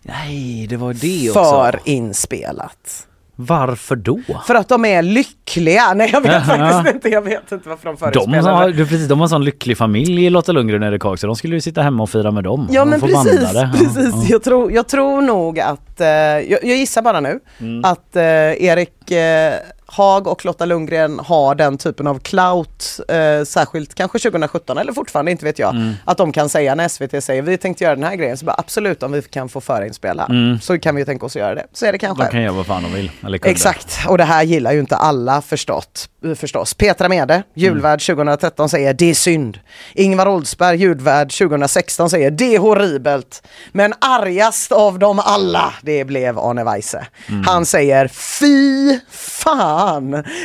Nej, 0.03 0.67
det 0.67 0.77
var 0.77 0.95
det 0.95 1.31
också. 1.31 1.43
För 1.43 1.81
inspelat. 1.85 3.07
Varför 3.37 3.97
då? 3.97 4.21
För 4.47 4.55
att 4.55 4.69
de 4.69 4.85
är 4.85 5.03
lyckliga. 5.03 5.95
Nej 5.95 6.11
jag 6.13 6.21
vet 6.21 6.47
faktiskt 6.47 6.95
inte, 6.95 7.09
jag 7.09 7.23
vet 7.23 7.53
inte 7.53 7.69
varför 7.69 7.85
de 7.85 7.91
De 7.95 7.99
förinspelade. 7.99 8.57
har, 8.57 8.69
du, 8.69 8.87
precis, 8.87 9.09
de 9.09 9.19
har 9.19 9.25
en 9.27 9.29
sån 9.31 9.45
lycklig 9.45 9.79
familj, 9.79 10.31
Lotta 10.31 10.53
Lundgren 10.53 10.83
och 10.83 10.89
Erik 10.89 11.03
så 11.21 11.27
de 11.27 11.37
skulle 11.37 11.55
ju 11.55 11.61
sitta 11.61 11.83
hemma 11.83 12.03
och 12.03 12.11
fira 12.11 12.31
med 12.31 12.45
dem. 12.45 12.69
Ja 12.71 12.81
De 12.81 12.91
men 12.91 13.01
precis, 13.01 13.53
det. 13.53 13.53
Ja, 13.55 13.71
precis. 13.79 14.15
ja. 14.15 14.25
Jag, 14.29 14.43
tror, 14.43 14.73
jag 14.73 14.89
tror 14.89 15.21
nog 15.23 15.61
att, 15.61 16.01
eh, 16.01 16.07
jag, 16.09 16.49
jag 16.65 16.77
gissar 16.77 17.03
bara 17.03 17.21
nu, 17.21 17.39
Mm. 17.61 17.85
att 17.85 18.17
eh, 18.17 18.23
Erik 18.65 19.11
eh, 19.11 19.55
Haag 19.95 20.27
och 20.27 20.45
Lotta 20.45 20.65
Lundgren 20.65 21.19
har 21.19 21.55
den 21.55 21.79
typen 21.79 22.07
av 22.07 22.19
clout, 22.19 23.01
eh, 23.09 23.45
särskilt 23.45 23.95
kanske 23.95 24.19
2017 24.19 24.79
eller 24.79 24.93
fortfarande, 24.93 25.31
inte 25.31 25.45
vet 25.45 25.59
jag, 25.59 25.75
Mm. 25.75 25.93
att 26.05 26.17
de 26.19 26.33
kan 26.33 26.49
säga 26.49 26.75
när 26.75 26.89
SVT 26.89 27.21
säger 27.25 27.43
vi 27.43 27.59
tänkte 27.59 27.85
göra 27.85 27.95
den 27.95 28.05
här 28.05 28.15
grejen, 28.17 28.37
så 28.39 28.45
bara 28.45 28.55
absolut 28.59 29.03
om 29.03 29.13
vi 29.13 29.23
kan 29.23 29.49
få 29.49 29.61
förinspela 29.61 30.29
så 30.63 30.79
kan 30.79 30.95
vi 30.95 31.05
tänka 31.05 31.27
oss 31.27 31.37
att 31.37 31.41
göra 31.41 31.55
det. 31.55 31.67
Så 31.73 31.87
är 31.87 31.93
det 31.93 31.99
kanske. 31.99 32.23
Mm. 32.23 32.31
De 32.31 32.33
kan 32.37 32.43
göra 32.43 32.53
vad 32.53 32.67
fan 32.67 32.83
de 32.83 32.93
vill. 32.93 33.11
Exakt, 33.51 33.99
och 34.09 34.19
det 34.19 34.25
här 34.25 34.43
gillar 34.43 34.73
ju 34.73 34.81
inte 34.81 34.97
alla 34.97 35.43
förstått, 35.43 36.09
förstås. 36.37 36.75
Petra 36.75 37.09
Mede, 37.09 37.43
julvärd 37.55 38.01
2013, 38.07 38.69
säger 38.69 38.95
det 38.95 39.11
är 39.11 39.15
synd. 39.15 39.59
Ingvar 39.95 40.29
Oldsberg, 40.29 40.77
julvärd 40.77 41.33
2016, 41.33 42.11
säger 42.11 42.31
det 42.31 42.55
är 42.55 42.59
horribelt. 42.59 43.43
Men 43.73 43.95
argast 44.01 44.73
av 44.73 44.99
dem 44.99 45.19
alla, 45.25 45.75
det 45.83 46.05
blev 46.05 46.39
Arne 46.39 46.65
Weise. 46.65 47.07
Han 47.47 47.67
säger 47.67 48.09
fy 48.09 48.99
fan. 49.11 49.82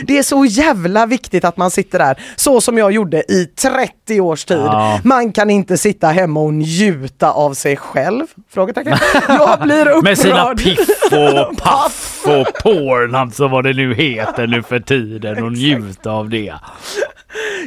Det 0.08 0.18
är 0.18 0.24
så 0.24 0.46
jävla 0.46 1.06
viktigt 1.06 1.46
att 1.46 1.58
man 1.58 1.72
sitter 1.72 2.00
där, 2.00 2.20
så 2.36 2.62
som 2.62 2.78
jag 2.78 2.92
gjorde 2.92 3.32
i 3.32 3.46
30 3.46 4.22
års 4.22 4.46
tid. 4.46 4.58
Ja. 4.58 5.00
Man 5.04 5.32
kan 5.32 5.50
inte 5.50 5.78
sitta 5.78 6.08
hemma 6.08 6.40
och 6.40 6.54
njuta 6.54 7.32
av 7.32 7.54
sig 7.54 7.78
själv? 7.78 8.26
Frågetecken. 8.54 8.98
Jag 9.28 9.60
blir 9.62 9.88
upprörd. 9.88 10.04
Med 10.04 10.18
sina 10.18 10.56
piff 10.56 10.90
och 11.12 11.58
paff 11.64 12.24
och 12.26 12.64
Pornhub 12.64 13.34
så 13.34 13.48
vad 13.48 13.64
det 13.64 13.74
nu 13.74 13.94
heter 13.96 14.48
nu 14.48 14.64
för 14.64 14.80
tiden 14.80 15.44
och 15.44 15.52
njuta 15.52 16.12
av 16.12 16.30
det. 16.30 16.54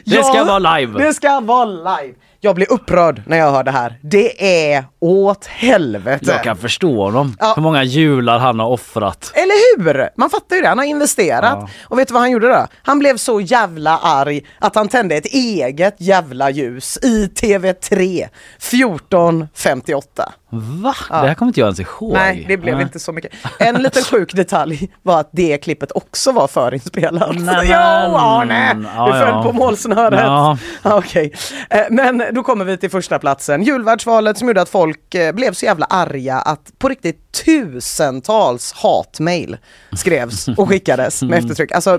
Det 0.05 0.25
ska 0.25 0.45
vara 0.45 0.77
live. 0.77 1.05
Det 1.05 1.15
ska 1.15 1.41
vara 1.41 1.65
live. 1.65 2.15
Jag 2.43 2.55
blir 2.55 2.73
upprörd 2.73 3.23
när 3.27 3.37
jag 3.37 3.53
hör 3.53 3.65
det 3.65 3.71
här. 3.71 3.99
Det 4.03 4.45
är 4.73 4.85
åt 5.01 5.47
helvete. 5.47 6.25
Jag 6.29 6.45
kan 6.45 6.57
förstå 6.57 7.05
honom. 7.05 7.37
Ja. 7.39 7.53
Hur 7.57 7.63
många 7.63 7.85
jular 7.85 8.39
han 8.39 8.59
har 8.61 8.69
offrat. 8.69 9.33
Eller 9.35 9.77
hur? 9.77 10.09
Man 10.17 10.31
fattar 10.31 10.57
ju 10.57 10.63
det, 10.63 10.69
han 10.69 10.79
har 10.79 10.85
investerat. 10.85 11.71
Och 11.83 11.99
vet 11.99 12.09
du 12.09 12.15
vad 12.15 12.23
han 12.23 12.31
gjorde 12.31 12.49
då? 12.49 12.67
Han 12.83 12.99
blev 12.99 13.17
så 13.17 13.41
jävla 13.41 13.99
arg 13.99 14.43
att 14.59 14.75
han 14.75 14.89
tände 14.89 15.17
ett 15.17 15.27
eget 15.27 15.97
jävla 15.99 16.51
ljus 16.51 16.99
i 17.03 17.27
TV3 17.27 18.29
1458. 18.59 20.33
Va? 20.53 20.95
Det 21.09 21.15
här 21.15 21.35
kommer 21.35 21.49
inte 21.51 21.61
jag 21.61 21.67
ens 21.67 21.81
ihåg. 21.81 22.13
Nej, 22.13 22.45
det 22.49 22.57
blev 22.57 22.81
inte 22.81 22.99
så 22.99 23.13
mycket. 23.13 23.33
En 23.59 23.83
liten 23.83 24.03
sjuk 24.03 24.35
detalj 24.35 24.91
var 25.03 25.21
att 25.21 25.29
det 25.33 25.59
klippet 25.59 25.93
också 25.95 26.33
var 26.33 26.49
förinspelat. 26.49 27.37
Nej, 27.39 27.67
jo, 27.69 27.75
Arne! 28.17 28.85
Ja, 28.97 29.07
Du 29.07 29.13
föll 29.13 29.29
ja. 29.29 29.43
på 29.43 29.53
målsnöret. 29.53 30.21
Ja. 30.21 30.59
Ja. 30.83 30.99
Okej. 30.99 31.33
Eh, 31.71 31.81
Men 31.91 32.23
då 32.33 32.43
kommer 32.43 32.65
vi 32.65 32.77
till 32.77 32.91
första 32.91 33.19
platsen. 33.19 33.63
Julvärdsvalet 33.63 34.39
som 34.39 34.49
gjorde 34.49 34.63
att 34.63 34.69
folk 34.69 35.15
eh, 35.15 35.33
blev 35.33 35.53
så 35.53 35.65
jävla 35.65 35.87
arga 35.87 36.37
att 36.37 36.73
på 36.79 36.89
riktigt 36.89 37.33
tusentals 37.45 38.73
hatmejl 38.73 39.57
skrevs 39.97 40.49
och 40.49 40.69
skickades 40.69 41.23
med 41.23 41.39
eftertryck. 41.45 41.73
Alltså 41.73 41.99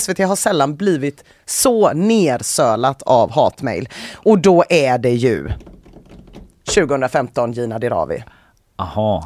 SVT 0.00 0.18
har 0.18 0.36
sällan 0.36 0.76
blivit 0.76 1.24
så 1.46 1.92
nersölat 1.92 3.02
av 3.02 3.30
hatmejl. 3.32 3.88
Och 4.14 4.38
då 4.38 4.64
är 4.68 4.98
det 4.98 5.10
ju 5.10 5.48
2015 6.74 7.52
Gina 7.52 7.78
Dirawi. 7.78 8.22
Jaha. 8.80 9.24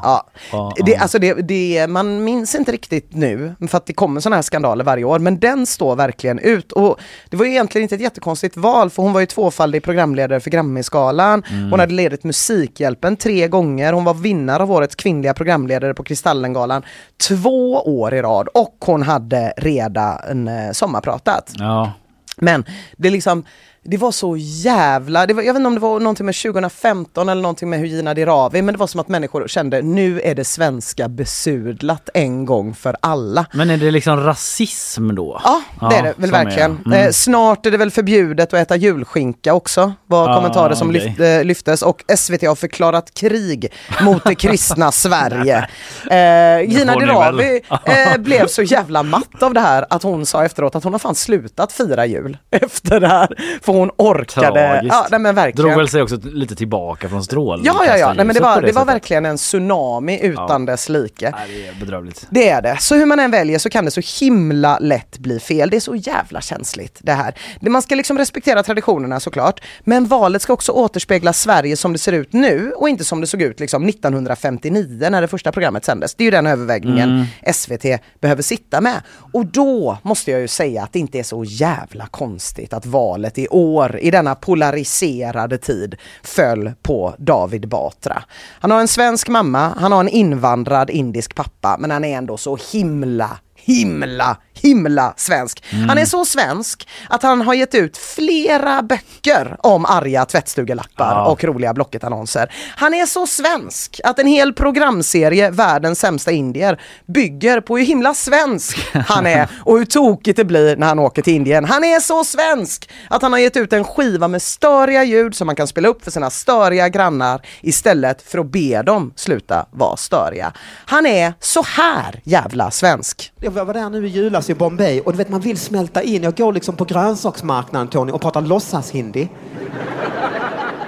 Ja. 0.52 0.72
Det, 0.86 0.96
alltså 0.96 1.18
det, 1.18 1.34
det, 1.34 1.86
man 1.86 2.24
minns 2.24 2.54
inte 2.54 2.72
riktigt 2.72 3.08
nu, 3.12 3.54
för 3.68 3.76
att 3.76 3.86
det 3.86 3.92
kommer 3.92 4.20
sådana 4.20 4.36
här 4.36 4.42
skandaler 4.42 4.84
varje 4.84 5.04
år, 5.04 5.18
men 5.18 5.38
den 5.38 5.66
står 5.66 5.96
verkligen 5.96 6.38
ut. 6.38 6.72
Och 6.72 7.00
det 7.30 7.36
var 7.36 7.44
ju 7.44 7.50
egentligen 7.50 7.82
inte 7.82 7.94
ett 7.94 8.00
jättekonstigt 8.00 8.56
val, 8.56 8.90
för 8.90 9.02
hon 9.02 9.12
var 9.12 9.20
ju 9.20 9.26
tvåfaldig 9.26 9.82
programledare 9.82 10.40
för 10.40 10.50
Grammisgalan. 10.50 11.42
Mm. 11.50 11.70
Hon 11.70 11.80
hade 11.80 11.94
ledit 11.94 12.24
Musikhjälpen 12.24 13.16
tre 13.16 13.48
gånger, 13.48 13.92
hon 13.92 14.04
var 14.04 14.14
vinnare 14.14 14.62
av 14.62 14.72
årets 14.72 14.94
kvinnliga 14.94 15.34
programledare 15.34 15.94
på 15.94 16.02
Kristallengalan 16.02 16.82
två 17.28 17.72
år 17.74 18.14
i 18.14 18.22
rad 18.22 18.48
och 18.48 18.76
hon 18.80 19.02
hade 19.02 19.52
redan 19.56 20.48
eh, 20.48 20.72
sommarpratat. 20.72 21.52
Ja. 21.58 21.92
Men 22.36 22.64
det 22.96 23.10
liksom, 23.10 23.44
det 23.86 23.96
var 23.96 24.12
så 24.12 24.36
jävla, 24.38 25.26
det 25.26 25.34
var, 25.34 25.42
jag 25.42 25.52
vet 25.52 25.58
inte 25.60 25.66
om 25.66 25.74
det 25.74 25.80
var 25.80 26.00
någonting 26.00 26.26
med 26.26 26.34
2015 26.34 27.28
eller 27.28 27.42
någonting 27.42 27.70
med 27.70 27.78
hur 27.78 27.86
Gina 27.86 28.14
Dirawi, 28.14 28.62
men 28.62 28.74
det 28.74 28.78
var 28.78 28.86
som 28.86 29.00
att 29.00 29.08
människor 29.08 29.48
kände 29.48 29.82
nu 29.82 30.20
är 30.20 30.34
det 30.34 30.44
svenska 30.44 31.08
besudlat 31.08 32.08
en 32.14 32.44
gång 32.44 32.74
för 32.74 32.96
alla. 33.00 33.46
Men 33.52 33.70
är 33.70 33.76
det 33.76 33.90
liksom 33.90 34.20
rasism 34.20 35.14
då? 35.14 35.40
Ja, 35.44 35.62
det 35.90 35.96
är 35.96 36.02
det 36.02 36.14
väl 36.16 36.28
som 36.30 36.38
är- 36.38 36.44
verkligen. 36.44 36.78
Mm. 36.86 36.92
Eh, 37.06 37.10
snart 37.10 37.66
är 37.66 37.70
det 37.70 37.76
väl 37.76 37.90
förbjudet 37.90 38.54
att 38.54 38.60
äta 38.60 38.76
julskinka 38.76 39.54
också, 39.54 39.92
var 40.06 40.28
Ah, 40.28 40.34
kommentarer 40.36 40.74
som 40.74 40.88
okej. 40.90 41.00
lyft, 41.06 41.20
eh, 41.20 41.44
lyftes. 41.44 41.82
Och 41.82 42.04
SVT 42.16 42.42
har 42.46 42.54
förklarat 42.54 43.14
krig 43.14 43.72
mot 44.02 44.24
det 44.24 44.34
kristna 44.34 44.92
Sverige. 45.04 45.68
Eh, 46.10 46.60
Gina 46.70 46.96
Dirawi 46.98 47.60
eh, 47.84 48.16
blev 48.18 48.46
så 48.46 48.62
jävla 48.62 49.02
matt 49.02 49.42
av 49.42 49.54
det 49.54 49.60
här 49.60 49.86
att 49.90 50.02
hon 50.02 50.26
sa 50.26 50.44
efteråt 50.44 50.74
att 50.76 50.84
hon 50.84 50.92
har 50.92 50.98
fan 51.00 51.14
slutat 51.14 51.72
fira 51.72 52.06
jul 52.06 52.36
efter 52.50 53.00
det 53.00 53.08
här. 53.08 53.58
För 53.62 53.72
hon 53.78 53.90
orkade. 53.96 54.52
Tragiskt. 54.52 54.94
Ja, 54.94 55.06
nej, 55.10 55.20
men 55.20 55.34
verkligen. 55.34 55.68
Drog 55.68 55.78
väl 55.78 55.88
sig 55.88 56.02
också 56.02 56.16
lite 56.22 56.54
tillbaka 56.56 57.08
från 57.08 57.24
strålning. 57.24 57.66
Ja, 57.66 57.84
ja, 57.86 57.96
ja. 57.98 58.12
Nej, 58.12 58.24
men 58.26 58.34
det 58.34 58.40
var, 58.42 58.54
på 58.54 58.60
det 58.60 58.72
var 58.72 58.84
verkligen 58.84 59.26
en 59.26 59.36
tsunami 59.36 60.20
utan 60.22 60.66
Ja. 60.66 60.72
dess 60.72 60.88
like. 60.88 61.30
Nej, 61.30 61.40
det 61.48 61.66
är 61.68 61.74
bedrövligt. 61.80 62.26
Det 62.30 62.48
är 62.48 62.62
det. 62.62 62.76
Så 62.80 62.94
hur 62.94 63.06
man 63.06 63.20
än 63.20 63.30
väljer 63.30 63.58
så 63.58 63.70
kan 63.70 63.84
det 63.84 63.90
så 63.90 64.24
himla 64.24 64.78
lätt 64.78 65.18
bli 65.18 65.40
fel. 65.40 65.70
Det 65.70 65.76
är 65.76 65.80
så 65.80 65.94
jävla 65.94 66.40
känsligt 66.40 66.98
det 67.02 67.12
här. 67.12 67.34
Det- 67.60 67.70
Man 67.70 67.82
ska 67.82 67.94
liksom 67.94 68.18
respektera 68.18 68.62
traditionerna 68.62 69.20
såklart. 69.20 69.60
Men 69.84 70.06
valet 70.06 70.42
ska 70.42 70.52
också 70.52 70.72
återspegla 70.72 71.32
Sverige 71.32 71.76
som 71.76 71.92
det 71.92 71.98
ser 71.98 72.12
ut 72.12 72.32
nu 72.32 72.72
och 72.76 72.88
inte 72.88 73.04
som 73.04 73.20
det 73.20 73.26
såg 73.26 73.42
ut 73.42 73.60
liksom 73.60 73.86
1959 73.88 75.08
när 75.10 75.20
det 75.20 75.28
första 75.28 75.52
programmet 75.52 75.84
sändes. 75.84 76.14
Det 76.14 76.22
är 76.22 76.24
ju 76.24 76.30
den 76.30 76.46
övervägningen 76.46 77.26
SVT 77.52 77.84
behöver 78.20 78.42
sitta 78.42 78.80
med. 78.80 79.02
Och 79.32 79.46
då 79.46 79.98
måste 80.02 80.30
jag 80.30 80.40
ju 80.40 80.48
säga 80.48 80.82
att 80.82 80.92
det 80.92 80.98
inte 80.98 81.18
är 81.18 81.22
så 81.22 81.44
jävla 81.44 82.06
konstigt 82.06 82.72
att 82.72 82.86
valet 82.86 83.38
i 83.38 83.48
år, 83.48 83.63
i 84.00 84.10
denna 84.10 84.34
polariserade 84.34 85.58
tid, 85.58 85.94
föll 86.22 86.72
på 86.82 87.14
David 87.18 87.68
Batra. 87.68 88.22
Han 88.60 88.70
har 88.70 88.80
en 88.80 88.88
svensk 88.88 89.28
mamma, 89.28 89.74
han 89.78 89.92
har 89.92 90.00
en 90.00 90.08
invandrad 90.08 90.90
indisk 90.90 91.34
pappa, 91.34 91.76
men 91.78 91.90
han 91.90 92.04
är 92.04 92.16
ändå 92.16 92.36
så 92.36 92.58
himla 92.72 93.38
himla, 93.64 94.36
himla 94.68 95.14
svensk. 95.16 95.64
Han 95.88 95.98
är 95.98 96.04
så 96.04 96.24
svensk 96.24 96.88
att 97.08 97.22
han 97.22 97.40
har 97.40 97.54
gett 97.54 97.74
ut 97.74 97.96
flera 97.96 98.82
böcker 98.82 99.56
om 99.58 99.84
arga 99.86 100.24
tvättstugelappar 100.24 101.10
Ja. 101.14 101.26
och 101.26 101.44
roliga 101.44 101.74
Blocket-annonser. 101.74 102.52
Han 102.76 102.94
är 102.94 103.06
så 103.06 103.26
svensk 103.26 104.00
att 104.04 104.18
en 104.18 104.26
hel 104.26 104.52
programserie, 104.52 105.50
Världens 105.50 105.98
sämsta 106.00 106.30
indier, 106.30 106.80
bygger 107.06 107.60
på 107.60 107.76
hur 107.78 107.84
himla 107.84 108.14
svensk 108.14 108.78
han 109.06 109.26
är 109.26 109.48
och 109.64 109.78
hur 109.78 109.84
tokigt 109.84 110.36
det 110.36 110.44
blir 110.44 110.76
när 110.76 110.86
han 110.86 110.98
åker 110.98 111.22
till 111.22 111.32
Indien. 111.34 111.64
Han 111.64 111.84
är 111.84 112.00
så 112.00 112.24
svensk 112.24 112.90
att 113.10 113.22
han 113.22 113.32
har 113.32 113.38
gett 113.40 113.56
ut 113.56 113.72
en 113.72 113.84
skiva 113.84 114.28
med 114.28 114.42
störiga 114.42 115.04
ljud 115.04 115.34
som 115.34 115.46
man 115.46 115.56
kan 115.56 115.66
spela 115.66 115.88
upp 115.88 116.04
för 116.04 116.10
sina 116.10 116.30
störiga 116.30 116.88
grannar 116.88 117.40
istället 117.60 118.22
för 118.22 118.38
att 118.38 118.52
be 118.52 118.82
dem 118.82 119.12
sluta 119.16 119.66
vara 119.70 119.96
störiga. 119.96 120.52
Han 120.86 121.06
är 121.06 121.34
så 121.40 121.62
här 121.62 122.20
jävla 122.24 122.70
svensk. 122.70 123.32
Jag 123.40 123.50
var 123.50 123.74
där 123.74 123.90
nu 123.90 124.06
i 124.06 124.10
julas 124.10 124.50
i 124.54 124.58
Bombay 124.58 125.00
och 125.00 125.12
du 125.12 125.18
vet 125.18 125.28
man 125.28 125.40
vill 125.40 125.58
smälta 125.58 126.02
in. 126.02 126.22
Jag 126.22 126.36
går 126.36 126.52
liksom 126.52 126.76
på 126.76 126.84
grönsaksmarknaden 126.84 127.88
Tony 127.88 128.12
och 128.12 128.20
pratar 128.20 128.40
låtsas-hindi. 128.40 129.28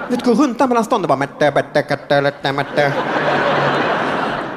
Vet, 0.09 0.25
går 0.25 0.35
runt 0.35 0.59
där 0.59 0.67
mellan 0.67 0.85
stånden 0.85 1.11
och 1.11 1.19
bara... 1.19 1.29
"Mätte, 1.29 1.53
mätte, 1.55 1.83
katte, 1.83 2.21
lätte, 2.21 2.53
mätte." 2.53 2.93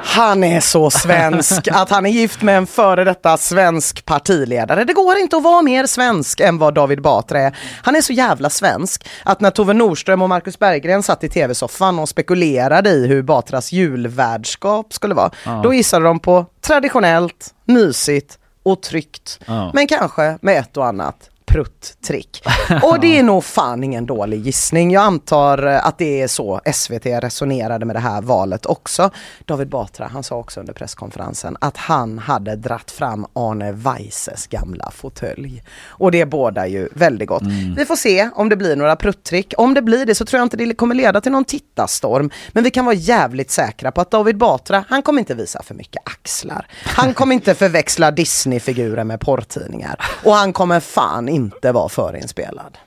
Han 0.02 0.44
är 0.44 0.60
så 0.60 0.90
svensk 0.90 1.68
att 1.72 1.90
han 1.90 2.06
är 2.06 2.10
gift 2.10 2.42
med 2.42 2.56
en 2.56 2.66
före 2.66 3.04
detta 3.04 3.36
svensk 3.36 4.04
partiledare. 4.04 4.84
Det 4.84 4.92
går 4.92 5.18
inte 5.18 5.36
att 5.36 5.42
vara 5.42 5.62
mer 5.62 5.86
svensk 5.86 6.40
än 6.40 6.58
vad 6.58 6.74
David 6.74 7.02
Batra 7.02 7.40
är. 7.40 7.56
Han 7.82 7.96
är 7.96 8.00
så 8.00 8.12
jävla 8.12 8.50
svensk 8.50 9.08
att 9.24 9.40
när 9.40 9.50
Tove 9.50 9.72
Nordström 9.72 10.22
och 10.22 10.28
Marcus 10.28 10.58
Berggren 10.58 11.02
satt 11.02 11.24
i 11.24 11.28
tv-soffan 11.28 11.98
och 11.98 12.08
spekulerade 12.08 12.90
i 12.90 13.06
hur 13.06 13.22
Batras 13.22 13.72
julvärdskap 13.72 14.92
skulle 14.92 15.14
vara, 15.14 15.30
då 15.62 15.74
gissade 15.74 16.04
de 16.04 16.18
på 16.18 16.46
traditionellt, 16.60 17.54
mysigt 17.64 18.39
och 18.62 18.82
tryggt. 18.82 19.40
Ja. 19.46 19.70
Men 19.74 19.86
kanske 19.86 20.38
med 20.42 20.58
ett 20.58 20.76
och 20.76 20.86
annat 20.86 21.30
prutt-trick. 21.50 22.42
Och 22.82 23.00
det 23.00 23.18
är 23.18 23.22
nog 23.22 23.44
fan 23.44 23.84
ingen 23.84 24.06
dålig 24.06 24.46
gissning. 24.46 24.90
Jag 24.90 25.02
antar 25.02 25.66
eh, 25.66 25.86
att 25.86 25.98
det 25.98 26.22
är 26.22 26.28
så 26.28 26.60
SVT 26.72 27.06
resonerade 27.06 27.86
med 27.86 27.96
det 27.96 28.00
här 28.00 28.22
valet 28.22 28.66
också. 28.66 29.10
David 29.44 29.68
Batra, 29.68 30.06
han 30.12 30.22
sa 30.22 30.36
också 30.36 30.60
under 30.60 30.72
presskonferensen 30.72 31.56
att 31.60 31.76
han 31.76 32.18
hade 32.18 32.56
dratt 32.56 32.90
fram 32.90 33.26
Arne 33.32 33.72
Weises 33.72 34.46
gamla 34.46 34.90
fåtölj. 34.90 35.62
Och 35.86 36.10
det 36.12 36.26
bådar 36.26 36.66
ju 36.66 36.88
väldigt 36.92 37.28
gott. 37.28 37.42
Vi 37.76 37.84
får 37.84 37.96
se 37.96 38.30
om 38.34 38.48
det 38.48 38.56
blir 38.56 38.76
några 38.76 38.96
prutt-trick. 38.96 39.54
Om 39.56 39.74
det 39.74 39.82
blir 39.82 40.06
det 40.06 40.14
så 40.14 40.24
tror 40.24 40.38
jag 40.38 40.46
inte 40.46 40.56
det 40.56 40.74
kommer 40.74 40.94
leda 40.94 41.20
till 41.20 41.32
någon 41.32 41.44
tittarstorm. 41.44 42.30
Men 42.52 42.64
vi 42.64 42.70
kan 42.70 42.84
vara 42.84 42.94
jävligt 42.94 43.50
säkra 43.50 43.92
på 43.92 44.00
att 44.00 44.10
David 44.10 44.36
Batra, 44.36 44.84
han 44.88 45.02
kommer 45.02 45.18
inte 45.18 45.34
visa 45.34 45.62
för 45.62 45.74
mycket 45.74 46.02
axlar. 46.04 46.66
Han 46.84 47.14
kommer 47.14 47.34
inte 47.34 47.54
förväxla 47.54 48.10
Disney-figurer 48.10 49.04
med 49.04 49.20
porrtidningar. 49.20 50.00
Och 50.24 50.32
han 50.32 50.52
kommer 50.52 50.80
fan 50.80 51.28
inte 51.28 51.39
inte 51.40 51.72
var 51.72 51.88
förinspelad. 51.88 52.78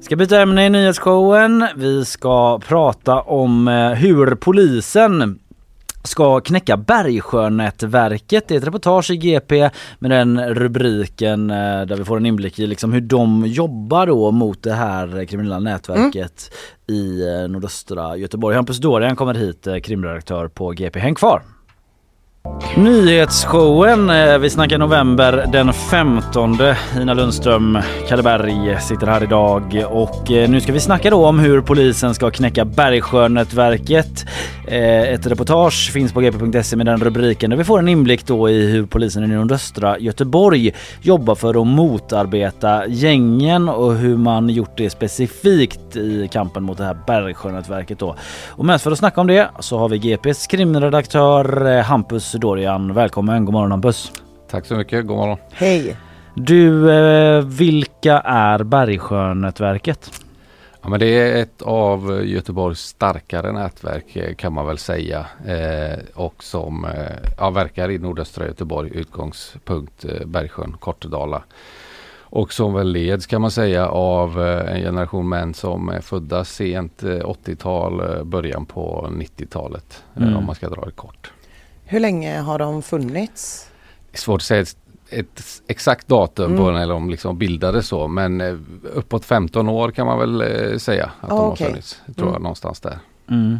Ska 0.00 0.16
byta 0.16 0.40
ämne 0.40 0.66
i 0.66 0.70
nyhetsshowen. 0.70 1.66
Vi 1.76 2.04
ska 2.04 2.58
prata 2.58 3.20
om 3.20 3.68
eh, 3.68 3.90
hur 3.90 4.34
polisen 4.34 5.38
ska 6.04 6.40
knäcka 6.40 6.76
Bergsjönätverket. 6.76 8.48
Det 8.48 8.54
är 8.54 8.58
ett 8.58 8.66
reportage 8.66 9.10
i 9.10 9.16
GP 9.16 9.70
med 9.98 10.10
den 10.10 10.54
rubriken 10.54 11.50
eh, 11.50 11.56
där 11.56 11.96
vi 11.96 12.04
får 12.04 12.16
en 12.16 12.26
inblick 12.26 12.58
i 12.58 12.66
liksom 12.66 12.92
hur 12.92 13.00
de 13.00 13.46
jobbar 13.46 14.06
då 14.06 14.30
mot 14.30 14.62
det 14.62 14.72
här 14.72 15.24
kriminella 15.24 15.58
nätverket 15.58 16.54
i 16.86 17.28
eh, 17.28 17.48
nordöstra 17.48 18.16
Göteborg. 18.16 18.56
Hampus 18.56 18.78
Dorian 18.78 19.16
kommer 19.16 19.34
hit, 19.34 19.66
eh, 19.66 19.78
krimredaktör 19.78 20.48
på 20.48 20.70
GP. 20.70 20.98
Häng 20.98 21.14
kvar! 21.14 21.42
Nyhetsshowen, 22.76 24.10
eh, 24.10 24.38
vi 24.38 24.50
snackar 24.50 24.78
november 24.78 25.46
den 25.52 25.72
15. 25.72 26.58
Ina 27.00 27.14
Lundström, 27.14 27.78
Kalle 28.08 28.22
Berg 28.22 28.80
sitter 28.80 29.06
här 29.06 29.22
idag 29.22 29.84
och 29.90 30.30
eh, 30.30 30.50
nu 30.50 30.60
ska 30.60 30.72
vi 30.72 30.80
snacka 30.80 31.10
då 31.10 31.26
om 31.26 31.38
hur 31.38 31.60
polisen 31.60 32.14
ska 32.14 32.30
knäcka 32.30 32.64
Bergsjönätverket. 32.64 34.26
Eh, 34.66 35.02
ett 35.02 35.26
reportage 35.26 35.92
finns 35.92 36.12
på 36.12 36.20
gp.se 36.20 36.76
med 36.76 36.86
den 36.86 37.00
rubriken 37.00 37.50
där 37.50 37.56
vi 37.56 37.64
får 37.64 37.78
en 37.78 37.88
inblick 37.88 38.26
då 38.26 38.50
i 38.50 38.66
hur 38.66 38.86
polisen 38.86 39.24
i 39.24 39.26
nordöstra 39.26 39.98
Göteborg 39.98 40.74
jobbar 41.02 41.34
för 41.34 41.60
att 41.60 41.66
motarbeta 41.66 42.86
gängen 42.86 43.68
och 43.68 43.94
hur 43.94 44.16
man 44.16 44.48
gjort 44.48 44.76
det 44.76 44.90
specifikt 44.90 45.96
i 45.96 46.28
kampen 46.32 46.62
mot 46.62 46.78
det 46.78 46.84
här 46.84 46.96
Bergsjönätverket 47.06 47.98
då. 47.98 48.16
Och 48.50 48.64
med 48.64 48.74
oss 48.74 48.82
för 48.82 48.90
att 48.90 48.98
snacka 48.98 49.20
om 49.20 49.26
det 49.26 49.48
så 49.60 49.78
har 49.78 49.88
vi 49.88 49.98
GPs 49.98 50.46
krimredaktör 50.46 51.82
Hampus 51.82 52.33
Hampus 52.34 52.40
Dorian. 52.40 52.94
Välkommen, 52.94 53.44
god 53.44 53.52
morgon 53.52 53.70
Hampus. 53.70 54.12
Tack 54.50 54.66
så 54.66 54.74
mycket, 54.76 55.06
god 55.06 55.16
morgon. 55.16 55.38
Hej! 55.52 55.96
Du, 56.34 56.92
eh, 56.92 57.44
vilka 57.44 58.18
är 58.20 58.64
Bergsjönätverket? 58.64 60.10
Ja, 60.82 60.88
men 60.88 61.00
det 61.00 61.06
är 61.06 61.42
ett 61.42 61.62
av 61.62 62.22
Göteborgs 62.24 62.78
starkare 62.80 63.52
nätverk 63.52 64.36
kan 64.38 64.52
man 64.52 64.66
väl 64.66 64.78
säga 64.78 65.26
eh, 65.46 65.98
och 66.14 66.44
som 66.44 66.84
eh, 66.84 66.90
ja, 67.38 67.50
verkar 67.50 67.90
i 67.90 67.98
nordöstra 67.98 68.46
Göteborg, 68.46 68.90
utgångspunkt 68.94 70.04
eh, 70.04 70.26
Bergsjön, 70.26 70.76
Kortedala. 70.80 71.42
Och 72.20 72.52
som 72.52 72.74
väl 72.74 72.92
leds 72.92 73.26
kan 73.26 73.40
man 73.40 73.50
säga 73.50 73.88
av 73.88 74.42
eh, 74.42 74.74
en 74.74 74.80
generation 74.80 75.28
män 75.28 75.54
som 75.54 75.88
är 75.88 76.00
födda 76.00 76.44
sent 76.44 77.02
eh, 77.02 77.08
80-tal, 77.08 78.00
eh, 78.00 78.24
början 78.24 78.66
på 78.66 79.08
90-talet 79.10 80.02
eh, 80.16 80.22
Mm. 80.22 80.36
om 80.36 80.46
man 80.46 80.54
ska 80.54 80.68
dra 80.68 80.84
det 80.84 80.90
kort. 80.90 81.32
Hur 81.84 82.00
länge 82.00 82.38
har 82.40 82.58
de 82.58 82.82
funnits? 82.82 83.70
Det 84.10 84.16
är 84.16 84.20
svårt 84.20 84.40
att 84.40 84.42
säga 84.44 84.60
ett, 84.62 84.76
ett 85.10 85.42
exakt 85.66 86.08
datum 86.08 86.44
Mm. 86.46 86.58
på 86.58 86.70
när 86.70 86.88
de 86.88 87.10
liksom 87.10 87.38
bildades 87.38 87.88
så 87.88 88.08
men 88.08 88.40
eh, 88.40 88.54
uppåt 88.94 89.24
15 89.24 89.68
år 89.68 89.90
kan 89.90 90.06
man 90.06 90.18
väl 90.18 90.40
eh, 90.40 90.78
säga 90.78 91.10
att 91.20 91.32
Ah, 91.32 91.36
de 91.36 91.38
har 91.48 91.56
funnits. 91.56 92.00
Jag 92.06 92.16
tror 92.16 92.26
Mm. 92.26 92.32
jag 92.34 92.42
någonstans 92.42 92.80
där. 92.80 92.98
Mm. 93.30 93.58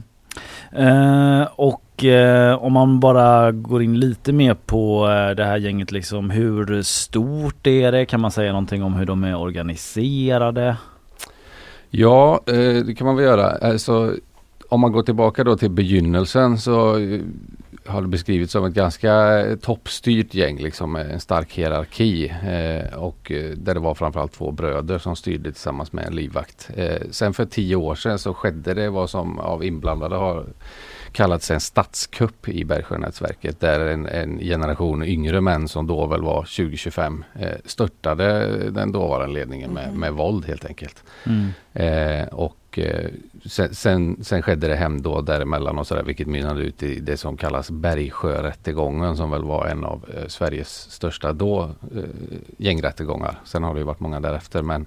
Eh, 0.73 1.49
och 1.57 2.05
eh, 2.05 2.55
om 2.63 2.73
man 2.73 3.01
bara 3.01 3.53
går 3.53 3.83
in 3.83 4.01
lite 4.01 4.33
mer 4.33 4.55
på 4.55 5.09
eh, 5.09 5.37
det 5.37 5.45
här 5.45 5.57
gänget 5.57 5.93
liksom, 5.93 6.31
hur 6.31 6.83
stort 6.83 7.67
är 7.67 7.93
det? 7.93 8.07
Kan 8.07 8.21
man 8.21 8.31
säga 8.31 8.53
någonting 8.53 8.83
om 8.83 8.95
hur 8.95 9.07
de 9.07 9.25
är 9.25 9.37
organiserade? 9.37 10.77
Ja, 11.91 12.41
eh, 12.47 12.85
det 12.87 12.95
kan 12.99 13.07
man 13.07 13.17
väl 13.17 13.25
göra. 13.25 13.51
Alltså, 13.51 14.15
om 14.69 14.81
man 14.81 14.93
går 14.93 15.03
tillbaka 15.03 15.45
då 15.45 15.57
till 15.57 15.71
begynnelsen 15.71 16.59
så 16.59 16.97
har 17.87 18.03
det 18.03 18.09
beskrivits 18.09 18.53
som 18.53 18.65
ett 18.65 18.75
ganska 18.75 19.41
eh, 19.41 19.57
toppstyrt 19.57 20.35
gäng 20.35 20.59
liksom 20.59 20.93
med 20.93 21.11
en 21.11 21.21
stark 21.21 21.53
hierarki 21.53 22.29
eh, 22.29 22.99
och 22.99 23.33
eh, 23.33 23.51
där 23.51 23.75
det 23.75 23.81
var 23.81 23.95
framförallt 23.95 24.33
två 24.33 24.51
bröder 24.51 24.99
som 24.99 25.17
styrde 25.17 25.53
tillsammans 25.53 25.93
med 25.93 26.07
en 26.07 26.17
livvakt. 26.17 26.71
Eh, 26.77 27.03
sen 27.11 27.35
för 27.35 27.45
tio 27.45 27.77
år 27.77 27.95
sedan 27.95 28.19
så 28.19 28.35
skedde 28.35 28.75
det 28.75 28.91
vad 28.91 29.11
som 29.11 29.39
av 29.39 29.65
inblandade 29.65 30.17
har 30.17 30.47
kallats 31.15 31.51
en 31.51 31.61
statskupp 31.61 32.49
i 32.49 32.65
Bergsjönätverket 32.65 33.61
där 33.61 33.87
en, 33.87 34.07
en 34.07 34.39
generation 34.39 35.03
yngre 35.03 35.41
män 35.41 35.69
som 35.69 35.87
då 35.87 36.07
väl 36.07 36.23
var 36.23 36.43
20-25 36.43 37.23
eh, 37.35 37.49
störtade 37.65 38.47
den 38.71 38.93
dåvarande 38.93 39.35
ledningen 39.35 39.71
med, 39.71 39.95
med 39.95 40.13
våld 40.13 40.47
helt 40.47 40.65
enkelt. 40.65 41.05
Mm. 41.27 41.51
Eh, 41.73 42.29
och 42.29 42.79
eh, 42.79 43.11
sen, 43.45 43.75
sen, 43.75 44.25
sen 44.25 44.43
skedde 44.43 44.69
det 44.69 44.75
hämndåd 44.75 45.27
däremellan 45.27 45.79
och 45.79 45.87
sådär 45.87 46.03
vilket 46.03 46.27
mynnade 46.27 46.63
ut 46.63 46.83
i 46.83 47.01
det 47.01 47.17
som 47.17 47.37
kallas 47.37 47.71
Bergsjörättegången 47.71 49.17
som 49.17 49.31
väl 49.31 49.45
var 49.45 49.67
en 49.67 49.85
av 49.85 50.05
eh, 50.17 50.27
Sveriges 50.29 50.91
största 50.91 51.33
då 51.33 51.63
eh, 51.97 52.03
gängrättegångar. 52.57 53.41
Sen 53.45 53.63
har 53.63 53.75
det 53.75 53.85
varit 53.85 54.01
många 54.01 54.21
därefter 54.21 54.63
men 54.63 54.87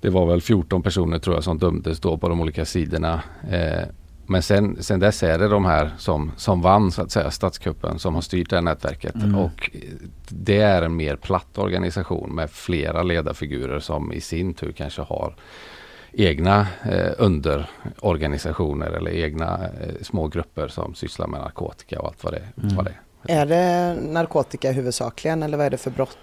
det 0.00 0.10
var 0.10 0.26
väl 0.26 0.40
14 0.40 0.82
personer 0.82 1.18
tror 1.18 1.36
jag 1.36 1.44
som 1.44 1.58
dömdes 1.58 2.00
då 2.00 2.16
på 2.16 2.28
de 2.28 2.40
olika 2.40 2.64
sidorna. 2.64 3.22
Men 4.28 4.42
sen, 4.42 4.82
sen 4.82 5.00
dess 5.00 5.22
är 5.22 5.38
det 5.38 5.48
de 5.48 5.64
här 5.64 5.90
som, 5.98 6.32
som 6.36 6.60
vann 6.62 6.92
så 6.92 7.02
att 7.02 7.10
säga 7.10 7.30
statskuppen 7.30 7.98
som 7.98 8.14
har 8.14 8.22
styrt 8.22 8.50
det 8.50 8.56
här 8.56 8.62
nätverket. 8.62 9.14
Mm. 9.14 9.34
Och 9.34 9.70
det 10.28 10.60
är 10.60 10.82
en 10.82 10.96
mer 10.96 11.16
platt 11.16 11.58
organisation 11.58 12.34
med 12.34 12.50
flera 12.50 13.02
ledarfigurer 13.02 13.80
som 13.80 14.12
i 14.12 14.20
sin 14.20 14.54
tur 14.54 14.72
kanske 14.72 15.02
har 15.02 15.34
egna 16.12 16.66
eh, 16.84 17.12
underorganisationer 17.18 18.90
eller 18.90 19.10
egna 19.10 19.64
eh, 19.64 19.94
små 20.02 20.28
grupper 20.28 20.68
som 20.68 20.94
sysslar 20.94 21.26
med 21.26 21.40
narkotika 21.40 22.00
och 22.00 22.06
allt 22.06 22.24
vad 22.24 22.32
det, 22.32 22.42
Mm. 22.62 22.76
vad 22.76 22.84
det 22.84 22.90
är. 22.90 23.40
Är 23.40 23.46
det 23.46 24.00
narkotika 24.00 24.72
huvudsakligen 24.72 25.42
eller 25.42 25.56
vad 25.56 25.66
är 25.66 25.70
det 25.70 25.76
för 25.76 25.90
brott 25.90 26.18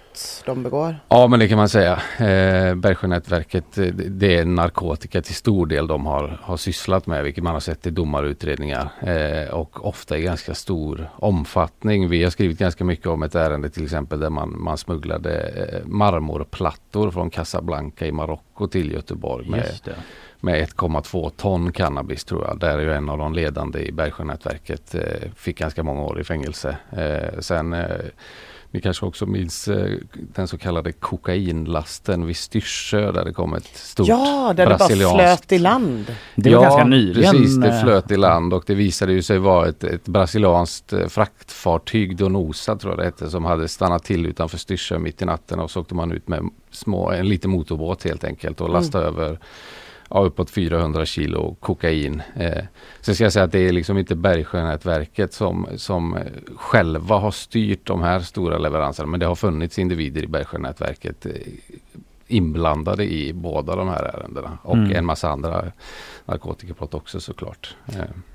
de 0.46 0.62
begår? 0.62 0.96
Ja 1.08 1.26
men 1.26 1.38
det 1.38 1.48
kan 1.48 1.58
man 1.58 1.68
säga. 1.68 1.92
Eh, 2.18 2.74
Bergsjönätverket 2.74 3.78
eh, 3.78 3.84
det- 3.94 4.38
är 4.38 4.44
narkotika 4.44 5.22
till 5.22 5.34
stor 5.34 5.66
del 5.66 5.86
de 5.86 6.06
har, 6.06 6.38
har 6.42 6.56
sysslat 6.56 7.06
med 7.06 7.24
vilket 7.24 7.44
man 7.44 7.52
har 7.52 7.60
sett 7.60 7.86
i 7.86 7.90
domarutredningar 7.90 8.88
eh, 9.00 9.54
och 9.54 9.86
ofta 9.88 10.18
i 10.18 10.22
ganska 10.22 10.54
stor 10.54 11.08
omfattning. 11.16 12.08
Vi 12.08 12.22
har 12.22 12.30
skrivit 12.30 12.58
ganska 12.58 12.84
mycket 12.84 13.06
om 13.06 13.22
ett 13.22 13.34
ärende 13.34 13.70
till 13.70 13.84
exempel 13.84 14.20
där 14.20 14.30
man, 14.30 14.62
man 14.62 14.78
smugglade 14.78 15.38
eh, 15.40 15.86
marmorplattor 15.86 17.10
från 17.10 17.30
Casablanca 17.30 18.06
i 18.06 18.12
Marocko 18.12 18.66
till 18.66 18.92
Göteborg 18.92 19.48
med, 19.50 19.66
Just 19.66 19.84
det. 19.84 19.94
med 20.40 20.68
1,2 20.68 21.30
ton 21.36 21.72
cannabis 21.72 22.24
tror 22.24 22.44
jag. 22.46 22.58
Där 22.60 22.78
är 22.78 22.82
ju 22.82 22.92
en 22.92 23.08
av 23.08 23.18
de 23.18 23.32
ledande 23.32 23.78
i 23.86 23.92
Bergsjönätverket. 23.92 24.94
Eh, 24.94 25.30
fick 25.36 25.58
ganska 25.58 25.82
många 25.82 26.02
år 26.02 26.20
i 26.20 26.24
fängelse. 26.24 26.76
Eh, 26.96 27.38
sen 27.40 27.72
eh, 27.72 27.86
ni 28.74 28.80
kanske 28.80 29.06
också 29.06 29.26
minns 29.26 29.68
eh, 29.68 29.98
den 30.12 30.48
så 30.48 30.58
kallade 30.58 30.92
kokainlasten 30.92 32.26
vid 32.26 32.36
Styrsö 32.36 33.12
där 33.12 33.24
det 33.24 33.32
kom 33.32 33.54
ett 33.54 33.76
stort 33.76 34.08
Ja, 34.08 34.52
där 34.56 34.64
det 34.64 34.70
bara 34.70 34.78
brasilianskt 34.78 35.16
flöt 35.16 35.52
i 35.52 35.58
land. 35.58 36.14
Det 36.34 36.54
var 36.54 36.62
ganska 36.62 36.84
nyligen. 36.84 37.32
precis. 37.32 37.56
Det 37.56 37.68
eh, 37.68 37.82
flöt 37.82 38.10
i 38.10 38.16
land 38.16 38.54
och 38.54 38.64
det 38.66 38.74
visade 38.74 39.12
ju 39.12 39.22
sig 39.22 39.38
vara 39.38 39.68
ett, 39.68 39.84
ett 39.84 40.04
brasilianskt 40.04 40.92
eh, 40.92 41.06
fraktfartyg, 41.06 42.16
Donosa 42.16 42.76
tror 42.76 42.92
jag 42.92 42.98
det 42.98 43.04
hette, 43.04 43.30
som 43.30 43.44
hade 43.44 43.68
stannat 43.68 44.04
till 44.04 44.26
utanför 44.26 44.58
Styrsö 44.58 44.98
mitt 44.98 45.22
i 45.22 45.24
natten 45.24 45.60
och 45.60 45.70
så 45.70 45.80
åkte 45.80 45.94
man 45.94 46.12
ut 46.12 46.28
med 46.28 46.50
små, 46.70 47.10
en 47.10 47.28
liten 47.28 47.50
motorbåt 47.50 48.04
helt 48.04 48.24
enkelt 48.24 48.60
och 48.60 48.68
lastade 48.68 49.06
över 49.06 49.38
ja, 50.14 50.20
uppåt 50.24 50.50
400 50.50 51.06
kilo 51.06 51.54
kokain. 51.60 52.22
Eh, 52.36 52.64
sen 53.00 53.14
ska 53.14 53.24
jag 53.24 53.32
säga 53.32 53.44
att 53.44 53.52
det 53.52 53.58
är 53.68 53.72
liksom 53.72 53.98
inte 53.98 54.14
Bergsjönätverket 54.14 55.32
som, 55.32 55.66
som 55.76 56.16
eh, 56.16 56.22
själva 56.56 57.16
har 57.18 57.30
styrt 57.30 57.86
de 57.86 58.02
här 58.02 58.20
stora 58.20 58.58
leveranserna 58.58 59.06
men 59.08 59.20
det 59.20 59.26
har 59.26 59.34
funnits 59.34 59.78
individer 59.78 60.22
i 60.22 60.26
Bergsjönätverket 60.26 61.26
eh, 61.26 61.32
inblandade 62.26 63.04
i 63.12 63.32
båda 63.32 63.76
de 63.76 63.88
här 63.88 64.02
ärendena 64.04 64.58
och 64.62 64.76
Mm. 64.76 64.96
en 64.96 65.04
massa 65.06 65.28
andra 65.30 65.64
narkotikabrott 66.26 66.94
också 66.94 67.20
såklart. 67.20 67.76
Eh, 67.86 67.94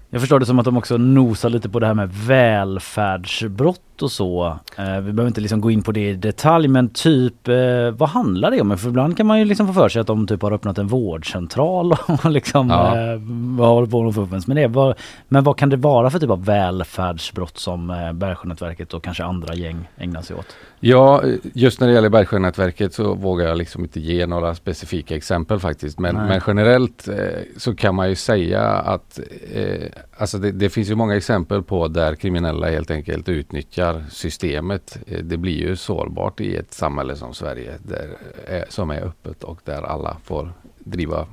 Jag 0.10 0.22
förstår 0.22 0.40
det 0.40 0.46
som 0.46 0.60
att 0.60 0.66
de 0.66 0.78
också 0.78 0.98
nosar 0.98 1.50
lite 1.50 1.70
på 1.70 1.80
det 1.80 1.88
här 1.88 1.94
med 1.94 2.10
välfärdsbrott 2.14 3.82
och 4.02 4.12
så. 4.12 4.60
Eh, 4.78 4.86
vi 4.96 5.12
behöver 5.14 5.28
inte 5.28 5.42
liksom 5.42 5.62
gå 5.62 5.72
in 5.72 5.82
på 5.82 5.92
det 5.92 6.10
i 6.10 6.16
detalj 6.16 6.68
men 6.68 6.90
typ 6.90 7.48
eh, 7.48 7.56
vad 7.98 8.10
handlar 8.10 8.52
det 8.52 8.62
om? 8.62 8.78
För 8.78 8.90
ibland 8.90 9.18
kan 9.18 9.28
man 9.28 9.40
ju 9.40 9.46
liksom 9.46 9.68
få 9.68 9.74
för 9.74 9.90
sig 9.90 10.00
att 10.00 10.08
de 10.08 10.28
typ 10.28 10.42
har 10.42 10.52
öppnat 10.52 10.78
en 10.78 10.88
vårdcentral 10.88 11.92
och 12.24 12.32
liksom 12.32 12.70
Ja. 12.70 12.98
eh, 12.98 13.20
håller 13.68 13.88
på 13.88 14.00
och 14.00 14.16
fuffens 14.16 14.48
med 14.48 14.58
det. 14.58 14.68
Vad, 14.68 14.96
men 15.28 15.44
vad 15.44 15.58
kan 15.58 15.70
det 15.70 15.78
vara 15.78 16.10
för 16.10 16.20
typ 16.20 16.30
av 16.30 16.46
välfärdsbrott 16.46 17.58
som 17.58 17.88
Bergsjönätverket 18.14 18.94
och 18.94 19.04
kanske 19.04 19.24
andra 19.24 19.54
gäng 19.56 19.90
ägnar 19.98 20.22
sig 20.22 20.36
åt? 20.36 20.56
Ja, 20.80 21.22
just 21.54 21.80
när 21.80 21.88
det 21.88 21.94
gäller 21.94 22.10
Bergsjönätverket 22.10 22.94
så 22.94 23.14
vågar 23.14 23.48
jag 23.48 23.58
liksom 23.58 23.84
inte 23.84 24.00
ge 24.00 24.26
några 24.26 24.56
specifika 24.56 25.16
exempel 25.16 25.60
faktiskt. 25.60 26.00
Men, 26.00 26.16
men 26.16 26.42
generellt 26.48 27.10
så 27.58 27.76
kan 27.76 27.96
man 27.96 28.10
ju 28.10 28.16
säga 28.16 28.62
att 28.64 29.20
eh, 29.54 29.88
alltså 30.18 30.38
det, 30.38 30.52
det 30.52 30.70
finns 30.70 30.90
ju 30.90 30.96
många 30.96 31.16
exempel 31.16 31.64
på 31.64 31.88
där 31.88 32.16
kriminella 32.16 32.70
helt 32.70 32.92
enkelt 32.92 33.30
utnyttjar 33.30 33.89
systemet. 34.10 34.98
Eh, 35.08 35.24
det 35.24 35.38
blir 35.38 35.58
ju 35.58 35.76
sårbart 35.76 36.42
i 36.42 36.56
ett 36.56 36.74
samhälle 36.74 37.16
som 37.16 37.34
Sverige 37.34 37.74
där, 37.84 38.18
eh, 38.48 38.64
som 38.70 38.90
är 38.90 39.02
öppet 39.02 39.44
och 39.44 39.60
där 39.66 39.82
alla 39.82 40.18
får 40.24 40.54
driva 40.80 41.28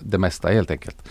det 0.00 0.18
mesta 0.18 0.48
helt 0.48 0.70
enkelt. 0.70 1.08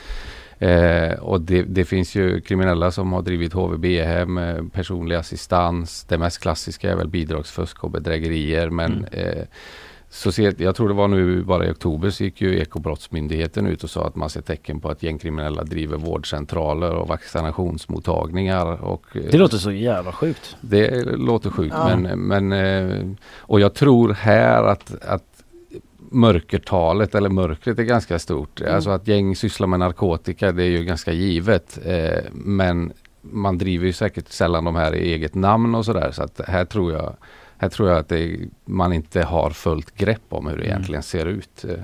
Eh, 0.59 1.13
och 1.13 1.41
det, 1.41 1.63
det 1.63 1.85
finns 1.85 2.15
ju 2.15 2.41
kriminella 2.41 2.91
som 2.91 3.13
har 3.13 3.21
drivit 3.21 3.53
HVB-hem, 3.53 4.37
eh, 4.37 4.63
personlig 4.73 5.15
assistans. 5.15 6.03
Det 6.03 6.17
mest 6.17 6.39
klassiska 6.39 6.91
är 6.91 6.95
väl 6.95 7.07
bidragsfusk 7.07 7.83
och 7.83 7.91
bedrägerier. 7.91 8.69
Men 8.69 9.05
eh, 9.05 9.43
så 10.09 10.31
ser, 10.31 10.55
jag 10.57 10.75
tror 10.75 10.87
det 10.87 10.93
var 10.93 11.07
nu 11.07 11.41
bara 11.43 11.65
i 11.67 11.71
oktober 11.71 12.09
så 12.09 12.23
gick 12.23 12.41
ju 12.41 12.59
Ekobrottsmyndigheten 12.59 13.67
ut 13.67 13.83
och 13.83 13.89
sa 13.89 14.07
att 14.07 14.15
man 14.15 14.29
ser 14.29 14.41
tecken 14.41 14.79
på 14.79 14.89
att 14.89 15.03
gängkriminella 15.03 15.63
driver 15.63 15.97
vårdcentraler 15.97 16.91
och 16.91 17.07
vaccinationsmottagningar. 17.07 18.65
Och, 18.83 19.05
eh, 19.15 19.21
Det 19.31 19.37
låter 19.37 19.57
så 19.57 19.71
jävla 19.71 20.11
sjukt. 20.11 20.57
det 20.61 21.05
låter 21.05 21.49
sjukt 21.49 21.75
Ja. 21.77 21.97
men, 21.97 22.19
men 22.19 22.51
eh, 22.53 23.05
och 23.37 23.59
jag 23.59 23.73
tror 23.73 24.13
här 24.13 24.63
att, 24.63 25.03
att 25.03 25.23
mörkertalet 26.11 27.15
eller 27.15 27.29
mörkret 27.29 27.79
är 27.79 27.83
ganska 27.83 28.19
stort. 28.19 28.61
Mm. 28.61 28.75
Alltså 28.75 28.89
att 28.89 29.07
gäng 29.07 29.35
sysslar 29.35 29.67
med 29.67 29.79
narkotika 29.79 30.51
det 30.51 30.63
är 30.63 30.69
ju 30.69 30.83
ganska 30.83 31.11
givet. 31.11 31.79
Eh, 31.85 32.23
men 32.31 32.93
man 33.21 33.57
driver 33.57 33.85
ju 33.85 33.93
säkert 33.93 34.29
sällan 34.29 34.63
de 34.63 34.75
här 34.75 34.95
i 34.95 35.13
eget 35.13 35.35
namn 35.35 35.75
och 35.75 35.85
sådär. 35.85 36.11
Så 36.11 36.23
att 36.23 36.41
här 36.47 36.65
tror 36.65 36.91
jag 36.93 37.15
här 37.57 37.69
tror 37.69 37.89
jag 37.89 37.97
att 37.97 38.09
det, 38.09 38.37
man 38.65 38.93
inte 38.93 39.21
har 39.23 39.49
fullt 39.49 39.95
grepp 39.97 40.21
om 40.29 40.47
hur 40.47 40.55
det 40.57 40.63
Mm. 40.63 40.69
egentligen 40.73 41.03
ser 41.03 41.25
ut. 41.25 41.65
Eh, 41.69 41.75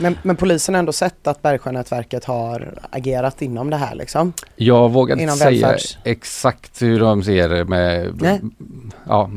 Men, 0.00 0.18
men 0.22 0.36
polisen 0.36 0.74
har 0.74 0.78
ändå 0.78 0.92
sett 0.92 1.26
att 1.26 1.42
Bergsjönätverket 1.42 2.24
har 2.24 2.78
agerat 2.90 3.42
inom 3.42 3.70
det 3.70 3.76
här 3.76 3.94
liksom. 3.94 4.32
Jag 4.56 4.88
vågar 4.92 5.12
inte 5.14 5.22
Inom 5.22 5.36
säga 5.36 5.68
välfärds- 5.72 5.98
exakt 6.04 6.82
hur 6.82 7.00
de 7.00 7.22
ser 7.22 7.48
det 7.48 7.64
med... 7.64 8.10
Nej. 8.22 8.40
Ja, 9.06 9.30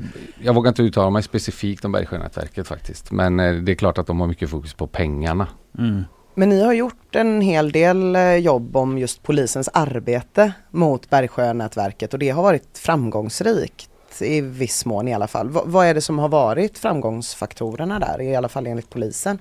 jag 0.43 0.53
vågar 0.53 0.69
inte 0.69 0.81
uttala 0.83 1.09
mig 1.09 1.23
specifikt 1.23 1.85
om 1.85 1.91
Bergsjönätverket 1.91 2.67
faktiskt. 2.67 3.11
Men 3.11 3.39
eh, 3.39 3.53
det 3.53 3.71
är 3.71 3.75
klart 3.75 3.97
att 3.97 4.07
de 4.07 4.19
har 4.19 4.27
mycket 4.27 4.49
fokus 4.49 4.73
på 4.73 4.87
pengarna. 4.87 5.47
Mm. 5.77 6.03
Men 6.35 6.49
ni 6.49 6.63
har 6.63 6.73
gjort 6.73 7.15
en 7.15 7.41
hel 7.41 7.71
del 7.71 8.15
eh, 8.15 8.35
jobb 8.35 8.77
om 8.77 8.97
just 8.97 9.23
polisens 9.23 9.69
arbete 9.73 10.53
mot 10.69 11.09
Bergsjönätverket 11.09 12.13
och 12.13 12.19
det 12.19 12.29
har 12.29 12.43
varit 12.43 12.77
framgångsrikt 12.77 13.89
i 14.21 14.41
viss 14.41 14.85
mån 14.85 15.07
i 15.07 15.13
alla 15.13 15.27
fall. 15.27 15.49
V- 15.49 15.59
vad 15.65 15.85
är 15.85 15.93
det 15.93 16.01
som 16.01 16.19
har 16.19 16.29
varit 16.29 16.77
framgångsfaktorerna 16.77 17.99
där, 17.99 18.21
i 18.21 18.35
alla 18.35 18.49
fall 18.49 18.67
enligt 18.67 18.89
polisen? 18.89 19.39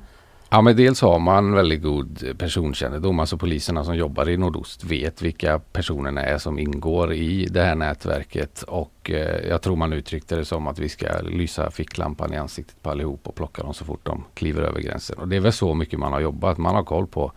Ja 0.52 0.60
men 0.60 0.76
dels 0.76 1.00
har 1.00 1.18
man 1.18 1.52
väldigt 1.54 1.82
god 1.82 2.38
personkännedom. 2.38 3.20
Alltså 3.20 3.36
poliserna 3.36 3.84
som 3.84 3.96
jobbar 3.96 4.28
i 4.28 4.36
Nordost 4.36 4.84
vet 4.84 5.22
vilka 5.22 5.58
personerna 5.58 6.22
är 6.22 6.38
som 6.38 6.58
ingår 6.58 7.12
i 7.12 7.46
det 7.50 7.62
här 7.62 7.74
nätverket. 7.74 8.62
Och 8.62 8.92
eh, 9.10 9.48
jag 9.48 9.62
tror 9.62 9.76
man 9.76 9.92
uttryckte 9.92 10.36
det 10.36 10.44
som 10.44 10.66
att 10.66 10.78
vi 10.78 10.88
ska 10.88 11.06
lysa 11.22 11.70
ficklampan 11.70 12.32
i 12.32 12.36
ansiktet 12.36 12.82
på 12.82 12.90
allihop 12.90 13.20
och 13.28 13.34
plocka 13.34 13.62
dem 13.62 13.74
så 13.74 13.84
fort 13.84 14.00
de 14.02 14.24
kliver 14.34 14.62
över 14.62 14.80
gränsen. 14.80 15.18
Och 15.18 15.28
det 15.28 15.36
är 15.36 15.40
väl 15.40 15.52
så 15.52 15.74
mycket 15.74 15.98
man 15.98 16.12
har 16.12 16.20
jobbat. 16.20 16.58
Man 16.58 16.74
har 16.74 16.82
koll 16.84 17.06
på 17.06 17.32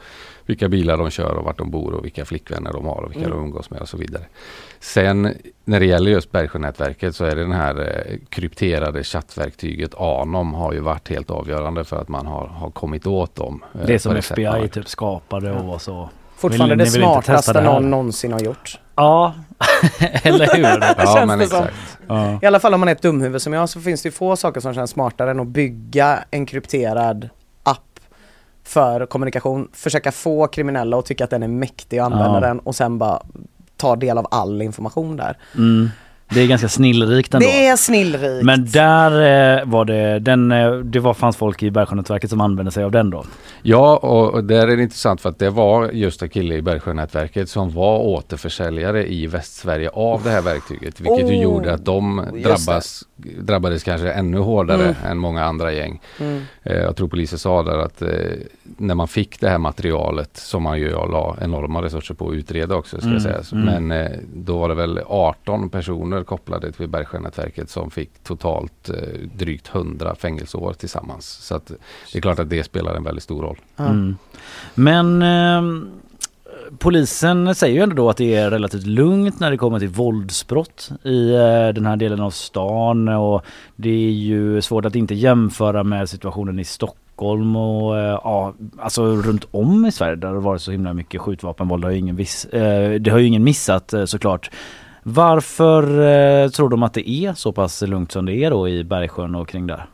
vilka 0.46 0.70
bilar 0.70 0.98
de 0.98 1.10
kör 1.10 1.32
och 1.36 1.44
vart 1.46 1.58
de 1.58 1.72
bor 1.72 1.94
och 1.94 2.06
vilka 2.06 2.26
flickvänner 2.26 2.74
de 2.74 2.86
har 2.86 3.02
och 3.04 3.12
vilka 3.12 3.26
Mm. 3.26 3.38
de 3.38 3.44
umgås 3.46 3.70
med 3.70 3.82
och 3.82 3.90
så 3.90 3.98
vidare. 3.98 4.24
Sen 4.80 5.34
när 5.66 5.80
det 5.80 5.86
gäller 5.86 6.12
just 6.12 6.32
Bergsjönätverket 6.32 7.16
så 7.16 7.26
är 7.26 7.36
det 7.36 7.42
den 7.42 7.52
här 7.52 7.80
eh, 7.82 8.18
krypterade 8.30 9.04
chattverktyget 9.04 9.96
Anom 9.96 10.54
har 10.54 10.74
ju 10.74 10.80
varit 10.80 11.10
helt 11.10 11.30
avgörande 11.32 11.84
för 11.84 11.98
att 12.02 12.08
man 12.10 12.26
har, 12.28 12.48
har 12.48 12.70
kommit 12.70 13.08
åt 13.08 13.36
dem. 13.36 13.64
eh, 13.74 13.86
Det 13.86 14.00
som 14.00 14.16
FBI 14.16 14.68
typ 14.72 14.88
skapade 14.88 15.52
och 15.52 15.66
var 15.66 15.78
så. 15.80 16.10
Fortfarande 16.36 16.76
Vill- 16.76 16.86
det 16.86 16.92
smartaste 16.92 17.54
det 17.54 17.62
här? 17.62 17.74
någon 17.74 17.90
någonsin 17.90 18.32
har 18.34 18.40
gjort. 18.40 18.80
Ja, 18.96 19.34
eller 20.24 20.56
hur? 20.56 20.64
Ja 20.98 21.16
Känns 21.16 21.28
men 21.28 21.40
det 21.40 21.48
som. 21.48 21.64
exakt. 21.64 21.98
Ja. 22.08 22.40
I 22.42 22.46
alla 22.46 22.60
fall 22.60 22.74
om 22.74 22.80
man 22.80 22.90
är 22.90 22.92
ett 22.94 23.02
dumhuvud 23.02 23.42
som 23.42 23.54
jag 23.54 23.70
så 23.70 23.82
finns 23.82 24.02
det 24.02 24.08
ju 24.08 24.12
få 24.14 24.36
saker 24.36 24.62
som 24.62 24.74
känns 24.74 24.92
smartare 24.92 25.32
än 25.32 25.40
att 25.40 25.48
bygga 25.48 26.20
en 26.32 26.46
krypterad 26.46 27.30
app 27.64 28.00
för 28.64 29.06
kommunikation. 29.06 29.68
Försöka 29.74 30.12
få 30.12 30.48
kriminella 30.48 30.98
att 31.00 31.06
tycka 31.06 31.24
att 31.24 31.30
den 31.30 31.44
är 31.44 31.48
mäktig 31.48 32.00
och 32.00 32.06
använda 32.06 32.34
Ja. 32.34 32.40
den 32.40 32.60
och 32.60 32.76
sen 32.76 32.98
bara 32.98 33.22
ta 33.78 33.96
del 33.96 34.18
av 34.18 34.28
all 34.32 34.62
information 34.62 35.18
där. 35.18 35.38
Mm. 35.56 35.90
Det 36.34 36.42
är 36.42 36.48
ganska 36.48 36.70
snillrikt 36.70 37.34
ändå. 37.34 37.46
Det 37.48 37.68
är 37.68 37.76
snillrikt. 37.76 38.46
Men 38.46 38.66
där 38.66 39.12
eh, 39.60 39.66
var 39.66 39.86
det, 39.86 40.20
den, 40.20 40.52
eh, 40.52 40.72
det 40.74 41.00
var, 41.00 41.14
fanns 41.14 41.38
folk 41.38 41.64
i 41.64 41.72
Bergsjönätverket 41.72 42.30
som 42.30 42.42
använde 42.42 42.72
sig 42.72 42.84
av 42.84 42.92
den 42.92 43.10
då? 43.10 43.26
Ja, 43.62 43.98
och, 43.98 44.34
och 44.34 44.44
där 44.44 44.68
är 44.68 44.78
det 44.78 44.84
intressant 44.84 45.22
för 45.22 45.30
att 45.30 45.40
det 45.40 45.50
var 45.50 45.90
just 45.92 46.22
en 46.22 46.30
kille 46.30 46.56
i 46.56 46.62
Bergsjönätverket 46.62 47.50
som 47.50 47.70
var 47.74 47.98
återförsäljare 48.00 49.12
i 49.14 49.28
Västsverige 49.28 49.90
av 49.90 50.24
det 50.24 50.30
här 50.30 50.42
verktyget. 50.42 51.00
Vilket 51.02 51.26
Oh, 51.26 51.42
gjorde 51.42 51.74
att 51.74 51.86
de 51.86 52.26
drabbas, 52.44 53.04
drabbades 53.40 53.84
kanske 53.84 54.12
ännu 54.12 54.38
hårdare 54.38 54.84
Mm. 54.84 54.96
än 55.06 55.18
många 55.18 55.44
andra 55.46 55.72
gäng. 55.74 56.02
Mm. 56.20 56.42
Eh, 56.64 56.78
jag 56.78 56.96
tror 56.96 57.08
polisen 57.08 57.40
sa 57.40 57.64
där 57.64 57.78
att 57.78 58.02
eh, 58.02 58.10
när 58.78 58.96
man 58.96 59.08
fick 59.08 59.40
det 59.40 59.50
här 59.50 59.58
materialet 59.58 60.38
som 60.38 60.64
man 60.64 60.80
ju 60.80 60.90
la 60.92 61.38
enorma 61.42 61.82
resurser 61.82 62.14
på 62.16 62.30
att 62.30 62.34
utreda 62.36 62.76
också 62.76 62.98
ska 62.98 63.08
Mm, 63.08 63.14
jag 63.14 63.46
säga. 63.46 63.62
mm. 63.62 63.84
Men 63.88 64.02
eh, 64.06 64.12
då 64.36 64.58
var 64.58 64.70
det 64.70 64.76
väl 64.76 65.00
18 65.08 65.70
personer 65.70 66.23
kopplade 66.24 66.72
till 66.72 66.88
Bergsjönätverket 66.88 67.70
som 67.70 67.92
fick 67.92 68.24
totalt 68.24 68.90
eh, 68.90 69.20
drygt 69.36 69.76
100 69.76 70.16
fängelseår 70.16 70.74
tillsammans. 70.74 71.26
Så 71.26 71.56
att 71.56 71.72
det 72.12 72.18
är 72.18 72.22
klart 72.22 72.40
att 72.40 72.50
det 72.50 72.64
spelar 72.64 72.96
en 72.96 73.04
väldigt 73.04 73.24
stor 73.24 73.42
roll. 73.42 73.58
Mm. 73.78 74.16
Men 74.76 75.22
eh, 75.22 75.88
polisen 76.78 77.56
säger 77.56 77.76
ju 77.76 77.82
ändå 77.82 77.96
då 77.96 78.10
att 78.10 78.18
det 78.18 78.36
är 78.36 78.52
relativt 78.52 78.86
lugnt 78.86 79.40
när 79.40 79.52
det 79.52 79.58
kommer 79.58 79.80
till 79.80 79.88
våldsbrott 79.88 80.92
i 81.04 81.34
eh, 81.34 81.68
den 81.68 81.86
här 81.86 81.96
delen 81.96 82.20
av 82.20 82.32
stan 82.32 83.08
och 83.08 83.46
det 83.76 83.90
är 83.90 84.12
ju 84.12 84.62
svårt 84.62 84.86
att 84.86 84.96
inte 84.96 85.14
jämföra 85.14 85.84
med 85.84 86.10
situationen 86.10 86.60
i 86.60 86.64
Stockholm 86.64 87.56
och 87.56 87.98
eh, 87.98 88.20
ja, 88.24 88.54
alltså 88.80 89.06
runt 89.06 89.48
om 89.52 89.86
i 89.86 89.92
Sverige 89.92 90.16
där 90.16 90.34
det 90.34 90.40
varit 90.40 90.62
så 90.62 90.72
himla 90.72 90.94
mycket 90.94 91.22
skjutvapenvåld. 91.22 91.84
Det 91.84 91.88
har 91.88 91.92
ju 91.92 92.00
ingen, 92.00 92.16
viss, 92.16 92.46
eh, 92.46 93.00
det 93.00 93.12
har 93.12 93.20
ju 93.20 93.28
ingen 93.28 93.44
missat 93.44 93.94
eh, 93.94 94.06
såklart. 94.06 94.52
Varför 95.04 95.84
eh, 96.44 96.50
tror 96.50 96.70
de 96.70 96.84
att 96.84 96.94
det 96.94 97.10
är 97.10 97.34
så 97.34 97.52
pass 97.52 97.82
lugnt 97.82 98.12
som 98.12 98.26
det 98.26 98.36
är 98.36 98.50
då 98.50 98.70
i 98.70 98.84
Bergsjön 98.84 99.36
och 99.36 99.48
kring 99.48 99.68
där? 99.68 99.86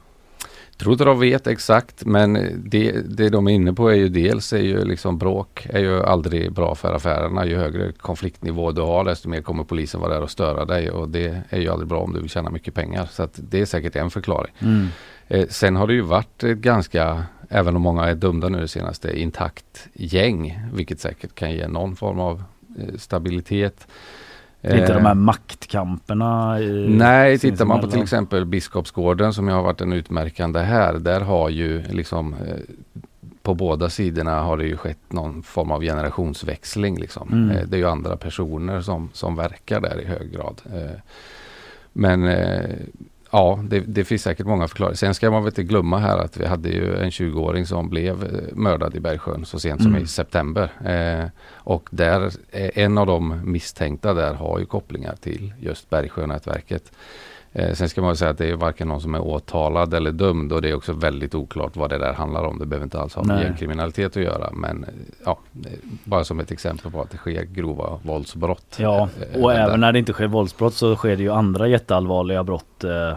Tror 0.80 0.92
inte 0.92 1.06
de 1.06 1.20
vet 1.20 1.48
exakt 1.48 2.06
men 2.06 2.34
det, 2.66 2.92
det 2.92 3.30
de 3.30 3.48
är 3.48 3.52
inne 3.52 3.74
på 3.74 3.90
är 3.90 3.96
ju 3.96 4.10
dels 4.10 4.54
är 4.54 4.58
ju 4.58 4.86
liksom 4.86 5.18
bråk 5.18 5.68
är 5.70 5.80
ju 5.80 6.04
aldrig 6.04 6.54
bra 6.54 6.76
för 6.76 6.94
affärerna. 6.94 7.46
Ju 7.46 7.58
högre 7.58 7.92
konfliktnivå 7.92 8.72
du 8.72 8.82
har 8.82 9.04
desto 9.04 9.30
mer 9.30 9.42
kommer 9.42 9.64
polisen 9.64 10.02
vara 10.02 10.14
där 10.14 10.22
och 10.22 10.32
störa 10.32 10.66
dig 10.66 10.92
och 10.92 11.10
det 11.10 11.42
är 11.50 11.60
ju 11.60 11.70
aldrig 11.70 11.88
bra 11.88 12.00
om 12.00 12.14
du 12.14 12.20
vill 12.20 12.30
tjäna 12.30 12.50
mycket 12.50 12.74
pengar. 12.74 13.06
Så 13.12 13.24
att 13.24 13.40
det 13.50 13.62
är 13.62 13.66
säkert 13.66 13.96
en 13.96 14.10
förklaring. 14.10 14.54
Mm. 14.60 14.88
Eh, 15.28 15.48
sen 15.50 15.76
har 15.76 15.88
det 15.88 15.94
ju 15.94 16.02
varit 16.02 16.44
ett 16.44 16.58
ganska, 16.58 17.24
även 17.50 17.76
om 17.76 17.82
många 17.82 18.06
är 18.06 18.16
dömda 18.16 18.50
nu 18.50 18.60
det 18.60 18.68
senaste, 18.68 19.20
intakt 19.20 19.88
gäng. 19.94 20.60
Vilket 20.74 21.00
säkert 21.00 21.36
kan 21.36 21.52
ge 21.52 21.68
någon 21.68 21.96
form 21.96 22.20
av 22.20 22.44
eh, 22.80 22.98
stabilitet. 22.98 23.88
Inte 24.62 24.78
Eh, 24.78 24.94
de 24.94 25.06
här 25.06 25.14
maktkamperna? 25.14 26.60
I, 26.60 26.88
Nej, 26.90 27.40
tittar 27.40 27.66
man 27.66 27.82
på 27.82 27.88
till 27.88 28.02
exempel 28.02 28.46
Biskopsgården 28.46 29.34
som 29.34 29.48
har 29.48 29.64
varit 29.64 29.82
en 29.82 29.94
utmärkande 29.94 30.60
här. 30.60 30.94
Där 30.94 31.22
har 31.22 31.50
ju 31.50 31.84
liksom 31.90 32.34
eh, 32.34 32.58
på 33.42 33.54
båda 33.54 33.90
sidorna 33.90 34.42
har 34.42 34.58
det 34.58 34.66
ju 34.66 34.78
skett 34.78 35.14
någon 35.14 35.44
form 35.44 35.72
av 35.72 35.82
generationsväxling. 35.82 37.00
Liksom. 37.00 37.30
Mm. 37.32 37.58
Eh, 37.58 37.64
det 37.68 37.76
är 37.76 37.80
ju 37.80 37.90
andra 37.90 38.18
personer 38.18 38.82
som, 38.82 39.10
som 39.14 39.36
verkar 39.36 39.82
där 39.82 40.02
i 40.02 40.06
hög 40.06 40.32
grad. 40.32 40.62
Eh, 40.74 41.00
men 41.94 42.28
eh, 42.28 42.76
ja, 43.32 43.60
det, 43.64 43.80
det 43.80 44.04
finns 44.04 44.22
säkert 44.22 44.46
många 44.46 44.68
förklaringar. 44.68 44.96
Sen 44.96 45.14
ska 45.14 45.32
man 45.32 45.44
väl 45.44 45.52
inte 45.52 45.64
glömma 45.64 45.98
här 46.00 46.18
att 46.18 46.38
vi 46.38 46.46
hade 46.46 46.70
ju 46.70 46.96
en 46.98 47.10
20-åring 47.10 47.66
som 47.66 47.90
blev 47.90 48.24
eh, 48.24 48.56
mördad 48.56 48.96
i 48.96 49.00
Bergsjön 49.00 49.46
så 49.46 49.60
sent 49.60 49.82
som 49.82 49.92
Mm. 49.92 50.04
i 50.04 50.08
september. 50.08 50.72
Eh, 50.86 51.30
och 51.54 51.90
där, 51.92 52.32
eh, 52.52 52.70
en 52.74 52.98
av 52.98 53.06
de 53.08 53.42
misstänkta 53.52 54.14
där 54.14 54.34
har 54.34 54.60
ju 54.60 54.66
kopplingar 54.66 55.16
till 55.16 55.54
just 55.60 55.90
Bergsjönätverket. 55.90 56.92
Eh, 57.54 57.74
sen 57.74 57.90
ska 57.90 58.02
man 58.02 58.16
säga 58.18 58.32
att 58.32 58.38
det 58.38 58.50
är 58.50 58.56
varken 58.56 58.88
någon 58.88 59.02
som 59.02 59.16
är 59.16 59.22
åtalad 59.22 59.94
eller 59.94 60.12
dömd 60.12 60.52
och 60.54 60.62
det 60.62 60.70
är 60.70 60.74
också 60.76 60.94
väldigt 60.94 61.36
oklart 61.36 61.76
vad 61.76 61.90
det 61.90 61.98
där 61.98 62.14
handlar 62.14 62.44
om. 62.44 62.60
Det 62.60 62.66
behöver 62.66 62.84
inte 62.84 63.00
alls 63.00 63.16
ha 63.16 63.24
med 63.24 63.44
gängkriminalitet 63.44 64.18
att 64.18 64.24
göra 64.24 64.50
men 64.54 64.84
eh, 64.84 64.90
ja, 65.26 65.40
eh, 65.66 65.72
bara 66.04 66.24
som 66.24 66.40
ett 66.40 66.52
exempel 66.52 66.92
på 66.92 67.02
att 67.02 67.10
det 67.12 67.18
sker 67.18 67.44
grova 67.44 68.00
våldsbrott. 68.04 68.76
Ja, 68.80 69.10
och 69.42 69.50
där. 69.52 69.60
även 69.60 69.80
när 69.80 69.92
det 69.92 70.00
inte 70.00 70.14
sker 70.14 70.28
våldsbrott 70.28 70.74
så 70.74 70.96
sker 70.96 71.16
det 71.18 71.24
ju 71.24 71.32
andra 71.32 71.68
jätteallvarliga 71.68 72.44
brott 72.44 72.84
eh, 72.84 73.10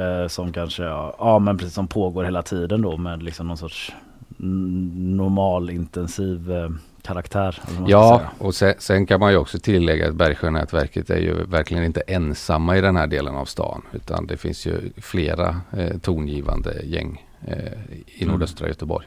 eh, 0.00 0.28
som 0.28 0.52
kanske, 0.52 0.82
ja, 0.82 1.16
ja 1.18 1.38
men 1.38 1.58
precis 1.58 1.74
som 1.74 1.86
pågår 1.88 2.24
hela 2.24 2.42
tiden 2.42 2.82
då 2.82 2.96
med 2.96 3.22
liksom 3.22 3.48
någon 3.48 3.56
sorts 3.58 3.92
n- 4.40 5.16
normal 5.16 5.70
intensiv 5.70 6.52
eh, 6.52 6.68
karaktär. 7.02 7.60
Ja, 7.86 8.20
och 8.38 8.54
sen, 8.54 8.74
sen 8.78 9.06
kan 9.06 9.20
man 9.20 9.30
ju 9.32 9.36
också 9.38 9.58
tillägga 9.58 10.08
att 10.08 10.14
Bergsjönätverket 10.14 11.10
är 11.10 11.18
ju 11.18 11.44
verkligen 11.44 11.84
inte 11.84 12.00
ensamma 12.00 12.76
i 12.76 12.80
den 12.80 12.96
här 12.96 13.06
delen 13.06 13.34
av 13.34 13.44
stan. 13.44 13.82
Utan 13.92 14.26
det 14.26 14.36
finns 14.36 14.66
ju 14.66 14.92
flera 14.96 15.56
eh, 15.76 15.98
tongivande 15.98 16.82
gäng 16.84 17.26
eh, 17.46 17.56
i 18.06 18.22
Mm. 18.22 18.32
nordöstra 18.32 18.68
Göteborg. 18.68 19.06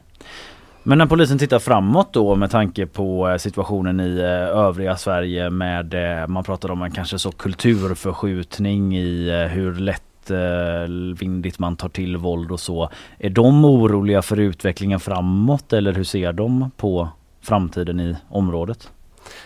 Men 0.83 0.97
när 0.97 1.05
polisen 1.05 1.37
tittar 1.37 1.59
framåt 1.59 2.13
då 2.13 2.35
med 2.35 2.51
tanke 2.51 2.85
på 2.85 3.29
eh, 3.29 3.37
situationen 3.37 3.99
i 3.99 4.17
eh, 4.19 4.57
övriga 4.57 4.95
Sverige 4.97 5.49
med, 5.49 5.93
eh, 6.21 6.27
man 6.27 6.43
pratar 6.43 6.71
om 6.71 6.81
en 6.81 6.91
kanske 6.91 7.19
så 7.19 7.31
kulturförskjutning 7.31 8.97
i 8.97 9.47
hur 9.51 9.75
lätt 9.75 10.31
eh, 10.31 10.91
vindigt 11.19 11.59
man 11.59 11.75
tar 11.75 11.89
till 11.89 12.17
våld 12.17 12.51
och 12.51 12.59
så. 12.59 12.89
Är 13.19 13.29
de 13.29 13.65
oroliga 13.65 14.21
för 14.21 14.39
utvecklingen 14.39 14.99
framåt 14.99 15.73
eller 15.73 15.93
hur 15.93 16.03
ser 16.03 16.33
de 16.33 16.71
på 16.77 17.09
framtiden 17.45 17.99
i 17.99 18.15
området? 18.29 18.91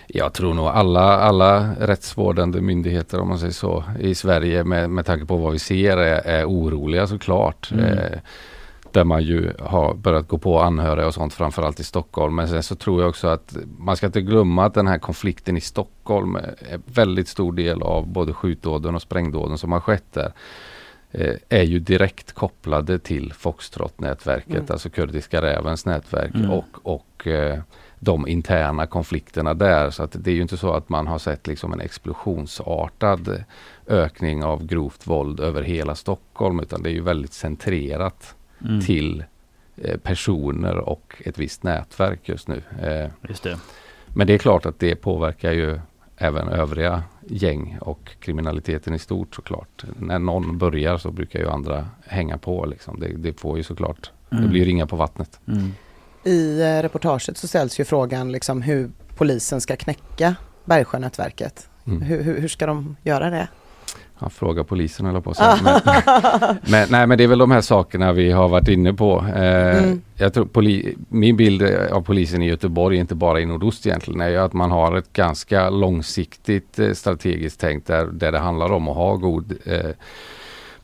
Jag 0.08 0.34
tror 0.34 0.54
nog 0.54 0.68
alla, 0.68 1.02
alla 1.20 1.76
rättsvårdande 1.80 2.62
myndigheter 2.62 3.20
om 3.20 3.28
man 3.28 3.40
säger 3.40 3.54
så 3.54 3.84
i 4.00 4.16
Sverige 4.16 4.64
med, 4.64 4.90
med 4.90 5.06
tanke 5.06 5.26
på 5.26 5.38
vad 5.38 5.52
vi 5.54 5.60
ser 5.60 5.98
är, 5.98 6.22
är 6.28 6.46
oroliga 6.46 7.08
såklart. 7.08 7.72
Mm. 7.72 7.86
Eh, 7.86 8.20
där 8.92 9.04
man 9.04 9.24
ju 9.24 9.54
har 9.60 9.94
börjat 9.94 10.28
gå 10.28 10.38
på 10.38 10.60
anhöriga 10.62 11.08
och 11.08 11.14
sånt 11.14 11.34
framförallt 11.34 11.80
i 11.80 11.84
Stockholm. 11.84 12.36
Men 12.36 12.48
sen 12.48 12.64
så 12.64 12.76
tror 12.76 13.02
jag 13.02 13.10
också 13.10 13.28
att 13.28 13.58
man 13.78 13.96
ska 13.98 14.06
inte 14.06 14.22
glömma 14.22 14.66
att 14.66 14.74
den 14.74 14.88
här 14.88 14.98
konflikten 14.98 15.58
i 15.58 15.62
Stockholm 15.62 16.36
är 16.36 16.80
väldigt 16.86 17.28
stor 17.28 17.54
del 17.54 17.82
av 17.82 18.08
både 18.08 18.34
skjutdåden 18.34 18.96
och 18.96 19.02
sprängdåden 19.02 19.58
som 19.58 19.72
har 19.72 19.80
skett 19.80 20.14
där. 20.14 20.34
Eh, 21.12 21.36
är 21.50 21.64
ju 21.64 21.80
direkt 21.80 22.32
kopplade 22.34 23.00
till 23.00 23.34
Foxtrot-nätverket, 23.34 24.50
Mm. 24.56 24.66
alltså 24.70 24.90
Kurdiska 24.90 25.42
rävens 25.42 25.86
nätverk 25.86 26.36
Mm. 26.36 26.50
och, 26.52 26.66
och 26.84 27.28
eh, 27.28 27.60
de 28.00 28.28
interna 28.28 28.86
konflikterna 28.88 29.54
där. 29.54 29.90
Så 29.90 30.04
att 30.04 30.16
det 30.20 30.32
är 30.32 30.36
ju 30.36 30.42
inte 30.42 30.58
så 30.58 30.72
att 30.74 30.90
man 30.90 31.08
har 31.08 31.20
sett 31.20 31.48
liksom 31.48 31.74
en 31.74 31.80
explosionsartad 31.80 33.44
ökning 33.88 34.44
av 34.44 34.66
grovt 34.66 35.08
våld 35.08 35.40
över 35.40 35.62
hela 35.64 35.96
Stockholm 35.96 36.60
utan 36.60 36.84
det 36.84 36.90
är 36.90 36.94
ju 36.94 37.02
väldigt 37.02 37.34
centrerat 37.34 38.36
Mm. 38.66 38.82
till 38.82 39.24
eh, 39.78 39.98
personer 39.98 40.76
och 40.78 41.22
ett 41.26 41.38
visst 41.40 41.64
nätverk 41.64 42.30
just 42.30 42.48
nu. 42.48 42.62
Eh, 42.82 43.10
Just 43.30 43.44
det. 43.44 43.58
men 44.14 44.28
det 44.28 44.34
är 44.34 44.38
klart 44.38 44.66
att 44.66 44.80
det 44.80 44.96
påverkar 44.96 45.52
ju 45.52 45.80
även 46.18 46.48
övriga 46.50 47.04
gäng 47.28 47.78
och 47.82 48.12
kriminaliteten 48.20 48.94
i 48.94 49.00
stort 49.00 49.36
såklart. 49.36 49.84
När 50.00 50.20
någon 50.20 50.58
börjar 50.58 50.98
så 50.98 51.12
brukar 51.12 51.40
ju 51.40 51.50
andra 51.50 51.88
hänga 52.08 52.38
på 52.38 52.66
liksom. 52.66 53.00
Det, 53.00 53.08
det 53.08 53.40
får 53.40 53.58
ju 53.58 53.64
såklart, 53.64 54.12
det 54.30 54.38
Mm. 54.38 54.50
blir 54.50 54.66
ringa 54.66 54.88
på 54.88 54.96
vattnet. 54.96 55.40
Mm. 55.48 55.74
I 56.30 56.62
eh, 56.62 56.82
reportaget 56.82 57.38
så 57.38 57.48
ställs 57.48 57.80
ju 57.80 57.86
frågan 57.86 58.32
liksom 58.32 58.62
hur 58.62 58.90
polisen 59.16 59.62
ska 59.62 59.76
knäcka 59.76 60.36
Bergsjönätverket. 60.66 61.70
Mm. 61.88 62.02
Hur, 62.02 62.24
hur, 62.24 62.40
hur 62.42 62.48
ska 62.48 62.66
de 62.66 62.96
göra 63.04 63.30
det? 63.30 63.48
Ja, 64.22 64.30
fråga 64.30 64.64
polisen 64.64 65.06
eller 65.06 65.22
på 65.22 65.34
säga. 65.34 65.58
Men, 65.64 66.60
men, 66.72 66.88
nej, 66.92 67.08
men 67.08 67.18
det 67.18 67.24
är 67.24 67.28
väl 67.28 67.38
de 67.38 67.52
här 67.52 67.62
sakerna 67.62 68.12
vi 68.14 68.32
har 68.32 68.48
varit 68.50 68.68
inne 68.68 68.94
på. 68.94 69.26
Eh, 69.36 69.78
Mm. 69.84 70.02
jag 70.16 70.34
tror 70.34 70.46
poli, 70.46 70.96
min 71.10 71.38
bild 71.38 71.64
av 71.92 72.02
polisen 72.02 72.42
i 72.42 72.48
Göteborg, 72.48 72.98
inte 72.98 73.16
bara 73.16 73.40
i 73.40 73.46
nordost 73.46 73.86
egentligen, 73.88 74.22
är 74.22 74.38
att 74.38 74.54
man 74.54 74.72
har 74.72 74.98
ett 74.98 75.14
ganska 75.14 75.70
långsiktigt 75.70 76.80
eh, 76.80 76.92
strategiskt 76.94 77.60
tänk 77.60 77.86
där, 77.88 78.06
där 78.06 78.32
det 78.32 78.40
handlar 78.40 78.72
om 78.72 78.88
att 78.88 78.96
ha 78.96 79.16
god 79.16 79.54
eh, 79.66 79.90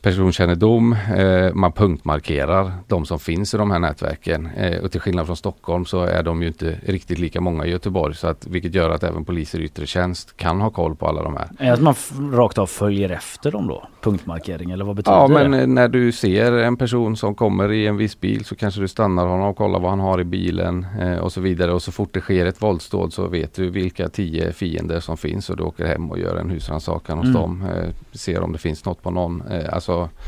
personkännedom. 0.06 0.92
Eh, 1.16 1.54
man 1.54 1.72
punktmarkerar 1.72 2.72
de 2.88 3.04
som 3.06 3.18
finns 3.18 3.54
i 3.54 3.56
de 3.56 3.70
här 3.70 3.78
nätverken. 3.78 4.46
Eh, 4.56 4.78
och 4.84 4.92
till 4.92 5.00
skillnad 5.00 5.26
från 5.26 5.36
Stockholm 5.36 5.84
så 5.84 6.02
är 6.02 6.22
de 6.22 6.42
ju 6.42 6.48
inte 6.48 6.78
riktigt 6.86 7.18
lika 7.18 7.40
många 7.40 7.66
i 7.66 7.70
Göteborg. 7.70 8.14
Så 8.14 8.26
att, 8.28 8.46
vilket 8.46 8.74
gör 8.74 8.90
att 8.90 9.02
även 9.04 9.24
poliser 9.24 9.58
i 9.60 9.64
yttre 9.64 9.86
tjänst 9.86 10.36
kan 10.36 10.60
ha 10.60 10.70
koll 10.70 10.96
på 10.96 11.06
alla 11.06 11.22
de 11.22 11.36
här. 11.36 11.48
Är 11.58 11.72
att 11.72 11.80
man 11.80 11.94
rakt 12.32 12.58
av 12.58 12.66
följer 12.66 13.08
efter 13.10 13.50
dem 13.52 13.66
då? 13.68 13.88
Punktmarkering 14.02 14.70
eller 14.70 14.84
vad 14.84 14.96
betyder 14.96 15.16
Ja 15.16 15.28
men 15.28 15.50
det? 15.50 15.60
eh, 15.60 15.66
när 15.66 15.88
du 15.88 16.12
ser 16.12 16.52
en 16.52 16.76
person 16.76 17.16
som 17.16 17.34
kommer 17.34 17.72
i 17.72 17.86
en 17.86 17.96
viss 17.96 18.20
bil 18.20 18.44
så 18.44 18.56
kanske 18.56 18.80
du 18.80 18.88
stannar 18.88 19.26
honom 19.26 19.46
och 19.46 19.56
kollar 19.56 19.80
vad 19.80 19.90
han 19.90 20.00
har 20.00 20.20
i 20.20 20.24
bilen 20.24 20.86
och 21.20 21.32
så 21.32 21.40
vidare. 21.40 21.72
Och 21.72 21.82
så 21.82 21.92
fort 21.92 22.10
det 22.12 22.20
sker 22.20 22.46
ett 22.46 22.62
våldsdåd 22.62 23.12
så 23.12 23.26
vet 23.28 23.54
du 23.54 23.70
vilka 23.70 24.08
tio 24.08 24.52
fiender 24.52 25.00
som 25.00 25.16
finns 25.16 25.50
och 25.50 25.56
du 25.56 25.62
åker 25.62 25.86
hem 25.86 26.10
och 26.10 26.18
gör 26.18 26.36
en 26.36 26.50
husrannsakan 26.50 27.18
hos 27.18 27.26
Mm. 27.26 27.40
dem. 27.40 27.64
Ser 28.12 28.40
om 28.42 28.52
det 28.52 28.58
finns 28.58 28.84
något 28.84 29.02
på 29.02 29.10
någon. 29.10 29.42
Eh, 29.50 29.74
alltså, 30.02 30.18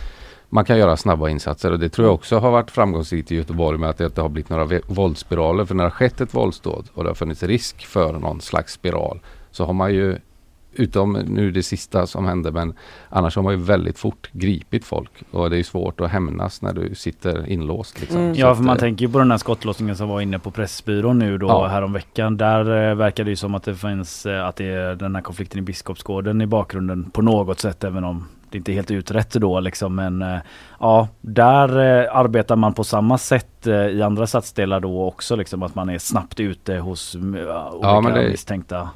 man 0.48 0.64
kan 0.64 0.78
göra 0.78 0.96
snabba 0.96 1.28
insatser 1.28 1.72
och 1.72 1.78
det 1.78 1.88
tror 1.88 2.06
jag 2.06 2.14
också 2.14 2.38
har 2.38 2.50
varit 2.50 2.70
framgångsrikt 2.70 3.32
i 3.32 3.36
Göteborg 3.36 3.78
med 3.78 3.90
att 3.90 3.98
det 3.98 4.04
inte 4.04 4.20
har 4.20 4.28
blivit 4.28 4.50
några 4.50 4.80
våldsspiraler. 4.86 5.64
För 5.64 5.74
när 5.74 5.84
det 5.84 5.90
har 5.90 5.94
skett 5.94 6.20
ett 6.20 6.34
våldsdåd 6.34 6.88
och 6.94 7.04
det 7.04 7.10
har 7.10 7.14
funnits 7.14 7.42
risk 7.42 7.86
för 7.86 8.12
någon 8.12 8.40
slags 8.40 8.72
spiral 8.72 9.20
så 9.50 9.64
har 9.64 9.72
man 9.72 9.94
ju 9.94 10.18
utom 10.72 11.12
nu 11.12 11.50
det 11.50 11.62
sista 11.62 12.06
som 12.06 12.26
hände 12.26 12.52
men 12.52 12.74
annars 13.08 13.36
har 13.36 13.42
man 13.42 13.52
ju 13.52 13.60
väldigt 13.60 13.98
fort 13.98 14.30
gripit 14.32 14.84
folk 14.84 15.10
och 15.30 15.50
det 15.50 15.58
är 15.58 15.62
svårt 15.62 16.00
att 16.00 16.10
hämnas 16.10 16.62
när 16.62 16.72
du 16.72 16.94
sitter 16.94 17.46
inlåst. 17.46 18.00
Liksom. 18.00 18.20
Mm. 18.20 18.34
Ja 18.34 18.54
för 18.54 18.62
man 18.62 18.76
eh, 18.76 18.80
tänker 18.80 19.06
ju 19.06 19.12
på 19.12 19.18
den 19.18 19.30
här 19.30 19.38
skottlossningen 19.38 19.96
som 19.96 20.08
var 20.08 20.20
inne 20.20 20.38
på 20.38 20.50
Pressbyrån 20.50 21.18
nu 21.18 21.38
då 21.38 21.46
Ja. 21.46 21.66
häromveckan. 21.66 22.36
Där 22.36 22.90
eh, 22.90 22.94
verkar 22.94 23.24
det 23.24 23.30
ju 23.30 23.36
som 23.36 23.54
att 23.54 23.62
det 23.62 23.74
finns 23.74 24.26
eh, 24.26 24.46
att 24.46 24.56
det 24.56 24.66
är 24.66 24.94
den 24.94 25.14
här 25.14 25.22
konflikten 25.22 25.58
i 25.58 25.62
Biskopsgården 25.62 26.40
i 26.40 26.46
bakgrunden 26.46 27.10
på 27.10 27.22
något 27.22 27.60
sätt 27.60 27.84
även 27.84 28.04
om 28.04 28.24
det 28.52 28.58
inte 28.58 28.72
är 28.72 28.74
helt 28.74 28.90
utrett 28.90 29.30
då 29.30 29.60
liksom 29.60 29.94
men 29.94 30.22
eh, 30.22 30.38
ja 30.80 31.08
där 31.20 31.68
eh, 32.02 32.16
arbetar 32.16 32.56
man 32.56 32.74
på 32.74 32.84
samma 32.84 33.18
sätt 33.18 33.66
eh, 33.66 33.74
i 33.74 34.02
andra 34.02 34.26
stadsdelar 34.26 34.80
då 34.80 35.06
också 35.06 35.36
liksom 35.36 35.62
att 35.62 35.74
man 35.74 35.88
är 35.90 35.98
snabbt 35.98 36.40
ute 36.40 36.76
hos 36.78 37.14
olika 37.14 38.00
men 38.00 38.14
det- 38.14 38.28
misstänkta. 38.30 38.88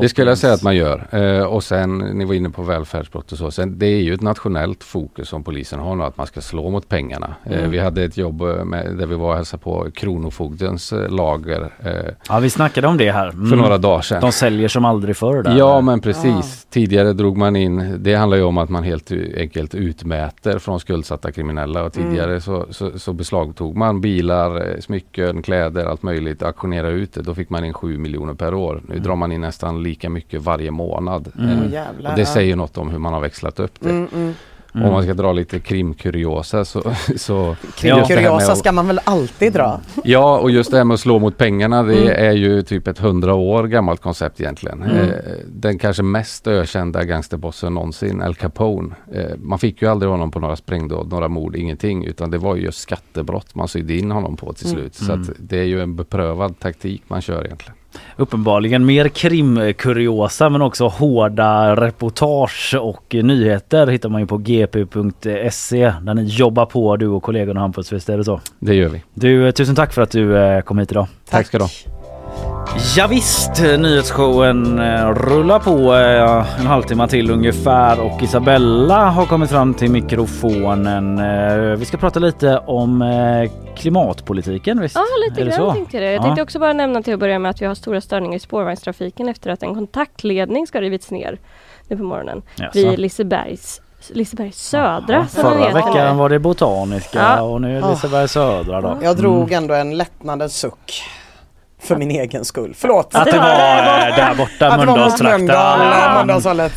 Det 0.00 0.08
skulle 0.08 0.30
jag 0.30 0.38
säga 0.38 0.52
att 0.52 0.62
man 0.62 0.76
gör. 0.76 1.06
Eh, 1.10 1.44
och 1.44 1.64
sen, 1.64 1.98
ni 1.98 2.24
var 2.24 2.34
inne 2.34 2.50
på 2.50 2.62
välfärdsbrott 2.62 3.32
och 3.32 3.38
så. 3.38 3.50
Sen, 3.50 3.78
det 3.78 3.86
är 3.86 4.00
ju 4.02 4.14
ett 4.14 4.20
nationellt 4.22 4.84
fokus 4.84 5.28
som 5.28 5.44
polisen 5.44 5.80
har 5.80 5.94
nu, 5.96 6.04
att 6.04 6.16
man 6.16 6.26
ska 6.26 6.40
slå 6.40 6.70
mot 6.70 6.88
pengarna. 6.88 7.34
Eh, 7.44 7.58
Mm. 7.58 7.70
vi 7.70 7.78
hade 7.78 8.04
ett 8.04 8.16
jobb 8.16 8.42
eh, 8.42 8.64
med, 8.64 8.96
där 8.98 9.06
vi 9.06 9.14
var 9.14 9.28
och 9.30 9.36
hälsade 9.36 9.62
på 9.62 9.86
Kronofogdens 9.94 10.92
lager 11.08 11.70
eh, 11.84 12.14
Ja 12.28 12.38
vi 12.38 12.50
snackade 12.50 12.86
om 12.86 12.96
det 12.96 13.10
här. 13.12 13.28
Mm. 13.28 13.48
för 13.48 13.56
några 13.56 13.78
dagar 13.78 14.02
sedan. 14.02 14.20
De 14.20 14.32
säljer 14.32 14.68
som 14.68 14.84
aldrig 14.84 15.16
förr 15.16 15.42
där. 15.42 15.56
Ja 15.58 15.80
men 15.80 16.00
precis. 16.00 16.66
Tidigare 16.70 17.12
drog 17.12 17.36
man 17.36 17.56
in, 17.56 17.96
det 17.98 18.14
handlar 18.14 18.36
ju 18.36 18.42
om 18.42 18.58
att 18.58 18.68
man 18.70 18.82
helt 18.84 19.12
enkelt 19.36 19.74
utmäter 19.74 20.58
från 20.58 20.80
skuldsatta 20.80 21.32
kriminella 21.32 21.82
och 21.84 21.92
tidigare 21.92 22.40
så, 22.40 22.66
så, 22.70 22.98
så 22.98 23.12
beslagtog 23.12 23.76
man 23.76 24.00
bilar, 24.00 24.80
smycken, 24.80 25.42
kläder, 25.42 25.84
allt 25.84 26.02
möjligt, 26.02 26.42
auktionera 26.42 26.88
ut 26.88 27.12
det. 27.14 27.22
Då 27.22 27.34
fick 27.34 27.50
man 27.50 27.64
in 27.64 27.72
7 27.74 27.98
miljoner 27.98 28.34
per 28.34 28.54
år. 28.54 28.82
Nu 28.88 28.98
drar 28.98 29.16
man 29.16 29.32
in 29.32 29.40
nästan 29.40 29.81
lika 29.82 30.10
mycket 30.10 30.42
varje 30.42 30.70
månad. 30.70 31.32
Mm. 31.38 31.50
Eh, 31.62 31.72
jävlar, 31.72 32.16
det 32.16 32.26
säger 32.26 32.56
något 32.56 32.78
om 32.78 32.90
hur 32.90 32.98
man 32.98 33.12
har 33.12 33.20
växlat 33.20 33.60
upp 33.60 33.72
det. 33.80 33.90
Mm, 33.90 34.08
mm. 34.14 34.34
Mm. 34.74 34.86
Om 34.86 34.92
man 34.92 35.02
ska 35.02 35.14
dra 35.14 35.32
lite 35.32 35.60
krimkuriosa 35.60 36.64
så, 36.64 36.82
så 37.16 37.56
Kring 37.76 37.96
just 37.96 38.08
det 38.08 38.14
här 38.14 38.22
med 38.22 38.30
kuriosa 38.30 38.52
att- 38.52 38.58
ska 38.58 38.72
man 38.72 38.86
väl 38.86 39.00
alltid 39.04 39.52
dra? 39.52 39.80
Ja, 40.04 40.38
och 40.38 40.50
just 40.50 40.70
det 40.70 40.76
här 40.76 40.84
med 40.84 40.94
att 40.94 41.00
slå 41.00 41.18
mot 41.18 41.36
pengarna, 41.38 41.82
det 41.82 41.94
Mm. 41.94 42.26
är 42.28 42.32
ju 42.32 42.62
typ 42.62 42.88
ett 42.88 42.98
hundra 42.98 43.34
år 43.34 43.64
gammalt 43.66 44.00
koncept 44.00 44.40
egentligen. 44.40 44.82
Mm. 44.82 44.96
Eh, 44.96 45.14
den 45.46 45.78
kanske 45.78 46.02
mest 46.02 46.46
ökända 46.46 47.04
gangsterbossen 47.04 47.74
någonsin, 47.74 48.22
Al 48.22 48.34
Capone. 48.34 48.94
Eh, 49.14 49.24
man 49.38 49.58
fick 49.58 49.82
ju 49.82 49.88
aldrig 49.88 50.10
honom 50.10 50.30
på 50.30 50.40
några 50.40 50.56
sprängdåd, 50.56 51.10
några 51.10 51.28
mord, 51.28 51.56
ingenting. 51.56 52.04
Utan 52.04 52.30
det 52.30 52.38
var 52.38 52.56
ju 52.56 52.62
just 52.62 52.78
skattebrott 52.78 53.54
man 53.54 53.68
sydde 53.68 53.94
in 53.94 54.10
honom 54.10 54.36
på 54.36 54.52
till 54.52 54.66
Mm. 54.66 54.78
slut. 54.78 54.94
Så 54.94 55.12
Mm. 55.12 55.34
det 55.38 55.58
är 55.58 55.64
ju 55.64 55.80
en 55.82 55.96
beprövad 55.96 56.58
taktik 56.58 57.02
man 57.08 57.20
kör 57.20 57.44
egentligen. 57.44 57.74
Uppenbarligen 58.16 58.86
mer 58.86 59.08
krimkuriosa 59.08 60.50
men 60.50 60.62
också 60.62 60.88
hårda 60.88 61.76
reportage 61.76 62.74
och 62.80 63.14
nyheter 63.14 63.86
hittar 63.86 64.08
man 64.08 64.20
ju 64.20 64.26
på 64.26 64.38
gp.se 64.38 65.92
där 66.02 66.14
ni 66.14 66.24
jobbar 66.24 66.66
på 66.66 66.96
du 66.96 67.08
och 67.08 67.22
kollegorna 67.22 67.60
Hampus, 67.60 67.92
visst 67.92 68.08
är 68.08 68.18
det 68.18 68.24
så? 68.24 68.40
Det 68.58 68.74
gör 68.74 68.88
vi. 68.88 69.02
Du, 69.14 69.46
eh, 69.46 69.52
tusen 69.52 69.74
tack 69.74 69.92
för 69.92 70.02
att 70.02 70.10
du 70.10 70.38
eh, 70.38 70.60
kom 70.60 70.78
hit 70.78 70.90
idag. 70.90 71.06
Tack 71.30 71.46
ska 71.46 71.58
du 71.58 71.64
ha. 71.64 71.91
Ja, 72.96 73.06
visst, 73.06 73.60
nyhetsshowen 73.62 74.78
eh, 74.78 75.08
rullar 75.08 75.58
på 75.58 75.94
eh, 75.94 76.60
en 76.60 76.66
halvtimme 76.66 77.08
till 77.08 77.30
ungefär 77.30 78.00
och 78.00 78.22
Isabella 78.22 79.10
har 79.10 79.26
kommit 79.26 79.50
fram 79.50 79.74
till 79.74 79.90
mikrofonen. 79.90 81.18
Eh, 81.18 81.76
Vi 81.78 81.84
ska 81.84 81.96
prata 81.96 82.20
lite 82.20 82.58
om 82.58 83.04
klimatpolitiken 83.76 84.80
visst? 84.80 84.94
Ja, 84.94 85.02
lite 85.28 85.40
grann 85.44 85.52
så? 85.52 85.72
tänkte 85.72 85.96
jag 85.96 86.02
det. 86.04 86.12
Jag 86.12 86.18
Ja. 86.18 86.22
tänkte 86.22 86.42
också 86.42 86.58
bara 86.58 86.72
nämna 86.72 87.02
till 87.02 87.14
att 87.14 87.20
börja 87.20 87.38
med 87.38 87.50
att 87.50 87.62
vi 87.62 87.66
har 87.66 87.74
stora 87.74 88.00
störningar 88.00 88.36
i 88.36 88.38
spårvagnstrafiken 88.40 89.28
efter 89.28 89.50
att 89.50 89.62
en 89.62 89.74
kontaktledning 89.74 90.66
ska 90.66 90.80
rivits 90.80 91.10
ner 91.10 91.38
nu 91.88 91.96
på 91.96 92.02
morgonen 92.04 92.42
Jaså. 92.56 92.78
vid 92.78 92.98
Lisebergs, 92.98 93.80
Lisebergs 94.08 94.56
södra. 94.68 95.26
som 95.26 95.42
den 95.44 95.58
Förra 95.58 95.72
veckan 95.72 96.16
var 96.16 96.28
det 96.28 96.38
Botaniska 96.38 97.18
Ja. 97.36 97.42
och 97.42 97.60
nu 97.60 97.76
är 97.78 97.82
det. 97.82 97.90
Liseberg 97.90 98.28
Södra 98.28 98.80
då. 98.80 98.98
Jag 99.02 99.16
drog 99.16 99.52
ändå 99.52 99.74
en 99.74 99.96
lättnadens 99.96 100.56
suck. 100.56 101.02
För 101.82 101.96
min 101.96 102.10
egen 102.10 102.44
skull. 102.44 102.74
Förlåt. 102.76 103.14
Att 103.14 103.24
det 103.30 103.38
var 103.38 103.48
eh, 103.48 104.16
där 104.16 104.34
borta, 104.34 104.52
Att 104.52 104.58
det 104.58 104.66
var 104.68 104.76
mot 104.76 104.86
Mölndalstrakten. 104.86 105.40
Mölndal, 105.46 105.78
Ja. 105.80 106.14
Mölndalshållet. 106.14 106.72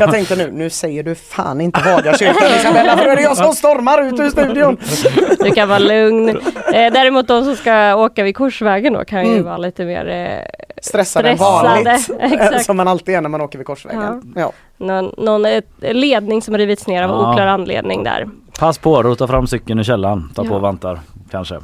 Jag 0.00 0.10
tänkte 0.10 0.36
nu, 0.36 0.50
nu 0.52 0.70
säger 0.70 1.02
du 1.02 1.14
fan 1.14 1.60
inte 1.60 1.80
Vagakyrkan 1.80 2.48
Isabella 2.60 2.96
för 2.96 3.04
då 3.04 3.10
är 3.10 3.16
det 3.16 3.22
jag 3.22 3.36
som 3.36 3.52
stormar 3.54 4.02
ut 4.02 4.20
ur 4.20 4.30
studion. 4.30 4.76
Du 5.38 5.50
kan 5.50 5.68
vara 5.68 5.78
lugn. 5.78 6.28
Eh, 6.28 6.92
däremot 6.92 7.28
de 7.28 7.44
som 7.44 7.56
ska 7.56 7.94
åka 7.94 8.22
vid 8.22 8.36
Korsvägen 8.36 8.92
då 8.92 9.04
kan 9.04 9.26
ju 9.26 9.32
Mm. 9.32 9.44
vara 9.44 9.56
lite 9.56 9.84
mer 9.84 10.08
eh, 10.08 10.62
Stressad 10.82 11.26
än 11.26 11.36
Stressade, 11.36 11.68
vanligt. 11.68 12.10
exakt. 12.20 12.64
Som 12.64 12.76
man 12.76 12.88
alltid 12.88 13.14
är 13.14 13.20
när 13.20 13.28
man 13.28 13.40
åker 13.40 13.58
vid 13.58 13.66
korsvägen. 13.66 14.32
Ja. 14.36 14.52
någon, 14.76 15.12
någon 15.18 15.44
eh, 15.44 15.62
ledning 15.80 16.42
som 16.42 16.58
rivits 16.58 16.86
ner 16.86 17.02
av 17.02 17.10
Ja. 17.10 17.32
oklar 17.32 17.46
anledning 17.46 18.04
där. 18.04 18.28
Pass 18.58 18.78
på, 18.78 19.02
rota 19.02 19.26
fram 19.26 19.46
cykeln 19.46 19.80
i 19.80 19.84
källaren. 19.84 20.30
Ta 20.34 20.44
på 20.44 20.54
Ja. 20.54 20.58
vantar 20.58 21.00
kanske. 21.30 21.58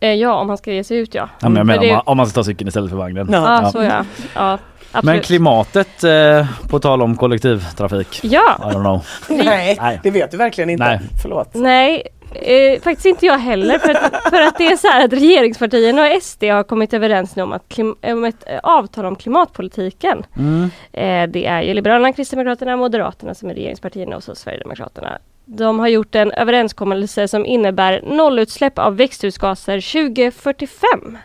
Eh, 0.00 0.12
ja, 0.14 0.34
om 0.34 0.46
man 0.46 0.58
ska 0.58 0.72
ge 0.72 0.84
sig 0.84 0.98
ut 0.98 1.14
ja. 1.14 1.28
Ja, 1.40 1.48
men 1.48 1.56
jag 1.56 1.60
För 1.60 1.64
menar 1.66 1.82
det- 1.82 1.88
om 1.90 1.94
man, 1.94 2.02
om 2.06 2.16
man 2.16 2.26
ska 2.26 2.34
ta 2.34 2.44
cykeln 2.44 2.68
istället 2.68 2.90
för 2.90 2.96
vagnen. 2.96 3.28
Ja, 3.32 3.62
Ja. 3.62 3.70
så 3.72 3.82
ja. 3.82 4.04
ja 4.34 4.58
Men 5.02 5.20
klimatet 5.20 6.04
eh, 6.04 6.46
på 6.70 6.78
tal 6.78 7.02
om 7.02 7.16
kollektivtrafik. 7.16 8.20
Ja. 8.22 8.56
I 8.60 8.62
don't 8.62 8.80
know. 8.80 9.06
Nej, 9.44 9.76
Nej. 9.80 10.00
det 10.02 10.10
vet 10.10 10.30
du 10.30 10.36
verkligen 10.36 10.70
inte. 10.70 10.84
Nej. 10.84 11.00
Förlåt. 11.22 11.50
Nej, 11.54 12.02
eh, 12.34 12.80
faktiskt 12.80 13.06
inte 13.06 13.26
jag 13.26 13.38
heller. 13.38 13.78
För 13.78 13.90
att, 13.90 14.30
för 14.30 14.42
att 14.42 14.58
det 14.58 14.66
är 14.66 14.76
så 14.76 14.88
här 14.88 15.04
att 15.04 15.12
regeringspartierna 15.12 16.02
och 16.02 16.22
SD 16.22 16.44
har 16.44 16.62
kommit 16.62 16.94
överens 16.94 17.36
nu 17.36 17.42
om, 17.42 17.52
att 17.52 17.68
klim, 17.68 17.94
om 18.02 18.24
ett 18.24 18.44
eh, 18.46 18.58
avtal 18.62 19.04
om 19.04 19.16
klimatpolitiken. 19.16 20.26
Mm. 20.36 20.70
Eh, 20.92 21.30
det 21.32 21.46
är 21.46 21.62
ju 21.62 21.74
Liberalerna, 21.74 22.12
Kristdemokraterna, 22.12 22.76
Moderaterna 22.76 23.34
som 23.34 23.50
är 23.50 23.54
regeringspartierna 23.54 24.16
och 24.16 24.22
så 24.22 24.34
Sverigedemokraterna. 24.34 25.18
De 25.50 25.78
har 25.78 25.88
gjort 25.88 26.14
en 26.14 26.32
överenskommelse 26.32 27.28
som 27.28 27.46
innebär 27.46 28.02
nollutsläpp 28.02 28.78
av 28.78 28.96
växthusgaser 28.96 29.80
2045. 29.80 31.18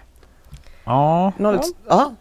Ja. 0.84 1.32
Noll, 1.38 1.60
ja. 1.88 2.12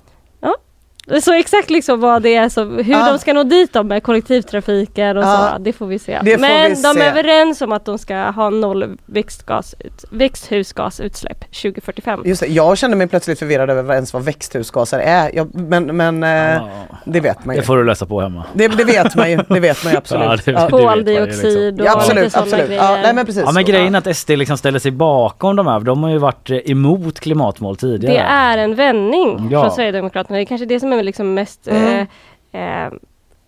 Så 1.20 1.32
exakt 1.32 1.70
liksom 1.70 2.00
vad 2.00 2.22
det 2.22 2.34
är, 2.36 2.48
som, 2.48 2.78
hur 2.78 2.94
Ah. 2.96 3.12
de 3.12 3.18
ska 3.18 3.32
nå 3.32 3.42
dit 3.42 3.72
då 3.72 3.82
med 3.82 4.02
kollektivtrafiken 4.02 5.16
och 5.16 5.24
Ah. 5.24 5.52
så, 5.52 5.58
det 5.58 5.72
får 5.72 5.86
vi 5.86 5.98
se. 5.98 6.18
Får 6.18 6.38
Men 6.38 6.70
vi 6.70 6.82
de 6.82 6.94
se. 6.94 7.00
är 7.00 7.10
överens 7.10 7.62
om 7.62 7.72
att 7.72 7.84
de 7.84 7.98
ska 7.98 8.16
ha 8.16 8.50
noll 8.50 8.96
växtgas, 9.06 9.74
växthusgasutsläpp 10.10 11.40
2045. 11.52 12.22
Just 12.24 12.40
det, 12.40 12.46
jag 12.46 12.78
kände 12.78 12.96
mig 12.96 13.06
plötsligt 13.08 13.38
förvirrad 13.38 13.70
över 13.70 13.94
ens 13.94 14.12
vad 14.14 14.22
växthusgaser 14.24 14.98
är. 14.98 15.30
Jag, 15.34 15.54
men 15.54 15.96
men 15.96 16.22
Ja. 16.22 16.68
det 17.04 17.20
vet 17.20 17.44
man 17.44 17.54
ju. 17.54 17.60
Det 17.60 17.66
får 17.66 17.76
du 17.76 17.84
läsa 17.84 18.06
på 18.06 18.20
hemma. 18.20 18.44
Det, 18.54 18.68
det 18.68 18.84
vet 18.84 19.16
man 19.16 19.30
ju, 19.30 19.36
det 19.48 19.60
vet 19.60 19.84
man 19.84 19.92
ju 19.92 19.96
absolut. 19.98 20.46
Ja, 20.46 20.52
det- 20.52 20.70
Koldioxid 20.70 21.80
och 21.80 21.86
Ja, 21.86 21.92
absolut, 21.92 22.24
lite 22.24 22.38
absolut. 22.40 22.66
grejer. 22.66 22.82
Ja, 22.82 22.98
nej 23.02 23.14
men 23.14 23.26
precis. 23.26 23.42
Ja 23.46 23.52
men 23.52 23.64
grejen 23.64 23.94
att 23.94 24.16
SD 24.16 24.30
liksom 24.30 24.56
ställer 24.58 24.78
sig 24.78 24.90
bakom 24.90 25.56
de 25.56 25.66
här. 25.66 25.80
De 25.80 26.02
har 26.02 26.10
ju 26.10 26.18
varit 26.18 26.50
eh, 26.50 26.56
emot 26.64 27.20
klimatmål 27.20 27.76
tidigare. 27.76 28.14
Det 28.14 28.20
är 28.20 28.58
en 28.58 28.74
vändning 28.74 29.48
Ja. 29.52 29.62
från 29.62 29.70
Sverigedemokraterna. 29.70 30.36
Det 30.36 30.42
är 30.42 30.46
kanske 30.46 30.66
det 30.66 30.80
som 30.80 30.91
är 30.98 31.02
liksom 31.02 31.34
mest 31.34 31.68
Mm. 31.68 32.06
eh, 32.52 32.86
eh, 32.86 32.92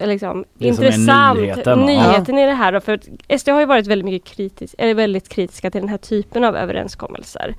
liksom 0.07 0.45
som 0.59 0.67
intressant. 0.67 1.39
nyheten, 1.41 1.81
nyheten 1.81 2.39
i 2.39 2.47
det 2.47 2.53
här. 2.53 2.73
Då, 2.73 2.81
för 2.81 2.93
att 2.93 3.41
SD 3.41 3.49
har 3.49 3.61
ju 3.61 3.67
varit 3.67 3.87
väldigt 3.87 4.05
mycket 4.05 4.29
kritisk, 4.37 4.75
eller 4.79 4.95
väldigt 4.95 5.29
kritiska 5.29 5.71
till 5.71 5.81
den 5.81 5.91
här 5.91 5.99
typen 5.99 6.45
av 6.45 6.57
överenskommelser. 6.57 7.55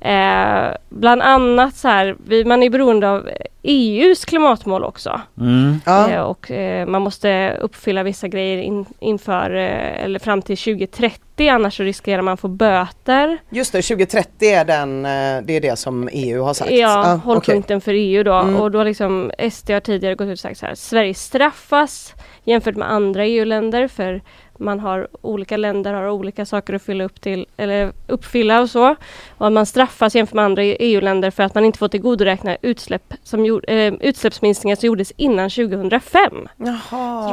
Eh, 0.00 0.76
bland 0.88 1.22
annat 1.22 1.74
så 1.76 1.88
här, 1.88 2.16
vi, 2.26 2.44
man 2.44 2.62
är 2.62 2.70
beroende 2.70 3.10
av 3.10 3.28
EUs 3.62 4.24
klimatmål 4.24 4.84
också. 4.84 5.20
Mm. 5.40 5.80
Ja. 5.86 6.10
Eh, 6.10 6.20
och 6.20 6.50
eh, 6.50 6.86
man 6.86 7.02
måste 7.02 7.56
uppfylla 7.60 8.02
vissa 8.02 8.28
grejer 8.28 8.58
in, 8.58 8.86
inför 8.98 9.50
eh, 9.54 10.04
eller 10.04 10.18
fram 10.18 10.42
till 10.42 10.56
2030 10.56 11.33
annars 11.40 11.76
så 11.76 11.82
riskerar 11.82 12.22
man 12.22 12.36
få 12.36 12.48
böter. 12.48 13.38
Just 13.50 13.72
det, 13.72 13.82
2030 13.82 14.48
är 14.48 14.64
den, 14.64 15.04
eh, 15.04 15.42
det 15.44 15.56
är 15.56 15.60
det 15.60 15.78
som 15.78 16.08
EU 16.12 16.42
har 16.42 16.54
sagt. 16.54 16.70
Ja, 16.70 17.12
Ah, 17.12 17.14
hållpunkten 17.14 17.80
för 17.80 17.92
EU 17.94 18.22
då. 18.22 18.34
Mm. 18.34 18.56
Och 18.56 18.70
då 18.70 18.82
liksom 18.82 19.32
SD 19.50 19.70
har 19.70 19.80
tidigare 19.80 20.14
gått 20.14 20.26
ut 20.26 20.32
och 20.32 20.38
sagt 20.38 20.58
så 20.58 20.66
här. 20.66 20.74
Sverige 20.74 21.14
straffas 21.14 22.14
jämfört 22.44 22.76
med 22.76 22.90
andra 22.90 23.26
EU-länder 23.26 23.88
för 23.88 24.22
man 24.58 24.80
har 24.80 25.08
olika 25.22 25.56
länder 25.56 25.94
har 25.94 26.08
olika 26.10 26.46
saker 26.46 26.74
att 26.74 26.82
fylla 26.82 27.04
upp 27.04 27.20
till 27.20 27.46
eller 27.56 27.92
uppfylla 28.06 28.60
och 28.60 28.70
så. 28.70 28.96
Och 29.38 29.46
att 29.46 29.52
man 29.52 29.66
straffas 29.66 30.14
jämfört 30.14 30.34
med 30.34 30.44
andra 30.44 30.62
EU-länder 30.62 31.30
för 31.30 31.42
att 31.42 31.54
man 31.54 31.64
inte 31.64 31.78
får 31.78 31.88
tillgodoräkna 31.88 32.56
utsläpp 32.62 33.14
som 33.22 33.46
gjord, 33.46 33.64
eh, 33.68 33.94
utsläppsminskningar 34.00 34.76
som 34.76 34.86
gjordes 34.86 35.12
innan 35.16 35.50
2005. 35.50 36.48
Så 36.58 36.64
de 36.64 36.78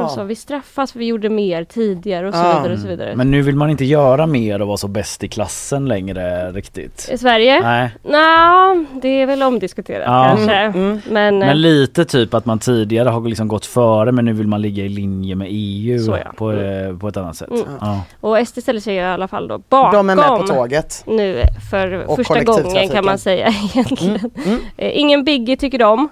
sa 0.10 0.16
Jaha. 0.18 0.24
vi 0.24 0.36
straffas 0.36 0.92
för 0.92 1.00
vi 1.00 1.06
gjorde 1.06 1.30
mer 1.30 1.64
tidigare 1.64 2.28
och 2.28 2.34
så 2.34 2.40
Ah. 2.40 2.58
vidare 2.60 2.74
och 2.74 2.80
så 2.80 2.88
vidare. 2.88 3.16
Men 3.16 3.32
nu 3.32 3.42
vill 3.42 3.56
man 3.56 3.70
inte 3.70 3.86
göra 3.86 4.26
mer 4.28 4.62
och 4.62 4.68
vara 4.68 4.78
så 4.78 4.88
bäst 4.88 5.24
i 5.24 5.28
klassen 5.28 5.86
längre 5.86 6.52
riktigt. 6.52 7.10
I 7.14 7.18
Sverige? 7.18 7.62
Nej. 7.62 7.90
Nå, 8.04 8.86
det 9.02 9.08
är 9.22 9.26
väl 9.26 9.44
omdiskuterat 9.44 10.04
Ja. 10.08 10.24
kanske. 10.28 10.56
Mm. 10.56 11.02
Men, 11.10 11.42
eh, 11.42 11.48
Men 11.48 11.62
lite 11.62 12.06
typ 12.06 12.34
att 12.34 12.46
man 12.46 12.60
tidigare 12.60 13.10
har 13.10 13.22
liksom 13.30 13.48
gått 13.48 13.66
före 13.66 14.12
men 14.12 14.26
nu 14.26 14.34
vill 14.34 14.48
man 14.48 14.62
ligga 14.62 14.84
i 14.86 14.90
linje 14.90 15.36
med 15.36 15.48
EU 15.52 16.00
Så 16.00 16.12
ja. 16.26 16.32
på, 16.38 16.52
eh, 16.52 16.98
på 16.98 17.11
ett 17.12 17.18
annat 17.18 17.38
sätt. 17.38 17.50
Mm. 17.50 17.64
Ja. 17.82 18.04
Och 18.20 18.48
SD 18.48 18.60
ställer 18.60 18.80
sig 18.80 18.96
i 18.96 19.00
alla 19.00 19.28
fall 19.28 19.48
då 19.48 19.58
bakom 19.70 20.08
De 20.08 20.10
är 20.10 20.16
med 20.16 20.40
på 20.40 20.48
tåget. 20.48 21.04
nu 21.08 21.44
för 21.72 22.06
Och 22.08 22.16
första 22.16 22.44
gången 22.44 22.90
kan 22.90 23.06
man 23.06 23.18
säga 23.18 23.48
egentligen. 23.74 24.32
Mm. 24.46 24.60
Eh, 24.78 25.00
Ingen 25.00 25.24
biggie 25.24 25.58
tycker 25.58 25.78
de. 25.80 26.10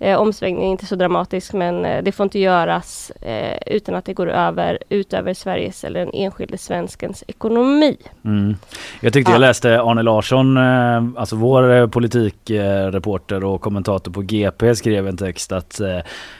Eh, 0.00 0.18
omsvängningen 0.18 0.68
är 0.68 0.70
inte 0.70 0.86
så 0.86 0.96
dramatisk 0.96 1.52
men 1.52 1.84
eh, 1.84 2.02
det 2.02 2.12
får 2.12 2.24
inte 2.24 2.38
göras 2.38 3.10
eh, 3.10 3.58
utan 3.66 3.94
att 3.94 4.04
det 4.04 4.12
går 4.14 4.30
över 4.30 4.78
utöver 4.88 5.34
Sveriges 5.34 5.84
eller 5.84 6.00
den 6.00 6.10
enskilde 6.14 6.58
svenskens 6.58 7.24
ekonomi. 7.26 7.96
Mm. 8.24 8.56
Jag 9.00 9.12
tyckte 9.12 9.32
jag 9.32 9.40
läste 9.40 9.80
Arne 9.80 10.02
Larsson, 10.02 10.56
eh, 10.56 11.20
alltså 11.20 11.36
vår 11.36 11.72
eh, 11.72 11.86
politikreporter 11.86 13.44
och 13.44 13.60
kommentator 13.60 14.12
på 14.12 14.22
GP 14.22 14.74
skrev 14.74 15.08
en 15.08 15.16
text 15.16 15.52
att 15.52 15.80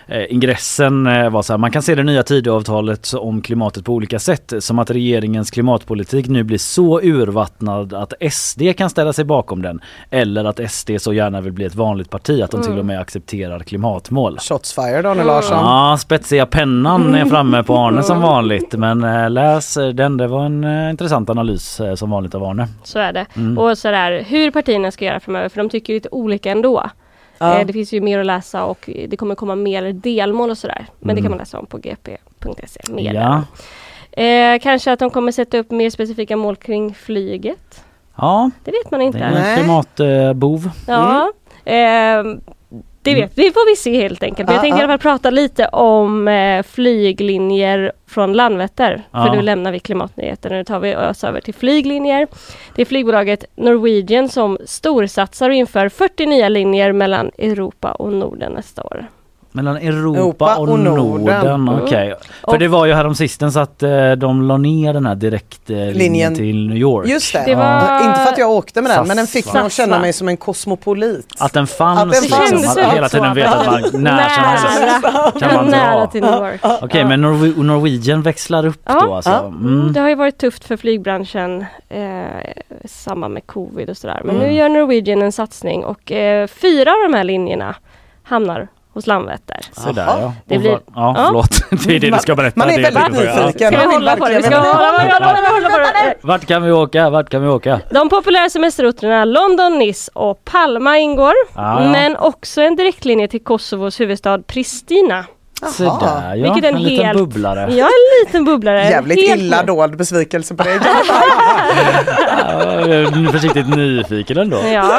eh, 0.09 0.33
ingressen 0.33 1.07
eh, 1.07 1.31
var 1.31 1.43
så 1.43 1.53
här, 1.53 1.59
man 1.59 1.71
kan 1.71 1.83
se 1.83 1.95
det 1.95 2.03
nya 2.03 2.23
Tidöavtalet 2.23 3.13
om 3.15 3.43
klimatet 3.43 3.85
på 3.85 3.93
olika 3.93 4.19
sätt. 4.19 4.53
Som 4.59 4.79
att 4.79 4.91
regeringens 4.91 5.51
klimatpolitik 5.51 6.29
nu 6.29 6.43
blir 6.43 6.59
så 6.59 7.01
urvattnad 7.01 7.95
att 7.95 8.13
SD 8.31 8.63
kan 8.77 8.91
ställa 8.91 9.13
sig 9.13 9.25
bakom 9.25 9.63
den. 9.63 9.81
Eller 10.11 10.45
att 10.45 10.71
SD 10.71 10.91
så 10.99 11.13
gärna 11.13 11.41
vill 11.41 11.53
bli 11.53 11.65
ett 11.65 11.75
vanligt 11.75 12.11
parti, 12.11 12.43
att 12.43 12.51
de 12.51 12.63
till 12.63 12.79
och 12.79 12.87
med 12.87 13.01
accepterar 13.01 13.61
klimatmål. 13.61 14.39
Shots 14.39 14.75
fired 14.75 15.07
Arne 15.07 15.25
Larsson. 15.25 15.59
Ja, 15.59 15.97
spetsiga 16.01 16.47
pennan 16.47 17.15
är 17.15 17.25
framme 17.25 17.63
på 17.63 17.77
Arne 17.77 18.03
som 18.03 18.23
vanligt. 18.23 18.73
Men 18.73 19.05
eh, 19.05 19.31
läs 19.31 19.75
den, 19.75 20.17
det 20.17 20.27
var 20.27 20.45
en 20.45 20.65
eh, 20.65 20.91
intressant 20.91 21.31
analys 21.31 21.81
som 21.97 22.11
vanligt 22.11 22.35
av 22.35 22.45
Arne. 22.45 22.69
Så 22.85 22.99
är 22.99 23.13
det. 23.13 23.27
Mm. 23.37 23.59
Och 23.59 23.79
sådär 23.79 24.25
hur 24.27 24.51
partierna 24.51 24.91
ska 24.91 25.05
göra 25.05 25.21
framöver 25.21 25.49
för 25.49 25.57
de 25.57 25.69
tycker 25.69 25.93
lite 25.93 26.09
olika 26.13 26.51
ändå. 26.51 26.91
Ja. 27.39 27.59
Eh, 27.61 27.67
det 27.67 27.73
finns 27.73 27.93
ju 27.93 28.01
mer 28.01 28.19
att 28.19 28.27
läsa 28.27 28.65
och 28.65 28.91
det 29.09 29.17
kommer 29.17 29.35
komma 29.35 29.55
mer 29.55 29.93
delmål 29.93 30.51
och 30.51 30.59
sådär. 30.59 30.87
Men 31.01 31.09
det 31.17 31.21
Mm. 31.21 31.23
kan 31.23 31.31
man 31.31 31.39
läsa 31.39 31.59
om 31.59 31.67
på 31.67 31.79
gp.se. 31.79 32.81
Mer 32.93 33.15
Ja. 33.15 33.43
Eh, 34.23 34.59
kanske 34.61 34.93
att 34.93 34.99
de 34.99 35.11
kommer 35.11 35.33
sätta 35.33 35.59
upp 35.59 35.71
mer 35.71 35.91
specifika 35.91 36.37
mål 36.37 36.57
kring 36.57 36.95
flyget. 36.95 37.85
Ja, 38.17 38.51
Det 38.65 38.71
vet 38.71 38.91
man 38.91 39.01
det 39.01 39.07
inte. 39.07 39.19
är 39.19 39.51
en 39.51 39.59
klimatbov. 39.59 40.71
Ja. 40.87 41.33
Eh, 41.65 42.25
det 43.15 43.21
vet 43.21 43.37
det 43.37 43.53
får 43.53 43.71
vi 43.71 43.77
se 43.77 44.03
helt 44.03 44.23
enkelt. 44.23 44.47
Men 44.49 44.55
jag 44.55 44.59
Ja, 44.59 44.63
tänkte 44.63 44.81
i 44.81 44.85
alla 44.85 44.93
fall 44.93 44.99
prata 44.99 45.31
lite 45.31 45.69
om 45.69 46.29
eh, 46.29 46.63
flyglinjer 46.63 47.93
från 48.07 48.33
Landvetter. 48.33 49.03
För 49.13 49.37
nu 49.37 49.43
lämnar 49.43 49.73
vi 49.73 49.79
klimatnyheter. 49.81 50.51
Nu 50.51 50.65
tar 50.65 50.81
vi 50.81 50.97
oss 50.97 51.25
över 51.25 51.41
till 51.41 51.55
flyglinjer. 51.55 52.27
Det 52.75 52.83
är 52.83 52.87
flygbolaget 52.87 53.45
Norwegian 53.57 54.29
som 54.29 54.59
storsatsar 54.67 55.49
och 55.51 55.55
inför 55.55 55.89
40 55.89 56.27
nya 56.27 56.49
linjer 56.49 56.93
mellan 56.93 57.31
Europa 57.39 57.93
och 57.93 58.13
Norden 58.13 58.53
nästa 58.53 58.83
år. 58.83 59.07
Mellan 59.53 59.77
Europa, 59.77 60.19
Europa 60.19 60.57
och, 60.57 60.69
och 60.69 60.79
Norden. 60.79 61.25
Norden. 61.25 61.69
Okej. 61.83 62.15
För 62.41 62.49
Och- 62.53 62.59
det 62.59 62.69
var 62.69 62.87
ju 62.87 62.93
häromsistens 62.95 63.57
att 63.57 63.83
eh, 63.83 64.13
de 64.13 64.43
la 64.43 64.57
ner 64.57 64.93
den 64.93 65.07
här 65.07 65.15
direktlinjen 65.15 65.93
Linjen. 65.99 66.35
till 66.35 66.69
New 66.69 66.77
York. 66.79 67.09
Just 67.09 67.33
det. 67.33 67.43
Det 67.47 67.55
var- 67.55 68.05
Inte 68.09 68.21
för 68.21 68.33
att 68.33 68.39
jag 68.39 68.51
åkte 68.51 68.83
med 68.83 68.91
den 68.91 69.07
men 69.09 69.17
den 69.17 69.27
fick 69.27 69.53
mig 69.53 69.63
att 69.63 69.73
känna 69.73 69.99
mig 69.99 70.13
som 70.13 70.29
en 70.29 70.37
kosmopolit. 70.37 71.27
Att 71.39 71.53
den 71.53 71.67
fanns, 71.67 72.01
Att 72.01 72.11
den 72.13 72.23
liksom. 72.23 72.39
fanns. 72.39 72.51
Kändes 72.51 72.77
Att 72.77 72.93
hela 72.95 73.09
tiden 73.09 73.25
att- 73.31 73.37
vet 73.37 73.47
att 73.49 73.67
man 73.67 73.83
när 74.03 74.29
som 74.29 74.43
helst 74.45 75.41
kan 75.41 75.55
man 75.55 75.67
nära 75.67 76.01
dra. 76.01 76.07
till 76.07 76.21
New 76.23 76.33
York. 76.35 76.61
Okej 76.83 77.05
men 77.05 77.25
Norwe- 77.25 77.63
Norwegian 77.63 78.23
växlar 78.23 78.67
upp 78.67 78.81
Ja. 78.85 79.01
då 79.07 79.15
alltså. 79.15 79.31
Ja. 79.31 79.47
Mm. 79.47 79.93
Det 79.93 80.01
har 80.01 80.09
ju 80.09 80.15
varit 80.15 80.39
tufft 80.39 80.65
för 80.65 80.77
flygbranschen 80.77 81.65
eh, 81.89 82.01
i 82.85 82.89
samband 82.89 83.35
med 83.35 83.47
covid 83.47 83.91
och 83.91 83.97
sådär. 83.97 84.21
Men 84.25 84.37
Mm. 84.37 84.49
nu 84.49 84.55
gör 84.55 84.69
Norwegian 84.69 85.23
en 85.23 85.33
satsning 85.33 85.85
och 85.85 86.13
eh, 86.13 86.47
fyra 86.47 86.91
av 86.93 87.11
de 87.11 87.17
här 87.17 87.25
linjerna 87.25 87.75
hamnar 88.23 88.69
hos 88.99 89.07
Landvetter. 89.07 89.61
Så 89.73 89.93
där 89.93 90.05
Jaha. 90.07 90.19
ja. 90.21 90.33
Det 90.47 90.59
blir- 90.59 90.71
ja, 90.71 90.81
ja. 90.95 91.25
förlåt. 91.27 91.51
Det 91.87 91.97
är 91.97 92.01
det 92.01 92.11
du 92.11 92.19
ska 92.19 92.35
berätta. 92.35 92.59
Man 92.61 92.71
är 92.71 92.77
Det 92.77 92.83
väldigt 92.91 93.13
nyfiken. 93.13 93.53
Ska 93.73 93.81
vi 93.81 93.95
hålla 93.95 94.17
på 94.17 94.29
det? 94.29 94.37
Vi 94.37 94.43
ska 94.43 94.57
hålla, 94.57 95.21
på 95.71 95.79
det. 95.79 96.15
Vart 96.21 96.47
kan 96.47 96.63
vi 96.63 96.73
åka? 96.73 97.11
Vart 97.11 97.29
kan 97.31 97.43
vi 97.43 97.49
åka? 97.49 97.81
De 97.91 98.09
populära 98.09 98.51
semesterorterna 98.51 99.25
London, 99.25 99.79
Nice 99.79 100.11
och 100.15 100.45
Palma 100.45 100.99
ingår. 100.99 101.35
Men 101.93 102.17
också 102.17 102.61
en 102.63 102.77
direktlinje 102.77 103.29
till 103.29 103.45
Kosovos 103.45 104.01
huvudstad 104.01 104.39
Pristina. 104.43 105.25
Så 105.67 105.83
där 105.85 106.35
ja. 106.37 106.43
Vilket 106.53 106.71
en 106.71 106.77
en 106.77 106.83
liten 106.83 107.07
helt- 107.07 107.19
bubblare. 107.19 107.75
Ja, 107.75 107.85
en 107.87 108.27
liten 108.27 108.45
bubblare. 108.45 108.85
Jävligt 108.85 109.29
Helt 109.29 109.41
illa 109.43 109.63
dold 109.63 109.97
besvikelse 109.97 110.55
på 110.55 110.63
dig. 110.63 110.79
Ja, 112.39 113.31
försiktigt 113.33 113.69
nyfiken 113.77 114.39
ändå. 114.39 114.57
Ja, 114.73 114.91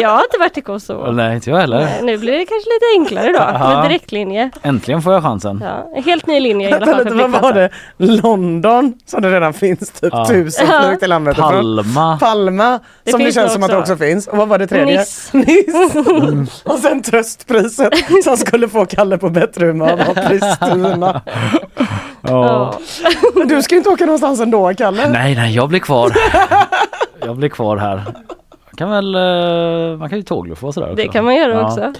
jag 0.00 0.08
har 0.08 0.22
inte 0.22 0.38
varit 0.38 0.58
i 0.58 0.60
Kosovo. 0.60 1.12
Nej 1.12 1.34
inte 1.34 1.50
jag 1.50 1.56
heller. 1.58 1.78
Nej, 1.80 2.00
Nu 2.02 2.18
blir 2.18 2.32
det 2.32 2.44
kanske 2.46 2.68
lite 2.70 2.86
enklare 3.16 3.32
då 3.32 3.38
Aha. 3.38 3.74
med 3.80 3.90
direktlinje. 3.90 4.50
Äntligen 4.62 5.02
får 5.02 5.12
jag 5.12 5.22
chansen. 5.22 5.60
Ja, 5.64 5.90
en 5.96 6.02
helt 6.02 6.26
ny 6.26 6.40
linje 6.40 6.68
i 6.70 6.72
alla 6.72 6.86
fall 6.86 7.04
vad 7.04 7.14
var 7.14 7.28
flygplatsen. 7.28 7.54
det? 7.54 8.22
London 8.22 8.94
som 9.06 9.22
det 9.22 9.30
redan 9.30 9.52
finns 9.54 9.90
typ 9.90 10.12
Ja. 10.12 10.26
tusen 10.28 10.66
Ja. 10.70 10.92
ifrån. 10.92 11.34
Palma. 11.34 12.18
Palma 12.20 12.78
Det 13.04 13.10
som 13.10 13.20
det 13.24 13.32
känns 13.32 13.46
det 13.46 13.50
som 13.54 13.62
att 13.62 13.70
det 13.70 13.76
också. 13.78 13.92
också 13.92 14.04
finns. 14.04 14.26
Och 14.26 14.36
vad 14.36 14.48
var 14.48 14.58
det 14.58 14.66
tredje? 14.66 14.98
Nice. 14.98 15.36
Nice. 15.36 16.48
Och 16.64 16.78
sen 16.78 17.02
tröstpriset 17.02 17.92
som 18.24 18.36
skulle 18.36 18.68
få 18.68 18.86
Kalle 18.86 19.18
på 19.18 19.28
bättre 19.30 19.66
humör 19.66 19.85
var 19.86 20.28
Pristina. 20.28 21.20
Ja. 22.28 22.74
Men 23.34 23.48
du 23.48 23.62
ska 23.62 23.74
ju 23.74 23.78
inte 23.78 23.90
åka 23.90 24.04
någonstans 24.04 24.40
ändå 24.40 24.74
Kalle. 24.74 25.08
Nej 25.08 25.34
nej 25.34 25.54
jag 25.54 25.68
blir 25.68 25.80
kvar. 25.80 26.12
Jag 27.24 27.36
blir 27.36 27.48
kvar 27.48 27.76
här. 27.76 28.02
Jag 28.70 28.78
kan 28.78 28.90
väl, 28.90 29.14
eh, 29.14 29.98
man 29.98 30.08
kan 30.08 30.18
ju 30.18 30.22
tågluffa 30.24 30.66
och 30.66 30.74
sådär 30.74 30.86
också. 30.86 30.96
Det 30.96 31.08
kan 31.08 31.24
man 31.24 31.34
göra 31.34 31.52
ja. 31.52 31.66
också. 31.66 31.80
Ja, 31.80 31.90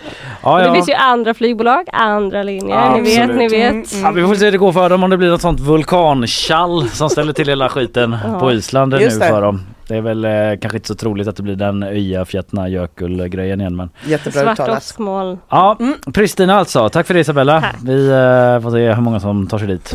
Och 0.52 0.60
ja. 0.60 0.66
Det 0.68 0.74
finns 0.74 0.88
ju 0.88 0.94
andra 0.94 1.34
flygbolag, 1.34 1.88
andra 1.92 2.42
linjer. 2.42 2.90
Ni 2.90 3.00
vet, 3.00 3.18
Absolut. 3.20 3.36
ni 3.36 3.48
vet. 3.48 3.70
Mm, 3.92 4.04
Ja, 4.04 4.10
vi 4.10 4.26
får 4.26 4.34
se 4.34 4.44
hur 4.44 4.52
det 4.52 4.58
går 4.58 4.72
för 4.72 4.88
dem 4.88 5.04
om 5.04 5.10
det 5.10 5.16
blir 5.16 5.28
något 5.30 5.40
sånt 5.40 5.60
vulkanchall 5.60 6.88
som 6.88 7.10
ställer 7.10 7.32
till 7.32 7.48
hela 7.48 7.68
skiten 7.68 8.16
på 8.40 8.52
Island 8.52 8.92
nu 8.92 8.98
det. 8.98 9.10
för 9.10 9.42
dem. 9.42 9.60
Det 9.88 9.96
är 9.96 10.00
väl 10.00 10.24
eh, 10.24 10.30
kanske 10.60 10.76
inte 10.78 10.88
så 10.88 10.94
troligt 10.94 11.28
att 11.28 11.36
det 11.36 11.42
blir 11.42 11.56
den 11.56 11.82
öja 11.82 12.24
fjättna 12.24 12.68
jökull 12.68 13.28
grejen 13.28 13.60
igen 13.60 13.76
men 13.76 13.90
Jättebra 14.06 14.42
Svart 14.42 14.52
uttalat. 14.52 14.78
åskmoln. 14.78 15.38
Ja, 15.48 15.78
Pristina 16.14 16.54
alltså. 16.54 16.88
Tack 16.88 17.06
för 17.06 17.14
det 17.14 17.20
Isabella. 17.20 17.60
Tack. 17.60 17.76
Vi 17.84 18.06
eh, 18.08 18.60
får 18.62 18.70
se 18.70 18.94
hur 18.94 19.02
många 19.02 19.20
som 19.20 19.46
tar 19.46 19.58
sig 19.58 19.68
dit. 19.68 19.94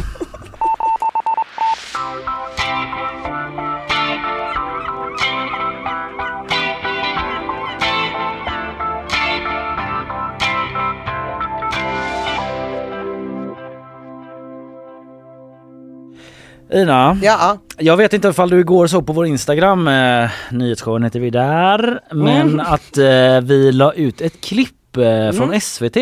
Ina, 16.74 17.17
Ja, 17.22 17.57
jag 17.78 17.97
vet 17.97 18.13
inte 18.13 18.28
ifall 18.28 18.49
du 18.49 18.59
igår 18.59 18.88
såg 18.88 19.07
på 19.07 19.13
vår 19.13 19.26
Instagram, 19.26 19.88
eh, 19.88 20.30
nyhetsshowen 20.51 21.03
heter 21.03 21.19
vi 21.19 21.30
där, 21.30 21.99
men 22.11 22.59
att 22.59 22.97
eh, 22.97 23.41
vi 23.41 23.72
la 23.72 23.93
ut 23.93 24.22
ett 24.22 24.41
klipp 24.41 24.97
eh, 24.97 25.32
från 25.32 25.61
SVT. 25.61 25.97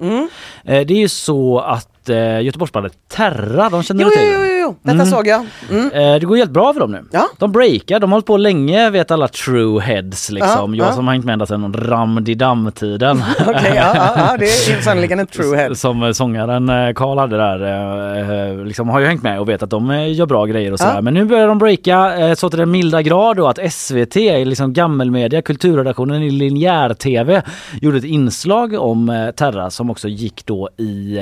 Mm. 0.00 0.28
Eh, 0.64 0.86
det 0.86 0.94
är 0.94 0.98
ju 0.98 1.08
så 1.08 1.58
att 1.58 2.08
eh, 2.08 2.40
Göteborgsbandet 2.40 2.92
Terra, 3.08 3.70
de 3.70 3.82
känner 3.82 4.02
jo, 4.02 4.08
du 4.08 4.16
till? 4.16 4.24
jo, 4.32 4.44
jo, 4.44 4.51
jo. 4.62 4.76
detta 4.82 4.94
Mm. 4.94 5.06
såg 5.06 5.26
jag. 5.26 5.46
Mm. 5.70 5.90
Eh, 5.92 6.20
det 6.20 6.26
går 6.26 6.36
helt 6.36 6.50
bra 6.50 6.72
för 6.72 6.80
dem 6.80 6.92
nu. 6.92 7.04
Ja. 7.10 7.28
De 7.38 7.52
breakar, 7.52 8.00
de 8.00 8.12
har 8.12 8.16
hållit 8.16 8.26
på 8.26 8.36
länge 8.36 8.90
vet 8.90 9.10
alla 9.10 9.28
true 9.28 9.80
heads 9.80 10.30
liksom. 10.30 10.74
Ja, 10.74 10.84
jag 10.84 10.92
ja. 10.92 10.92
som 10.92 11.06
har 11.06 11.14
hängt 11.14 11.24
med 11.24 11.32
ända 11.32 11.46
sedan 11.46 11.74
Ramdidam-tiden. 11.74 13.22
Okej, 13.40 13.72
ja, 13.74 13.92
ja, 13.94 14.12
ja, 14.16 14.36
det 14.38 14.44
är 14.44 14.82
sannoliken 14.82 15.18
en 15.18 15.26
true 15.26 15.56
head. 15.56 15.74
Som 15.74 16.02
eh, 16.02 16.12
sångaren 16.12 16.68
eh, 16.68 16.92
Karl 16.92 17.18
hade 17.18 17.36
där, 17.36 18.58
eh, 18.58 18.64
liksom 18.64 18.88
har 18.88 19.00
ju 19.00 19.06
hängt 19.06 19.22
med 19.22 19.40
och 19.40 19.48
vet 19.48 19.62
att 19.62 19.70
de 19.70 20.08
gör 20.08 20.26
bra 20.26 20.46
grejer 20.46 20.72
och 20.72 20.78
sådär. 20.78 21.02
Men 21.02 21.14
nu 21.14 21.24
börjar 21.24 21.48
de 21.48 21.58
breaka 21.58 22.12
så 22.36 22.50
till 22.50 22.58
den 22.58 22.70
milda 22.70 23.02
grad 23.02 23.36
då 23.36 23.48
att 23.48 23.72
SVT, 23.72 24.16
liksom 24.44 24.72
gammelmedia, 24.72 25.42
kulturredaktionen 25.42 26.22
i 26.22 26.30
linjär-tv, 26.30 27.42
gjorde 27.80 27.98
ett 27.98 28.04
inslag 28.04 28.74
om 28.74 29.32
Terra 29.36 29.70
som 29.70 29.90
också 29.90 30.08
gick 30.08 30.46
då 30.46 30.68
i, 30.76 31.18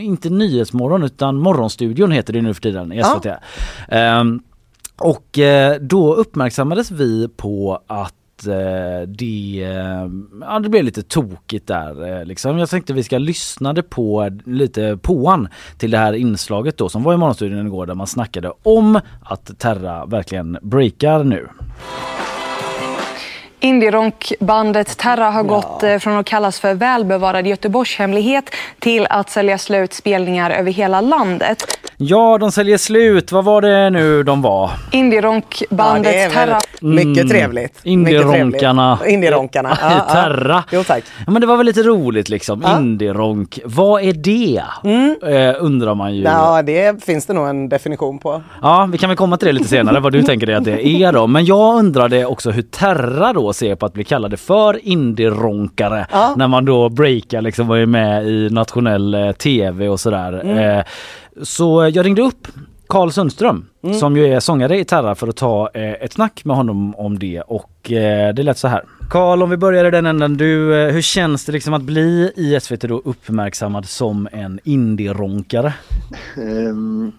inte 0.00 0.30
Nyhetsmorgon 0.30 1.02
utan 1.02 1.38
Morgonstudion 1.78 2.12
heter 2.12 2.32
det 2.32 2.42
nu 2.42 2.54
för 2.54 2.60
tiden 2.60 2.92
i 2.92 3.02
SVT. 3.02 3.26
Ehm, 3.88 4.40
och 4.96 5.38
eh, 5.38 5.76
då 5.80 6.14
uppmärksammades 6.14 6.90
vi 6.90 7.28
på 7.36 7.82
att 7.86 8.46
eh, 8.46 9.08
det, 9.08 9.64
eh, 9.64 10.08
ja, 10.40 10.58
det 10.58 10.68
blev 10.68 10.84
lite 10.84 11.02
tokigt 11.02 11.66
där. 11.66 12.24
Liksom. 12.24 12.58
Jag 12.58 12.70
tänkte 12.70 12.92
vi 12.92 13.02
ska 13.02 13.18
lyssna 13.18 13.74
på 13.82 14.30
lite 14.44 14.98
påan 15.02 15.48
till 15.78 15.90
det 15.90 15.98
här 15.98 16.12
inslaget 16.12 16.78
då 16.78 16.88
som 16.88 17.02
var 17.02 17.14
i 17.14 17.16
Morgonstudion 17.16 17.66
igår 17.66 17.86
där 17.86 17.94
man 17.94 18.06
snackade 18.06 18.52
om 18.62 19.00
att 19.22 19.58
Terra 19.58 20.06
verkligen 20.06 20.58
breakar 20.62 21.24
nu. 21.24 21.48
Indie-rockbandet 23.60 24.96
Terra 24.98 25.30
har 25.30 25.42
gått 25.42 25.82
eh, 25.82 25.96
från 25.98 26.16
att 26.18 26.26
kallas 26.26 26.60
för 26.60 26.74
välbevarad 26.74 27.46
Göteborgshemlighet 27.46 28.50
till 28.78 29.06
att 29.10 29.30
sälja 29.30 29.58
slut 29.58 29.92
spelningar 29.92 30.50
över 30.50 30.72
hela 30.72 31.00
landet. 31.00 31.78
Ja, 31.96 32.38
de 32.38 32.52
säljer 32.52 32.78
slut. 32.78 33.32
Vad 33.32 33.44
var 33.44 33.60
det 33.62 33.90
nu 33.90 34.22
de 34.22 34.42
var? 34.42 34.70
Indie-rockbandet 34.92 36.14
Ja, 36.22 36.30
Terra. 36.30 36.58
Mycket 36.80 37.06
Mm. 37.24 37.28
trevligt. 37.28 37.80
Indie-ronkarna. 37.82 38.90
Mycket 38.92 39.00
trevligt. 39.00 39.12
Indie-ronkarna. 39.12 39.78
Ja, 39.82 39.90
ja. 40.08 40.12
Terra. 40.14 40.64
Jo 40.72 40.84
tack. 40.84 41.04
Ja, 41.26 41.32
men 41.32 41.40
det 41.40 41.46
var 41.46 41.56
väl 41.56 41.66
lite 41.66 41.82
roligt 41.82 42.28
liksom. 42.28 42.62
Ja. 42.64 42.78
Indie-ronk. 42.78 43.58
Vad 43.64 44.02
är 44.02 44.12
det? 44.12 44.62
Eh, 45.34 45.64
undrar 45.64 45.94
man 45.94 46.14
ju. 46.14 46.22
Ja, 46.22 46.62
det 46.62 47.04
finns 47.04 47.26
det 47.26 47.32
nog 47.32 47.48
en 47.48 47.68
definition 47.68 48.18
på. 48.18 48.42
Ja, 48.62 48.88
vi 48.92 48.98
kan 48.98 49.08
väl 49.10 49.16
komma 49.16 49.36
till 49.36 49.46
det 49.46 49.52
lite 49.52 49.68
senare 49.68 50.00
vad 50.00 50.12
du 50.12 50.22
tänker 50.32 50.46
dig 50.46 50.54
att 50.54 50.64
det 50.64 50.86
är 50.86 51.12
då. 51.12 51.26
Men 51.26 51.44
jag 51.44 51.76
undrade 51.78 52.26
också 52.26 52.50
hur 52.50 52.62
Terra 52.62 53.32
då 53.32 53.47
ser 53.56 53.74
på 53.74 53.86
att 53.86 53.92
bli 53.92 54.04
kallade 54.04 54.36
för 54.36 54.86
indie-ronkare. 54.86 56.06
Ja. 56.12 56.34
När 56.36 56.48
man 56.48 56.64
då 56.64 56.88
breakar 56.88 57.42
liksom 57.42 57.70
och 57.70 57.78
är 57.78 57.86
med 57.86 58.26
i 58.28 58.50
nationell 58.50 59.14
eh, 59.14 59.32
tv 59.32 59.88
och 59.88 60.00
sådär. 60.00 60.40
Mm. 60.40 60.78
Eh, 60.78 60.84
så 61.42 61.90
jag 61.94 62.06
ringde 62.06 62.22
upp 62.22 62.48
Karl 62.88 63.10
Sundström 63.10 63.64
Mm. 63.84 63.98
som 63.98 64.16
ju 64.16 64.26
är 64.34 64.40
sångare 64.40 64.78
i 64.78 64.84
Terra 64.84 65.14
för 65.14 65.28
att 65.28 65.36
ta 65.36 65.70
eh, 65.74 65.92
ett 65.92 66.12
snack 66.12 66.44
med 66.44 66.56
honom 66.56 66.94
om 66.94 67.18
det 67.18 67.40
och 67.40 67.92
eh, 67.92 68.34
det 68.34 68.42
lät 68.42 68.58
så 68.58 68.68
här. 68.68 68.82
Karl, 69.10 69.42
om 69.42 69.50
vi 69.50 69.56
börjar 69.56 69.84
i 69.84 69.90
den 69.90 70.06
änden. 70.06 70.36
Du, 70.36 70.82
eh, 70.82 70.92
hur 70.92 71.02
känns 71.02 71.44
det 71.44 71.52
liksom 71.52 71.74
att 71.74 71.82
bli 71.82 72.32
i 72.36 72.60
SVT 72.60 72.80
då 72.88 73.02
uppmärksammad 73.04 73.86
som 73.88 74.28
en 74.32 74.60
indie-ronkare? 74.64 75.72
Ehm, 76.36 77.12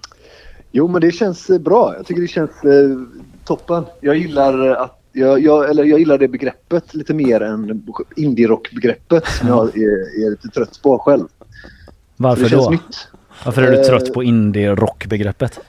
jo, 0.71 0.87
men 0.87 1.01
det 1.01 1.11
känns 1.11 1.49
eh, 1.49 1.59
bra. 1.59 1.93
Jag 1.97 2.05
tycker 2.05 2.21
det 2.21 2.27
känns 2.27 2.63
eh, 2.63 2.97
toppen. 3.45 3.85
Jag 4.01 4.17
gillar 4.17 4.69
att 4.69 4.98
jag, 5.11 5.39
jag, 5.39 5.69
eller 5.69 5.83
jag 5.83 5.99
gillar 5.99 6.17
det 6.17 6.27
begreppet 6.27 6.93
lite 6.93 7.13
mer 7.13 7.41
än 7.41 7.83
indie-rock-begreppet 8.15 9.27
som 9.27 9.47
jag 9.47 9.77
är, 9.77 10.25
är 10.25 10.29
lite 10.29 10.47
trött 10.47 10.79
på 10.83 10.99
själv. 10.99 11.27
Varför 12.17 12.49
då? 12.49 12.69
nytt. 12.69 13.07
Varför 13.45 13.61
är 13.61 13.71
du 13.71 13.77
Eh, 13.77 13.83
trött 13.83 14.13
på 14.13 14.23
indie-rock-begreppet? 14.23 15.59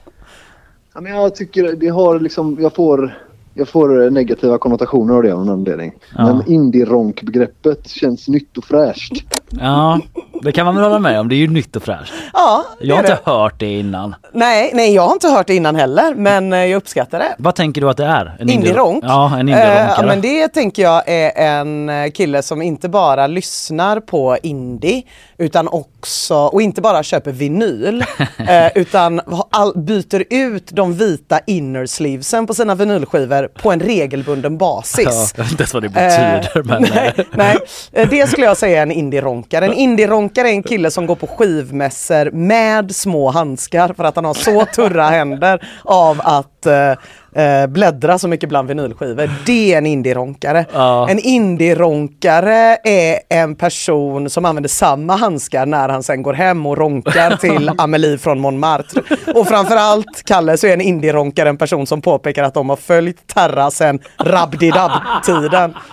Ja, 0.94 1.00
men 1.00 1.12
jag 1.14 1.34
tycker 1.34 1.76
det 1.76 1.88
har 1.88 2.20
liksom, 2.20 2.58
jag 2.60 2.74
får, 2.74 3.18
jag 3.54 3.68
får 3.68 4.10
negativa 4.10 4.58
konnotationer 4.58 5.14
av 5.14 5.22
det 5.22 5.32
av 5.32 5.46
någon 5.46 5.58
anledning. 5.58 5.92
Ja. 6.16 6.26
Men 6.26 6.46
indie-ronk-begreppet 6.46 7.88
känns 7.88 8.28
nytt 8.28 8.58
och 8.58 8.64
fräscht. 8.64 9.39
Ja, 9.60 10.00
det 10.42 10.52
kan 10.52 10.66
man 10.66 10.74
väl 10.74 10.84
hålla 10.84 10.98
med 10.98 11.20
om. 11.20 11.28
Det 11.28 11.34
är 11.34 11.36
ju 11.36 11.48
nytt 11.48 11.76
och 11.76 11.82
fräscht. 11.82 12.12
Ja, 12.32 12.64
det 12.80 12.86
Jag 12.86 12.96
har 12.96 13.02
är 13.02 13.06
inte 13.10 13.22
det. 13.24 13.30
hört 13.30 13.60
det 13.60 13.78
innan. 13.78 14.14
Nej, 14.32 14.70
nej, 14.74 14.94
jag 14.94 15.02
har 15.02 15.12
inte 15.12 15.28
hört 15.28 15.46
det 15.46 15.54
innan 15.54 15.76
heller, 15.76 16.14
men 16.14 16.52
eh, 16.52 16.58
jag 16.58 16.76
uppskattar 16.76 17.18
det. 17.18 17.34
Vad 17.38 17.54
tänker 17.54 17.80
du 17.80 17.90
att 17.90 17.96
det 17.96 18.04
är? 18.04 18.36
En 18.40 18.48
Indie-ronk? 18.48 19.04
Ja, 19.06 19.26
en 19.26 19.32
Eh, 19.32 19.40
indie-ronkare. 19.40 19.94
ja, 19.96 20.02
men 20.06 20.20
det 20.20 20.48
tänker 20.48 20.82
jag 20.82 21.02
är 21.06 21.32
en 21.60 21.88
eh, 21.88 22.10
kille 22.10 22.42
som 22.42 22.62
inte 22.62 22.88
bara 22.88 23.26
lyssnar 23.26 24.00
på 24.00 24.36
indie 24.42 25.02
utan 25.38 25.68
också, 25.68 26.34
och 26.34 26.62
inte 26.62 26.80
bara 26.80 27.02
köper 27.02 27.32
vinyl, 27.32 28.04
eh, 28.48 28.66
utan 28.74 29.20
all, 29.50 29.72
byter 29.78 30.24
ut 30.30 30.68
de 30.72 30.94
vita 30.94 31.40
inner 31.46 31.86
sleevesen 31.86 32.46
på 32.46 32.54
sina 32.54 32.74
vinylskivor 32.74 33.48
på 33.62 33.72
en 33.72 33.80
regelbunden 33.80 34.58
basis. 34.58 35.04
Ja, 35.04 35.26
jag 35.36 35.42
vet 35.44 35.50
inte 35.52 35.62
ens 35.62 35.74
vad 35.74 35.82
det 35.82 35.88
betyder. 35.88 36.52
Eh, 36.56 36.64
men, 36.64 36.82
nej, 36.94 37.12
nej, 37.32 37.56
Eh, 37.92 38.08
det 38.08 38.28
skulle 38.30 38.46
jag 38.46 38.56
säga 38.56 38.78
är 38.78 38.82
en 38.82 38.92
indie-ronkare. 39.40 39.64
En 39.64 39.72
indie-ronkare 39.72 40.48
är 40.48 40.52
en 40.52 40.62
kille 40.62 40.90
som 40.90 41.06
går 41.06 41.14
på 41.14 41.26
skivmässor 41.26 42.30
med 42.30 42.94
små 42.94 43.30
handskar 43.30 43.92
för 43.92 44.04
att 44.04 44.16
han 44.16 44.24
har 44.24 44.34
så 44.34 44.64
turra 44.64 45.08
händer 45.08 45.60
av 45.84 46.20
att 46.24 46.66
eh, 46.66 46.92
eh, 47.32 47.66
bläddra 47.66 48.18
så 48.18 48.28
mycket 48.28 48.48
bland 48.48 48.68
vinylskivor. 48.68 49.30
Det 49.46 49.74
är 49.74 49.78
en 49.78 49.86
indie-ronkare. 49.86 50.64
Ja. 50.72 51.08
En 51.10 51.18
indie-ronkare 51.18 52.76
är 52.84 53.18
en 53.28 53.54
person 53.54 54.30
som 54.30 54.44
använder 54.44 54.68
samma 54.68 55.16
handskar 55.16 55.66
när 55.66 55.88
han 55.88 56.02
sen 56.02 56.22
går 56.22 56.32
hem 56.34 56.66
och 56.66 56.78
ronkar 56.78 57.36
till 57.40 57.70
Amelie 57.78 58.18
från 58.18 58.40
Montmartre. 58.40 59.02
Och 59.34 59.48
framförallt, 59.48 60.22
Kalle, 60.24 60.56
så 60.56 60.66
är 60.66 60.72
en 60.72 60.80
indie-ronkare 60.80 61.48
en 61.48 61.56
person 61.56 61.86
som 61.86 62.02
påpekar 62.02 62.44
att 62.44 62.54
de 62.54 62.68
har 62.68 62.76
följt 62.76 63.26
Terra 63.34 63.70
sen 63.70 63.98
Rabdidab-tiden. 64.18 65.74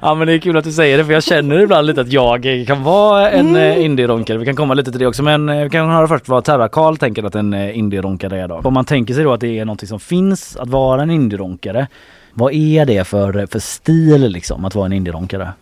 Ja 0.00 0.14
men 0.14 0.26
det 0.26 0.32
är 0.34 0.38
kul 0.38 0.56
att 0.56 0.64
du 0.64 0.72
säger 0.72 0.98
det 0.98 1.04
för 1.04 1.12
jag 1.12 1.22
känner 1.22 1.58
ibland 1.60 1.86
lite 1.86 2.00
att 2.00 2.12
jag 2.12 2.64
kan 2.66 2.82
vara 2.84 3.30
en 3.30 3.46
Mm. 3.46 3.56
mm. 3.56 3.80
indie-ronkare. 3.82 4.38
Vi 4.38 4.44
kan 4.44 4.56
komma 4.56 4.74
lite 4.74 4.90
till 4.90 5.00
det 5.00 5.06
också 5.06 5.22
men 5.22 5.48
eh, 5.48 5.62
vi 5.64 5.70
kan 5.70 5.90
höra 5.90 6.08
först 6.08 6.28
vad 6.28 6.44
Terra 6.44 6.68
Karl 6.68 6.96
tänker 6.96 7.24
att 7.24 7.34
en 7.34 7.54
eh, 7.54 7.78
indie-ronkare 7.78 8.40
är 8.42 8.48
då. 8.48 8.60
Om 8.64 8.74
man 8.74 8.84
tänker 8.84 9.14
sig 9.14 9.24
då 9.24 9.32
att 9.32 9.40
det 9.40 9.58
är 9.58 9.64
något 9.64 9.88
som 9.88 10.00
finns 10.00 10.25
att 10.58 10.68
vara 10.68 11.02
en 11.02 11.10
indie-ronkare. 11.10 11.86
Vad 12.34 12.52
är 12.52 12.86
det 12.86 13.04
för, 13.04 13.46
för 13.46 13.58
stil 13.58 14.22
liksom 14.28 14.64
att 14.64 14.74
vara 14.74 14.86
en 14.86 14.92
indie-ronkare? 14.92 15.52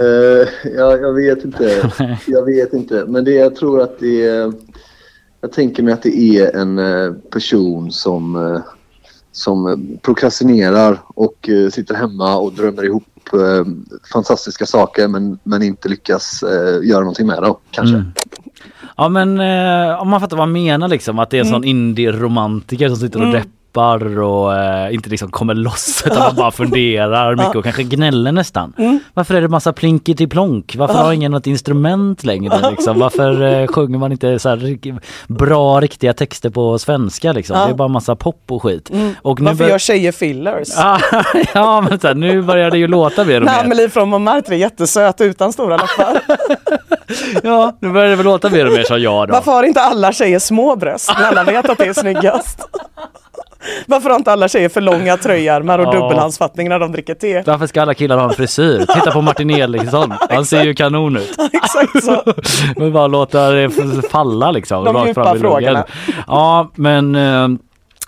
Uh, 0.00 0.48
ja, 0.76 0.96
jag 0.96 1.12
vet 1.12 1.44
inte. 1.44 1.90
Jag 2.26 2.44
vet 2.44 2.72
inte. 2.72 3.04
Men 3.08 3.24
det, 3.24 3.30
jag 3.30 3.56
tror 3.56 3.80
att 3.80 3.98
det 4.00 4.26
är... 4.28 4.52
Jag 5.40 5.52
tänker 5.52 5.82
mig 5.82 5.94
att 5.94 6.02
det 6.02 6.18
är 6.18 6.56
en 6.56 6.78
eh, 6.78 7.12
person 7.12 7.92
som, 7.92 8.36
eh, 8.36 8.60
som 9.32 9.66
eh, 9.66 9.98
prokrastinerar 10.02 10.98
och 11.06 11.48
eh, 11.48 11.70
sitter 11.70 11.94
hemma 11.94 12.36
och 12.36 12.52
drömmer 12.52 12.84
ihop 12.84 13.04
eh, 13.32 13.64
fantastiska 14.12 14.66
saker 14.66 15.08
men, 15.08 15.38
men 15.42 15.62
inte 15.62 15.88
lyckas 15.88 16.42
eh, 16.42 16.88
göra 16.88 17.00
någonting 17.00 17.26
med 17.26 17.42
det 17.42 17.54
kanske. 17.70 17.96
Mm. 17.96 18.12
Ja 18.96 19.08
men 19.08 19.40
eh, 19.40 20.02
om 20.02 20.08
man 20.08 20.20
fattar 20.20 20.36
vad 20.36 20.48
man 20.48 20.52
menar 20.52 20.88
liksom 20.88 21.18
att 21.18 21.30
det 21.30 21.36
är 21.36 21.44
en 21.44 21.50
sån 21.50 21.64
indie-romantiker 21.64 22.88
som 22.88 22.96
sitter 22.96 23.18
och 23.18 23.24
Mm. 23.24 23.34
deppar 23.34 23.50
och 23.76 24.56
eh, 24.58 24.94
inte 24.94 25.10
liksom 25.10 25.30
kommer 25.30 25.54
loss 25.54 26.02
utan 26.06 26.18
man 26.18 26.36
bara 26.36 26.50
funderar 26.50 27.36
mycket 27.36 27.56
och 27.56 27.64
kanske 27.64 27.82
gnäller 27.82 28.32
nästan. 28.32 28.72
Mm. 28.78 29.00
Varför 29.14 29.34
är 29.34 29.40
det 29.40 29.48
massa 29.48 29.72
plinkety 29.72 30.26
plonk? 30.26 30.74
Varför 30.78 30.94
har 30.94 31.12
ingen 31.12 31.32
något 31.32 31.46
instrument 31.46 32.24
längre 32.24 32.70
liksom? 32.70 32.98
Varför 32.98 33.42
eh, 33.42 33.66
sjunger 33.66 33.98
man 33.98 34.12
inte 34.12 34.38
så 34.38 34.48
här 34.48 34.78
bra 35.32 35.80
riktiga 35.80 36.12
texter 36.12 36.50
på 36.50 36.78
svenska 36.78 37.32
liksom? 37.32 37.56
Det 37.56 37.62
är 37.72 37.74
bara 37.74 37.88
massa 37.88 38.16
pop 38.16 38.42
och 38.48 38.62
skit. 38.62 38.90
Mm. 38.90 39.14
Och 39.22 39.40
Varför 39.40 39.56
bör- 39.64 39.68
gör 39.68 39.78
tjejer 39.78 40.12
fillers? 40.12 40.68
Ja 41.54 41.80
men 41.90 42.00
så 42.00 42.06
här, 42.06 42.14
nu 42.14 42.42
börjar 42.42 42.70
det 42.70 42.78
ju 42.78 42.86
låta 42.86 43.24
mer 43.24 43.40
och 43.40 43.46
Nej, 43.46 43.56
mer. 43.56 43.64
Amelie 43.64 43.88
från 43.88 44.08
Montmartre 44.08 44.54
är 44.54 44.58
jättesöt 44.58 45.20
utan 45.20 45.52
stora 45.52 45.76
läppar. 45.76 46.20
Ja, 47.42 47.76
nu 47.80 47.92
börjar 47.92 48.08
det 48.10 48.16
väl 48.16 48.24
låta 48.26 48.50
mer 48.50 48.66
och 48.66 48.72
mer 48.72 48.82
som 48.82 49.00
jag 49.02 49.28
då. 49.28 49.34
Varför 49.34 49.52
har 49.52 49.62
inte 49.62 49.80
alla 49.80 50.12
tjejer 50.12 50.38
små 50.38 50.76
bröst 50.76 51.12
när 51.18 51.26
alla 51.26 51.44
vet 51.44 51.70
att 51.70 51.78
det 51.78 51.86
är 51.86 51.92
snyggast? 51.92 52.60
Varför 53.86 54.10
har 54.10 54.16
inte 54.16 54.32
alla 54.32 54.48
tjejer 54.48 54.68
för 54.68 54.80
långa 54.80 55.16
tröjärmar 55.16 55.78
och 55.78 55.94
Ja. 55.94 56.00
dubbelhandsfattning 56.00 56.68
när 56.68 56.78
de 56.78 56.92
dricker 56.92 57.14
te? 57.14 57.42
Varför 57.46 57.66
ska 57.66 57.82
alla 57.82 57.94
killar 57.94 58.16
ha 58.16 58.24
en 58.24 58.30
frisyr? 58.30 58.78
Titta 58.78 59.10
på 59.10 59.20
Martin 59.20 59.50
Eriksson. 59.50 60.14
Han 60.30 60.44
ser 60.46 60.64
ju 60.64 60.74
kanon 60.74 61.16
ut. 61.16 61.36
Exakt 61.52 62.04
så. 62.04 62.22
Men 62.80 62.92
bara 62.92 63.06
låta 63.06 63.50
det 63.50 63.70
falla 64.10 64.50
liksom. 64.50 64.84
De 64.84 65.06
djupa 65.06 65.34
frågorna. 65.38 65.84
Ja 66.26 66.70
men 66.74 67.14
eh, 67.14 67.48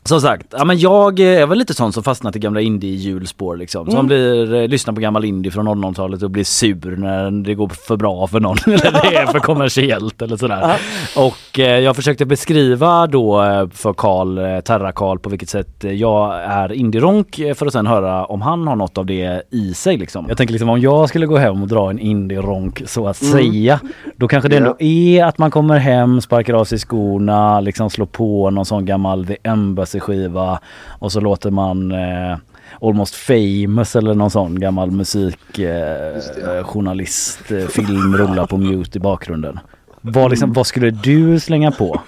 som 0.04 0.20
sagt, 0.20 0.46
ja, 0.50 0.64
men 0.64 0.78
jag 0.78 1.20
är 1.20 1.46
väl 1.46 1.58
lite 1.58 1.74
sån 1.74 1.92
som 1.92 2.02
fastnat 2.02 2.36
i 2.36 2.38
gamla 2.38 2.60
indie-hjulspår 2.60 3.56
liksom. 3.56 3.86
Som 3.86 3.94
Mm. 3.94 4.06
blir, 4.06 4.54
eh, 4.54 4.68
lyssnar 4.68 4.94
på 4.94 5.00
gammal 5.00 5.24
indie 5.24 5.52
från 5.52 5.68
00-talet 5.68 6.22
och 6.22 6.30
blir 6.30 6.44
sur 6.44 6.96
när 6.96 7.30
det 7.30 7.54
går 7.54 7.68
för 7.68 7.96
bra 7.96 8.26
för 8.26 8.40
någon. 8.40 8.56
eller 8.66 8.92
det 9.10 9.16
är 9.16 9.26
för 9.26 9.38
kommersiellt 9.38 10.22
eller 10.22 10.36
sådär. 10.36 10.76
Och 11.16 11.58
eh, 11.58 11.78
jag 11.78 11.96
försökte 11.96 12.24
beskriva 12.26 13.06
då 13.06 13.42
eh, 13.42 13.68
för 13.68 13.92
Karl, 13.92 14.38
eh, 14.38 14.60
Terra 14.60 14.92
Karl 14.92 15.18
på 15.18 15.30
vilket 15.30 15.48
sätt 15.48 15.84
eh, 15.84 15.92
jag 15.92 16.34
är 16.42 16.72
indie-ronk 16.72 17.38
eh, 17.38 17.54
för 17.54 17.66
att 17.66 17.72
sen 17.72 17.86
höra 17.86 18.24
om 18.24 18.42
han 18.42 18.66
har 18.68 18.76
något 18.76 18.98
av 18.98 19.06
det 19.06 19.42
i 19.50 19.74
sig 19.74 19.96
liksom. 19.96 20.24
Jag 20.28 20.36
tänker 20.36 20.52
liksom 20.52 20.68
om 20.68 20.80
jag 20.80 21.08
skulle 21.08 21.26
gå 21.26 21.36
hem 21.36 21.62
och 21.62 21.68
dra 21.68 21.90
en 21.90 21.98
indie-ronk 21.98 22.82
så 22.86 23.06
att 23.08 23.22
Mm. 23.22 23.32
säga. 23.32 23.80
Då 24.16 24.28
kanske 24.28 24.48
det 24.48 24.56
ändå 24.56 24.76
är 24.78 25.24
att 25.24 25.38
man 25.38 25.50
kommer 25.50 25.78
hem, 25.78 26.20
sparkar 26.20 26.54
av 26.54 26.64
sig 26.64 26.78
skorna, 26.78 27.60
liksom 27.60 27.90
slår 27.90 28.06
på 28.06 28.50
någon 28.50 28.64
sån 28.66 28.84
gammal 28.86 29.26
The 29.26 29.36
Embassy 29.42 29.91
skiva 30.00 30.60
och 30.98 31.12
så 31.12 31.20
låter 31.20 31.50
man 31.50 31.92
eh, 31.92 32.36
Almost 32.80 33.14
famous 33.14 33.96
eller 33.96 34.14
någon 34.14 34.30
sån 34.30 34.60
gammal 34.60 34.90
musikjournalist 34.90 36.38
eh, 36.38 36.64
journalist, 36.64 37.50
eh, 37.50 37.66
film 37.66 38.16
rulla 38.16 38.46
på 38.46 38.56
mute 38.56 38.98
i 38.98 39.00
bakgrunden. 39.00 39.58
Vad, 40.00 40.30
liksom, 40.30 40.52
vad 40.52 40.66
skulle 40.66 40.90
du 40.90 41.40
slänga 41.40 41.70
på 41.70 42.00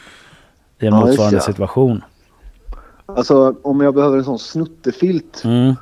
i 0.80 0.86
en 0.86 0.94
Ja, 0.94 1.00
motsvarande 1.00 1.40
situation? 1.40 2.02
Alltså 3.06 3.54
om 3.62 3.80
jag 3.80 3.94
behöver 3.94 4.18
en 4.18 4.24
sån 4.24 4.38
snuttefilt, 4.38 5.42
Mm. 5.44 5.74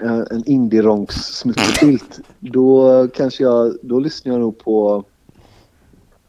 eh, 0.00 0.22
en 0.30 0.44
indie-ronks 0.46 1.14
snuttefilt, 1.14 2.20
då 2.38 3.08
kanske 3.16 3.42
jag, 3.42 3.76
då 3.82 4.00
lyssnar 4.00 4.32
jag 4.32 4.40
nog 4.40 4.58
på 4.58 5.04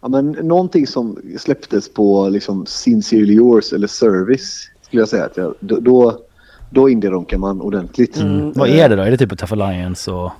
ja, 0.01 0.07
men 0.07 0.31
någonting 0.31 0.87
som 0.87 1.17
släpptes 1.37 1.93
på 1.93 2.29
liksom 2.29 2.65
Sincerely 2.65 3.33
Yours 3.33 3.73
eller 3.73 3.87
Service 3.87 4.69
skulle 4.89 5.01
jag 5.01 5.09
säga. 5.09 5.25
Att 5.25 5.37
jag, 5.37 5.53
då, 5.59 5.79
då, 5.79 6.21
då 6.69 6.89
man 7.37 7.61
ordentligt. 7.61 8.17
Mm. 8.17 8.51
Vad 8.51 8.69
är 8.69 8.89
det 8.89 8.95
då? 8.95 9.01
Är 9.01 9.11
det 9.11 9.17
typ 9.17 9.37
Tough 9.37 9.53
Alliance 9.53 10.11
och... 10.11 10.31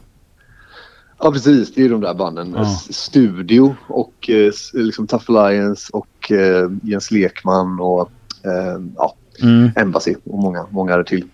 Ja 1.21 1.31
precis, 1.31 1.73
det 1.73 1.81
är 1.81 1.83
ju 1.83 1.89
de 1.89 2.01
där 2.01 2.13
banden. 2.13 2.53
Ja. 2.57 2.65
Studio 2.89 3.75
och 3.87 4.29
eh, 4.29 4.51
liksom 4.73 5.07
Tough 5.07 5.25
Alliance 5.27 5.89
och 5.93 6.31
eh, 6.31 6.69
Jens 6.83 7.11
Lekman 7.11 7.79
och 7.79 8.11
eh, 8.43 8.81
ja, 8.95 9.15
Mm. 9.41 9.71
Embassy 9.75 10.15
och 10.23 10.39
många, 10.39 10.65
många 10.69 11.03
till. 11.03 11.25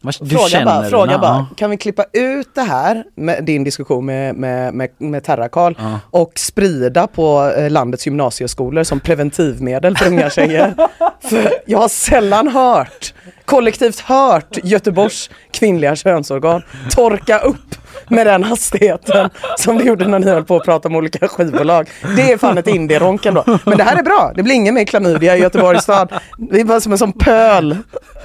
Du 0.00 0.36
fråga 0.36 0.64
bara, 0.64 0.84
fråga 0.84 1.18
bara, 1.18 1.46
kan 1.56 1.70
vi 1.70 1.76
klippa 1.76 2.04
ut 2.12 2.54
det 2.54 2.62
här 2.62 3.04
med 3.14 3.44
din 3.44 3.64
diskussion 3.64 4.06
med, 4.06 4.34
med, 4.34 4.74
med, 4.74 4.90
med 4.98 5.24
Terra-Karl 5.24 5.74
Ja. 5.78 6.00
och 6.10 6.32
sprida 6.38 7.06
på 7.06 7.52
eh, 7.56 7.70
landets 7.70 8.06
gymnasieskolor 8.06 8.84
som 8.84 9.00
preventivmedel 9.00 9.96
för 9.96 10.06
unga 10.06 10.30
tjejer? 10.30 10.74
för 11.28 11.52
jag 11.66 11.78
har 11.78 11.88
sällan 11.88 12.48
hört, 12.48 13.14
kollektivt 13.44 14.00
hört 14.00 14.58
Göteborgs 14.62 15.30
kvinnliga 15.50 15.96
könsorgan 15.96 16.62
torka 16.90 17.38
upp 17.38 17.74
med 18.08 18.26
den 18.26 18.44
hastigheten 18.44 19.30
som 19.58 19.78
det 19.78 19.84
gjorde 19.84 20.06
när 20.08 20.18
ni 20.18 20.30
höll 20.30 20.44
på 20.44 20.56
att 20.56 20.64
prata 20.64 20.88
om 20.88 20.96
olika 20.96 21.28
skivbolag. 21.28 21.88
Det 22.16 22.32
är 22.32 22.38
fan 22.38 22.58
ett 22.58 22.66
indie-ronk 22.66 23.26
ändå. 23.26 23.44
Men 23.64 23.78
det 23.78 23.84
här 23.84 23.96
är 23.96 24.02
bra, 24.02 24.32
det 24.34 24.42
blir 24.42 24.54
ingen 24.54 24.74
mer 24.74 24.84
klamydia 24.84 25.36
i 25.36 25.40
Göteborgs 25.40 25.82
stad. 25.82 26.12
Det 26.38 26.60
är 26.60 26.64
bara 26.64 26.80
som 26.80 26.92
en 26.92 26.98
sån 26.98 27.12
pöl 27.12 27.76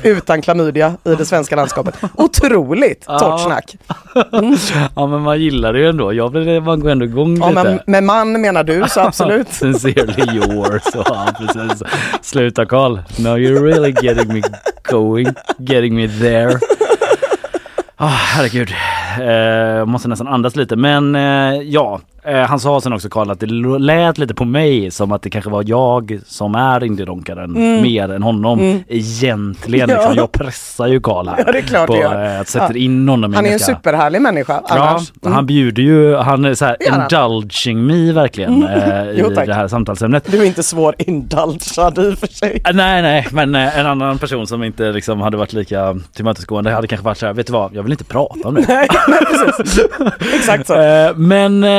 utan 0.04 0.42
klamydia 0.42 0.94
i 1.04 1.16
det 1.16 1.26
svenska 1.26 1.56
landskapet. 1.56 1.96
Otroligt 2.16 3.04
Ja. 3.08 3.20
torrt 3.20 3.42
snack. 3.42 3.76
Ja 4.96 5.08
men 5.08 5.22
man 5.22 5.40
gillar 5.42 5.74
det 5.74 5.80
ju 5.80 5.90
ändå. 5.90 6.14
Jag 6.14 6.32
blir, 6.32 6.62
man 6.62 6.80
går 6.80 6.90
ändå 6.90 7.06
igång 7.06 7.38
Ja, 7.40 7.50
lite. 7.50 7.64
men 7.64 7.80
med 7.86 8.04
man 8.04 8.42
menar 8.42 8.64
du 8.64 8.84
så 8.90 9.00
absolut. 9.02 9.48
Sincerely 9.54 10.36
yours. 10.38 10.82
Och, 10.96 11.06
ja, 11.10 11.28
precis. 11.38 11.84
Sluta 12.22 12.66
Karl. 12.66 12.98
No 13.18 13.30
you're 13.38 13.62
really 13.64 13.96
getting 14.02 14.34
me 14.34 14.42
going. 14.84 15.28
Getting 15.60 15.96
me 15.96 16.08
there. 16.08 16.60
Ah, 17.98 18.08
herregud. 18.08 18.70
Eh, 19.22 19.86
måste 19.86 20.08
nästan 20.08 20.28
andas 20.28 20.56
lite. 20.56 20.76
Men 20.76 21.16
eh, 21.16 21.62
ja, 21.62 22.00
eh, 22.24 22.38
han 22.38 22.60
sa 22.60 22.82
sen 22.82 22.94
också 22.94 23.10
Karl 23.10 23.30
att 23.32 23.40
det 23.40 23.46
lät 23.80 24.18
lite 24.18 24.34
på 24.34 24.46
mig 24.46 24.92
som 24.92 25.12
att 25.12 25.22
det 25.22 25.30
kanske 25.30 25.50
var 25.52 25.64
jag 25.68 26.20
som 26.28 26.56
är 26.56 26.84
indieronkaren 26.84 27.56
Mm. 27.56 27.82
mer 27.82 28.12
än 28.12 28.24
honom. 28.24 28.60
Mm. 28.60 28.84
Egentligen. 28.88 29.90
Ja. 29.90 29.96
Liksom, 29.96 30.16
jag 30.16 30.32
pressar 30.32 30.88
ju 30.88 31.00
Karl 31.02 31.28
här. 31.28 31.44
Ja, 31.46 31.52
det 31.52 31.58
är 31.58 31.62
klart 31.62 31.88
på, 31.88 31.96
gör. 31.98 32.26
eh, 32.36 32.40
att 32.40 32.48
sätter 32.48 32.74
Ja. 32.74 32.80
in 32.80 33.10
honom 33.10 33.34
Han 33.34 33.46
är 33.46 33.52
en 33.54 33.60
superhärlig 33.60 34.22
människa 34.22 34.62
Ja, 34.68 34.76
annars. 34.90 35.12
Mm. 35.24 35.34
han 35.34 35.46
bjuder 35.46 35.84
ju, 35.84 36.16
han 36.16 36.46
är 36.46 36.54
så 36.54 36.66
här 36.66 36.76
Det 36.80 36.86
gör 36.86 36.92
han. 36.92 37.02
indulging 37.34 37.86
me 37.86 38.12
verkligen 38.12 38.64
Mm. 38.64 38.92
eh, 38.92 39.10
i 39.10 39.20
Jo, 39.20 39.30
det 39.30 39.54
här 39.54 39.68
samtalsämnet. 39.68 40.32
Du 40.32 40.42
är 40.42 40.46
inte 40.46 40.64
svår 40.64 40.96
indulgad 40.98 41.98
i 42.00 42.14
och 42.14 42.20
för 42.20 42.28
sig. 42.28 42.62
Nej 42.74 43.02
nej 43.02 43.28
men 43.32 43.56
en 43.56 43.86
annan 43.86 44.18
person 44.18 44.48
som 44.48 44.64
inte 44.64 44.92
liksom 44.92 45.22
hade 45.22 45.38
varit 45.38 45.54
lika 45.54 45.96
tillmötesgående 46.14 46.72
hade 46.72 46.88
kanske 46.88 47.06
varit 47.06 47.18
så 47.18 47.26
här, 47.26 47.34
vet 47.34 47.48
du 47.48 47.54
vad, 47.54 47.76
jag 47.76 47.84
vill 47.84 47.92
inte 47.92 48.04
prata 48.04 48.48
om 48.48 48.56
det. 48.56 48.88
Precis. 49.08 49.86
Exakt 50.36 50.68
så. 50.68 50.74
Eh, 50.84 51.16
Men 51.16 51.64
eh, 51.64 51.70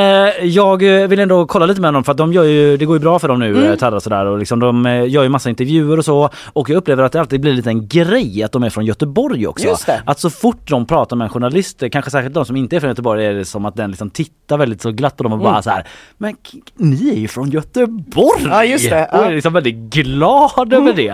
jag 0.43 1.03
eh, 1.03 1.09
vill 1.09 1.19
ändå 1.19 1.47
kolla 1.47 1.67
lite 1.67 1.81
med 1.81 1.95
dem 1.95 2.05
för 2.05 2.13
att 2.13 2.19
de 2.19 2.33
gör 2.33 2.45
ju, 2.45 2.77
det 2.77 2.85
går 2.85 2.97
ju 2.97 3.01
bra 3.01 3.19
för 3.19 3.29
dem 3.29 3.39
nu, 3.39 3.51
Mm. 3.51 3.65
mm. 3.65 3.77
Terra 3.77 3.97
och 3.97 4.03
sådär 4.03 4.27
och 4.27 4.39
liksom 4.39 4.61
de 4.61 4.85
gör 5.09 5.23
ju 5.23 5.29
massa 5.29 5.49
intervjuer 5.51 5.99
och 5.99 6.05
så 6.05 6.31
och 6.53 6.71
jag 6.71 6.77
upplever 6.77 7.03
att 7.03 7.13
det 7.13 7.21
alltid 7.21 7.41
blir 7.41 7.53
lite 7.53 7.71
en 7.71 7.89
grej 7.89 8.43
att 8.43 8.53
de 8.53 8.63
är 8.63 8.71
från 8.71 8.85
Göteborg 8.85 9.47
också. 9.47 9.77
Att 10.05 10.19
så 10.21 10.31
fort 10.31 10.71
de 10.71 10.87
pratar 10.87 11.17
med 11.17 11.25
en 11.25 11.31
journalist, 11.31 11.83
kanske 11.93 12.11
särskilt 12.11 12.35
de 12.35 12.45
som 12.45 12.57
inte 12.57 12.77
är 12.77 12.81
från 12.81 12.89
Göteborg, 12.91 13.27
är 13.27 13.35
det 13.35 13.45
som 13.45 13.65
att 13.65 13.77
den 13.77 13.91
liksom 13.91 14.11
tittar 14.11 14.57
väldigt 14.59 14.83
så 14.83 14.91
glatt 14.93 15.17
på 15.17 15.23
dem 15.23 15.33
och 15.33 15.39
Mm. 15.39 15.53
bara 15.53 15.63
så 15.63 15.71
här, 15.71 15.87
men 16.19 16.37
ni 16.77 17.11
är 17.11 17.15
ju 17.17 17.29
från 17.29 17.51
Göteborg! 17.51 18.47
Ja, 18.51 18.65
just 18.65 18.91
det. 18.91 19.05
Och 19.13 19.19
Ja. 19.19 19.25
är 19.25 19.35
liksom 19.35 19.53
väldigt 19.53 19.75
glad 19.77 20.73
över 20.73 20.93
det. 20.93 21.09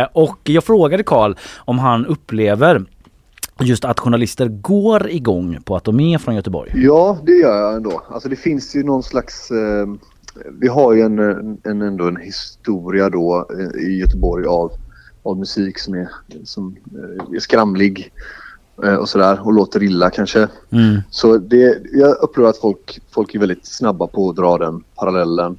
Eh, 0.00 0.06
och 0.12 0.38
jag 0.44 0.64
frågade 0.64 1.02
Karl 1.02 1.34
om 1.58 1.78
han 1.78 2.06
upplever 2.06 2.82
just 3.60 3.84
att 3.84 4.00
journalister 4.00 4.48
går 4.48 5.10
igång 5.10 5.58
på 5.64 5.76
att 5.76 5.84
de 5.84 6.00
är 6.00 6.18
från 6.18 6.34
Göteborg. 6.34 6.72
Ja, 6.74 7.18
det 7.22 7.32
gör 7.32 7.56
jag 7.60 7.76
ändå. 7.76 8.02
Alltså 8.08 8.28
det 8.28 8.36
finns 8.36 8.76
ju 8.76 8.82
någon 8.82 9.02
slags... 9.02 9.50
Eh, 9.50 9.86
vi 10.60 10.68
har 10.68 10.92
ju 10.92 11.02
en, 11.02 11.18
en, 11.64 11.82
ändå 11.82 12.08
en 12.08 12.16
historia 12.16 13.10
då 13.10 13.48
eh, 13.58 13.82
i 13.82 13.98
Göteborg 13.98 14.46
av, 14.46 14.72
av 15.22 15.38
musik 15.38 15.78
som 15.78 15.94
är, 15.94 16.08
som 16.44 16.76
eh, 16.94 17.36
är 17.36 17.40
skramlig 17.40 18.12
eh, 18.84 18.94
och 18.94 19.08
sådär 19.08 19.46
och 19.46 19.52
låter 19.52 19.82
illa 19.82 20.10
kanske. 20.10 20.48
Mm. 20.70 21.00
Så 21.10 21.38
det, 21.38 21.78
jag 21.92 22.16
upplever 22.16 22.50
att 22.50 22.58
folk, 22.58 23.00
folk 23.10 23.34
är 23.34 23.38
väldigt 23.38 23.66
snabba 23.66 24.06
på 24.06 24.30
att 24.30 24.36
dra 24.36 24.58
den 24.58 24.84
parallellen. 24.94 25.58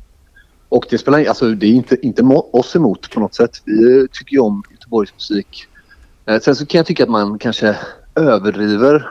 Och 0.70 0.86
det 0.90 0.98
spelar 0.98 1.26
alltså 1.26 1.52
det 1.52 1.66
är 1.66 1.72
inte, 1.72 2.06
inte 2.06 2.24
oss 2.52 2.76
emot 2.76 3.14
på 3.14 3.20
något 3.20 3.36
sätt. 3.36 3.52
Vi 3.66 4.08
tycker 4.12 4.34
ju 4.34 4.40
om 4.40 4.64
Göteborgs 4.72 5.14
musik. 5.14 5.68
Eh, 6.28 6.40
sen 6.40 6.56
så 6.56 6.66
kan 6.66 6.80
jag 6.80 6.86
tycka 6.86 7.04
att 7.04 7.10
man 7.10 7.40
kanske 7.40 7.78
överdriver 8.16 9.10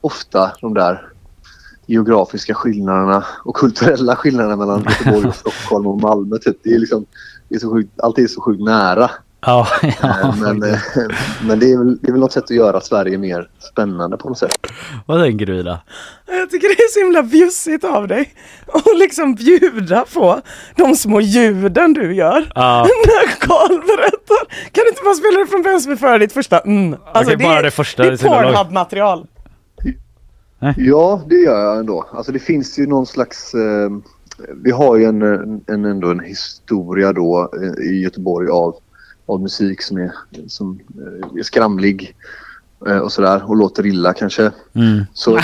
ofta 0.00 0.52
de 0.60 0.74
där 0.74 1.08
geografiska 1.86 2.54
skillnaderna 2.54 3.24
och 3.44 3.56
kulturella 3.56 4.16
skillnaderna 4.16 4.56
mellan 4.56 4.84
Göteborg 4.88 5.28
och 5.28 5.34
Stockholm 5.34 5.86
och 5.86 6.00
Malmö. 6.00 6.38
Typ. 6.38 6.56
Det 6.62 6.74
är 6.74 6.78
liksom, 6.78 7.06
det 7.48 7.54
är 7.54 7.58
så 7.58 7.70
sjukt, 7.70 8.00
allt 8.00 8.18
är 8.18 8.26
så 8.26 8.40
sjukt 8.40 8.62
nära. 8.62 9.10
Ja, 9.46 9.66
Eh, 9.82 10.36
men 10.40 10.62
eh, 10.62 10.78
men 11.46 11.58
det, 11.58 11.72
är 11.72 11.78
väl, 11.78 11.98
det 11.98 12.08
är 12.08 12.12
väl 12.12 12.20
något 12.20 12.32
sätt 12.32 12.44
att 12.44 12.50
göra 12.50 12.80
Sverige 12.80 13.18
mer 13.18 13.48
spännande 13.58 14.16
på 14.16 14.28
något 14.28 14.38
sätt. 14.38 14.52
Vad 15.06 15.22
tänker 15.22 15.46
du 15.46 15.56
Ida? 15.56 15.80
Jag 16.26 16.50
tycker 16.50 16.68
det 16.68 16.82
är 16.82 16.88
så 16.88 17.00
himla 17.00 17.22
bjussigt 17.22 17.84
av 17.84 18.08
dig 18.08 18.34
att 18.72 18.98
liksom 18.98 19.34
bjuda 19.34 20.04
på 20.14 20.40
de 20.76 20.94
små 20.94 21.20
ljuden 21.20 21.92
du 21.92 22.14
gör. 22.14 22.52
Ja. 22.54 22.82
När 23.06 23.46
Karl 23.46 23.78
berättar. 23.78 24.70
Kan 24.72 24.84
du 24.84 24.88
inte 24.88 25.02
bara 25.04 25.14
spela 25.14 25.38
det 25.38 25.46
från 25.46 25.62
vem 25.62 25.96
före 25.96 26.18
ditt 26.18 26.32
första 26.32 26.58
mm? 26.58 26.96
Okej, 27.14 27.36
bara 27.36 27.58
är, 27.58 27.62
det 27.62 27.70
första, 27.70 28.02
Det 28.02 28.10
det 28.10 28.26
är. 28.26 28.28
Pornhub-material. 28.28 29.26
Ja, 30.76 31.22
det 31.28 31.36
gör 31.36 31.60
jag 31.60 31.78
ändå. 31.78 32.06
Alltså 32.12 32.32
det 32.32 32.38
finns 32.38 32.78
ju 32.78 32.86
någon 32.86 33.06
slags... 33.06 33.54
Eh, 33.54 33.90
vi 34.64 34.70
har 34.70 34.96
ju 34.96 35.04
en, 35.04 35.22
en, 35.66 35.84
ändå 35.84 36.10
en 36.10 36.20
historia 36.20 37.12
då 37.12 37.50
eh, 37.62 37.84
i 37.90 38.02
Göteborg 38.02 38.48
av, 38.48 38.74
av 39.34 39.40
musik 39.40 39.82
som 39.82 39.96
är, 39.96 40.12
som 40.46 40.80
eh, 40.94 41.38
är 41.38 41.42
skramlig 41.42 42.16
eh, 42.86 42.98
och 42.98 43.12
sådär 43.12 43.50
och 43.50 43.56
låter 43.56 43.86
illa 43.86 44.12
kanske. 44.12 44.52
Mm. 44.74 45.04
Så 45.14 45.30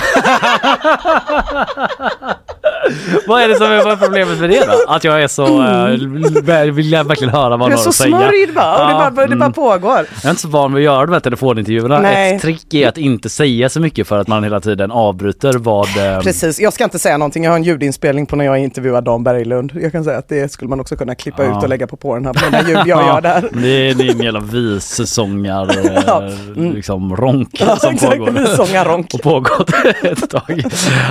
Vad 3.26 3.42
är 3.42 3.48
det 3.48 3.56
som 3.56 3.66
är 3.66 3.84
vad 3.84 3.92
är 3.92 3.96
problemet 3.96 4.40
med 4.40 4.50
det 4.50 4.64
då? 4.66 4.92
Att 4.92 5.04
jag 5.04 5.22
är 5.22 5.28
så, 5.28 5.62
uh, 5.62 6.72
vill 6.72 6.92
jag 6.92 7.04
verkligen 7.04 7.34
höra 7.34 7.56
vad 7.56 7.68
Du 7.70 7.72
är 7.72 7.76
någon 7.76 7.84
så 7.84 7.92
säger. 7.92 8.16
smörjd 8.16 8.54
bara 8.54 8.72
och 8.82 8.86
det, 8.86 8.92
Ja, 9.04 9.10
bara, 9.14 9.26
det 9.26 9.36
bara 9.36 9.44
mm. 9.44 9.52
pågår. 9.52 9.96
Jag 10.22 10.24
är 10.24 10.30
inte 10.30 10.42
så 10.42 10.48
van 10.48 10.74
vid 10.74 10.80
att 10.88 10.94
göra 10.94 11.06
de 11.06 11.12
här 11.12 11.20
telefonintervjuerna. 11.20 11.98
Nej. 12.00 12.34
Ett 12.36 12.42
trick 12.42 12.74
är 12.74 12.88
att 12.88 12.98
inte 12.98 13.28
säga 13.28 13.68
så 13.68 13.80
mycket 13.80 14.06
för 14.08 14.18
att 14.18 14.28
man 14.28 14.44
hela 14.44 14.60
tiden 14.60 14.90
avbryter 14.90 15.52
vad... 15.58 15.88
ehm, 15.98 16.22
Precis, 16.22 16.60
jag 16.60 16.72
ska 16.72 16.84
inte 16.84 16.98
säga 16.98 17.16
någonting. 17.18 17.44
Jag 17.44 17.50
har 17.50 17.56
en 17.56 17.64
ljudinspelning 17.64 18.26
på 18.26 18.36
när 18.36 18.44
jag 18.44 18.58
intervjuar 18.58 19.00
Dan 19.02 19.24
Berglund. 19.24 19.72
Jag 19.82 19.92
kan 19.92 20.04
säga 20.04 20.18
att 20.18 20.28
det 20.28 20.52
skulle 20.52 20.68
man 20.68 20.80
också 20.80 20.96
kunna 20.96 21.14
klippa 21.14 21.44
Ja. 21.44 21.56
ut 21.58 21.62
och 21.62 21.68
lägga 21.68 21.86
på 21.86 21.96
Pornhub. 21.96 22.36
Det 22.50 22.64
ljud 22.68 22.76
jag 22.76 22.86
gör 23.06 23.20
där. 23.20 23.48
Det 23.52 23.90
är 23.90 23.94
din 23.94 24.20
jävla 24.22 24.40
vissångar 24.40 25.70
Ja, 26.06 26.22
eh, 26.56 26.62
liksom 26.74 27.16
ronk 27.16 27.58
som 27.80 27.94
exakt, 27.94 28.00
pågår. 28.16 28.30
vissångarronk. 28.30 29.10
Och 29.14 29.22
pågått 29.22 29.70
ett 30.02 30.30
tag. 30.30 30.64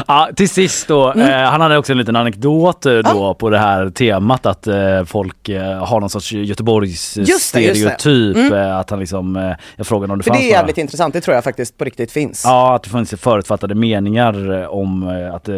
Ja, 0.07 0.29
till 0.35 0.49
sist 0.49 0.87
då, 0.87 1.07
Mm. 1.11 1.29
eh, 1.43 1.49
han 1.49 1.61
hade 1.71 1.79
också 1.79 1.91
en 1.91 1.97
liten 1.97 2.15
anekdot 2.15 2.85
eh, 2.85 2.93
då 2.97 3.33
på 3.33 3.49
det 3.49 3.57
här 3.57 3.89
temat 3.89 4.45
att 4.45 4.67
eh, 4.67 5.03
folk 5.05 5.49
eh, 5.49 5.85
har 5.85 5.99
någon 5.99 6.09
sorts 6.09 6.31
Göteborgs 6.31 7.17
Just 7.17 7.53
det, 7.53 7.61
just 7.61 7.83
det. 7.83 7.95
stereotyp. 7.99 8.37
Mm. 8.37 8.53
Eh, 8.53 8.77
att 8.77 8.89
han 8.89 8.99
liksom, 8.99 9.35
eh, 9.35 9.51
jag 9.75 9.87
frågade 9.87 10.13
om 10.13 10.19
det 10.19 10.23
För 10.23 10.31
fanns 10.31 10.39
det 10.41 10.45
är 10.45 10.49
några- 10.49 10.59
jävligt 10.59 10.77
intressant, 10.77 11.13
det 11.13 11.21
tror 11.21 11.35
jag 11.35 11.43
faktiskt 11.43 11.77
på 11.77 11.85
riktigt 11.85 12.11
finns. 12.11 12.41
Ja, 12.45 12.75
att 12.75 12.83
det 12.83 12.89
finns 12.89 13.09
förutfattade 13.11 13.75
meningar 13.75 14.61
eh, 14.61 14.67
om, 14.67 15.07
eh, 15.07 15.35
att, 15.35 15.49
eh, 15.49 15.55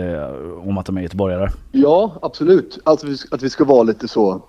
om 0.67 0.77
att 0.77 0.85
de 0.85 0.97
är 0.97 1.01
göteborgare. 1.01 1.49
Ja, 1.71 2.13
absolut. 2.21 2.79
Alltså 2.83 3.07
vi- 3.07 3.17
att 3.31 3.41
vi 3.43 3.49
ska 3.49 3.63
vara 3.65 3.83
lite 3.83 4.07
så 4.07 4.41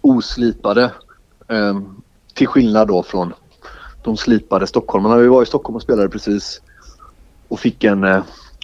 oslipade. 0.00 0.90
ehm, 1.48 1.96
till 2.34 2.46
skillnad 2.46 2.88
då 2.88 3.02
från 3.02 3.32
de 4.04 4.16
slipade 4.16 4.66
stockholmarna. 4.66 5.16
Vi 5.16 5.28
var 5.28 5.42
i 5.42 5.46
Stockholm 5.46 5.76
och 5.76 5.82
spelade 5.82 6.08
precis 6.08 6.60
och 7.48 7.60
fick 7.60 7.84
en, 7.84 8.04
eh, 8.04 8.22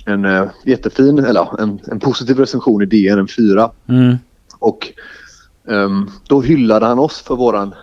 en 0.08 0.24
eh, 0.24 0.44
jättefin, 0.64 1.18
eller 1.18 1.60
en, 1.60 1.80
en 1.90 2.00
positiv 2.00 2.38
recension 2.38 2.82
i 2.82 2.86
DN, 2.86 3.18
en 3.18 3.28
fyra. 3.28 3.70
Mm. 3.88 4.16
Och 4.58 4.92
ehm, 5.68 6.10
då 6.28 6.40
hyllade 6.40 6.86
han 6.86 6.98
oss 6.98 7.20
för 7.20 7.36
våran 7.36 7.74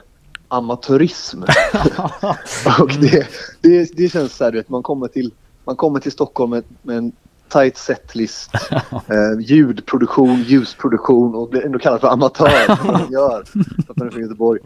amatörism. 0.47 1.41
och 2.79 2.91
det, 3.01 3.27
det, 3.61 3.97
det 3.97 4.09
känns 4.09 4.35
så 4.35 4.43
här, 4.43 4.51
du 4.51 4.57
vet, 4.57 4.69
man 4.69 4.83
kommer 4.83 5.07
till, 5.07 5.31
man 5.65 5.75
kommer 5.75 5.99
till 5.99 6.11
Stockholm 6.11 6.51
med, 6.51 6.63
med 6.81 6.97
en 6.97 7.11
tight 7.49 7.77
setlist, 7.77 8.51
eh, 8.91 9.39
ljudproduktion, 9.39 10.43
ljusproduktion 10.43 11.35
och 11.35 11.49
blir 11.49 11.65
ändå 11.65 11.79
kallad 11.79 12.01
för 12.01 12.07
amatör. 12.07 12.85
man 12.91 13.11
gör 13.11 13.43
för 13.43 13.91
att 13.91 13.97
man 13.97 14.07
är 14.07 14.11
från 14.11 14.21
Göteborg. 14.21 14.61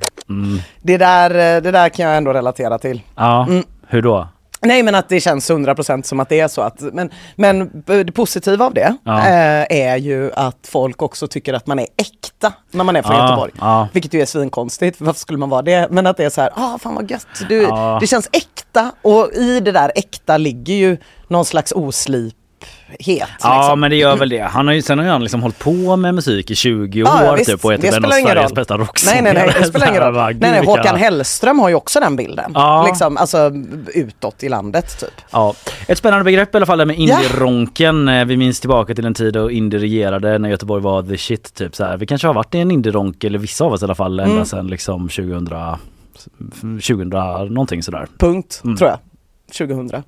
Det, 0.81 0.97
där, 0.97 1.29
eh, 1.29 1.61
det 1.63 1.71
där 1.71 1.89
kan 1.89 2.05
jag 2.05 2.17
ändå 2.17 2.33
relatera 2.33 2.77
till. 2.77 3.01
Ja, 3.15 3.45
Mm. 3.49 3.63
hur 3.87 4.01
då? 4.01 4.27
Nej 4.61 4.83
men 4.83 4.95
att 4.95 5.09
det 5.09 5.19
känns 5.19 5.51
100% 5.51 6.03
som 6.03 6.19
att 6.19 6.29
det 6.29 6.39
är 6.39 6.47
så. 6.47 6.61
Att, 6.61 6.81
men, 6.81 7.09
men 7.35 7.83
det 7.85 8.11
positiva 8.11 8.65
av 8.65 8.73
det 8.73 8.95
Ja. 9.03 9.19
eh, 9.19 9.65
är 9.69 9.97
ju 9.97 10.31
att 10.33 10.57
folk 10.67 11.01
också 11.01 11.27
tycker 11.27 11.53
att 11.53 11.67
man 11.67 11.79
är 11.79 11.87
äkta 11.97 12.53
när 12.71 12.83
man 12.83 12.95
är 12.95 13.01
från 13.01 13.15
Ja, 13.15 13.23
Göteborg. 13.23 13.51
ja. 13.59 13.87
Vilket 13.93 14.13
ju 14.13 14.21
är 14.21 14.25
svinkonstigt, 14.25 14.97
för 14.97 15.05
varför 15.05 15.19
skulle 15.19 15.39
man 15.39 15.49
vara 15.49 15.61
det? 15.61 15.87
Men 15.91 16.07
att 16.07 16.17
det 16.17 16.23
är 16.25 16.29
så 16.29 16.41
här, 16.41 16.51
ah 16.55 16.77
fan 16.77 16.95
vad 16.95 17.11
gött, 17.11 17.27
du, 17.49 17.67
det 18.01 18.07
känns 18.07 18.29
äkta 18.31 18.91
och 19.01 19.31
i 19.33 19.59
det 19.59 19.71
där 19.71 19.91
äkta 19.95 20.37
ligger 20.37 20.73
ju 20.73 20.97
någon 21.27 21.45
slags 21.45 21.71
oslip 21.71 22.35
het. 22.99 23.29
Ja 23.41 23.57
liksom. 23.61 23.79
men 23.79 23.89
det 23.91 23.95
gör 23.97 24.15
väl 24.17 24.29
det. 24.29 24.41
Han 24.41 24.67
har 24.67 24.73
ju, 24.73 24.81
sen 24.81 24.99
har 24.99 25.05
han 25.05 25.21
liksom 25.21 25.41
hållit 25.41 25.59
på 25.59 25.95
med 25.95 26.15
musik 26.15 26.51
i 26.51 26.55
20 26.55 27.03
år 27.03 27.09
Ja, 27.09 27.25
ja, 27.37 27.43
typ 27.45 27.65
och 27.65 27.73
är 27.73 27.77
Det 27.77 27.83
typ 27.83 27.93
en 27.97 28.05
av 28.05 28.09
Sveriges 28.11 28.53
bästa 28.53 28.77
Nej 28.77 28.85
rocksångare. 28.87 29.21
nej 29.21 29.33
nej, 29.33 29.55
det 29.59 29.65
spelar 29.65 29.89
ingen 29.89 30.01
roll. 30.03 30.13
Nej, 30.39 30.51
nej, 30.51 30.65
Håkan 30.65 30.95
Hellström 30.95 31.59
har 31.59 31.69
ju 31.69 31.75
också 31.75 31.99
den 31.99 32.15
bilden. 32.15 32.51
Ja. 32.53 32.85
Liksom, 32.87 33.17
alltså 33.17 33.51
utåt 33.93 34.43
i 34.43 34.49
landet 34.49 34.99
typ. 34.99 35.21
Ja, 35.31 35.53
ett 35.87 35.97
spännande 35.97 36.23
begrepp 36.25 36.53
i 36.55 36.57
alla 36.57 36.65
fall 36.65 36.77
det 36.77 36.85
med 36.85 36.95
indie-ronken. 36.99 38.07
Eh, 38.07 38.25
Vi 38.25 38.37
minns 38.37 38.59
tillbaka 38.59 38.95
till 38.95 39.05
en 39.05 39.13
tid 39.13 39.33
då 39.33 39.51
indie 39.51 39.79
regerade 39.79 40.37
när 40.39 40.49
Göteborg 40.49 40.83
var 40.83 41.03
the 41.03 41.17
shit. 41.17 41.53
Typ 41.53 41.75
så 41.75 41.83
här. 41.83 41.97
Vi 41.97 42.05
kanske 42.07 42.27
har 42.27 42.33
varit 42.33 42.55
i 42.55 42.59
en 42.59 42.71
indie-ronk, 42.71 43.23
eller 43.23 43.39
vissa 43.39 43.65
av 43.65 43.73
oss 43.73 43.81
i 43.81 43.85
alla 43.85 43.95
fall, 43.95 44.19
ända 44.19 44.33
Mm. 44.33 44.45
sedan 44.45 44.67
liksom 44.67 45.09
2000, 45.09 45.47
2000 46.81 47.09
någonting 47.53 47.83
sådär. 47.83 48.07
Punkt, 48.19 48.61
Mm. 48.63 48.77
tror 48.77 48.89
jag. 48.89 48.99
2000. 49.57 50.03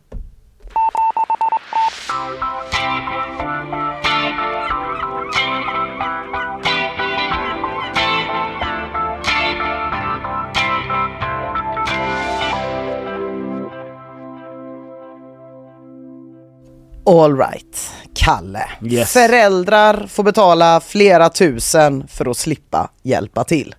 All 17.06 17.38
right, 17.38 17.92
Kalle. 18.16 18.70
Yes. 18.84 19.14
Föräldrar 19.14 20.08
får 20.08 20.24
betala 20.24 20.82
flera 20.82 21.30
tusen 21.30 22.08
för 22.08 22.30
att 22.30 22.38
slippa 22.38 22.92
hjälpa 23.04 23.44
till. 23.44 23.76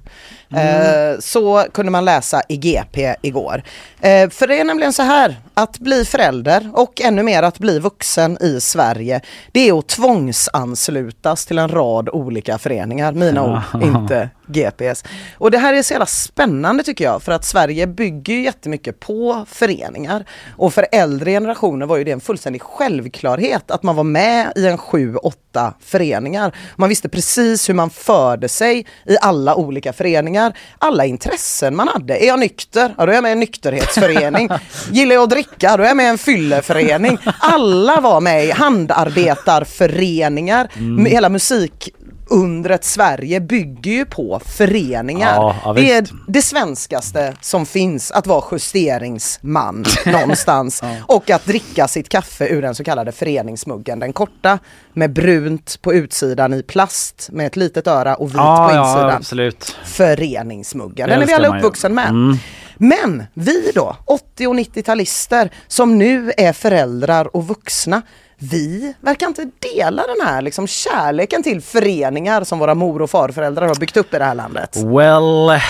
Eh, 0.57 1.19
så 1.19 1.65
kunde 1.73 1.93
man 1.93 2.05
läsa 2.05 2.43
i 2.49 2.57
GP 2.57 3.15
igår. 3.23 3.63
Eh, 4.01 4.31
för 4.31 4.47
det 4.47 4.61
är 4.61 4.65
nämligen 4.65 4.93
så 4.93 5.03
här, 5.03 5.37
att 5.55 5.79
bli 5.79 6.05
förälder 6.05 6.71
och 6.75 7.01
ännu 7.01 7.23
mer 7.23 7.43
att 7.43 7.59
bli 7.59 7.79
vuxen 7.79 8.39
i 8.41 8.61
Sverige, 8.61 9.21
det 9.53 9.69
är 9.69 9.79
att 9.79 9.89
tvångsanslutas 9.89 11.47
till 11.47 11.59
en 11.59 11.69
rad 11.69 12.09
olika 12.09 12.59
föreningar. 12.59 13.13
Mina 13.13 13.45
ord, 13.45 13.83
inte 13.83 14.29
GPs. 14.47 15.05
Och 15.39 15.51
det 15.51 15.59
här 15.59 15.75
är 15.75 15.83
så 15.83 15.95
jävla 15.95 16.07
spännande 16.07 16.83
tycker 16.83 17.05
jag, 17.05 17.23
för 17.23 17.33
att 17.33 17.45
Sverige 17.45 17.87
bygger 17.87 18.35
ju 18.35 18.43
jättemycket 18.43 19.01
på 19.01 19.47
föreningar. 19.49 20.25
Och 20.57 20.75
för 20.75 20.87
äldre 20.93 21.31
generationer 21.31 21.87
var 21.87 21.97
ju 21.97 22.05
det 22.05 22.11
en 22.11 22.21
fullständig 22.21 22.63
självklarhet 22.63 23.71
att 23.71 23.83
man 23.83 23.97
var 23.97 24.05
med 24.05 24.53
i 24.57 24.67
en 24.67 24.79
sju, 24.79 25.17
åtta 25.17 25.75
föreningar. 25.81 26.53
Man 26.77 26.89
visste 26.89 27.09
precis 27.09 27.69
hur 27.69 27.75
man 27.75 27.91
förde 27.91 28.49
sig 28.49 28.87
i 29.07 29.17
alla 29.21 29.55
olika 29.55 29.93
föreningar. 29.93 30.42
Alla 30.79 31.05
intressen 31.05 31.77
man 31.77 31.89
hade. 31.89 32.17
Är 32.17 32.27
jag 32.27 32.39
nykter? 32.39 32.95
Ja, 32.99 33.07
då 33.07 33.13
är 33.13 33.15
jag 33.15 33.23
med 33.23 33.31
i 33.31 33.33
en 33.33 33.41
nykterhetsförening. 33.41 34.49
Gillar 34.91 35.15
jag 35.15 35.23
att 35.23 35.31
dricka? 35.31 35.77
Då 35.77 35.83
är 35.83 35.87
jag 35.87 35.97
med 35.97 36.07
i 36.07 36.09
en 36.09 36.19
fylleförening. 36.19 37.19
Alla 37.41 38.01
var 38.01 38.21
med 38.21 38.45
i 38.45 38.51
handarbetarföreningar. 38.51 40.69
Mm. 40.77 41.07
Hela 41.07 41.29
musik 41.29 41.89
undret 42.33 42.85
Sverige 42.85 43.41
bygger 43.41 43.93
ju 43.93 44.05
på 44.05 44.41
föreningar. 44.47 45.35
Ja, 45.35 45.57
ja, 45.65 45.73
det 45.73 45.93
är 45.93 46.07
det 46.29 46.43
svenskaste 46.43 47.35
som 47.41 47.67
finns, 47.67 48.11
att 48.11 48.27
vara 48.27 48.45
justeringsman 48.53 49.85
någonstans. 50.07 50.83
Och 51.07 51.31
att 51.31 51.45
dricka 51.45 51.89
sitt 51.89 52.09
kaffe 52.09 52.49
ur 52.49 52.63
den 52.63 52.75
så 52.75 52.85
kallade 52.85 53.13
föreningsmuggen. 53.13 53.99
Den 53.99 54.13
korta 54.13 54.59
med 54.93 55.13
brunt 55.13 55.83
på 55.83 55.95
utsidan 55.95 56.55
i 56.55 56.63
plast 56.63 57.29
med 57.33 57.47
ett 57.47 57.57
litet 57.57 57.87
öra 57.87 58.15
och 58.15 58.29
vit 58.29 58.35
Ja, 58.37 58.69
på 58.71 58.77
ja, 58.77 58.89
insidan. 58.89 59.11
absolut. 59.11 59.77
Föreningsmuggen. 59.85 61.09
Den 61.09 61.23
är 61.23 61.27
vi 61.27 61.33
alla 61.33 61.57
uppvuxen 61.59 61.95
med. 61.95 62.09
Mm. 62.09 62.37
Men 62.77 63.25
vi 63.35 63.71
då, 63.75 63.97
80 64.05 64.47
och 64.47 64.55
90-talister 64.55 65.51
som 65.67 65.99
nu 65.99 66.33
är 66.37 66.53
föräldrar 66.53 67.37
och 67.37 67.47
vuxna, 67.49 68.03
vi 68.51 68.95
verkar 69.01 69.27
inte 69.27 69.51
dela 69.75 70.03
den 70.07 70.27
här 70.27 70.43
liksom, 70.43 70.67
kärleken 70.67 71.43
till 71.43 71.61
föreningar 71.61 72.45
som 72.45 72.59
våra 72.59 72.75
mor 72.75 73.03
och 73.03 73.11
farföräldrar 73.11 73.67
har 73.67 73.75
byggt 73.75 73.97
upp 73.97 74.15
i 74.15 74.19
det 74.19 74.25
här 74.25 74.35
landet. 74.35 74.77
Well, 74.77 75.61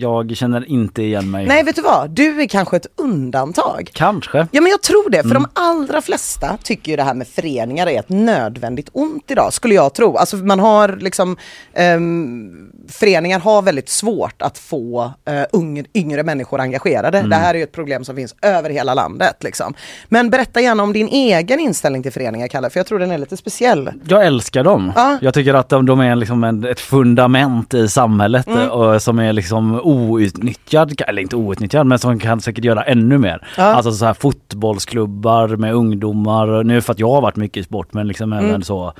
jag 0.00 0.36
känner 0.36 0.70
inte 0.70 1.02
igen 1.02 1.30
mig. 1.30 1.46
Nej, 1.46 1.62
vet 1.64 1.76
du 1.76 1.82
vad? 1.82 2.10
Du 2.10 2.40
är 2.42 2.46
kanske 2.48 2.76
ett 2.76 2.86
undantag. 2.96 3.90
Kanske. 3.92 4.38
Ja, 4.50 4.60
men 4.60 4.70
jag 4.70 4.82
tror 4.82 5.10
det. 5.10 5.22
För 5.22 5.30
Mm. 5.30 5.42
de 5.42 5.60
allra 5.60 6.02
flesta 6.02 6.58
tycker 6.62 6.90
ju 6.92 6.96
det 6.96 7.02
här 7.02 7.14
med 7.14 7.26
föreningar 7.28 7.86
är 7.86 7.98
ett 8.00 8.08
nödvändigt 8.08 8.88
ont 8.92 9.30
idag, 9.30 9.52
skulle 9.52 9.74
jag 9.74 9.94
tro. 9.94 10.16
Alltså 10.16 10.36
man 10.36 10.60
har 10.60 10.96
liksom, 11.00 11.36
ehm, 11.74 12.70
föreningar 12.88 13.38
har 13.40 13.62
väldigt 13.62 13.88
svårt 13.88 14.42
att 14.42 14.58
få 14.58 15.12
uh, 15.30 15.60
yngre, 15.60 15.86
yngre 15.94 16.22
människor 16.22 16.60
engagerade. 16.60 17.18
Mm. 17.18 17.30
Det 17.30 17.36
här 17.36 17.54
är 17.54 17.58
ju 17.58 17.64
ett 17.64 17.72
problem 17.72 18.04
som 18.04 18.16
finns 18.16 18.34
över 18.42 18.70
hela 18.70 18.94
landet. 18.94 19.36
Liksom. 19.40 19.74
Men 20.08 20.30
berätta 20.30 20.60
gärna 20.60 20.82
om 20.82 20.92
din 20.92 21.08
egen 21.08 21.60
inställning 21.60 22.02
till 22.02 22.12
föreningar, 22.12 22.48
Kalle, 22.48 22.70
för 22.70 22.78
jag 22.80 22.86
tror 22.86 22.98
den 22.98 23.10
är 23.10 23.18
lite 23.18 23.36
speciell. 23.36 23.90
Jag 24.08 24.26
älskar 24.26 24.64
dem. 24.64 24.92
Ja. 24.96 25.18
Jag 25.22 25.34
tycker 25.34 25.54
att 25.54 25.68
de, 25.68 25.86
de 25.86 26.00
är 26.00 26.16
liksom 26.16 26.44
en, 26.44 26.64
ett 26.64 26.80
fundament 26.80 27.74
i 27.74 27.88
samhället 27.88 28.46
Mm. 28.46 28.60
eh, 28.60 28.66
och 28.68 29.02
som 29.02 29.18
är 29.18 29.32
liksom 29.32 29.80
outnyttjad, 29.86 31.00
eller 31.06 31.22
inte 31.22 31.36
outnyttjad 31.36 31.86
men 31.86 31.98
som 31.98 32.18
kan 32.18 32.40
säkert 32.40 32.64
göra 32.64 32.82
ännu 32.82 33.18
mer. 33.18 33.46
Ja. 33.56 33.62
Alltså 33.64 33.92
så 33.92 34.04
här 34.06 34.14
fotbollsklubbar 34.14 35.48
med 35.48 35.74
ungdomar, 35.74 36.64
nu 36.64 36.80
för 36.82 36.92
att 36.92 36.98
jag 36.98 37.08
har 37.10 37.20
varit 37.20 37.36
mycket 37.36 37.56
i 37.56 37.62
sport 37.62 37.92
men 37.94 38.08
liksom 38.08 38.32
Mm. 38.32 38.44
även 38.48 38.62
så 38.64 38.92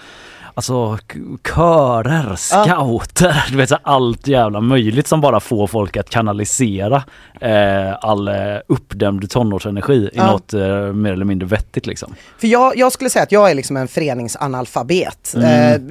Alltså 0.59 0.99
körer, 1.55 2.37
scouter, 2.37 3.45
du 3.51 3.57
vet 3.57 3.69
så 3.69 3.77
allt 3.83 4.27
jävla 4.27 4.61
möjligt 4.61 5.07
som 5.07 5.21
bara 5.21 5.41
får 5.41 5.67
folk 5.67 5.97
att 5.97 6.11
kanalisera 6.11 7.03
eh, 7.41 7.95
all 8.01 8.29
eh, 8.29 8.35
uppdämd 8.67 9.31
tonårsenergi 9.31 9.93
i 9.95 10.11
Ja. 10.15 10.27
något 10.27 10.53
eh, 10.55 10.61
mer 10.93 11.13
eller 11.13 11.25
mindre 11.25 11.49
vettigt 11.49 11.87
liksom. 11.87 12.15
För 12.39 12.47
jag, 12.47 12.77
jag 12.77 12.93
skulle 12.93 13.11
säga 13.11 13.23
att 13.23 13.33
jag 13.33 13.51
är 13.51 13.55
liksom 13.55 13.77
en 13.77 13.89
föreningsanalfabet. 13.89 15.33
Mm. 15.37 15.49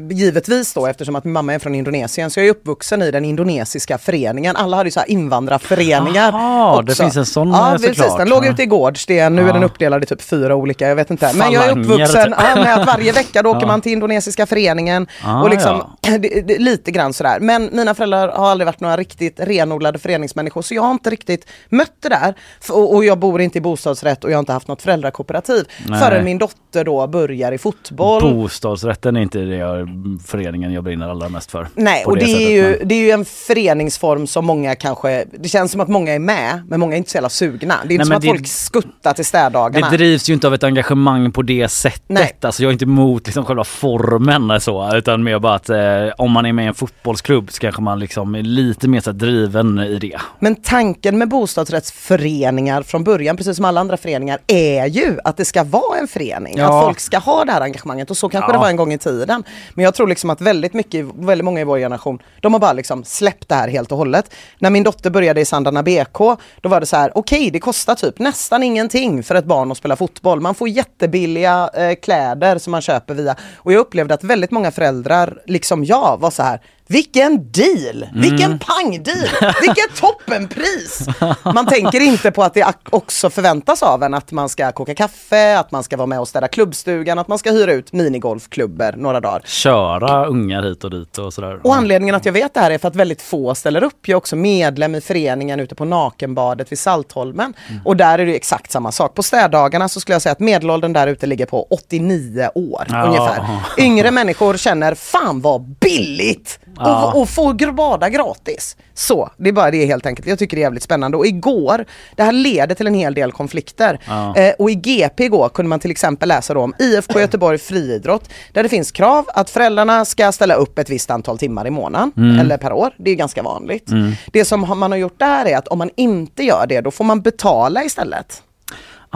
Eh, 0.09 0.15
givetvis 0.17 0.73
då 0.73 0.87
eftersom 0.87 1.15
att 1.15 1.23
min 1.23 1.33
mamma 1.33 1.53
är 1.53 1.59
från 1.59 1.75
Indonesien 1.75 2.29
så 2.29 2.39
jag 2.39 2.47
är 2.47 2.51
uppvuxen 2.51 3.01
i 3.01 3.11
den 3.11 3.25
indonesiska 3.25 3.97
föreningen. 3.97 4.55
Alla 4.55 4.77
hade 4.77 4.87
ju 4.87 4.91
så 4.91 4.99
här 4.99 5.09
invandrarföreningar 5.11 6.31
Aha, 6.33 6.81
det 6.81 6.95
finns 6.95 7.15
en 7.17 7.25
sån, 7.25 7.49
Ja 7.49 7.67
eh, 7.67 7.71
precis, 7.77 7.97
såklart. 7.97 8.17
den 8.17 8.29
låg 8.29 8.45
Ja. 8.45 8.49
ute 8.51 8.63
i 8.63 8.65
Gårdsten. 8.65 9.35
Nu 9.35 9.41
är 9.41 9.47
Ja. 9.47 9.53
den 9.53 9.63
uppdelad 9.63 10.03
i 10.03 10.05
typ 10.05 10.21
fyra 10.21 10.55
olika, 10.55 10.87
jag 10.87 10.95
vet 10.95 11.11
inte. 11.11 11.31
Men 11.35 11.51
jag 11.51 11.65
är 11.65 11.71
uppvuxen 11.79 12.23
typ. 12.23 12.33
ja, 12.55 12.55
med 12.63 12.73
att 12.77 12.87
varje 12.87 13.11
vecka 13.11 13.41
då 13.43 13.49
åker 13.49 13.61
Ja. 13.65 13.67
man 13.67 13.81
till 13.81 13.91
indonesiska 13.91 14.45
föreningen 14.55 15.07
Ah, 15.23 15.41
och 15.41 15.49
liksom 15.49 15.81
det, 16.01 16.47
det, 16.47 16.57
lite 16.59 16.91
grann 16.91 17.13
sådär. 17.13 17.39
Men 17.39 17.69
mina 17.73 17.93
föräldrar 17.95 18.27
har 18.27 18.49
aldrig 18.49 18.65
varit 18.65 18.79
några 18.79 18.97
riktigt 18.97 19.39
renodlade 19.39 19.99
föreningsmänniskor 19.99 20.61
så 20.61 20.73
jag 20.75 20.81
har 20.81 20.91
inte 20.91 21.09
riktigt 21.09 21.47
mött 21.69 21.91
det 22.01 22.09
där. 22.09 22.33
Och, 22.69 22.95
och 22.95 23.05
jag 23.05 23.19
bor 23.19 23.41
inte 23.41 23.57
i 23.57 23.61
bostadsrätt 23.61 24.23
och 24.23 24.31
jag 24.31 24.35
har 24.35 24.39
inte 24.39 24.53
haft 24.53 24.67
något 24.67 24.81
föräldrakooperativ 24.81 25.65
Nej. 25.87 25.99
förrän 25.99 26.25
min 26.25 26.37
dotter 26.37 26.83
då 26.83 27.07
börjar 27.07 27.51
i 27.51 27.57
fotboll. 27.57 28.21
Bostadsrätten 28.21 29.15
är 29.17 29.21
inte 29.21 29.39
det 29.39 29.55
jag, 29.55 29.89
föreningen 30.25 30.73
jag 30.73 30.83
brinner 30.83 31.09
allra 31.09 31.29
mest 31.29 31.51
för. 31.51 31.67
Nej, 31.75 32.05
och 32.05 32.17
det, 32.17 32.23
är, 32.23 32.27
sättet, 32.27 32.49
ju, 32.49 32.61
men- 32.79 32.87
det 32.87 32.95
är 32.95 32.99
ju 32.99 33.11
en 33.11 33.25
föreningsform 33.25 34.27
som 34.27 34.45
många 34.45 34.75
kanske, 34.75 35.25
det 35.39 35.49
känns 35.49 35.71
som 35.71 35.81
att 35.81 35.87
många 35.87 36.13
är 36.13 36.19
med, 36.19 36.63
men 36.67 36.79
många 36.79 36.93
är 36.93 36.97
inte 36.97 37.11
så 37.11 37.17
jävla 37.17 37.29
sugna. 37.29 37.75
Det 37.85 37.91
är 37.91 37.95
inte 37.95 38.05
som 38.05 38.15
att 38.15 38.21
det- 38.21 38.27
folk 38.27 38.47
skuttar 38.47 39.13
till 39.13 39.25
städdagarna. 39.25 39.89
Det 39.89 39.97
drivs 39.97 40.29
ju 40.29 40.33
inte 40.33 40.47
av 40.47 40.53
ett 40.53 40.63
engagemang 40.63 41.31
på 41.31 41.41
det 41.41 41.67
sättet. 41.71 42.01
Nej. 42.07 42.35
Alltså 42.41 42.63
jag 42.63 42.69
är 42.69 42.73
inte 42.73 42.85
emot 42.85 43.25
liksom 43.25 43.45
själva 43.45 43.63
formen 43.63 44.44
så, 44.59 44.95
utan 44.95 45.23
mer 45.23 45.39
bara 45.39 45.53
att 45.53 45.69
eh, 45.69 45.77
om 46.17 46.31
man 46.31 46.45
är 46.45 46.53
med 46.53 46.65
i 46.65 46.67
en 46.67 46.73
fotbollsklubb 46.73 47.51
så 47.51 47.59
kanske 47.59 47.81
man 47.81 47.99
liksom 47.99 48.35
är 48.35 48.41
lite 48.41 48.87
mer 48.87 49.01
så 49.01 49.09
här 49.11 49.17
driven 49.17 49.79
i 49.79 49.99
det. 49.99 50.17
Men 50.39 50.55
tanken 50.55 51.17
med 51.17 51.29
bostadsrättsföreningar 51.29 52.81
från 52.81 53.03
början, 53.03 53.37
precis 53.37 53.55
som 53.55 53.65
alla 53.65 53.81
andra 53.81 53.97
föreningar, 53.97 54.39
är 54.47 54.85
ju 54.85 55.17
att 55.23 55.37
det 55.37 55.45
ska 55.45 55.63
vara 55.63 55.97
en 55.99 56.07
förening. 56.07 56.53
Ja. 56.57 56.79
Att 56.79 56.85
folk 56.85 56.99
ska 56.99 57.17
ha 57.17 57.45
det 57.45 57.51
här 57.51 57.61
engagemanget 57.61 58.11
och 58.11 58.17
så 58.17 58.29
kanske 58.29 58.49
Ja. 58.51 58.53
det 58.53 58.59
var 58.59 58.69
en 58.69 58.75
gång 58.75 58.93
i 58.93 58.97
tiden. 58.97 59.43
Men 59.73 59.85
jag 59.85 59.93
tror 59.93 60.07
liksom 60.07 60.29
att 60.29 60.41
väldigt 60.41 60.73
mycket, 60.73 61.05
väldigt 61.15 61.45
många 61.45 61.61
i 61.61 61.63
vår 61.63 61.77
generation, 61.77 62.19
de 62.41 62.53
har 62.53 62.59
bara 62.59 62.73
liksom 62.73 63.03
släppt 63.03 63.49
det 63.49 63.55
här 63.55 63.67
helt 63.67 63.91
och 63.91 63.97
hållet. 63.97 64.33
När 64.59 64.69
min 64.69 64.83
dotter 64.83 65.09
började 65.09 65.41
i 65.41 65.45
Sandarna 65.45 65.83
BK, 65.83 66.17
då 66.61 66.69
var 66.69 66.79
det 66.79 66.85
så 66.85 66.95
här, 66.95 67.11
okej 67.15 67.49
det 67.51 67.59
kostar 67.59 67.95
typ 67.95 68.19
nästan 68.19 68.63
ingenting 68.63 69.23
för 69.23 69.35
ett 69.35 69.45
barn 69.45 69.71
att 69.71 69.77
spela 69.77 69.95
fotboll. 69.95 70.41
Man 70.41 70.55
får 70.55 70.67
jättebilliga 70.69 71.69
eh, 71.73 71.95
kläder 71.95 72.57
som 72.57 72.71
man 72.71 72.81
köper 72.81 73.13
via. 73.13 73.35
Och 73.55 73.73
jag 73.73 73.79
upplevde 73.79 74.13
att 74.13 74.23
väldigt 74.35 74.51
många 74.51 74.71
föräldrar, 74.71 75.41
liksom 75.45 75.85
jag, 75.85 76.17
var 76.19 76.31
så 76.31 76.43
här, 76.43 76.59
vilken 76.87 77.51
deal! 77.51 78.07
Vilken 78.13 78.59
pangdeal! 78.59 79.53
Vilket 79.61 79.95
toppenpris! 79.95 81.07
Man 81.53 81.65
tänker 81.65 81.99
inte 81.99 82.31
på 82.31 82.43
att 82.43 82.53
det 82.53 82.73
också 82.89 83.29
förväntas 83.29 83.83
av 83.83 84.03
en 84.03 84.13
att 84.13 84.31
man 84.31 84.49
ska 84.49 84.71
koka 84.71 84.95
kaffe, 84.95 85.59
att 85.59 85.71
man 85.71 85.83
ska 85.83 85.97
vara 85.97 86.07
med 86.07 86.19
och 86.19 86.27
städa 86.27 86.47
klubbstugan, 86.47 87.19
att 87.19 87.27
man 87.27 87.37
ska 87.39 87.51
hyra 87.51 87.71
ut 87.73 87.93
minigolfklubbor 87.93 88.93
några 88.97 89.19
dagar. 89.19 89.41
Köra 89.45 90.25
ungar 90.25 90.63
hit 90.63 90.83
och 90.83 90.89
dit 90.91 91.17
och 91.17 91.33
sådär. 91.33 91.59
Och 91.63 91.75
anledningen 91.75 92.15
att 92.15 92.25
jag 92.25 92.33
vet 92.33 92.53
det 92.53 92.59
här 92.59 92.71
är 92.71 92.77
för 92.77 92.87
att 92.87 92.95
väldigt 92.95 93.21
få 93.21 93.55
ställer 93.55 93.83
upp. 93.83 94.07
Jag 94.07 94.13
är 94.15 94.17
också 94.17 94.35
medlem 94.35 94.95
i 94.95 95.01
föreningen 95.01 95.59
ute 95.59 95.75
på 95.75 95.85
Nakenbadet 95.85 96.71
vid 96.71 96.79
Saltholmen. 96.79 97.53
Och 97.85 97.97
där 97.97 98.19
är 98.19 98.25
det 98.25 98.35
exakt 98.35 98.71
samma 98.71 98.91
sak. 98.91 99.13
På 99.15 99.23
städdagarna 99.23 99.89
så 99.89 99.99
skulle 99.99 100.15
jag 100.15 100.21
säga 100.21 100.33
att 100.33 100.39
medelåldern 100.39 100.93
där 100.93 101.07
ute 101.07 101.25
ligger 101.27 101.45
på 101.45 101.67
89 101.69 102.49
år 102.55 102.85
Ja. 102.89 103.05
ungefär. 103.07 103.43
Yngre 103.77 104.11
människor 104.11 104.57
känner, 104.57 104.95
fan 104.95 105.41
vad 105.41 105.61
billigt 105.61 106.59
Ja. 106.79 107.11
och, 107.13 107.21
och 107.21 107.29
få 107.29 107.53
bada 107.73 108.09
gratis. 108.09 108.77
Så, 108.93 109.29
det 109.37 109.49
är 109.49 109.53
bara 109.53 109.71
det 109.71 109.85
helt 109.85 110.05
enkelt. 110.05 110.27
Jag 110.27 110.39
tycker 110.39 110.57
det 110.57 110.61
är 110.61 110.65
jävligt 110.65 110.83
spännande. 110.83 111.17
Och 111.17 111.25
igår, 111.27 111.85
det 112.15 112.23
här 112.23 112.31
leder 112.31 112.75
till 112.75 112.87
en 112.87 112.93
hel 112.93 113.13
del 113.13 113.31
konflikter. 113.31 113.99
Ja. 114.07 114.35
Eh, 114.35 114.53
och 114.59 114.71
i 114.71 114.75
GP 114.75 115.23
igår 115.23 115.49
kunde 115.49 115.69
man 115.69 115.79
till 115.79 115.91
exempel 115.91 116.29
läsa 116.29 116.53
då 116.53 116.61
om 116.61 116.73
IFK 116.79 117.19
Göteborg 117.19 117.57
friidrott 117.57 118.29
där 118.53 118.63
det 118.63 118.69
finns 118.69 118.91
krav 118.91 119.25
att 119.27 119.49
föräldrarna 119.49 120.05
ska 120.05 120.31
ställa 120.31 120.53
upp 120.53 120.79
ett 120.79 120.89
visst 120.89 121.11
antal 121.11 121.37
timmar 121.37 121.67
i 121.67 121.69
månaden 121.69 122.11
Mm. 122.17 122.39
eller 122.39 122.57
per 122.57 122.73
år. 122.73 122.93
Det 122.97 123.11
är 123.11 123.15
ganska 123.15 123.43
vanligt. 123.43 123.89
Mm. 123.89 124.11
Det 124.31 124.45
som 124.45 124.79
man 124.79 124.91
har 124.91 124.97
gjort 124.97 125.19
där 125.19 125.45
är 125.45 125.57
att 125.57 125.67
om 125.67 125.77
man 125.77 125.89
inte 125.95 126.43
gör 126.43 126.65
det 126.67 126.81
då 126.81 126.91
får 126.91 127.03
man 127.03 127.21
betala 127.21 127.83
istället. 127.83 128.41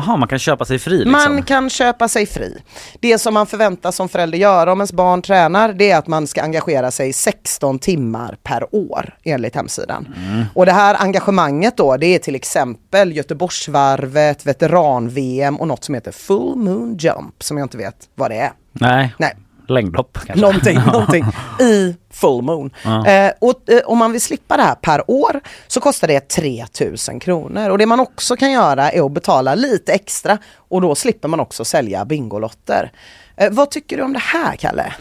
Jaha, 0.05 0.17
man 0.17 0.27
kan 0.27 0.39
köpa 0.39 0.65
sig 0.65 0.79
fri 0.79 0.97
liksom? 0.97 1.11
Man 1.11 1.43
kan 1.43 1.69
köpa 1.69 2.07
sig 2.07 2.25
fri. 2.25 2.57
Det 2.99 3.17
som 3.17 3.33
man 3.33 3.47
förväntas 3.47 3.95
som 3.95 4.09
förälder 4.09 4.37
göra 4.37 4.71
om 4.71 4.79
ens 4.79 4.93
barn 4.93 5.21
tränar 5.21 5.73
det 5.73 5.91
är 5.91 5.97
att 5.97 6.07
man 6.07 6.27
ska 6.27 6.41
engagera 6.41 6.91
sig 6.91 7.13
16 7.13 7.79
timmar 7.79 8.37
per 8.43 8.75
år 8.75 9.17
enligt 9.23 9.55
hemsidan. 9.55 10.15
Mm. 10.17 10.45
Och 10.53 10.65
det 10.65 10.71
här 10.71 10.95
engagemanget 10.99 11.77
då 11.77 11.97
det 11.97 12.05
är 12.05 12.19
till 12.19 12.35
exempel 12.35 13.15
Göteborgsvarvet, 13.15 14.45
veteran-VM 14.45 15.55
och 15.59 15.67
något 15.67 15.83
som 15.83 15.95
heter 15.95 16.11
Full 16.11 16.55
Moon 16.55 16.97
Jump 16.97 17.43
som 17.43 17.57
jag 17.57 17.65
inte 17.65 17.77
vet 17.77 17.95
vad 18.15 18.31
det 18.31 18.37
är. 18.37 18.51
Nej. 18.73 19.15
Nej. 19.17 19.35
Längdhopp 19.69 20.17
kanske? 20.25 20.45
Någonting, 20.45 20.79
någonting 20.93 21.25
i 21.59 21.95
full 22.09 22.41
moon. 22.41 22.71
Ja. 22.83 23.07
Eh, 23.07 23.31
och 23.41 23.69
eh, 23.69 23.81
om 23.85 23.97
man 23.97 24.11
vill 24.11 24.21
slippa 24.21 24.57
det 24.57 24.63
här 24.63 24.75
per 24.75 25.11
år 25.11 25.41
så 25.67 25.79
kostar 25.79 26.07
det 26.07 26.19
3000 26.19 27.19
kronor. 27.19 27.69
Och 27.69 27.77
det 27.77 27.85
man 27.85 27.99
också 27.99 28.35
kan 28.35 28.51
göra 28.51 28.91
är 28.91 29.05
att 29.05 29.11
betala 29.11 29.55
lite 29.55 29.93
extra 29.93 30.37
och 30.55 30.81
då 30.81 30.95
slipper 30.95 31.27
man 31.27 31.39
också 31.39 31.65
sälja 31.65 32.05
Bingolotter. 32.05 32.91
Eh, 33.37 33.51
vad 33.51 33.71
tycker 33.71 33.97
du 33.97 34.03
om 34.03 34.13
det 34.13 34.19
här 34.19 34.55
Kalle? 34.55 34.93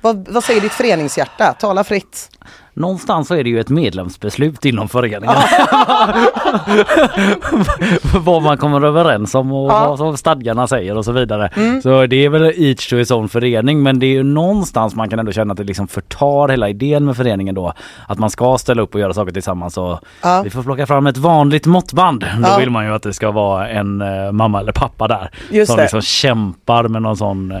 Vad, 0.00 0.28
vad 0.28 0.44
säger 0.44 0.60
ditt 0.60 0.72
föreningshjärta? 0.72 1.52
Tala 1.52 1.84
fritt. 1.84 2.30
Någonstans 2.74 3.28
så 3.28 3.34
är 3.34 3.44
det 3.44 3.50
ju 3.50 3.60
ett 3.60 3.68
medlemsbeslut 3.68 4.64
inom 4.64 4.88
föreningen. 4.88 5.34
vad 8.24 8.42
man 8.42 8.58
kommer 8.58 8.84
överens 8.84 9.34
om 9.34 9.52
och 9.52 9.70
Ja. 9.72 9.88
vad 9.88 9.98
som 9.98 10.16
stadgarna 10.16 10.66
säger 10.66 10.96
och 10.96 11.04
så 11.04 11.12
vidare. 11.12 11.50
Mm. 11.56 11.82
Så 11.82 12.06
det 12.06 12.24
är 12.24 12.28
väl 12.28 12.42
each 12.56 12.88
to 12.88 12.96
his 12.96 13.10
own 13.10 13.28
förening 13.28 13.82
men 13.82 13.98
det 13.98 14.06
är 14.06 14.10
ju 14.10 14.22
någonstans 14.22 14.94
man 14.94 15.08
kan 15.08 15.18
ändå 15.18 15.32
känna 15.32 15.52
att 15.52 15.56
det 15.58 15.64
liksom 15.64 15.88
förtar 15.88 16.48
hela 16.48 16.68
idén 16.68 17.04
med 17.04 17.16
föreningen 17.16 17.54
då. 17.54 17.72
Att 18.06 18.18
man 18.18 18.30
ska 18.30 18.58
ställa 18.58 18.82
upp 18.82 18.94
och 18.94 19.00
göra 19.00 19.14
saker 19.14 19.32
tillsammans 19.32 19.78
och 19.78 20.00
Ja. 20.22 20.42
vi 20.44 20.50
får 20.50 20.62
plocka 20.62 20.86
fram 20.86 21.06
ett 21.06 21.16
vanligt 21.18 21.66
måttband. 21.66 22.20
Då 22.20 22.48
Ja. 22.48 22.56
vill 22.58 22.70
man 22.70 22.84
ju 22.86 22.94
att 22.94 23.02
det 23.02 23.12
ska 23.12 23.30
vara 23.30 23.68
en 23.68 24.00
eh, 24.00 24.32
mamma 24.32 24.60
eller 24.60 24.72
pappa 24.72 25.08
där. 25.08 25.30
Just 25.50 25.66
som 25.68 25.76
det. 25.76 25.82
liksom 25.82 26.02
kämpar 26.02 26.88
med 26.88 27.02
någon 27.02 27.16
sån 27.16 27.52
eh, 27.52 27.58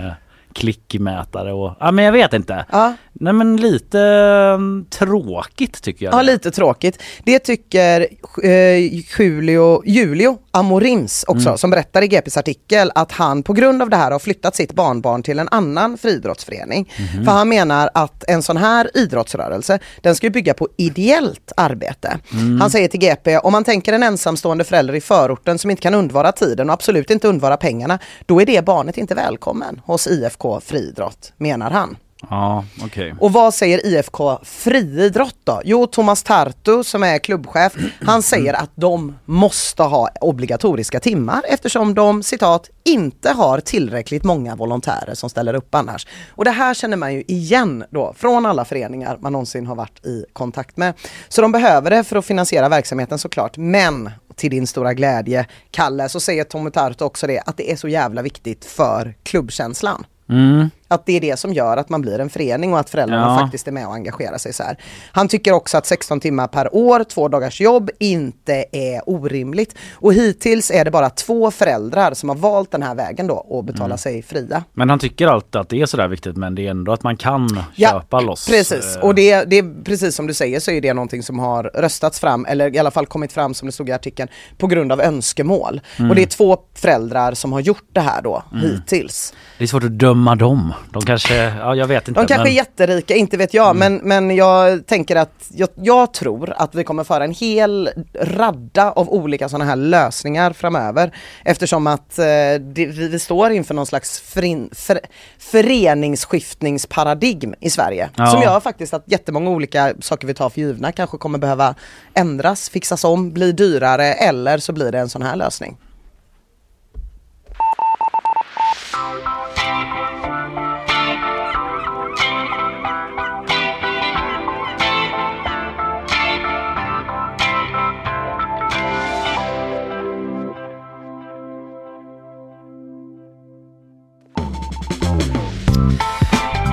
klickmätare 0.52 1.52
och 1.52 1.74
ja 1.80 1.90
men 1.90 2.04
jag 2.04 2.12
vet 2.12 2.32
inte. 2.32 2.64
Ja. 2.72 2.94
Nej 3.22 3.32
men 3.32 3.56
lite 3.56 4.00
eh, 4.00 4.58
tråkigt 4.98 5.82
tycker 5.82 6.04
jag. 6.04 6.14
Ja, 6.14 6.22
lite 6.22 6.50
tråkigt. 6.50 7.02
Det 7.24 7.38
tycker 7.38 8.06
eh, 8.44 8.76
Julio, 9.18 9.82
Julio 9.86 10.38
Amorins 10.50 11.24
också, 11.28 11.48
Mm. 11.48 11.58
som 11.58 11.70
berättar 11.70 12.02
i 12.02 12.08
GPs 12.08 12.36
artikel 12.36 12.92
att 12.94 13.12
han 13.12 13.42
på 13.42 13.52
grund 13.52 13.82
av 13.82 13.90
det 13.90 13.96
här 13.96 14.10
har 14.10 14.18
flyttat 14.18 14.56
sitt 14.56 14.72
barnbarn 14.72 15.22
till 15.22 15.38
en 15.38 15.48
annan 15.50 15.98
friidrottsförening. 15.98 16.92
Mhm. 17.14 17.24
För 17.24 17.32
han 17.32 17.48
menar 17.48 17.90
att 17.94 18.24
en 18.28 18.42
sån 18.42 18.56
här 18.56 18.90
idrottsrörelse, 18.94 19.78
den 20.00 20.16
ska 20.16 20.30
bygga 20.30 20.54
på 20.54 20.68
ideellt 20.76 21.52
arbete. 21.56 22.18
Mm. 22.32 22.60
Han 22.60 22.70
säger 22.70 22.88
till 22.88 23.00
GP, 23.00 23.38
om 23.38 23.52
man 23.52 23.64
tänker 23.64 23.92
en 23.92 24.02
ensamstående 24.02 24.64
förälder 24.64 24.94
i 24.94 25.00
förorten 25.00 25.58
som 25.58 25.70
inte 25.70 25.82
kan 25.82 25.94
undvara 25.94 26.32
tiden 26.32 26.70
och 26.70 26.74
absolut 26.74 27.10
inte 27.10 27.28
undvara 27.28 27.56
pengarna, 27.56 27.98
då 28.26 28.40
är 28.42 28.46
det 28.46 28.64
barnet 28.64 28.98
inte 28.98 29.14
välkommen 29.14 29.80
hos 29.84 30.06
IFK 30.06 30.60
Friidrott, 30.60 31.32
menar 31.36 31.70
han. 31.70 31.96
Ja, 32.30 32.64
okej. 32.84 33.14
Och 33.20 33.32
vad 33.32 33.54
säger 33.54 33.86
IFK 33.86 34.38
Friidrott 34.42 35.36
då? 35.44 35.60
Jo, 35.64 35.86
Thomas 35.86 36.22
Tartu 36.22 36.84
som 36.84 37.02
är 37.02 37.18
klubbchef, 37.18 37.72
han 38.06 38.22
säger 38.22 38.54
att 38.54 38.70
de 38.74 39.18
måste 39.24 39.82
ha 39.82 40.08
obligatoriska 40.20 41.00
timmar 41.00 41.42
eftersom 41.48 41.94
de, 41.94 42.22
citat, 42.22 42.70
inte 42.84 43.30
har 43.30 43.60
tillräckligt 43.60 44.24
många 44.24 44.56
volontärer 44.56 45.14
som 45.14 45.30
ställer 45.30 45.54
upp 45.54 45.74
annars. 45.74 46.06
Och 46.30 46.44
det 46.44 46.50
här 46.50 46.74
känner 46.74 46.96
man 46.96 47.14
ju 47.14 47.22
igen 47.26 47.84
då 47.90 48.14
från 48.16 48.46
alla 48.46 48.64
föreningar 48.64 49.18
man 49.20 49.32
någonsin 49.32 49.66
har 49.66 49.74
varit 49.74 50.06
i 50.06 50.24
kontakt 50.32 50.76
med. 50.76 50.94
Så 51.28 51.42
de 51.42 51.52
behöver 51.52 51.90
det 51.90 52.04
för 52.04 52.16
att 52.16 52.26
finansiera 52.26 52.68
verksamheten 52.68 53.18
såklart, 53.18 53.56
men 53.56 54.10
till 54.36 54.50
din 54.50 54.66
stora 54.66 54.94
glädje, 54.94 55.46
Kalle, 55.70 56.08
så 56.08 56.20
säger 56.20 56.44
Tommy 56.44 56.70
Tartu 56.70 57.04
också 57.04 57.26
det, 57.26 57.42
att 57.46 57.56
det 57.56 57.72
är 57.72 57.76
så 57.76 57.88
jävla 57.88 58.22
viktigt 58.22 58.64
för 58.64 59.14
klubbkänslan. 59.22 60.06
Mm. 60.28 60.70
Att 60.90 61.06
det 61.06 61.16
är 61.16 61.20
det 61.20 61.38
som 61.38 61.52
gör 61.54 61.76
att 61.76 61.88
man 61.88 62.00
blir 62.02 62.18
en 62.18 62.30
förening 62.30 62.72
och 62.72 62.78
att 62.78 62.90
föräldrarna 62.90 63.26
Ja. 63.38 63.38
faktiskt 63.44 63.68
är 63.68 63.72
med 63.72 63.86
och 63.86 63.94
engagerar 63.94 64.38
sig 64.38 64.52
så 64.52 64.62
här. 64.62 64.76
Han 65.12 65.28
tycker 65.28 65.52
också 65.52 65.78
att 65.78 65.86
16 65.86 66.20
timmar 66.20 66.46
per 66.46 66.74
år, 66.74 67.04
två 67.04 67.28
dagars 67.28 67.60
jobb, 67.60 67.90
inte 67.98 68.64
är 68.72 69.02
orimligt. 69.06 69.74
Och 69.94 70.14
hittills 70.14 70.70
är 70.70 70.84
det 70.84 70.90
bara 70.90 71.10
två 71.10 71.50
föräldrar 71.50 72.14
som 72.14 72.28
har 72.28 72.36
valt 72.36 72.70
den 72.70 72.82
här 72.82 72.94
vägen 72.94 73.26
då 73.26 73.34
och 73.34 73.64
betala 73.64 73.84
Mm. 73.84 73.98
sig 73.98 74.22
fria. 74.22 74.64
Men 74.72 74.90
han 74.90 74.98
tycker 74.98 75.26
alltid 75.26 75.56
att 75.60 75.68
det 75.68 75.80
är 75.80 75.86
sådär 75.86 76.08
viktigt 76.08 76.36
men 76.36 76.54
det 76.54 76.66
är 76.66 76.70
ändå 76.70 76.92
att 76.92 77.02
man 77.02 77.16
kan 77.16 77.62
Ja, 77.74 77.90
köpa 77.90 78.20
loss. 78.20 78.46
Precis, 78.48 78.96
eh, 78.96 79.02
och 79.02 79.14
det, 79.14 79.44
det 79.44 79.58
är 79.58 79.84
precis 79.84 80.14
som 80.14 80.26
du 80.26 80.34
säger 80.34 80.60
så 80.60 80.70
är 80.70 80.80
det 80.80 80.94
någonting 80.94 81.22
som 81.22 81.38
har 81.38 81.64
röstats 81.64 82.20
fram, 82.20 82.44
eller 82.46 82.74
i 82.74 82.78
alla 82.78 82.90
fall 82.90 83.06
kommit 83.06 83.32
fram 83.32 83.54
som 83.54 83.66
det 83.66 83.72
stod 83.72 83.88
i 83.88 83.92
artikeln, 83.92 84.28
på 84.58 84.66
grund 84.66 84.92
av 84.92 85.00
önskemål. 85.00 85.80
Mm. 85.98 86.10
Och 86.10 86.16
det 86.16 86.22
är 86.22 86.26
två 86.26 86.58
föräldrar 86.74 87.34
som 87.34 87.52
har 87.52 87.60
gjort 87.60 87.84
det 87.92 88.00
här 88.00 88.22
då, 88.22 88.42
Mm. 88.52 88.64
hittills. 88.70 89.34
Det 89.58 89.64
är 89.64 89.68
svårt 89.68 89.84
att 89.84 89.98
döma 89.98 90.34
dem. 90.36 90.72
De 90.90 91.02
kanske, 91.02 91.34
ja 91.34 91.74
jag 91.74 91.86
vet 91.86 92.08
inte. 92.08 92.20
De 92.20 92.26
kanske 92.26 92.44
men... 92.44 92.52
är 92.52 92.56
jätterika, 92.56 93.14
inte 93.14 93.36
vet 93.36 93.54
jag, 93.54 93.76
men, 93.76 93.96
men 93.96 94.36
jag 94.36 94.86
tänker 94.86 95.16
att 95.16 95.48
jag, 95.48 95.68
jag 95.74 96.12
tror 96.12 96.52
att 96.56 96.74
vi 96.74 96.84
kommer 96.84 97.04
föra 97.04 97.24
en 97.24 97.34
hel 97.34 97.90
radda 98.20 98.90
av 98.90 99.10
olika 99.10 99.48
sådana 99.48 99.64
här 99.64 99.76
lösningar 99.76 100.52
framöver 100.52 101.14
eftersom 101.44 101.86
att 101.86 102.18
eh, 102.18 102.24
det, 102.24 102.86
vi, 102.86 103.18
står 103.18 103.50
inför 103.50 103.74
någon 103.74 103.86
slags 103.86 104.20
förin, 104.20 104.70
för, 104.72 105.00
föreningsskiftningsparadigm 105.38 107.54
i 107.60 107.70
Sverige 107.70 108.10
Ja. 108.16 108.26
som 108.26 108.42
gör 108.42 108.60
faktiskt 108.60 108.94
att 108.94 109.04
jättemånga 109.06 109.50
olika 109.50 109.94
saker 110.00 110.26
vi 110.26 110.34
tar 110.34 110.50
för 110.50 110.60
givna 110.60 110.92
kanske 110.92 111.18
kommer 111.18 111.38
behöva 111.38 111.74
ändras, 112.14 112.70
fixas 112.70 113.04
om, 113.04 113.32
bli 113.32 113.52
dyrare 113.52 114.14
eller 114.14 114.58
så 114.58 114.72
blir 114.72 114.92
det 114.92 114.98
en 114.98 115.08
sån 115.08 115.22
här 115.22 115.36
lösning. 115.36 115.76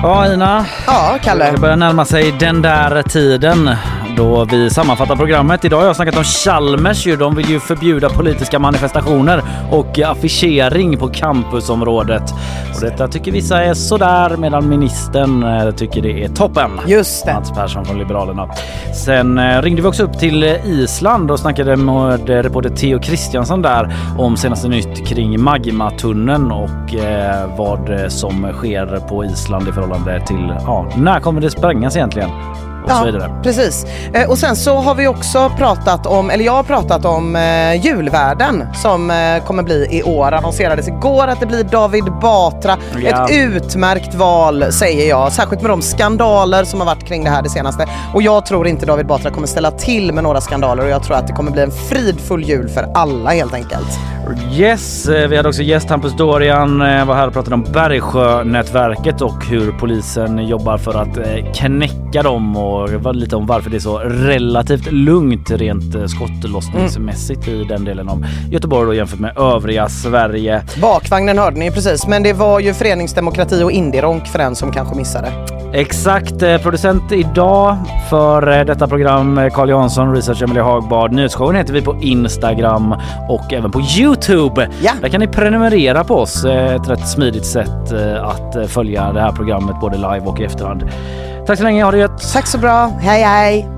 Ja 0.02 0.32
Ina. 0.32 0.66
Ja 0.86 1.18
Kalle. 1.22 1.50
Det 1.50 1.58
börjar 1.58 1.76
närma 1.76 2.04
sig 2.04 2.34
den 2.40 2.62
där 2.62 3.02
tiden 3.02 3.70
då 4.18 4.44
vi 4.44 4.70
sammanfattar 4.70 5.16
programmet. 5.16 5.64
Idag 5.64 5.78
har 5.78 5.86
jag 5.86 5.96
snackat 5.96 6.16
om 6.16 6.24
Chalmers 6.24 7.06
ju. 7.06 7.16
De 7.16 7.34
vill 7.34 7.50
ju 7.50 7.60
förbjuda 7.60 8.08
politiska 8.08 8.58
manifestationer 8.58 9.42
och 9.70 9.98
affischering 9.98 10.98
på 10.98 11.08
campusområdet. 11.08 12.22
Och 12.74 12.80
detta 12.80 13.08
tycker 13.08 13.32
vissa 13.32 13.64
är 13.64 13.74
sådär 13.74 14.36
medan 14.36 14.68
ministern 14.68 15.42
eh, 15.42 15.70
tycker 15.70 16.02
det 16.02 16.24
är 16.24 16.28
toppen. 16.28 16.70
Just 16.86 17.26
det. 17.26 17.34
Mats 17.34 17.50
Persson 17.50 17.84
från 17.84 17.98
Liberalerna. 17.98 18.48
Sen 19.04 19.38
eh, 19.38 19.62
ringde 19.62 19.82
vi 19.82 19.88
också 19.88 20.02
upp 20.02 20.18
till 20.18 20.44
Island 20.64 21.30
och 21.30 21.40
snackade 21.40 21.76
med 21.76 22.28
reporter 22.28 22.70
Theo 22.70 22.98
Kristiansson 22.98 23.62
där 23.62 23.94
om 24.18 24.36
senaste 24.36 24.68
nytt 24.68 25.08
kring 25.08 25.40
Magmatunneln 25.42 26.52
och 26.52 26.94
eh, 26.94 27.56
vad 27.56 28.12
som 28.12 28.52
sker 28.52 29.08
på 29.08 29.24
Island 29.24 29.68
i 29.68 29.72
förhållande 29.72 29.87
till 30.26 30.54
ja, 30.66 30.86
när 30.96 31.20
kommer 31.20 31.40
det 31.40 31.50
sprängas 31.50 31.96
egentligen? 31.96 32.30
Och 32.84 32.90
så 32.90 33.04
vidare. 33.04 33.30
precis. 33.42 33.86
Eh, 34.12 34.30
och 34.30 34.38
sen 34.38 34.56
så 34.56 34.76
har 34.76 34.94
vi 34.94 35.08
också 35.08 35.50
pratat 35.58 36.06
om, 36.06 36.30
eller 36.30 36.44
jag 36.44 36.52
har 36.52 36.62
pratat 36.62 37.04
om 37.04 37.36
eh, 37.36 37.86
julvärden 37.86 38.66
som 38.74 39.10
eh, 39.10 39.44
kommer 39.44 39.62
bli 39.62 39.88
i 39.90 40.02
år. 40.02 40.32
Annonserades 40.32 40.88
igår 40.88 41.26
att 41.26 41.40
det 41.40 41.46
blir 41.46 41.64
David 41.64 42.04
Batra. 42.04 42.76
Ja. 42.98 43.24
Ett 43.24 43.30
utmärkt 43.30 44.14
val 44.14 44.72
säger 44.72 45.08
jag, 45.08 45.32
särskilt 45.32 45.62
med 45.62 45.70
de 45.70 45.82
skandaler 45.82 46.64
som 46.64 46.80
har 46.80 46.86
varit 46.86 47.04
kring 47.04 47.24
det 47.24 47.30
här 47.30 47.42
det 47.42 47.50
senaste. 47.50 47.86
Och 48.14 48.22
jag 48.22 48.46
tror 48.46 48.66
inte 48.66 48.86
David 48.86 49.06
Batra 49.06 49.30
kommer 49.30 49.46
ställa 49.46 49.70
till 49.70 50.12
med 50.12 50.24
några 50.24 50.40
skandaler 50.40 50.82
och 50.84 50.90
jag 50.90 51.02
tror 51.02 51.16
att 51.16 51.26
det 51.26 51.32
kommer 51.32 51.50
bli 51.50 51.62
en 51.62 51.70
fridfull 51.70 52.44
jul 52.44 52.68
för 52.68 52.88
alla 52.94 53.30
helt 53.30 53.54
enkelt. 53.54 53.98
Yes, 54.52 55.08
eh, 55.08 55.28
vi 55.28 55.36
hade 55.36 55.48
också 55.48 55.62
gäst 55.62 55.90
Hampus 55.90 56.16
Dorian 56.16 56.80
eh, 56.82 57.04
var 57.04 57.14
här 57.14 57.26
och 57.26 57.32
pratade 57.32 57.54
om 57.54 57.64
Bergsjönätverket 57.72 59.20
och 59.20 59.44
hur 59.44 59.72
polisen 59.72 60.48
jobbar 60.48 60.78
för 60.78 60.94
att 60.94 61.16
eh, 61.16 61.52
knäcka 61.54 62.22
dem 62.22 62.56
och 62.56 63.14
lite 63.14 63.36
om 63.36 63.46
varför 63.46 63.70
det 63.70 63.76
är 63.76 63.80
så 63.80 63.98
relativt 63.98 64.92
lugnt 64.92 65.50
rent 65.50 66.10
skottlossningsmässigt 66.10 66.10
skottlossningsmässigt 66.10 67.48
i 67.48 67.64
den 67.64 67.84
delen 67.84 68.08
av 68.08 68.26
Göteborg 68.50 68.86
då 68.86 68.94
jämfört 68.94 69.20
med 69.20 69.38
övriga 69.38 69.88
Sverige. 69.88 70.62
Bakvagnen 70.82 71.38
hörde 71.38 71.58
ni 71.58 71.70
precis, 71.70 72.06
men 72.06 72.22
det 72.22 72.32
var 72.32 72.60
ju 72.60 72.74
föreningsdemokrati 72.74 73.62
och 73.62 73.72
indieronk 73.72 74.26
för 74.26 74.38
den 74.38 74.56
som 74.56 74.72
kanske 74.72 74.96
missade. 74.96 75.57
Exakt. 75.72 76.42
Eh, 76.42 76.58
producent 76.58 77.12
idag 77.12 77.76
för 78.10 78.58
eh, 78.58 78.64
detta 78.64 78.86
program 78.86 79.38
eh, 79.38 79.52
Carl 79.52 79.68
Jansson, 79.68 80.14
research 80.14 80.42
Emilie 80.42 80.62
Hagbard. 80.62 81.12
Nyhetsshowen 81.12 81.56
heter 81.56 81.72
vi 81.72 81.82
på 81.82 81.96
Instagram 82.02 82.94
och 83.28 83.52
även 83.52 83.70
på 83.70 83.80
Youtube. 83.80 84.68
Ja. 84.82 84.92
Där 85.00 85.08
kan 85.08 85.20
ni 85.20 85.28
prenumerera 85.28 86.04
på 86.04 86.14
oss. 86.14 86.44
Ett 86.44 86.88
rätt 86.88 87.08
smidigt 87.08 87.46
sätt 87.46 87.92
att 88.22 88.70
följa 88.70 89.12
det 89.12 89.20
här 89.20 89.32
programmet 89.32 89.80
både 89.80 89.96
live 89.96 90.20
och 90.26 90.40
i 90.40 90.44
efterhand. 90.44 90.90
Tack 91.46 91.58
så 91.58 91.64
länge, 91.64 91.84
ha 91.84 91.90
det 91.90 91.98
gött! 91.98 92.32
Tack 92.32 92.46
så 92.46 92.58
bra, 92.58 92.92
hej 93.00 93.22
hej! 93.22 93.77